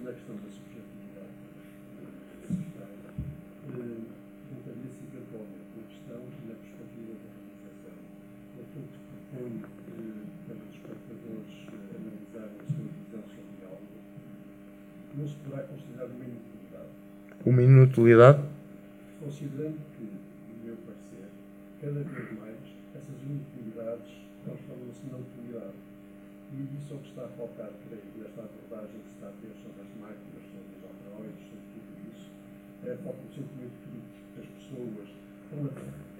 Não 15.26 15.32
se 15.32 15.36
poderá 15.42 15.62
considerar 15.66 16.06
uma 16.06 16.24
inutilidade. 16.24 16.92
Uma 17.44 17.62
inutilidade? 17.62 18.42
Considerando 19.18 19.78
que, 19.98 20.06
no 20.06 20.54
meu 20.62 20.76
parecer, 20.86 21.26
cada 21.82 22.00
vez 22.06 22.38
mais 22.38 22.62
essas 22.94 23.18
inutilidades 23.26 24.06
transformam-se 24.46 25.02
na 25.10 25.18
utilidade. 25.18 25.74
E 26.54 26.78
isso 26.78 26.94
é 26.94 26.96
o 26.96 27.00
que 27.02 27.10
está 27.10 27.24
a 27.26 27.28
faltar, 27.34 27.70
creio, 27.90 28.06
nesta 28.22 28.38
abordagem 28.38 29.02
que 29.02 29.08
se 29.10 29.14
está 29.18 29.26
a 29.26 29.34
ter 29.42 29.50
sobre 29.58 29.82
as 29.82 29.92
máquinas, 29.98 30.42
sobre 30.46 30.70
os 30.78 30.82
androides, 30.86 31.42
sobre 31.50 31.66
tudo 31.74 31.90
isso. 32.06 32.26
É 32.86 32.90
a 32.94 32.98
falta 33.02 33.18
do 33.18 33.30
sentimento 33.34 33.76
crítico 33.82 34.30
das 34.38 34.46
pessoas, 34.46 35.08
pela, 35.50 35.70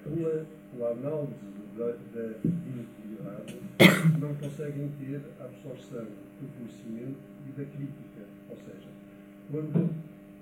pela, 0.02 0.34
pela 0.74 0.88
análise 0.98 1.46
da, 1.78 1.94
da 1.94 2.26
inutilidade, 2.42 3.54
não 4.18 4.34
conseguem 4.34 4.90
ter 4.98 5.22
a 5.38 5.44
absorção 5.46 6.10
do 6.42 6.46
conhecimento 6.58 7.22
e 7.46 7.50
da 7.54 7.64
crítica 7.70 8.05
quando 9.51 9.90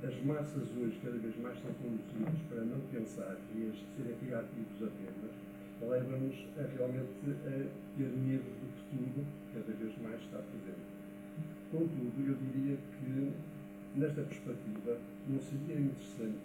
as 0.03 0.25
massas 0.25 0.69
hoje 0.77 0.99
cada 1.03 1.17
vez 1.19 1.37
mais 1.41 1.59
são 1.61 1.73
conduzidas 1.75 2.41
para 2.49 2.65
não 2.65 2.81
pensar 2.93 3.37
e 3.55 3.69
a 3.69 3.73
serem 3.97 4.17
reativos 4.21 4.81
apenas, 4.81 5.33
leva-nos 5.81 6.37
a 6.59 6.63
realmente 6.77 7.09
a 7.25 7.57
ter 7.97 8.09
medo 8.09 8.45
do 8.45 8.69
futuro 8.77 9.27
cada 9.53 9.73
vez 9.73 9.93
mais 10.03 10.21
está 10.21 10.39
presente. 10.39 10.93
Contudo, 11.71 12.15
eu 12.21 12.37
diria 12.37 12.77
que 12.77 13.33
nesta 13.97 14.23
perspectiva 14.23 14.99
não 15.29 15.41
seria 15.41 15.81
interessante. 15.81 16.39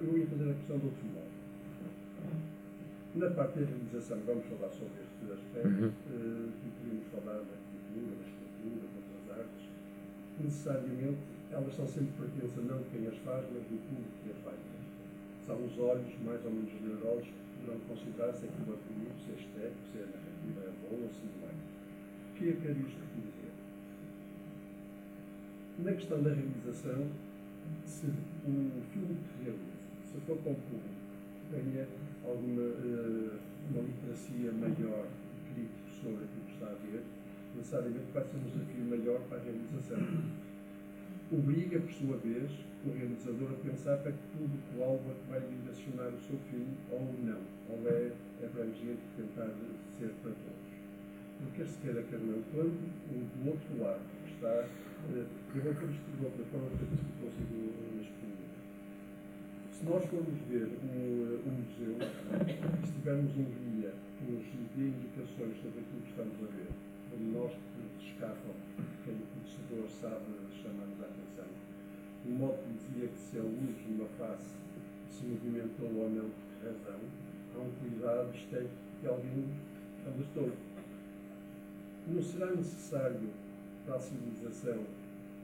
Eu 0.00 0.18
ia 0.18 0.26
fazer 0.26 0.50
a 0.50 0.54
questão 0.54 0.78
do 0.78 0.86
outro 0.86 1.06
modo. 1.06 1.42
Na 3.14 3.30
parte 3.30 3.58
da 3.58 3.66
realização, 3.66 4.18
vamos 4.26 4.46
falar 4.46 4.70
sobre 4.70 5.02
este 5.04 5.32
aspecto, 5.32 5.68
uhum. 5.68 5.88
uh, 5.88 6.48
e 6.48 6.70
podemos 6.80 7.06
falar 7.12 7.38
da 7.38 7.56
cultura, 7.60 8.16
da 8.16 8.24
escultura, 8.24 8.86
de 8.88 8.96
outras 8.96 9.38
artes, 9.38 9.68
necessariamente 10.40 11.32
elas 11.52 11.74
são 11.76 11.86
sempre 11.86 12.12
pertenças 12.16 12.64
não 12.64 12.82
quem 12.88 13.06
as 13.06 13.16
faz, 13.18 13.44
mas 13.52 13.62
do 13.68 13.76
público 13.76 14.16
que 14.24 14.30
as 14.32 14.40
faz. 14.40 14.56
São 15.46 15.56
os 15.60 15.78
olhos, 15.78 16.08
mais 16.24 16.40
ou 16.44 16.50
menos 16.50 16.72
generosos, 16.72 17.28
que 17.28 17.44
poderão 17.60 17.78
considerar 17.86 18.32
se 18.32 18.46
aquilo 18.48 18.72
é 18.72 18.78
bonito, 18.88 19.20
se 19.20 19.30
é 19.30 19.36
estético, 19.36 19.84
se 19.92 19.98
a 20.00 20.06
narrativa 20.08 20.60
é 20.64 20.72
boa 20.80 21.02
ou 21.04 21.12
se 21.12 21.22
não 21.28 21.44
é. 21.44 21.52
O 21.52 22.32
que 22.32 22.48
é 22.48 22.52
que 22.56 22.66
é 22.66 22.72
isto 22.72 23.04
dizer? 23.20 23.52
Na 25.84 25.92
questão 25.92 26.22
da 26.22 26.30
realização, 26.32 27.06
se 27.84 28.06
um 28.48 28.82
filme 28.92 29.16
que 29.20 29.44
realiza, 29.44 29.76
se 30.08 30.20
for 30.24 30.38
com 30.38 30.52
o 30.52 30.54
público, 30.56 31.02
tenha 31.50 31.86
alguma 32.24 32.62
uh, 32.62 33.38
uma 33.70 33.82
literacia 33.82 34.52
maior 34.52 35.06
crítica 35.52 35.90
sobre 36.00 36.24
aquilo 36.24 36.44
que 36.46 36.52
está 36.54 36.66
a 36.66 36.76
ver, 36.80 37.02
necessariamente 37.54 38.12
vai 38.12 38.24
ser 38.24 38.36
um 38.36 38.48
desafio 38.48 38.84
maior 38.88 39.20
para 39.28 39.38
a 39.38 39.42
realização. 39.42 40.41
Obriga, 41.32 41.80
por 41.80 41.90
sua 41.94 42.18
vez, 42.18 42.52
o 42.84 42.92
realizador 42.92 43.52
a 43.52 43.66
pensar 43.66 43.96
para 44.04 44.12
que 44.12 44.20
público-alvo 44.36 45.00
é 45.08 45.14
que 45.16 45.30
vai 45.32 45.40
direcionar 45.40 46.12
o 46.12 46.20
seu 46.28 46.36
filme 46.52 46.76
ou 46.92 47.00
não, 47.24 47.40
ou 47.72 47.80
é 47.88 48.12
abrangente 48.44 49.00
tentar 49.16 49.48
ser 49.96 50.12
para 50.20 50.28
todos. 50.28 50.72
Porque 51.40 51.64
se 51.64 51.78
queira 51.80 52.02
quer 52.02 52.20
não, 52.20 52.36
quando 52.52 52.76
o 52.76 53.16
do 53.16 53.48
outro 53.48 53.80
lado 53.80 54.04
está, 54.28 54.68
eh, 54.68 55.24
eu 55.56 55.62
vou 55.64 55.72
de 55.72 56.20
outra 56.20 56.44
forma 56.52 56.68
para 56.68 56.84
ver 56.84 57.00
se 57.00 57.16
consigo 57.16 57.64
exprimir. 57.96 58.52
Se 59.72 59.84
nós 59.88 60.04
formos 60.12 60.36
ver 60.52 60.68
um, 60.84 61.48
um 61.48 61.52
museu 61.64 61.96
e 61.96 62.84
estivermos 62.84 63.32
um 63.40 63.48
guia 63.56 63.94
que 64.20 64.32
nos 64.32 64.44
dê 64.76 64.84
indicações 64.84 65.56
sobre 65.64 65.80
aquilo 65.80 66.02
que 66.04 66.10
estamos 66.12 66.36
a 66.44 66.48
ver, 66.52 66.91
nós 67.20 67.52
que 67.52 68.06
escapam, 68.06 68.54
quem 69.04 69.14
o 69.14 69.26
conhecedor 69.32 69.88
sabe 70.00 70.24
chamar-nos 70.62 71.00
a 71.00 71.06
atenção. 71.06 71.50
O 72.24 72.30
modo 72.30 72.58
que 72.62 72.72
dizia 72.74 73.08
que 73.08 73.18
se 73.18 73.38
a 73.38 73.42
luz 73.42 73.76
numa 73.88 74.08
face 74.18 74.54
se 75.10 75.26
movimentou 75.26 75.88
ou 75.88 76.10
não, 76.10 76.30
razão, 76.62 77.00
há 77.54 77.58
um 77.58 77.70
cuidado 77.80 78.34
estético 78.34 78.70
que 79.00 79.06
alguém 79.06 79.44
alertou. 80.06 80.52
Não 82.08 82.22
será 82.22 82.50
necessário 82.50 83.30
para 83.84 83.96
a 83.96 84.00
civilização 84.00 84.78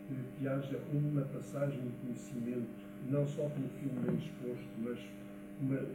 que, 0.08 0.14
que 0.38 0.48
haja 0.48 0.78
uma 0.92 1.22
passagem 1.22 1.80
de 1.80 1.92
conhecimento, 2.00 2.68
não 3.10 3.26
só 3.26 3.48
pelo 3.48 3.68
filme 3.80 4.18
exposto, 4.18 4.68
mas 4.78 4.98
uma, 5.60 5.86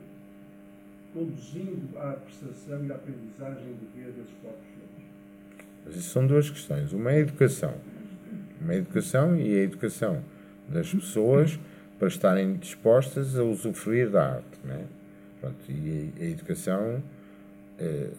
conduzindo 1.13 1.97
à 1.97 2.11
apreciação 2.11 2.85
e 2.85 2.91
à 2.91 2.95
aprendizagem 2.95 3.73
de 3.75 3.85
ver 3.95 4.09
esses 4.09 4.33
próprios 4.41 4.65
filmes? 4.65 4.72
Mas 5.85 5.95
isso 5.95 6.09
são 6.09 6.25
duas 6.25 6.49
questões. 6.49 6.93
Uma 6.93 7.11
é 7.11 7.15
a 7.15 7.19
educação. 7.19 7.73
Uma 8.61 8.73
é 8.73 8.75
a 8.75 8.79
educação 8.79 9.35
e 9.35 9.55
a 9.55 9.63
educação 9.63 10.23
das 10.67 10.91
pessoas 10.91 11.59
para 11.99 12.07
estarem 12.07 12.55
dispostas 12.55 13.37
a 13.37 13.43
usufruir 13.43 14.09
da 14.09 14.35
arte. 14.35 14.59
Né? 14.63 14.85
Pronto, 15.39 15.57
e 15.69 16.11
a, 16.19 16.25
educação, 16.25 17.03
eh, 17.79 18.09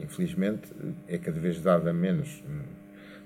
infelizmente, 0.00 0.62
é 1.06 1.18
cada 1.18 1.38
vez 1.38 1.60
dada 1.60 1.92
menos. 1.92 2.42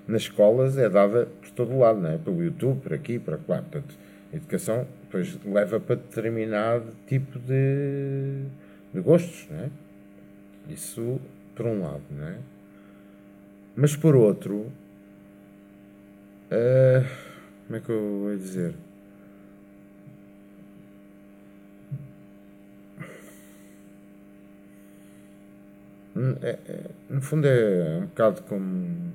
Nas 0.06 0.22
escolas 0.22 0.76
é 0.76 0.88
dada 0.88 1.26
por 1.40 1.50
todo 1.50 1.78
lado, 1.78 2.00
né? 2.00 2.20
pelo 2.22 2.42
YouTube, 2.42 2.80
por 2.80 2.92
aqui, 2.92 3.18
por 3.18 3.40
lá. 3.48 3.62
Portanto, 3.62 3.94
a 4.32 4.36
educação 4.36 4.86
depois 5.02 5.38
leva 5.44 5.80
para 5.80 5.96
determinado 5.96 6.86
tipo 7.06 7.38
de, 7.38 8.44
de 8.92 9.00
gostos. 9.00 9.46
Né? 9.50 9.70
Isso 10.68 11.20
por 11.54 11.66
um 11.66 11.82
lado. 11.82 12.02
Né? 12.10 12.38
Mas 13.76 13.96
por 13.96 14.14
outro, 14.14 14.72
uh, 16.51 17.05
como 17.66 17.76
é 17.76 17.80
que 17.80 17.90
eu 17.90 18.20
vou 18.22 18.36
dizer? 18.36 18.74
É, 26.42 26.59
é, 26.68 26.90
no 27.10 27.20
fundo 27.20 27.48
é 27.48 27.98
um 27.98 28.06
bocado 28.06 28.42
como 28.42 29.12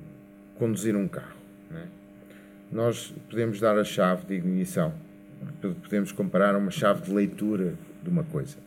conduzir 0.58 0.94
um 0.94 1.08
carro. 1.08 1.38
Né? 1.70 1.88
Nós 2.70 3.14
podemos 3.30 3.58
dar 3.58 3.78
a 3.78 3.84
chave 3.84 4.26
de 4.26 4.34
ignição, 4.34 4.92
podemos 5.82 6.12
comparar 6.12 6.54
a 6.54 6.58
uma 6.58 6.70
chave 6.70 7.00
de 7.00 7.10
leitura 7.10 7.72
de 8.02 8.10
uma 8.10 8.24
coisa, 8.24 8.58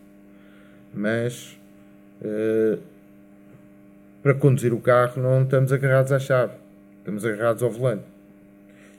mas 0.92 1.56
uh, 2.22 2.82
para 4.24 4.34
conduzir 4.34 4.74
o 4.74 4.80
carro 4.80 5.22
não 5.22 5.44
estamos 5.44 5.74
agarrados 5.74 6.14
à 6.14 6.18
chave, 6.18 6.54
estamos 7.00 7.26
agarrados 7.26 7.62
ao 7.62 7.70
volante. 7.70 8.06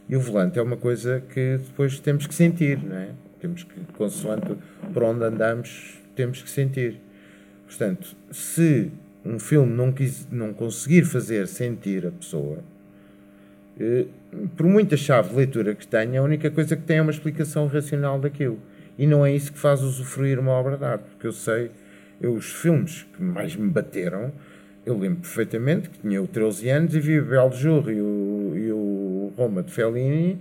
E 0.06 0.14
o 0.14 0.20
volante 0.20 0.58
é 0.58 0.62
uma 0.62 0.76
coisa 0.76 1.22
que 1.32 1.56
depois 1.56 1.98
temos 1.98 2.26
que 2.26 2.34
sentir, 2.34 2.78
não 2.84 2.94
é? 2.94 3.08
Temos 3.40 3.62
que, 3.62 3.80
consoante 3.94 4.54
por 4.92 5.02
onde 5.02 5.24
andamos, 5.24 5.98
temos 6.14 6.42
que 6.42 6.50
sentir. 6.50 7.00
Portanto, 7.66 8.14
se 8.30 8.92
um 9.24 9.38
filme 9.38 9.72
não, 9.72 9.90
quis, 9.90 10.28
não 10.30 10.52
conseguir 10.52 11.04
fazer 11.04 11.48
sentir 11.48 12.06
a 12.06 12.10
pessoa, 12.10 12.58
eh, 13.80 14.04
por 14.56 14.66
muita 14.66 14.94
chave 14.94 15.30
de 15.30 15.36
leitura 15.36 15.74
que 15.74 15.86
tenha, 15.86 16.20
a 16.20 16.22
única 16.22 16.50
coisa 16.50 16.76
que 16.76 16.82
tem 16.82 16.98
é 16.98 17.02
uma 17.02 17.10
explicação 17.10 17.66
racional 17.66 18.20
daquilo. 18.20 18.58
E 18.98 19.06
não 19.06 19.24
é 19.24 19.32
isso 19.32 19.52
que 19.52 19.58
faz 19.58 19.82
usufruir 19.82 20.38
uma 20.38 20.52
obra 20.52 20.76
de 20.76 20.84
arte, 20.84 21.04
porque 21.10 21.26
eu 21.26 21.32
sei, 21.32 21.70
eu, 22.20 22.34
os 22.34 22.52
filmes 22.52 23.06
que 23.16 23.22
mais 23.22 23.56
me 23.56 23.70
bateram, 23.70 24.30
eu 24.84 24.98
lembro 24.98 25.20
perfeitamente 25.20 25.88
que 25.88 25.98
tinha 25.98 26.22
13 26.26 26.68
anos 26.70 26.94
e 26.94 27.00
vi 27.00 27.18
o 27.18 27.24
Beljour 27.24 27.90
e 27.90 28.00
o, 28.00 28.52
e 28.54 28.72
o 28.72 29.32
Roma 29.36 29.62
de 29.62 29.72
Fellini. 29.72 30.38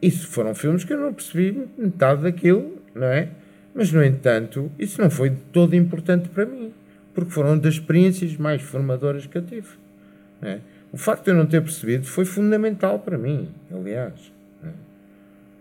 Isso 0.00 0.28
foram 0.28 0.54
filmes 0.54 0.84
que 0.84 0.92
eu 0.92 1.00
não 1.00 1.12
percebi 1.12 1.66
metade 1.76 2.22
daquilo, 2.22 2.78
não 2.94 3.06
é? 3.06 3.28
Mas, 3.74 3.90
no 3.90 4.04
entanto, 4.04 4.70
isso 4.78 5.00
não 5.00 5.10
foi 5.10 5.30
de 5.30 5.40
todo 5.52 5.74
importante 5.74 6.28
para 6.28 6.46
mim 6.46 6.72
porque 7.14 7.30
foram 7.30 7.56
das 7.56 7.74
experiências 7.74 8.36
mais 8.36 8.60
formadoras 8.60 9.24
que 9.24 9.38
eu 9.38 9.42
tive. 9.42 9.68
É? 10.42 10.58
O 10.92 10.96
facto 10.96 11.24
de 11.24 11.30
eu 11.30 11.36
não 11.36 11.46
ter 11.46 11.62
percebido 11.62 12.04
foi 12.06 12.24
fundamental 12.24 12.98
para 12.98 13.16
mim, 13.16 13.48
aliás. 13.72 14.32
É? 14.64 14.68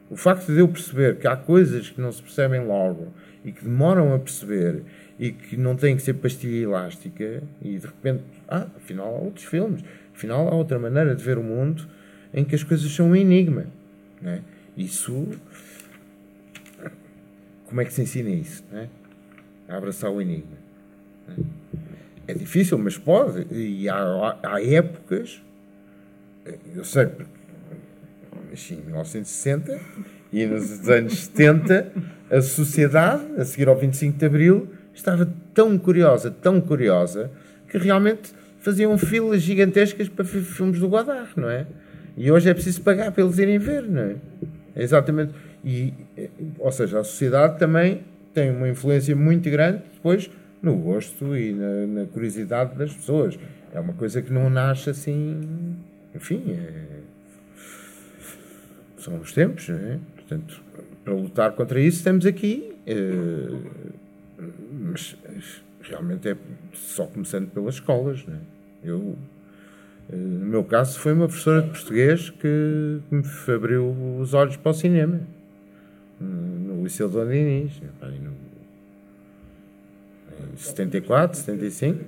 O 0.10 0.18
facto 0.18 0.48
de 0.48 0.60
eu 0.60 0.68
perceber 0.68 1.18
que 1.18 1.28
há 1.28 1.36
coisas 1.36 1.90
que 1.90 2.02
não 2.02 2.12
se 2.12 2.22
percebem 2.22 2.66
logo 2.66 3.08
e 3.44 3.52
que 3.52 3.64
demoram 3.64 4.14
a 4.14 4.20
perceber 4.20 4.84
e 5.20 5.32
que 5.32 5.58
não 5.58 5.76
têm 5.76 5.96
que 5.96 6.02
ser 6.02 6.14
pastilha 6.14 6.64
elástica 6.64 7.44
e 7.62 7.78
de 7.78 7.86
repente, 7.86 8.24
ah, 8.48 8.68
afinal 8.76 9.16
há 9.16 9.20
outros 9.20 9.46
filmes, 9.46 9.84
afinal 10.14 10.48
há 10.48 10.56
outra 10.56 10.80
maneira 10.80 11.16
de 11.16 11.24
ver 11.24 11.38
o 11.38 11.44
mundo 11.44 11.88
em 12.34 12.44
que 12.44 12.56
as 12.56 12.64
coisas 12.64 12.92
são 12.92 13.10
um 13.10 13.16
enigma. 13.16 13.66
É? 14.24 14.40
Isso. 14.78 15.28
Como 17.66 17.82
é 17.82 17.86
que 17.86 17.94
se 17.94 18.02
ensina 18.02 18.30
isso? 18.30 18.64
É? 18.74 18.88
A 19.68 19.78
abraçar 19.78 20.12
o 20.12 20.22
enigma. 20.22 20.58
É 22.28 22.34
difícil, 22.34 22.78
mas 22.78 22.98
pode. 22.98 23.48
E 23.54 23.90
há, 23.90 24.40
há 24.44 24.64
épocas, 24.64 25.42
eu 26.76 26.84
sei, 26.84 27.08
porque 27.08 27.44
nasci 28.54 28.76
em 28.76 28.82
1960 28.82 29.80
e 30.32 30.46
nos 30.46 30.88
anos 30.90 31.26
70 31.26 31.92
a 32.34 32.42
sociedade, 32.42 33.24
a 33.38 33.46
seguir 33.46 33.68
ao 33.68 33.78
25 33.78 34.18
de 34.18 34.26
Abril, 34.26 34.68
estava 34.94 35.32
tão 35.54 35.78
curiosa, 35.78 36.32
tão 36.32 36.60
curiosa, 36.60 37.30
que 37.70 37.78
realmente 37.78 38.32
faziam 38.60 38.98
filas 38.98 39.42
gigantescas 39.42 40.10
para 40.10 40.26
filmes 40.26 40.80
do 40.80 40.90
Godard, 40.90 41.30
não 41.36 41.50
é? 41.50 41.68
E 42.18 42.32
hoje 42.32 42.50
é 42.50 42.54
preciso 42.54 42.82
pagar 42.82 43.12
para 43.12 43.24
eles 43.24 43.38
irem 43.38 43.60
ver, 43.60 43.84
não 43.84 44.02
é? 44.02 44.16
é 44.76 44.84
exatamente. 44.84 45.34
E, 45.64 45.94
ou 46.58 46.72
seja, 46.72 47.00
a 47.00 47.04
sociedade 47.04 47.60
também 47.60 48.02
tem 48.34 48.50
uma 48.50 48.68
influência 48.68 49.16
muito 49.16 49.50
grande 49.50 49.84
depois 49.94 50.30
no 50.62 50.76
gosto 50.76 51.36
e 51.38 51.54
na, 51.54 52.02
na, 52.02 52.06
curiosidade 52.08 52.76
das 52.76 52.94
pessoas. 52.94 53.38
É 53.72 53.80
uma 53.80 53.94
coisa 53.94 54.22
que 54.22 54.32
não 54.32 54.50
nasce 54.50 54.90
assim. 54.90 55.76
Enfim, 56.16 56.44
é, 56.52 57.02
são 58.98 59.20
os 59.20 59.34
tempos, 59.34 59.70
é? 59.70 60.00
Portanto, 60.16 60.64
para 61.04 61.14
lutar 61.14 61.52
contra 61.54 61.80
isso, 61.80 61.98
estamos 61.98 62.26
aqui. 62.26 62.74
É, 62.86 62.98
mas 64.72 65.16
realmente 65.82 66.30
é 66.30 66.38
só 66.74 67.06
começando 67.06 67.50
pelas 67.50 67.76
escolas. 67.76 68.26
Né? 68.26 68.40
Eu, 68.84 69.16
eh, 70.12 70.16
no 70.16 70.46
meu 70.46 70.64
caso, 70.64 71.00
foi 71.00 71.14
uma 71.14 71.28
professora 71.28 71.62
de 71.62 71.70
português 71.70 72.30
que 72.30 73.00
me 73.12 73.24
abriu 73.54 73.96
os 74.20 74.34
olhos 74.34 74.58
para 74.58 74.72
o 74.72 74.74
cinema 74.74 75.22
no 76.20 76.84
Liceu 76.84 77.10
Dona 77.10 77.36
Inês. 77.36 77.82
74, 80.56 81.38
75. 81.38 82.00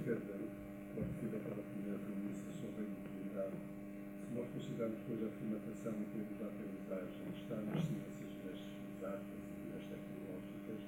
nós 4.35 4.45
considerarmos 4.53 4.99
depois 5.01 5.23
a 5.23 5.31
formatação 5.39 5.93
em 5.95 6.07
termos 6.13 6.35
de 6.37 6.43
aprendizagem 6.43 7.25
está 7.35 7.55
nas 7.55 7.81
ciências 7.87 8.31
das 8.45 8.59
exatas 8.59 9.39
e 9.55 9.65
das 9.73 9.83
tecnológicas, 9.89 10.79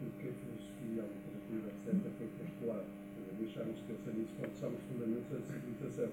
porque 0.00 0.24
a 0.28 0.34
filosofia, 0.34 1.02
a 1.04 1.08
literatura, 1.10 1.66
etc., 1.74 2.08
foi 2.18 2.28
postular. 2.38 2.84
Deixarmos 3.38 3.76
de 3.76 3.82
pensar 3.82 4.12
nisso 4.14 4.34
quando 4.38 4.54
são 4.54 4.70
os 4.70 4.82
fundamentos 4.88 5.28
da 5.28 5.40
civilização. 5.44 6.10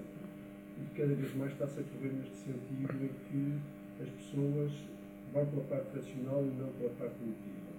E 0.76 0.84
cada 1.02 1.14
vez 1.16 1.34
mais 1.34 1.50
está-se 1.50 1.80
a 1.80 1.82
correr 1.82 2.12
neste 2.14 2.36
sentido 2.36 2.94
em 3.02 3.10
que 3.26 3.58
as 4.00 4.08
pessoas 4.08 4.70
vão 5.34 5.46
pela 5.46 5.64
parte 5.64 5.96
racional 5.96 6.44
e 6.44 6.62
não 6.62 6.68
pela 6.78 6.90
parte 6.90 7.16
emotiva. 7.20 7.72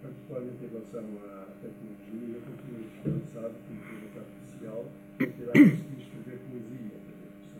Particularmente 0.00 0.64
em 0.64 0.68
relação 0.72 1.04
à 1.20 1.46
tecnologia, 1.60 2.36
eu 2.36 2.42
continuo 2.48 2.80
esperançado 2.80 3.54
que 3.60 3.72
a 3.72 3.76
inteligência 3.76 4.22
artificial 4.24 4.84
terá 5.18 5.52
conseguido 5.52 6.00
escrever 6.00 6.38
poesia. 6.48 6.96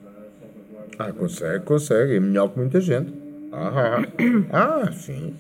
Será 0.01 0.12
salvaguarda. 0.41 0.97
Ah, 0.99 1.12
consegue, 1.12 1.65
consegue. 1.66 2.16
É 2.16 2.20
melhor 2.20 2.49
que 2.49 2.59
muita 2.59 2.81
gente. 2.81 3.12
Ah, 3.53 4.03
ah, 4.51 4.93
sim. 4.93 5.35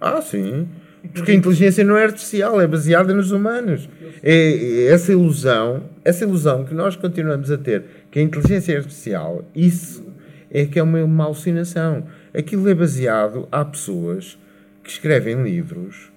Ah, 0.00 0.22
sim. 0.22 0.68
Porque 1.12 1.32
a 1.32 1.34
inteligência 1.34 1.82
não 1.82 1.96
é 1.96 2.04
artificial, 2.04 2.60
é 2.60 2.66
baseada 2.66 3.14
nos 3.14 3.30
humanos. 3.30 3.88
É, 4.22 4.32
é 4.32 4.86
essa 4.86 5.12
ilusão, 5.12 5.82
essa 6.04 6.24
ilusão 6.24 6.64
que 6.64 6.74
nós 6.74 6.96
continuamos 6.96 7.50
a 7.50 7.58
ter, 7.58 7.84
que 8.10 8.18
a 8.18 8.22
inteligência 8.22 8.74
é 8.74 8.76
artificial, 8.76 9.44
isso 9.54 10.04
é 10.50 10.66
que 10.66 10.78
é 10.78 10.82
uma, 10.82 11.02
uma 11.02 11.24
alucinação. 11.24 12.04
Aquilo 12.34 12.68
é 12.68 12.74
baseado, 12.74 13.48
há 13.50 13.64
pessoas 13.64 14.38
que 14.82 14.90
escrevem 14.90 15.42
livros 15.42 16.10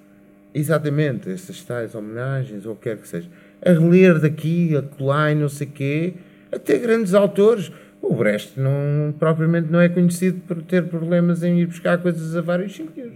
exatamente 0.53 1.29
essas 1.29 1.61
tais 1.63 1.95
homenagens, 1.95 2.65
ou 2.65 2.73
o 2.73 2.75
que 2.75 2.83
quer 2.83 2.97
que 2.97 3.07
seja, 3.07 3.27
a 3.65 3.71
reler 3.71 4.19
daqui, 4.19 4.75
a 4.75 4.81
colar 4.81 5.31
e 5.31 5.35
não 5.35 5.49
sei 5.49 5.67
quê, 5.67 6.13
até 6.51 6.77
grandes 6.77 7.13
autores. 7.13 7.71
O 8.01 8.13
Brecht 8.13 8.59
não, 8.59 9.13
propriamente 9.17 9.71
não 9.71 9.79
é 9.79 9.87
conhecido 9.87 10.41
por 10.45 10.61
ter 10.61 10.83
problemas 10.83 11.41
em 11.41 11.59
ir 11.59 11.67
buscar 11.67 11.97
coisas 11.99 12.35
a 12.35 12.41
vários 12.41 12.75
sítios. 12.75 13.13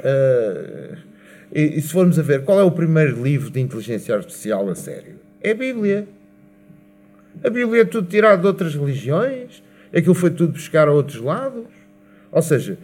Uh, 0.00 0.96
e, 1.52 1.78
e, 1.78 1.82
se 1.82 1.92
formos 1.92 2.18
a 2.18 2.22
ver, 2.22 2.44
qual 2.44 2.60
é 2.60 2.62
o 2.62 2.70
primeiro 2.70 3.22
livro 3.22 3.50
de 3.50 3.60
inteligência 3.60 4.14
artificial 4.14 4.68
a 4.68 4.74
sério? 4.74 5.16
É 5.40 5.52
a 5.52 5.54
Bíblia. 5.54 6.06
A 7.42 7.50
Bíblia 7.50 7.82
é 7.82 7.84
tudo 7.84 8.08
tirado 8.08 8.40
de 8.40 8.46
outras 8.46 8.74
religiões, 8.74 9.62
aquilo 9.94 10.14
foi 10.14 10.30
tudo 10.30 10.52
buscar 10.52 10.88
a 10.88 10.92
outros 10.92 11.20
lados. 11.20 11.66
Ou 12.30 12.42
seja, 12.42 12.76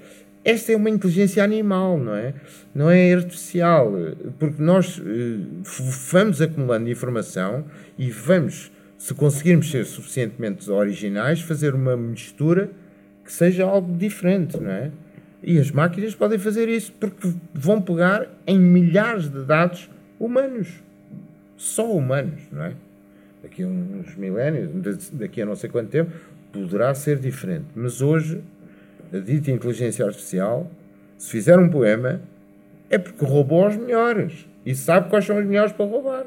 esta 0.44 0.72
é 0.72 0.76
uma 0.76 0.90
inteligência 0.90 1.42
animal, 1.42 1.98
não 1.98 2.14
é? 2.14 2.34
Não 2.74 2.90
é 2.90 3.14
artificial, 3.14 3.92
porque 4.38 4.62
nós 4.62 5.00
eh, 5.04 5.38
vamos 6.10 6.42
acumulando 6.42 6.90
informação 6.90 7.64
e 7.98 8.10
vamos, 8.10 8.70
se 8.98 9.14
conseguirmos 9.14 9.70
ser 9.70 9.86
suficientemente 9.86 10.70
originais, 10.70 11.40
fazer 11.40 11.74
uma 11.74 11.96
mistura 11.96 12.70
que 13.24 13.32
seja 13.32 13.64
algo 13.64 13.96
diferente, 13.96 14.60
não 14.60 14.70
é? 14.70 14.90
E 15.46 15.58
as 15.58 15.70
máquinas 15.70 16.14
podem 16.14 16.38
fazer 16.38 16.70
isso 16.70 16.90
porque 16.98 17.30
vão 17.52 17.80
pegar 17.80 18.26
em 18.46 18.58
milhares 18.58 19.28
de 19.28 19.44
dados 19.44 19.90
humanos. 20.18 20.68
Só 21.54 21.92
humanos, 21.92 22.40
não 22.50 22.64
é? 22.64 22.72
Daqui 23.42 23.62
a 23.62 23.66
uns 23.66 24.16
milénios, 24.16 24.70
daqui 25.12 25.42
a 25.42 25.46
não 25.46 25.54
sei 25.54 25.68
quanto 25.68 25.90
tempo, 25.90 26.10
poderá 26.50 26.94
ser 26.94 27.18
diferente. 27.18 27.66
Mas 27.76 28.00
hoje, 28.00 28.40
a 29.12 29.18
dita 29.18 29.50
inteligência 29.50 30.06
artificial, 30.06 30.70
se 31.18 31.30
fizer 31.30 31.58
um 31.58 31.68
poema, 31.68 32.22
é 32.88 32.96
porque 32.96 33.22
roubou 33.22 33.68
os 33.68 33.76
melhores. 33.76 34.46
E 34.64 34.74
sabe 34.74 35.10
quais 35.10 35.26
são 35.26 35.38
os 35.38 35.44
melhores 35.44 35.72
para 35.72 35.84
roubar. 35.84 36.24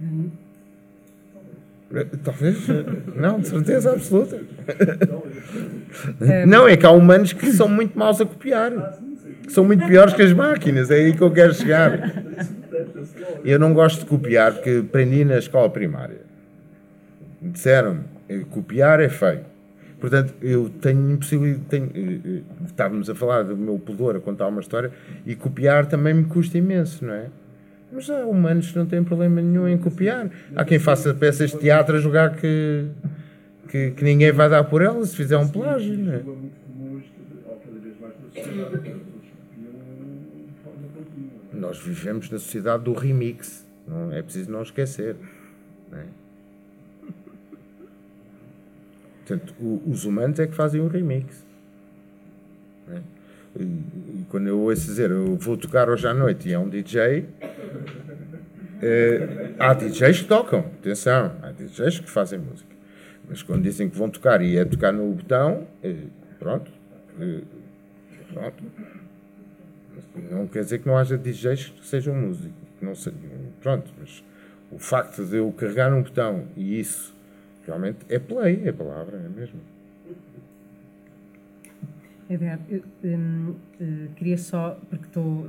Hum. 0.00 0.30
Talvez. 2.04 2.66
Não, 3.14 3.40
de 3.40 3.48
certeza 3.48 3.92
absoluta. 3.92 4.40
Não, 6.46 6.68
é 6.68 6.76
que 6.76 6.84
há 6.84 6.90
humanos 6.90 7.32
que 7.32 7.52
são 7.52 7.68
muito 7.68 7.98
maus 7.98 8.20
a 8.20 8.26
copiar. 8.26 8.72
Que 9.42 9.52
são 9.52 9.64
muito 9.64 9.86
piores 9.86 10.14
que 10.14 10.22
as 10.22 10.32
máquinas. 10.32 10.90
É 10.90 10.96
aí 10.96 11.12
que 11.12 11.22
eu 11.22 11.30
quero 11.30 11.54
chegar. 11.54 12.12
Eu 13.44 13.58
não 13.58 13.72
gosto 13.72 14.00
de 14.00 14.06
copiar, 14.06 14.52
porque 14.52 14.82
aprendi 14.86 15.24
na 15.24 15.38
escola 15.38 15.70
primária. 15.70 16.20
Disseram-me, 17.40 18.00
eh, 18.28 18.42
copiar 18.50 19.00
é 19.00 19.08
feio. 19.08 19.40
Portanto, 20.00 20.34
eu 20.42 20.68
tenho 20.80 21.12
impossibilidade. 21.12 21.90
Eh, 21.94 22.20
eh, 22.24 22.42
estávamos 22.66 23.08
a 23.08 23.14
falar 23.14 23.44
do 23.44 23.56
meu 23.56 23.78
pudor 23.78 24.16
a 24.16 24.20
contar 24.20 24.48
uma 24.48 24.60
história 24.60 24.90
e 25.24 25.34
copiar 25.34 25.86
também 25.86 26.12
me 26.12 26.24
custa 26.24 26.58
imenso, 26.58 27.04
não 27.04 27.14
é? 27.14 27.26
Mas 27.92 28.10
há 28.10 28.26
humanos 28.26 28.72
que 28.72 28.78
não 28.78 28.86
têm 28.86 29.02
problema 29.04 29.40
nenhum 29.40 29.68
em 29.68 29.78
copiar. 29.78 30.30
Há 30.54 30.64
quem 30.64 30.78
faça 30.78 31.14
peças 31.14 31.50
de 31.52 31.58
teatro 31.58 31.96
a 31.96 32.00
jogar 32.00 32.36
que, 32.36 32.88
que, 33.68 33.92
que 33.92 34.04
ninguém 34.04 34.32
vai 34.32 34.48
dar 34.48 34.64
por 34.64 34.82
elas 34.82 35.10
se 35.10 35.16
fizer 35.16 35.36
um 35.36 35.48
plágio, 35.48 35.96
não 35.96 36.12
é? 36.12 36.22
Nós 41.52 41.78
vivemos 41.78 42.30
na 42.30 42.38
sociedade 42.38 42.84
do 42.84 42.92
remix, 42.92 43.66
não 43.86 44.12
é 44.12 44.20
preciso 44.20 44.50
não 44.50 44.62
esquecer. 44.62 45.16
Não 45.90 45.98
é? 45.98 46.04
Portanto, 49.26 49.54
o, 49.58 49.82
os 49.90 50.04
humanos 50.04 50.38
é 50.38 50.46
que 50.46 50.54
fazem 50.54 50.80
o 50.80 50.86
remix. 50.86 51.44
É? 52.88 53.00
E, 53.58 54.24
quando 54.28 54.48
eu 54.48 54.58
ouço 54.58 54.86
dizer 54.86 55.10
eu 55.10 55.36
vou 55.36 55.56
tocar 55.56 55.88
hoje 55.88 56.06
à 56.06 56.14
noite 56.14 56.48
e 56.48 56.52
é 56.52 56.58
um 56.58 56.68
DJ, 56.68 57.26
é, 58.82 59.54
há 59.58 59.72
DJs 59.72 60.22
que 60.22 60.28
tocam, 60.28 60.60
atenção, 60.80 61.32
há 61.42 61.50
DJs 61.50 62.00
que 62.00 62.10
fazem 62.10 62.38
música. 62.38 62.74
Mas 63.28 63.42
quando 63.42 63.62
dizem 63.62 63.88
que 63.88 63.96
vão 63.96 64.10
tocar 64.10 64.40
e 64.42 64.56
é 64.56 64.64
tocar 64.64 64.92
no 64.92 65.10
botão, 65.12 65.66
é, 65.82 65.94
pronto, 66.38 66.70
é, 67.20 67.40
pronto. 68.32 68.64
Não 70.30 70.46
quer 70.46 70.62
dizer 70.62 70.78
que 70.80 70.86
não 70.86 70.96
haja 70.96 71.16
DJs 71.16 71.70
que 71.70 71.86
sejam 71.86 72.14
músicos. 72.14 72.52
Não 72.80 72.94
sei, 72.94 73.12
pronto, 73.62 73.90
mas 73.98 74.22
o 74.70 74.78
facto 74.78 75.24
de 75.24 75.36
eu 75.36 75.50
carregar 75.52 75.92
um 75.92 76.02
botão 76.02 76.44
e 76.56 76.78
isso 76.78 77.14
realmente 77.66 77.98
é 78.08 78.18
play, 78.18 78.62
é 78.66 78.72
palavra, 78.72 79.16
é 79.16 79.28
mesmo. 79.28 79.60
Eduardo, 82.28 82.62
eu, 82.68 82.82
hum, 83.04 83.54
uh, 83.80 84.14
queria 84.16 84.38
só, 84.38 84.78
porque 84.90 85.06
estou. 85.06 85.48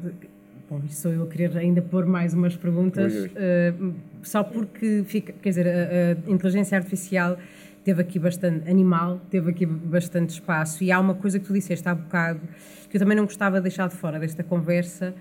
Bom, 0.69 0.81
isto 0.85 1.01
sou 1.01 1.13
eu 1.13 1.23
a 1.23 1.27
querer 1.27 1.57
ainda 1.57 1.81
pôr 1.81 2.05
mais 2.05 2.33
umas 2.33 2.55
perguntas, 2.55 3.13
uh, 3.13 3.93
só 4.21 4.43
porque 4.43 5.03
fica. 5.05 5.33
Quer 5.33 5.49
dizer, 5.49 5.67
a, 5.67 6.29
a, 6.29 6.31
inteligência 6.31 6.77
artificial 6.77 7.37
teve 7.83 8.01
aqui 8.01 8.19
bastante. 8.19 8.69
animal, 8.69 9.21
teve 9.29 9.49
aqui 9.49 9.65
bastante 9.65 10.31
espaço, 10.31 10.83
e 10.83 10.91
há 10.91 10.99
uma 10.99 11.15
coisa 11.15 11.39
que 11.39 11.45
tu 11.45 11.53
disseste 11.53 11.87
há 11.87 11.95
bocado 11.95 12.41
que 12.89 12.97
eu 12.97 12.99
também 12.99 13.17
não 13.17 13.25
gostava 13.25 13.57
de 13.57 13.63
deixar 13.63 13.87
de 13.87 13.95
fora 13.95 14.19
desta 14.19 14.43
conversa, 14.43 15.13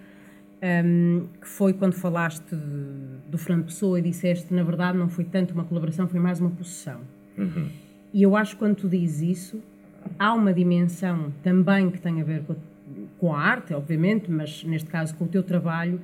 um, 0.84 1.26
que 1.40 1.48
foi 1.48 1.72
quando 1.72 1.94
falaste 1.94 2.42
de, 2.50 3.30
do 3.30 3.36
Fernando 3.36 3.66
Pessoa 3.66 3.98
e 3.98 4.02
disseste 4.02 4.52
na 4.54 4.62
verdade 4.62 4.96
não 4.96 5.08
foi 5.08 5.24
tanto 5.24 5.52
uma 5.52 5.64
colaboração, 5.64 6.08
foi 6.08 6.20
mais 6.20 6.40
uma 6.40 6.50
possessão. 6.50 7.00
Uhum. 7.36 7.68
E 8.12 8.22
eu 8.22 8.34
acho 8.36 8.52
que 8.52 8.58
quando 8.58 8.76
tu 8.76 8.88
dizes 8.88 9.20
isso, 9.38 9.62
há 10.18 10.32
uma 10.34 10.52
dimensão 10.52 11.32
também 11.42 11.90
que 11.90 12.00
tem 12.00 12.20
a 12.20 12.24
ver 12.24 12.42
com 12.42 12.52
a, 12.52 12.56
com 13.18 13.34
a 13.34 13.38
arte, 13.38 13.74
obviamente, 13.74 14.30
mas 14.30 14.64
neste 14.64 14.88
caso 14.88 15.14
com 15.14 15.24
o 15.24 15.28
teu 15.28 15.42
trabalho, 15.42 16.00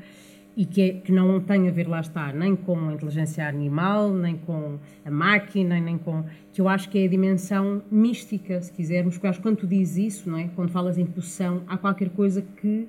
e 0.57 0.67
que, 0.67 0.83
é, 0.83 0.93
que 0.93 1.11
não 1.11 1.41
tem 1.41 1.69
a 1.69 1.71
ver, 1.71 1.89
lá 1.89 2.01
está, 2.01 2.33
nem 2.33 2.55
com 2.55 2.89
a 2.89 2.93
inteligência 2.93 3.47
animal, 3.49 4.13
nem 4.13 4.37
com 4.37 4.79
a 5.05 5.11
máquina, 5.11 5.81
nem 5.81 5.97
com. 5.97 6.25
que 6.53 6.61
eu 6.61 6.69
acho 6.69 6.91
que 6.91 6.99
é 6.99 7.07
a 7.07 7.09
dimensão 7.09 7.83
mística, 7.91 8.61
se 8.61 8.71
quisermos, 8.71 9.15
porque 9.15 9.29
acho 9.29 9.39
que 9.39 9.43
quando 9.43 9.57
tu 9.57 9.67
dizes 9.67 10.15
isso, 10.15 10.31
não 10.31 10.39
é? 10.39 10.51
quando 10.55 10.71
falas 10.71 10.99
em 10.99 11.07
possessão, 11.07 11.63
há 11.67 11.79
qualquer 11.79 12.11
coisa 12.11 12.43
que 12.61 12.87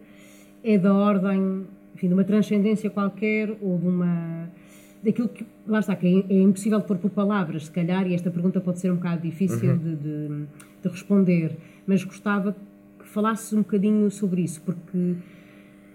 é 0.64 0.77
da 0.77 0.94
ordem, 0.94 1.65
enfim, 1.95 2.07
de 2.07 2.14
uma 2.14 2.23
transcendência 2.23 2.90
qualquer 2.90 3.56
ou 3.61 3.77
de 3.77 3.88
uma. 3.88 4.49
daquilo 5.02 5.30
que. 5.30 5.45
lá 5.65 5.80
está, 5.80 5.95
que 5.95 6.26
é, 6.30 6.34
é 6.34 6.41
impossível 6.41 6.81
pôr 6.81 6.98
por 6.98 7.11
palavras, 7.11 7.65
se 7.65 7.72
calhar, 7.72 8.06
e 8.07 8.14
esta 8.14 8.30
pergunta 8.30 8.60
pode 8.60 8.80
ser 8.80 8.91
um 8.91 8.95
bocado 8.95 9.22
difícil 9.22 9.72
uhum. 9.72 9.77
de, 9.77 9.95
de, 9.95 10.45
de 10.84 10.89
responder, 10.89 11.55
mas 11.88 12.03
gostava 12.03 12.55
que 12.99 13.07
falasses 13.07 13.51
um 13.53 13.57
bocadinho 13.57 14.10
sobre 14.11 14.41
isso, 14.41 14.61
porque 14.61 15.15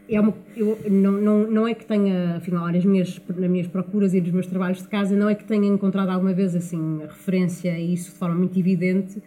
é 0.09 0.21
uma, 0.21 0.35
eu, 0.57 0.79
não, 0.91 1.13
não, 1.13 1.51
não 1.51 1.69
é 1.69 1.75
que 1.75 1.85
tenha, 1.85 2.37
afinal, 2.37 2.67
nas 2.73 2.85
minhas, 2.85 3.21
nas 3.37 3.51
minhas 3.51 3.67
procuras 3.67 4.15
e 4.15 4.21
nos 4.21 4.31
meus 4.31 4.47
trabalhos 4.47 4.83
de 4.83 4.89
casa, 4.89 5.15
não 5.15 5.29
é 5.29 5.35
que 5.35 5.45
tenha 5.45 5.67
encontrado 5.67 6.09
alguma 6.09 6.33
vez 6.33 6.57
assim 6.57 7.01
referência 7.03 7.73
a 7.73 7.79
isso 7.79 8.11
de 8.11 8.17
forma 8.17 8.35
muito 8.35 8.59
evidente, 8.59 9.23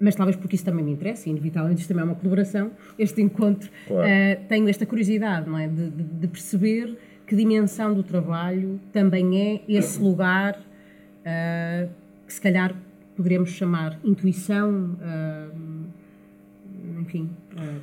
mas 0.00 0.16
talvez 0.16 0.36
porque 0.36 0.56
isso 0.56 0.64
também 0.64 0.84
me 0.84 0.90
interessa, 0.90 1.28
inevitavelmente 1.30 1.80
isto 1.82 1.88
também 1.88 2.02
é 2.02 2.06
uma 2.06 2.16
colaboração, 2.16 2.72
este 2.98 3.22
encontro, 3.22 3.70
claro. 3.86 4.08
uh, 4.08 4.48
tenho 4.48 4.68
esta 4.68 4.84
curiosidade 4.84 5.48
não 5.48 5.56
é? 5.56 5.68
De, 5.68 5.90
de, 5.90 6.02
de, 6.02 6.26
perceber 6.26 6.98
que 7.24 7.36
dimensão 7.36 7.94
do 7.94 8.02
trabalho 8.02 8.80
também 8.92 9.40
é 9.40 9.60
esse 9.68 10.02
lugar 10.02 10.58
uh, 10.58 11.88
que 12.26 12.32
se 12.32 12.40
calhar 12.40 12.74
poderemos 13.16 13.50
chamar 13.50 13.98
intuição, 14.04 14.98
uh, 15.00 17.00
enfim, 17.00 17.30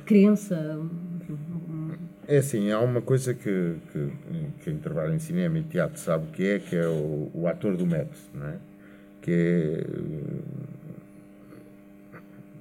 crença, 0.04 0.78
é 2.30 2.38
assim, 2.38 2.70
há 2.70 2.78
uma 2.78 3.02
coisa 3.02 3.34
que, 3.34 3.74
que 3.92 4.12
quem 4.62 4.78
trabalha 4.78 5.12
em 5.12 5.18
cinema 5.18 5.58
e 5.58 5.64
teatro 5.64 5.98
sabe 5.98 6.28
o 6.28 6.30
que 6.30 6.46
é, 6.46 6.60
que 6.60 6.76
é 6.76 6.86
o, 6.86 7.28
o 7.34 7.48
ator 7.48 7.76
do 7.76 7.84
método, 7.84 8.16
não 8.32 8.46
é? 8.46 8.56
Que 9.20 9.32
é, 9.32 9.84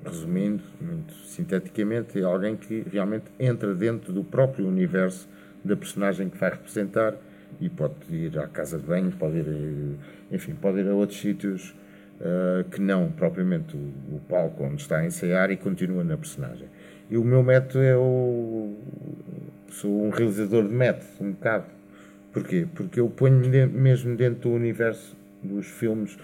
resumindo, 0.10 0.64
muito 0.82 1.14
sinteticamente, 1.28 2.20
é 2.20 2.24
alguém 2.24 2.56
que 2.56 2.84
realmente 2.92 3.26
entra 3.40 3.76
dentro 3.76 4.12
do 4.12 4.24
próprio 4.24 4.68
universo 4.68 5.30
da 5.64 5.76
personagem 5.76 6.30
que 6.30 6.38
vai 6.40 6.50
representar 6.50 7.14
e 7.62 7.70
pode 7.70 7.94
ir 8.12 8.40
à 8.40 8.48
casa 8.48 8.80
de 8.80 8.86
banho, 8.86 9.12
pode 9.12 9.38
ir, 9.38 10.00
enfim, 10.32 10.56
pode 10.56 10.80
ir 10.80 10.90
a 10.90 10.96
outros 10.96 11.20
sítios 11.20 11.76
uh, 12.20 12.64
que 12.70 12.82
não 12.82 13.12
propriamente 13.12 13.76
o, 13.76 14.16
o 14.16 14.22
palco 14.28 14.64
onde 14.64 14.82
está 14.82 14.98
a 14.98 15.06
ensaiar 15.06 15.52
e 15.52 15.58
continua 15.58 16.04
na 16.04 16.18
personagem. 16.18 16.68
E 17.10 17.18
o 17.18 17.24
meu 17.24 17.42
método 17.42 17.84
é 17.84 17.98
o, 17.98 18.76
sou 19.70 20.06
um 20.06 20.10
realizador 20.10 20.68
de 20.68 20.74
método, 20.74 21.08
um 21.20 21.32
bocado. 21.32 21.66
Porquê? 22.32 22.68
Porque 22.76 23.00
eu 23.00 23.10
ponho 23.10 23.42
mesmo 23.70 24.16
dentro 24.16 24.50
do 24.50 24.56
universo 24.56 25.18
dos 25.42 25.68
filmes, 25.68 26.18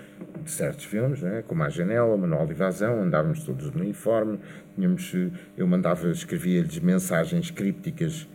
de 0.44 0.52
certos 0.52 0.86
filmes, 0.86 1.22
né? 1.22 1.44
como 1.48 1.64
A 1.64 1.70
Janela, 1.70 2.16
Manual 2.18 2.46
de 2.46 2.52
Evasão, 2.52 3.02
andávamos 3.02 3.44
todos 3.44 3.72
no 3.72 3.82
uniforme, 3.82 4.40
tínhamos, 4.76 5.14
eu 5.58 5.66
mandava, 5.66 6.10
escrevia-lhes 6.10 6.80
mensagens 6.80 7.50
crípticas 7.50 8.28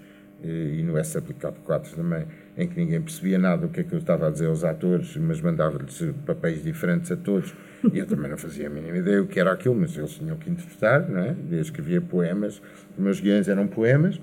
eh, 0.43 0.77
e 0.79 0.83
no 0.83 0.95
SW4 0.95 1.95
também, 1.95 2.27
em 2.57 2.69
que 2.69 2.79
ninguém 2.79 3.01
percebia 3.01 3.39
nada 3.39 3.67
do 3.67 3.69
que 3.69 3.81
é 3.81 3.85
que 3.85 3.93
eu 3.93 3.99
estava 3.99 4.27
a 4.27 4.31
dizer 4.31 4.47
aos 4.47 4.65
atores, 4.65 5.17
mas 5.17 5.41
mandava-lhes 5.41 6.05
papéis 6.27 6.63
diferentes 6.63 7.11
a 7.11 7.17
todos, 7.17 7.55
e 7.93 7.99
eu 7.99 8.07
também 8.07 8.31
não 8.31 8.37
fazia 8.37 8.67
a 8.67 8.71
mínima 8.71 8.99
ideia 8.99 9.23
o 9.23 9.27
que 9.27 9.41
era 9.41 9.53
aquilo, 9.53 9.75
mas 9.75 9.97
eles 9.97 10.13
tinham 10.13 10.37
que 10.37 10.51
interpretar, 10.51 11.09
não 11.09 11.21
é? 11.21 11.35
Eu 11.51 11.61
escrevia 11.61 12.01
poemas, 12.01 12.61
os 12.97 13.03
meus 13.03 13.21
guiões 13.21 13.49
eram 13.49 13.67
poemas, 13.67 14.21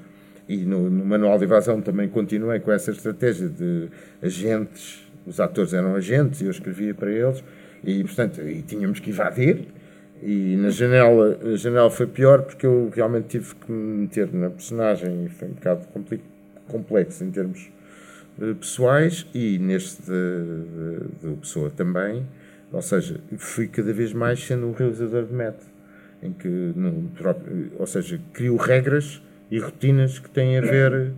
e 0.48 0.58
no, 0.58 0.90
no, 0.90 1.06
manual 1.06 1.38
de 1.38 1.44
evasão 1.44 1.82
também 1.82 2.08
continuei 2.08 2.60
com 2.60 2.72
essa 2.72 2.92
estratégia 2.92 3.50
de 3.50 3.90
agentes, 4.22 5.06
os 5.26 5.40
atores 5.40 5.74
eram 5.74 5.96
agentes 5.96 6.42
e 6.42 6.46
eu 6.46 6.52
escrevia 6.52 6.94
para 6.94 7.12
eles 7.12 7.44
e 7.84 8.02
portanto 8.04 8.42
e 8.42 8.62
tínhamos 8.62 9.00
que 9.00 9.10
invadir 9.10 9.68
e 10.24 10.56
na 10.56 10.70
janela 10.70 11.38
a 11.44 11.56
janela 11.58 11.90
foi 11.92 12.08
pior 12.08 12.44
porque 12.44 12.66
eu 12.66 12.90
realmente 12.96 13.28
tive 13.28 13.54
que 13.56 13.72
me 13.72 14.04
meter 14.04 14.34
na 14.34 14.50
personagem 14.50 15.26
e 15.26 15.30
foi 15.30 15.50
um 15.50 15.52
bocado 15.52 15.86
complexo 16.70 17.24
em 17.26 17.30
termos 17.30 17.70
pessoais 18.60 19.26
e 19.34 19.58
neste 19.60 20.02
do 21.22 21.38
pessoa 21.42 21.70
também 21.70 22.26
ou 22.72 22.82
seja, 22.82 23.20
fui 23.38 23.68
cada 23.68 23.94
vez 23.94 24.14
mais 24.14 24.44
sendo 24.44 24.68
um 24.68 24.72
realizador 24.74 25.26
de 25.26 25.34
método, 25.34 25.66
em 26.22 26.34
que, 26.34 26.48
no 26.48 27.10
próprio, 27.16 27.72
ou 27.78 27.88
seja, 27.88 28.20
crio 28.34 28.58
regras 28.58 29.22
e 29.50 29.60
rotinas 29.60 30.20
que 30.20 30.30
têm 30.30 30.58
a 30.58 30.62
ver. 30.62 31.14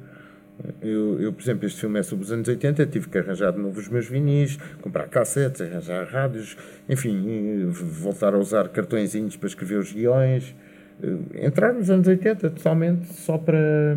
Eu, 0.81 1.19
eu, 1.21 1.33
por 1.33 1.41
exemplo, 1.41 1.65
este 1.65 1.79
filme 1.79 1.99
é 1.99 2.03
sobre 2.03 2.25
os 2.25 2.31
anos 2.31 2.47
80, 2.47 2.85
tive 2.85 3.07
que 3.07 3.17
arranjar 3.17 3.53
de 3.53 3.59
novo 3.59 3.79
os 3.79 3.87
meus 3.87 4.07
vinis, 4.07 4.57
comprar 4.81 5.07
cassetes, 5.07 5.61
arranjar 5.61 6.05
rádios, 6.07 6.57
enfim, 6.87 7.65
voltar 7.69 8.33
a 8.33 8.37
usar 8.37 8.67
cartõezinhos 8.67 9.37
para 9.37 9.47
escrever 9.47 9.79
os 9.79 9.91
guiões. 9.91 10.53
Eh, 11.01 11.45
Entrar 11.45 11.73
nos 11.73 11.89
anos 11.89 12.05
80 12.07 12.49
totalmente 12.49 13.11
só 13.13 13.37
para 13.37 13.95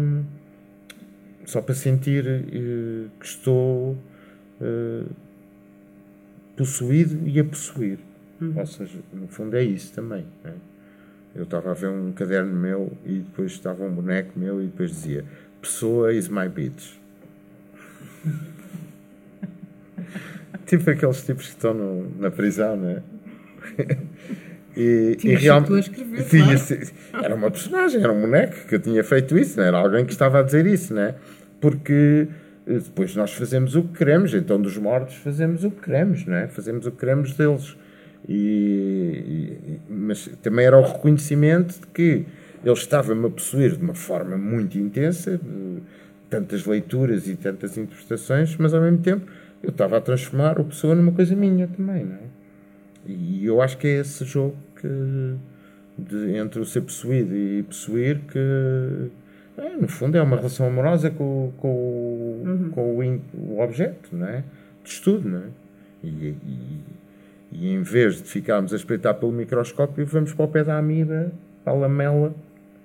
só 1.44 1.60
para 1.60 1.74
sentir 1.74 2.24
eh, 2.26 3.08
que 3.18 3.26
estou 3.26 3.96
eh, 4.60 5.04
possuído 6.56 7.26
e 7.28 7.38
a 7.40 7.44
possuir. 7.44 7.98
Ou 8.56 8.66
seja, 8.66 8.98
no 9.12 9.28
fundo 9.28 9.56
é 9.56 9.62
isso 9.62 9.92
também. 9.92 10.26
né? 10.42 10.54
Eu 11.34 11.44
estava 11.44 11.70
a 11.70 11.74
ver 11.74 11.88
um 11.88 12.12
caderno 12.12 12.54
meu 12.54 12.92
e 13.06 13.20
depois 13.20 13.52
estava 13.52 13.84
um 13.84 13.90
boneco 13.94 14.38
meu 14.38 14.60
e 14.62 14.66
depois 14.66 14.90
dizia 14.90 15.24
Pessoa 15.60 16.12
is 16.12 16.28
my 16.28 16.48
bitch. 16.48 16.94
tipo 20.66 20.90
aqueles 20.90 21.24
tipos 21.24 21.44
que 21.46 21.52
estão 21.52 21.74
no- 21.74 22.10
na 22.18 22.30
prisão, 22.30 22.76
não 22.76 22.88
é? 22.90 23.02
E, 24.76 25.16
e 25.22 25.34
real- 25.34 25.58
sido 25.60 25.66
tu 25.68 25.74
a 25.74 25.80
escrever, 25.80 26.24
Tinha 26.24 26.56
claro. 27.10 27.24
era 27.26 27.34
uma 27.34 27.50
personagem, 27.50 28.02
era 28.02 28.12
um 28.12 28.20
boneco 28.22 28.66
que 28.68 28.78
tinha 28.78 29.04
feito 29.04 29.36
isso, 29.36 29.58
não 29.58 29.64
era 29.66 29.76
alguém 29.78 30.04
que 30.06 30.12
estava 30.12 30.40
a 30.40 30.42
dizer 30.42 30.66
isso, 30.66 30.94
não 30.94 31.02
é? 31.02 31.14
Porque 31.60 32.26
eh, 32.66 32.74
depois 32.78 33.14
nós 33.14 33.32
fazemos 33.32 33.76
o 33.76 33.82
que 33.82 33.98
queremos, 33.98 34.32
então 34.34 34.60
dos 34.60 34.76
mortos 34.78 35.14
fazemos 35.16 35.62
o 35.64 35.70
que 35.70 35.82
queremos, 35.82 36.24
não 36.24 36.34
é? 36.36 36.48
Fazemos 36.48 36.86
o 36.86 36.90
que 36.90 36.96
queremos 36.98 37.34
deles. 37.34 37.76
E, 38.28 39.56
e- 39.68 39.80
mas 39.92 40.28
também 40.42 40.64
era 40.66 40.78
o 40.78 40.82
reconhecimento 40.82 41.74
de 41.80 41.86
que 41.88 42.24
ele 42.64 42.72
estava-me 42.74 43.26
a 43.26 43.30
possuir 43.30 43.76
de 43.76 43.82
uma 43.82 43.94
forma 43.94 44.36
muito 44.38 44.78
intensa, 44.78 45.32
eh, 45.44 45.80
tantas 46.30 46.64
leituras 46.64 47.26
e 47.28 47.36
tantas 47.36 47.76
interpretações, 47.76 48.56
mas 48.56 48.72
ao 48.72 48.80
mesmo 48.80 48.98
tempo 48.98 49.26
eu 49.62 49.70
estava 49.70 49.98
a 49.98 50.00
transformar 50.00 50.58
o 50.58 50.64
pessoa 50.64 50.94
numa 50.94 51.12
coisa 51.12 51.36
minha 51.36 51.66
também, 51.68 52.04
não 52.04 52.14
é? 52.14 52.31
E 53.06 53.44
eu 53.46 53.60
acho 53.60 53.76
que 53.78 53.86
é 53.86 54.00
esse 54.00 54.24
jogo 54.24 54.56
que, 54.80 54.88
de- 55.98 56.36
entre 56.36 56.60
o 56.60 56.64
ser 56.64 56.82
possuído 56.82 57.34
e 57.34 57.62
possuir 57.64 58.20
que, 58.30 58.38
é, 59.58 59.76
no 59.76 59.88
fundo, 59.88 60.16
é 60.16 60.22
uma 60.22 60.36
relação 60.36 60.66
amorosa 60.66 61.10
com, 61.10 61.24
o- 61.48 61.54
com, 61.58 61.68
o- 61.68 62.70
com 62.72 62.96
o, 62.96 63.02
in- 63.02 63.20
o 63.34 63.60
objeto, 63.60 64.14
não 64.16 64.26
é? 64.26 64.44
De 64.84 64.90
estudo, 64.90 65.28
não 65.28 65.38
é? 65.40 65.46
E, 66.04 66.08
e, 66.08 66.80
e 67.52 67.68
em 67.74 67.82
vez 67.82 68.16
de 68.22 68.28
ficarmos 68.28 68.72
a 68.72 68.76
espreitar 68.76 69.14
pelo 69.14 69.32
microscópio, 69.32 70.06
vamos 70.06 70.32
para 70.32 70.44
o 70.44 70.48
pé 70.48 70.64
da 70.64 70.78
amiba, 70.78 71.32
para 71.64 71.72
a 71.72 71.76
lamela, 71.76 72.34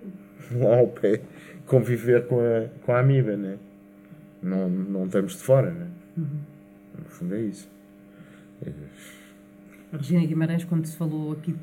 lá 0.51 0.77
ao 0.77 0.87
pé, 0.87 1.21
conviver 1.65 2.25
com 2.27 2.39
a, 2.39 2.65
com 2.85 2.91
a 2.91 2.99
amiba, 2.99 3.35
não 3.37 3.49
é? 3.49 3.55
Não, 4.41 4.69
não 4.69 5.05
estamos 5.05 5.33
de 5.33 5.39
fora, 5.39 5.71
não 5.71 5.81
é? 5.81 5.87
No 6.99 7.05
fundo 7.09 7.35
é 7.35 7.41
isso. 7.41 7.69
A 9.97 9.99
Regina 9.99 10.23
Guimarães, 10.23 10.63
quando 10.63 10.85
se 10.85 10.95
falou 10.95 11.31
aqui 11.31 11.55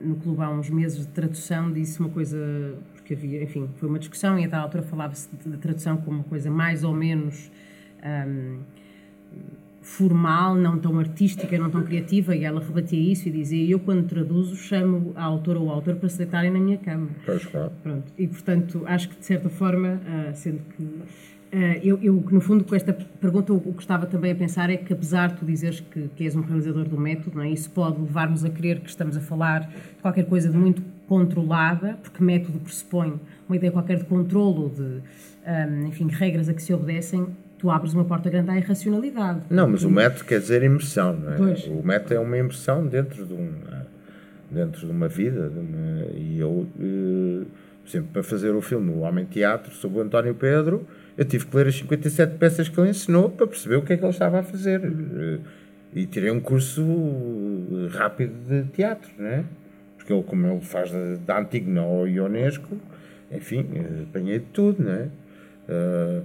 no 0.00 0.14
clube 0.14 0.40
há 0.42 0.48
uns 0.48 0.70
meses 0.70 1.00
de 1.00 1.08
tradução, 1.08 1.72
disse 1.72 1.98
uma 1.98 2.08
coisa, 2.08 2.38
porque 2.94 3.14
havia, 3.14 3.42
enfim, 3.42 3.68
foi 3.78 3.88
uma 3.88 3.98
discussão 3.98 4.38
e 4.38 4.44
a 4.44 4.48
tal 4.48 4.62
altura 4.62 4.84
falava-se 4.84 5.28
da 5.44 5.56
tradução 5.56 5.96
como 5.96 6.18
uma 6.18 6.24
coisa 6.24 6.48
mais 6.48 6.84
ou 6.84 6.94
menos 6.94 7.50
hum, 8.28 8.60
formal, 9.82 10.54
não 10.54 10.78
tão 10.78 11.00
artística, 11.00 11.58
não 11.58 11.68
tão 11.68 11.82
criativa, 11.82 12.36
e 12.36 12.44
ela 12.44 12.60
rebatia 12.60 13.12
isso 13.12 13.26
e 13.26 13.32
dizia: 13.32 13.68
Eu, 13.68 13.80
quando 13.80 14.06
traduzo, 14.06 14.54
chamo 14.54 15.12
a 15.16 15.24
autora 15.24 15.58
ou 15.58 15.66
o 15.66 15.70
autor 15.70 15.96
para 15.96 16.08
se 16.08 16.18
deitarem 16.18 16.52
na 16.52 16.60
minha 16.60 16.78
cama. 16.78 17.08
Pois, 17.26 17.44
claro. 17.44 17.72
Pronto. 17.82 18.12
E, 18.16 18.28
portanto, 18.28 18.84
acho 18.86 19.08
que, 19.08 19.18
de 19.18 19.26
certa 19.26 19.48
forma, 19.48 20.00
ah, 20.06 20.32
sendo 20.32 20.60
que. 20.76 20.88
Ah, 21.52 21.78
eu, 21.82 21.98
eu, 22.02 22.24
no 22.30 22.40
fundo, 22.40 22.64
com 22.64 22.74
esta 22.74 22.92
pergunta, 22.92 23.52
o, 23.52 23.60
que 23.72 23.80
estava 23.82 24.06
também 24.06 24.32
a 24.32 24.34
pensar 24.34 24.70
é 24.70 24.76
que, 24.76 24.92
apesar 24.92 25.30
de 25.30 25.38
tu 25.38 25.44
dizeres 25.44 25.80
que, 25.80 26.08
que 26.14 26.24
és 26.24 26.36
um 26.36 26.42
realizador 26.42 26.84
do 26.84 26.98
método, 26.98 27.36
não 27.36 27.42
é? 27.44 27.50
isso 27.50 27.70
pode 27.70 28.00
levar-nos 28.00 28.44
a 28.44 28.50
crer 28.50 28.80
que 28.80 28.88
estamos 28.88 29.16
a 29.16 29.20
falar 29.20 29.60
de 29.68 30.00
qualquer 30.02 30.26
coisa 30.26 30.48
de 30.48 30.56
muito 30.56 30.82
controlada, 31.08 31.98
porque 32.02 32.22
método 32.22 32.58
pressupõe 32.60 33.20
uma 33.48 33.56
ideia 33.56 33.72
qualquer 33.72 33.98
de 33.98 34.04
controlo, 34.04 34.70
de, 34.70 34.98
ah, 35.44 35.66
enfim, 35.86 36.08
regras 36.08 36.48
a 36.48 36.54
que 36.54 36.62
se 36.62 36.72
obedecem. 36.72 37.26
Tu 37.58 37.68
abres 37.70 37.92
uma 37.92 38.06
porta 38.06 38.30
grande 38.30 38.50
à 38.50 38.56
irracionalidade. 38.56 39.40
Não, 39.50 39.68
mas 39.68 39.82
o 39.84 39.90
método 39.90 40.24
quer 40.24 40.40
dizer 40.40 40.62
imersão, 40.62 41.14
não 41.14 41.32
é? 41.34 41.36
Pois. 41.36 41.66
O 41.66 41.82
método 41.86 42.14
é 42.14 42.18
uma 42.18 42.38
imersão 42.38 42.86
dentro 42.86 43.26
de, 43.26 43.34
um, 43.34 43.52
dentro 44.50 44.86
de 44.86 44.90
uma 44.90 45.08
vida. 45.08 45.50
de 45.50 45.58
uma- 45.58 46.06
e 46.16 46.38
eu, 46.40 46.66
eh, 46.80 47.44
por 47.82 47.88
exemplo, 47.90 48.08
para 48.14 48.22
fazer 48.22 48.54
o 48.54 48.62
filme 48.62 48.90
O 48.92 49.00
Homem 49.00 49.26
Teatro 49.26 49.74
sobre 49.74 49.98
o 49.98 50.00
António 50.00 50.34
Pedro, 50.34 50.86
eu 51.20 51.26
tive 51.26 51.44
que 51.44 51.54
ler 51.54 51.66
as 51.66 51.74
57 51.76 52.38
peças 52.38 52.66
que 52.70 52.80
ele 52.80 52.88
ensinou 52.88 53.28
para 53.28 53.46
perceber 53.46 53.76
o 53.76 53.82
que 53.82 53.92
é 53.92 53.96
que 53.98 54.02
ele 54.02 54.10
estava 54.10 54.38
a 54.38 54.42
fazer. 54.42 54.80
Eh, 54.82 55.38
E 55.94 56.06
tirei 56.06 56.30
um 56.30 56.40
curso 56.40 56.82
eh, 56.82 57.88
rápido 57.94 58.32
de 58.48 58.62
teatro, 58.70 59.10
não 59.18 59.26
é? 59.26 59.44
Porque 59.98 60.10
ele, 60.14 60.22
como 60.22 60.46
ele 60.46 60.60
faz 60.62 60.90
da, 61.26 61.38
Antígona 61.38 61.82
ao 61.82 62.08
Ionesco, 62.08 62.74
enfim, 63.30 63.66
eh, 63.74 64.04
apanhei 64.08 64.38
de 64.38 64.46
tudo, 64.46 64.82
não 64.82 64.92
é? 64.92 65.08
Eh, 65.68 66.22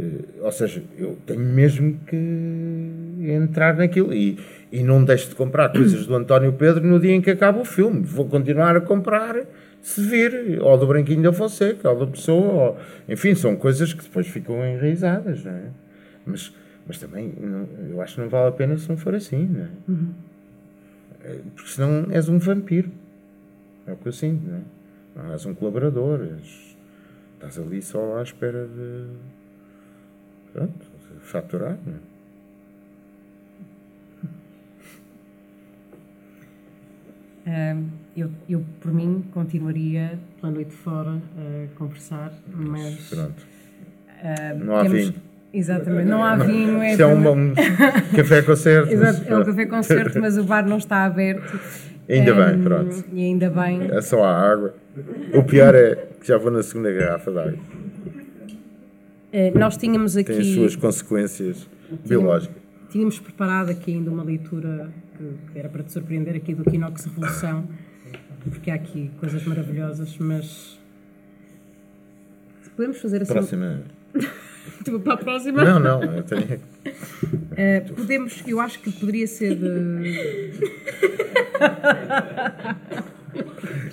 eh, 0.00 0.24
ou 0.42 0.52
seja, 0.52 0.82
eu 0.98 1.16
tenho 1.24 1.40
mesmo 1.40 1.98
que 2.06 3.24
entrar 3.30 3.76
naquilo 3.76 4.12
e, 4.12 4.38
e 4.70 4.82
não 4.82 5.02
deixo 5.04 5.30
de 5.30 5.36
comprar 5.36 5.70
coisas 5.72 6.06
do 6.06 6.14
António 6.14 6.52
Pedro 6.52 6.86
no 6.86 7.00
dia 7.00 7.14
em 7.14 7.22
que 7.22 7.30
acaba 7.30 7.58
o 7.58 7.64
filme. 7.64 8.02
Vou 8.02 8.26
continuar 8.26 8.76
a 8.76 8.80
comprar 8.82 9.36
se 9.82 10.00
vir, 10.02 10.60
ou 10.62 10.76
do 10.76 10.86
Branquinho 10.86 11.22
da 11.22 11.32
Fonseca, 11.32 11.90
ou 11.90 11.98
da 11.98 12.06
Pessoa, 12.06 12.52
ou, 12.70 12.78
enfim, 13.08 13.34
são 13.34 13.56
coisas 13.56 13.92
que 13.94 14.02
depois 14.02 14.26
ficam 14.26 14.64
enraizadas, 14.66 15.44
não 15.44 15.52
é? 15.52 15.70
Mas, 16.26 16.52
mas 16.86 16.98
também 16.98 17.32
não- 17.40 17.66
eu 17.90 18.00
acho 18.02 18.16
que 18.16 18.20
não 18.20 18.28
vale 18.28 18.48
a 18.48 18.52
pena 18.52 18.76
se 18.76 18.88
não 18.88 18.96
for 18.96 19.14
assim, 19.14 19.46
não 19.46 19.62
é? 19.64 19.68
Eh, 21.24 21.40
Porque 21.54 21.70
senão 21.70 22.06
és 22.10 22.28
um 22.28 22.38
vampiro. 22.38 22.90
É 23.86 23.92
o 23.92 23.96
que 23.96 24.06
eu 24.08 24.12
sinto, 24.12 24.42
não 24.46 24.56
é? 24.58 24.60
Não 25.24 25.32
és 25.32 25.46
um 25.46 25.54
colaborador, 25.54 26.20
és- 26.20 26.76
estás 27.34 27.58
ali 27.58 27.80
só 27.80 28.18
à 28.18 28.22
espera 28.22 28.66
de 28.66 29.04
pronto, 30.52 30.86
faturar, 31.20 31.78
não 31.86 31.94
é? 31.94 31.96
Eu, 38.16 38.30
eu, 38.48 38.64
por 38.80 38.92
mim, 38.92 39.24
continuaria 39.32 40.18
pela 40.40 40.52
noite 40.52 40.72
fora 40.74 41.12
a 41.36 41.78
conversar, 41.78 42.32
mas. 42.52 43.08
Pronto. 43.08 43.46
ah, 44.22 44.54
Não 44.54 44.76
há 44.76 44.82
temos- 44.82 44.98
vinho. 44.98 45.14
Exatamente, 45.50 46.04
não 46.08 46.22
há 46.22 46.36
vinho, 46.36 46.82
é. 46.82 46.92
É 46.94 47.06
um, 47.06 47.26
um 47.50 47.54
café 48.14 48.42
concerto. 48.42 48.92
Exato, 48.92 49.22
é 49.26 49.38
um 49.38 49.44
café 49.44 49.64
concerto, 49.66 50.20
mas 50.20 50.36
o 50.36 50.44
bar 50.44 50.66
não 50.68 50.76
está 50.76 51.04
aberto. 51.06 51.58
Ainda 52.08 52.34
bem, 52.34 52.44
Ahm, 52.54 52.62
pronto. 52.62 53.04
E 53.12 53.24
ainda 53.24 53.48
bem. 53.50 53.88
É 53.90 54.00
só 54.02 54.22
a 54.24 54.50
água. 54.52 54.74
O 55.32 55.42
pior 55.44 55.74
é 55.74 55.94
que 56.20 56.26
já 56.28 56.36
vou 56.36 56.50
na 56.50 56.62
segunda 56.62 56.92
garrafa 56.92 57.30
de 57.30 57.38
água. 57.38 57.58
Eh, 59.32 59.50
nós 59.54 59.76
tínhamos 59.76 60.16
aqui. 60.16 60.32
Tem 60.32 60.40
as 60.40 60.46
suas 60.48 60.76
consequências 60.76 61.66
biológicas. 62.06 62.56
Tínhamos 62.90 63.18
preparado 63.18 63.70
aqui 63.70 63.92
ainda 63.92 64.10
uma 64.10 64.22
leitura 64.24 64.90
que, 65.16 65.58
era 65.58 65.68
para 65.68 65.82
te 65.82 65.92
surpreender 65.92 66.34
aqui 66.36 66.54
do 66.54 66.64
Quinox 66.64 67.04
Revolução, 67.04 67.68
porque 68.44 68.70
há 68.70 68.74
aqui 68.74 69.10
coisas 69.20 69.44
maravilhosas, 69.44 70.16
mas. 70.18 70.78
Podemos 72.74 73.00
fazer 73.00 73.22
assim. 73.22 73.32
Próxima. 73.32 73.82
Tipo, 74.84 75.00
para 75.00 75.14
a 75.14 75.16
próxima? 75.16 75.64
Não, 75.64 75.80
não, 75.80 76.02
eu 76.02 76.22
tenho. 76.22 76.60
Eh, 77.60 77.80
podemos, 77.80 78.40
eu 78.46 78.60
acho 78.60 78.78
que 78.78 78.92
poderia 78.92 79.26
ser. 79.26 79.58
eh, 79.60 80.12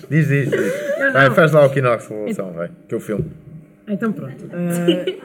Diz, 0.08 0.28
diz, 0.28 0.50
diz. 0.50 0.72
Vai, 1.12 1.30
faz 1.34 1.50
lá 1.50 1.66
o 1.66 1.70
Quinox 1.70 2.06
Revolução, 2.06 2.52
vai, 2.52 2.70
que 2.88 2.94
eu 2.94 3.00
filme. 3.00 3.24
Então 3.88 4.12
pronto. 4.12 4.44
Eh, 4.52 5.18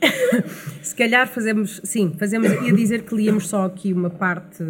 se 0.82 0.94
calhar 0.94 1.26
fazemos. 1.28 1.80
Sim, 1.84 2.14
fazemos. 2.18 2.50
Ia 2.50 2.72
dizer 2.72 3.02
que 3.02 3.14
líamos 3.14 3.48
só 3.48 3.64
aqui 3.64 3.92
uma 3.92 4.10
parte 4.10 4.64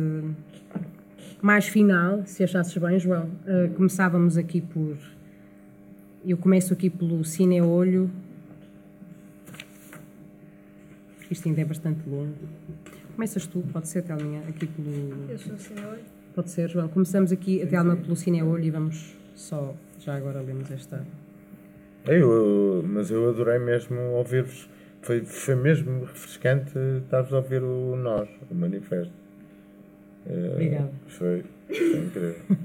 mais 1.43 1.67
final, 1.67 2.23
se 2.25 2.43
achasses 2.43 2.77
bem, 2.77 2.99
João. 2.99 3.31
Eh, 3.47 3.71
começávamos 3.77 4.37
aqui 4.39 4.61
por. 4.61 4.97
Eu 6.27 6.39
começo 6.39 6.73
aqui 6.73 6.89
pelo 6.89 7.23
Cine 7.25 7.61
Olho. 7.61 8.11
Isto 11.31 11.49
ainda 11.49 11.61
é 11.61 11.65
bastante 11.65 12.09
longo. 12.09 12.35
Começas 13.15 13.47
tu, 13.47 13.63
pode 13.73 13.89
ser, 13.89 14.03
Thelminha, 14.03 14.41
aqui 14.49 14.67
pelo. 14.67 15.31
Eu 15.31 15.39
sou 15.39 15.55
o 15.55 15.59
senhor. 15.59 15.99
Pode 16.35 16.51
ser, 16.51 16.69
João. 16.71 16.89
Começamos 16.89 17.31
aqui, 17.31 17.63
a 17.63 17.67
Thelma, 17.67 17.95
pelo 17.97 18.17
Cine 18.17 18.43
Olho 18.43 18.65
e 18.65 18.71
vamos 18.71 19.15
só. 19.35 19.75
Já 20.01 20.17
agora 20.17 20.41
lemos 20.41 20.71
esta. 20.71 21.05
Eu, 22.07 22.85
mas 22.87 23.11
eu 23.11 23.29
adorei 23.29 23.59
mesmo 23.59 23.99
ouvir-vos. 24.13 24.69
Foi, 25.03 25.23
foi 25.25 25.55
mesmo 25.55 26.05
refrescante 26.05 26.73
estar-vos 27.03 27.33
a 27.33 27.37
ouvir 27.37 27.63
o 27.63 27.97
Nós, 27.97 28.29
o 28.51 28.55
manifesto. 28.55 29.13
Obrigada. 30.27 30.91
Foi, 31.07 31.45
foi 31.69 31.99
incrível. 31.99 32.37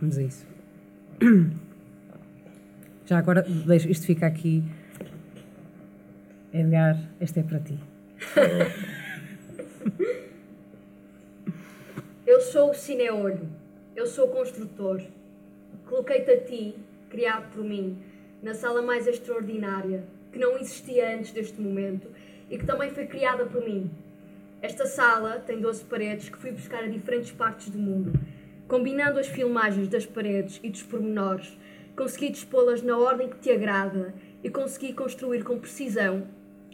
Vamos 0.00 0.18
a 0.18 0.22
isso. 0.22 0.46
Já 3.06 3.18
agora, 3.18 3.42
deixa, 3.42 3.88
isto 3.90 4.06
fica 4.06 4.26
aqui. 4.26 4.64
Edgar, 6.52 6.98
este 7.20 7.40
é 7.40 7.42
para 7.42 7.60
ti. 7.60 7.78
Eu 12.26 12.40
sou 12.40 12.70
o 12.70 12.74
cineolho, 12.74 13.46
eu 13.94 14.06
sou 14.06 14.26
o 14.26 14.30
construtor. 14.30 15.02
Coloquei-te 15.86 16.30
a 16.30 16.40
ti, 16.40 16.74
criado 17.14 17.48
por 17.54 17.62
mim, 17.62 17.96
na 18.42 18.54
sala 18.54 18.82
mais 18.82 19.06
extraordinária, 19.06 20.02
que 20.32 20.38
não 20.38 20.58
existia 20.58 21.16
antes 21.16 21.30
deste 21.30 21.60
momento 21.60 22.08
e 22.50 22.58
que 22.58 22.66
também 22.66 22.90
foi 22.90 23.06
criada 23.06 23.46
por 23.46 23.64
mim. 23.64 23.88
Esta 24.60 24.84
sala 24.84 25.38
tem 25.38 25.60
12 25.60 25.84
paredes 25.84 26.28
que 26.28 26.36
fui 26.36 26.50
buscar 26.50 26.82
a 26.82 26.88
diferentes 26.88 27.30
partes 27.30 27.68
do 27.68 27.78
mundo. 27.78 28.18
Combinando 28.66 29.20
as 29.20 29.28
filmagens 29.28 29.86
das 29.86 30.04
paredes 30.04 30.58
e 30.60 30.68
dos 30.68 30.82
pormenores, 30.82 31.56
consegui 31.96 32.30
dispô-las 32.30 32.82
na 32.82 32.98
ordem 32.98 33.28
que 33.28 33.38
te 33.38 33.52
agrada 33.52 34.12
e 34.42 34.50
consegui 34.50 34.92
construir 34.92 35.44
com 35.44 35.56
precisão, 35.56 36.26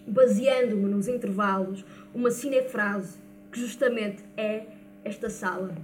baseando-me 0.06 0.88
nos 0.88 1.06
intervalos, 1.06 1.84
uma 2.14 2.30
cinefrase 2.30 3.18
que 3.52 3.60
justamente 3.60 4.24
é 4.38 4.62
esta 5.04 5.28
sala. 5.28 5.74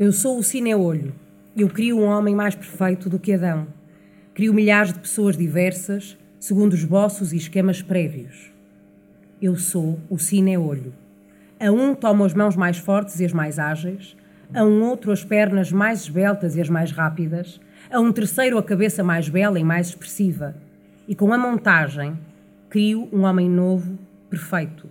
Eu 0.00 0.10
sou 0.10 0.36
o 0.36 0.42
cineolho. 0.42 1.14
Eu 1.58 1.70
crio 1.70 1.98
um 1.98 2.04
homem 2.04 2.34
mais 2.34 2.54
perfeito 2.54 3.08
do 3.08 3.18
que 3.18 3.32
Adão. 3.32 3.66
Crio 4.34 4.52
milhares 4.52 4.92
de 4.92 4.98
pessoas 4.98 5.38
diversas, 5.38 6.18
segundo 6.38 6.74
esboços 6.74 7.32
e 7.32 7.38
esquemas 7.38 7.80
prévios. 7.80 8.52
Eu 9.40 9.56
sou 9.56 9.98
o 10.10 10.18
cineolho. 10.18 10.92
A 11.58 11.70
um 11.70 11.94
tomo 11.94 12.26
as 12.26 12.34
mãos 12.34 12.54
mais 12.56 12.76
fortes 12.76 13.20
e 13.20 13.24
as 13.24 13.32
mais 13.32 13.58
ágeis, 13.58 14.14
a 14.52 14.64
um 14.64 14.82
outro 14.82 15.10
as 15.10 15.24
pernas 15.24 15.72
mais 15.72 16.02
esbeltas 16.02 16.56
e 16.56 16.60
as 16.60 16.68
mais 16.68 16.92
rápidas, 16.92 17.58
a 17.90 17.98
um 18.00 18.12
terceiro 18.12 18.58
a 18.58 18.62
cabeça 18.62 19.02
mais 19.02 19.30
bela 19.30 19.58
e 19.58 19.64
mais 19.64 19.88
expressiva. 19.88 20.54
E 21.08 21.14
com 21.14 21.32
a 21.32 21.38
montagem, 21.38 22.18
crio 22.68 23.08
um 23.10 23.22
homem 23.22 23.48
novo, 23.48 23.98
perfeito. 24.28 24.90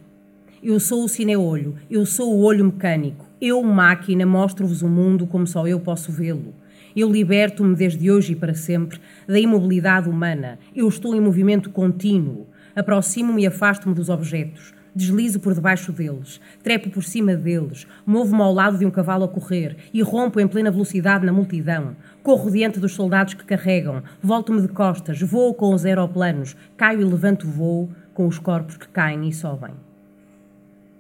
Eu 0.64 0.80
sou 0.80 1.04
o 1.04 1.08
cineolho, 1.08 1.78
eu 1.92 2.08
sou 2.08 2.34
o 2.34 2.42
olho 2.42 2.66
mecânico, 2.66 3.25
eu, 3.42 3.62
máquina, 3.64 4.26
mostro-vos 4.26 4.82
o 4.82 4.88
mundo 4.88 5.28
como 5.28 5.46
só 5.46 5.68
eu 5.68 5.80
posso 5.80 6.12
vê-lo. 6.12 6.54
Eu 6.96 7.12
liberto-me 7.12 7.76
desde 7.76 8.10
hoje 8.10 8.32
e 8.32 8.36
para 8.36 8.54
sempre 8.54 9.00
da 9.28 9.38
imobilidade 9.38 10.10
humana. 10.10 10.58
Eu 10.74 10.88
estou 10.88 11.14
em 11.14 11.20
movimento 11.20 11.70
contínuo. 11.70 12.48
Aproximo-me 12.74 13.44
e 13.44 13.48
afasto-me 13.48 13.94
dos 13.94 14.08
objetos. 14.08 14.74
Deslizo 14.96 15.42
por 15.42 15.54
debaixo 15.54 15.92
deles, 15.92 16.40
trepo 16.64 16.90
por 16.90 17.04
cima 17.04 17.36
deles, 17.36 17.86
movo-me 18.06 18.42
ao 18.42 18.54
lado 18.54 18.78
de 18.78 18.86
um 18.86 18.90
cavalo 18.90 19.26
a 19.26 19.28
correr 19.28 19.76
e 19.94 20.02
rompo 20.02 20.40
em 20.40 20.48
plena 20.48 20.72
velocidade 20.72 21.26
na 21.26 21.34
multidão. 21.34 21.98
Corro 22.24 22.50
diante 22.50 22.80
dos 22.80 22.94
soldados 22.94 23.34
que 23.34 23.44
carregam, 23.44 24.02
volto-me 24.22 24.62
de 24.62 24.70
costas, 24.70 25.20
voo 25.20 25.54
com 25.54 25.74
os 25.74 25.84
aeroplanos, 25.84 26.56
caio 26.78 27.02
e 27.02 27.04
levanto 27.04 27.46
voo 27.46 27.90
com 28.14 28.26
os 28.26 28.40
corpos 28.40 28.78
que 28.78 28.88
caem 28.88 29.28
e 29.28 29.34
sobem. 29.34 29.85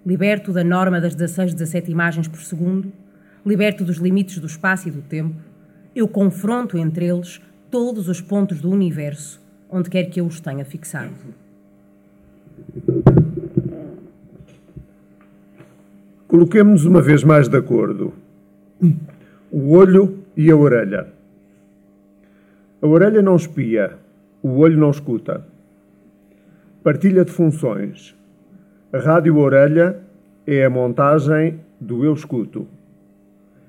Liberto 0.06 0.54
da 0.54 0.64
norma 0.64 1.02
das 1.02 1.16
16, 1.16 1.56
17 1.56 1.92
imagens 1.92 2.28
por 2.28 2.40
segundo, 2.40 2.92
liberto 3.44 3.84
dos 3.84 3.98
limites 3.98 4.38
do 4.38 4.46
espaço 4.46 4.88
e 4.88 4.92
do 4.92 5.02
tempo, 5.02 5.36
eu 5.96 6.08
confronto 6.08 6.78
entre 6.78 7.08
eles 7.08 7.42
todos 7.72 8.08
os 8.08 8.22
pontos 8.22 8.62
do 8.62 8.70
universo, 8.70 9.42
onde 9.68 9.90
quer 9.90 10.04
que 10.06 10.22
eu 10.22 10.28
os 10.28 10.40
tenha 10.40 10.64
fixado. 10.64 11.12
Coloquemos-nos 16.28 16.86
uma 16.86 17.02
vez 17.02 17.24
mais 17.24 17.48
de 17.48 17.58
acordo. 17.58 18.14
O 19.52 19.72
olho 19.72 20.20
e 20.36 20.52
a 20.52 20.56
orelha. 20.56 21.08
A 22.82 22.88
orelha 22.88 23.22
não 23.22 23.38
espia, 23.38 23.98
o 24.44 24.58
olho 24.58 24.78
não 24.78 24.92
escuta. 24.92 25.46
Partilha 26.84 27.26
de 27.26 27.32
funções. 27.32 28.14
A 28.96 29.00
rádio-orelha 29.00 29.98
é 30.48 30.64
a 30.64 30.70
montagem 30.70 31.60
do 31.82 32.06
eu 32.06 32.14
escuto. 32.14 32.66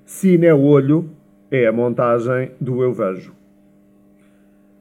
Cine-olho 0.04 1.10
é 1.50 1.66
a 1.66 1.72
montagem 1.72 2.52
do 2.60 2.80
eu 2.80 2.92
vejo. 2.92 3.34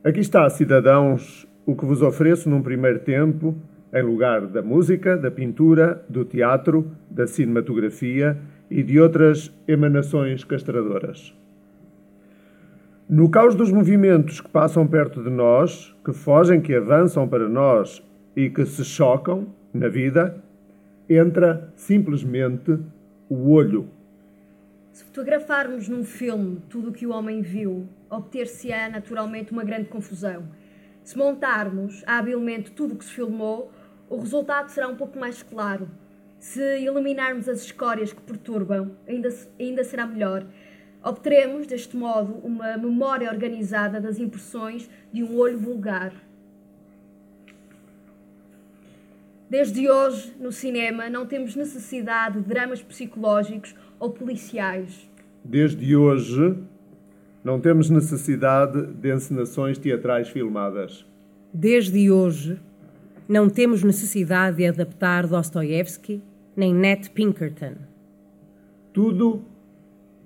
Aqui 0.03 0.19
está, 0.19 0.47
cidadãos, 0.51 1.47
o 1.65 1.75
que 1.75 1.83
vos 1.83 2.03
ofereço 2.03 2.47
num 2.47 2.61
primeiro 2.61 2.99
tempo 2.99 3.55
em 3.91 4.03
lugar 4.03 4.45
da 4.45 4.61
música, 4.61 5.17
da 5.17 5.31
pintura, 5.31 6.05
do 6.07 6.23
teatro, 6.23 6.91
da 7.09 7.25
cinematografia 7.25 8.37
e 8.69 8.83
de 8.83 8.99
outras 8.99 9.51
emanações 9.67 10.43
castradoras. 10.43 11.35
No 13.09 13.31
caos 13.31 13.55
dos 13.55 13.71
movimentos 13.71 14.41
que 14.41 14.49
passam 14.49 14.85
perto 14.85 15.23
de 15.23 15.29
nós, 15.31 15.95
que 16.05 16.13
fogem, 16.13 16.61
que 16.61 16.75
avançam 16.75 17.27
para 17.27 17.49
nós 17.49 18.07
e 18.35 18.47
que 18.47 18.63
se 18.63 18.85
chocam 18.85 19.47
na 19.75 19.87
vida, 19.87 20.43
entra 21.09 21.71
simplesmente 21.75 22.79
o 23.29 23.51
olho. 23.51 23.89
Se 24.91 25.03
fotografarmos 25.03 25.89
num 25.89 26.03
filme 26.03 26.61
tudo 26.69 26.89
o 26.89 26.93
que 26.93 27.05
o 27.05 27.11
homem 27.11 27.41
viu, 27.41 27.87
obter-se-á 28.09 28.89
naturalmente 28.89 29.51
uma 29.51 29.63
grande 29.63 29.89
confusão. 29.89 30.43
Se 31.03 31.17
montarmos 31.17 32.03
habilmente 32.07 32.71
tudo 32.71 32.93
o 32.93 32.97
que 32.97 33.05
se 33.05 33.11
filmou, 33.11 33.71
o 34.09 34.17
resultado 34.17 34.69
será 34.69 34.87
um 34.87 34.95
pouco 34.95 35.19
mais 35.19 35.43
claro. 35.43 35.89
Se 36.39 36.61
eliminarmos 36.61 37.49
as 37.49 37.61
escórias 37.61 38.13
que 38.13 38.21
perturbam, 38.21 38.91
ainda, 39.07 39.29
ainda 39.59 39.83
será 39.83 40.05
melhor. 40.05 40.45
Obteremos, 41.03 41.67
deste 41.67 41.95
modo, 41.97 42.33
uma 42.43 42.77
memória 42.77 43.29
organizada 43.29 43.99
das 43.99 44.17
impressões 44.17 44.89
de 45.11 45.23
um 45.23 45.35
olho 45.35 45.57
vulgar. 45.57 46.13
Desde 49.49 49.89
hoje, 49.89 50.33
no 50.39 50.51
cinema, 50.51 51.09
não 51.09 51.25
temos 51.25 51.55
necessidade 51.55 52.39
de 52.39 52.47
dramas 52.47 52.81
psicológicos 52.81 53.75
ou 53.99 54.09
policiais. 54.09 55.09
Desde 55.43 55.95
hoje, 55.95 56.57
não 57.43 57.59
temos 57.59 57.89
necessidade 57.89 58.87
de 58.93 59.13
encenações 59.13 59.77
teatrais 59.77 60.29
filmadas. 60.29 61.05
Desde 61.53 62.09
hoje, 62.09 62.59
não 63.29 63.47
temos 63.47 63.83
necessidade 63.83 64.57
de 64.57 64.65
adaptar 64.65 65.27
Dostoiévski 65.27 66.21
nem 66.55 66.73
Nat 66.73 67.09
Pinkerton. 67.09 67.75
Tudo 68.91 69.43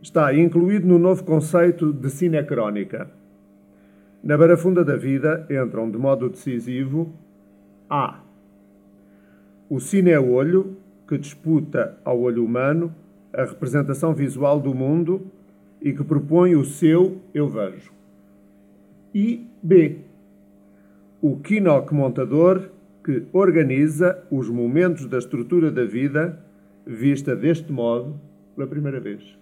está 0.02 0.34
incluído 0.34 0.88
no 0.88 0.98
novo 0.98 1.24
conceito 1.26 1.92
de 1.92 2.10
cinecrónica. 2.10 3.10
Na 4.24 4.38
barafunda 4.38 4.84
da 4.86 4.96
vida 4.96 5.46
entram 5.50 5.90
de 5.90 5.98
modo 5.98 6.30
decisivo 6.30 7.14
A. 7.90 8.29
O 9.70 9.80
cine-olho, 9.80 10.78
que 11.08 11.18
disputa 11.18 11.96
ao 12.04 12.20
olho 12.20 12.44
humano 12.44 12.94
a 13.32 13.44
representação 13.44 14.16
visual 14.16 14.60
do 14.60 14.74
mundo 14.74 15.28
e 15.80 15.94
que 15.94 16.04
propõe 16.04 16.56
o 16.56 16.66
seu 16.66 17.22
eu 17.34 17.48
vejo. 17.48 17.92
E 19.14 19.46
B. 19.62 20.00
O 21.22 21.38
quinoc 21.38 21.94
montador, 21.94 22.70
que 23.04 23.26
organiza 23.32 24.24
os 24.32 24.50
momentos 24.50 25.06
da 25.06 25.20
estrutura 25.20 25.72
da 25.72 25.86
vida 25.86 26.40
vista 26.86 27.36
deste 27.36 27.72
modo 27.72 28.20
pela 28.56 28.68
primeira 28.68 29.00
vez. 29.00 29.38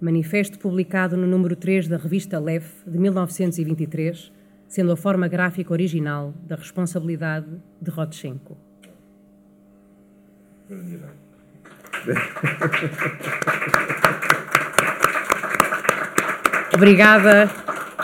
Manifesto 0.00 0.58
publicado 0.58 1.16
no 1.16 1.26
número 1.26 1.56
3 1.56 1.88
da 1.88 1.96
revista 1.96 2.38
Lef 2.38 2.84
de 2.86 2.98
1923, 2.98 4.32
sendo 4.70 4.92
a 4.92 4.96
forma 4.96 5.26
gráfica 5.26 5.72
original 5.72 6.32
da 6.46 6.54
responsabilidade 6.54 7.48
de 7.82 7.90
Rodchenko. 7.90 8.56
Obrigada 16.72 17.50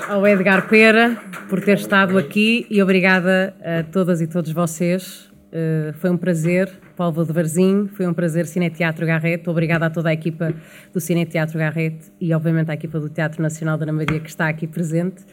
ao 0.09 0.27
Edgar 0.27 0.69
Pera 0.69 1.17
por 1.49 1.61
ter 1.61 1.79
estado 1.79 2.19
aqui 2.19 2.67
e 2.69 2.83
obrigada 2.83 3.55
a 3.63 3.85
todas 3.85 4.21
e 4.21 4.27
todos 4.27 4.51
vocês. 4.51 5.31
Uh, 5.47 5.93
foi 5.95 6.11
um 6.11 6.17
prazer, 6.17 6.69
Paulo 6.97 7.25
de 7.25 7.33
Varzim, 7.33 7.87
foi 7.87 8.09
um 8.09 8.13
prazer 8.13 8.45
Cineteatro 8.45 9.07
Garrete. 9.07 9.49
Obrigada 9.49 9.87
a 9.87 9.91
toda 9.91 10.09
a 10.09 10.13
equipa 10.13 10.53
do 10.93 11.01
Cineteatro 11.01 11.57
Garrete 11.57 12.11
e, 12.21 12.35
obviamente, 12.35 12.73
à 12.73 12.75
equipa 12.75 12.99
do 12.99 13.09
Teatro 13.09 13.41
Nacional 13.41 13.79
da 13.79 13.85
Ana 13.85 13.93
Maria 13.93 14.19
que 14.19 14.29
está 14.29 14.49
aqui 14.49 14.67
presente. 14.67 15.25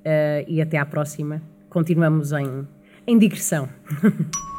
Uh, 0.00 0.44
e 0.48 0.60
até 0.60 0.78
à 0.78 0.86
próxima. 0.86 1.42
Continuamos 1.68 2.32
em, 2.32 2.66
em 3.06 3.18
digressão. 3.18 3.68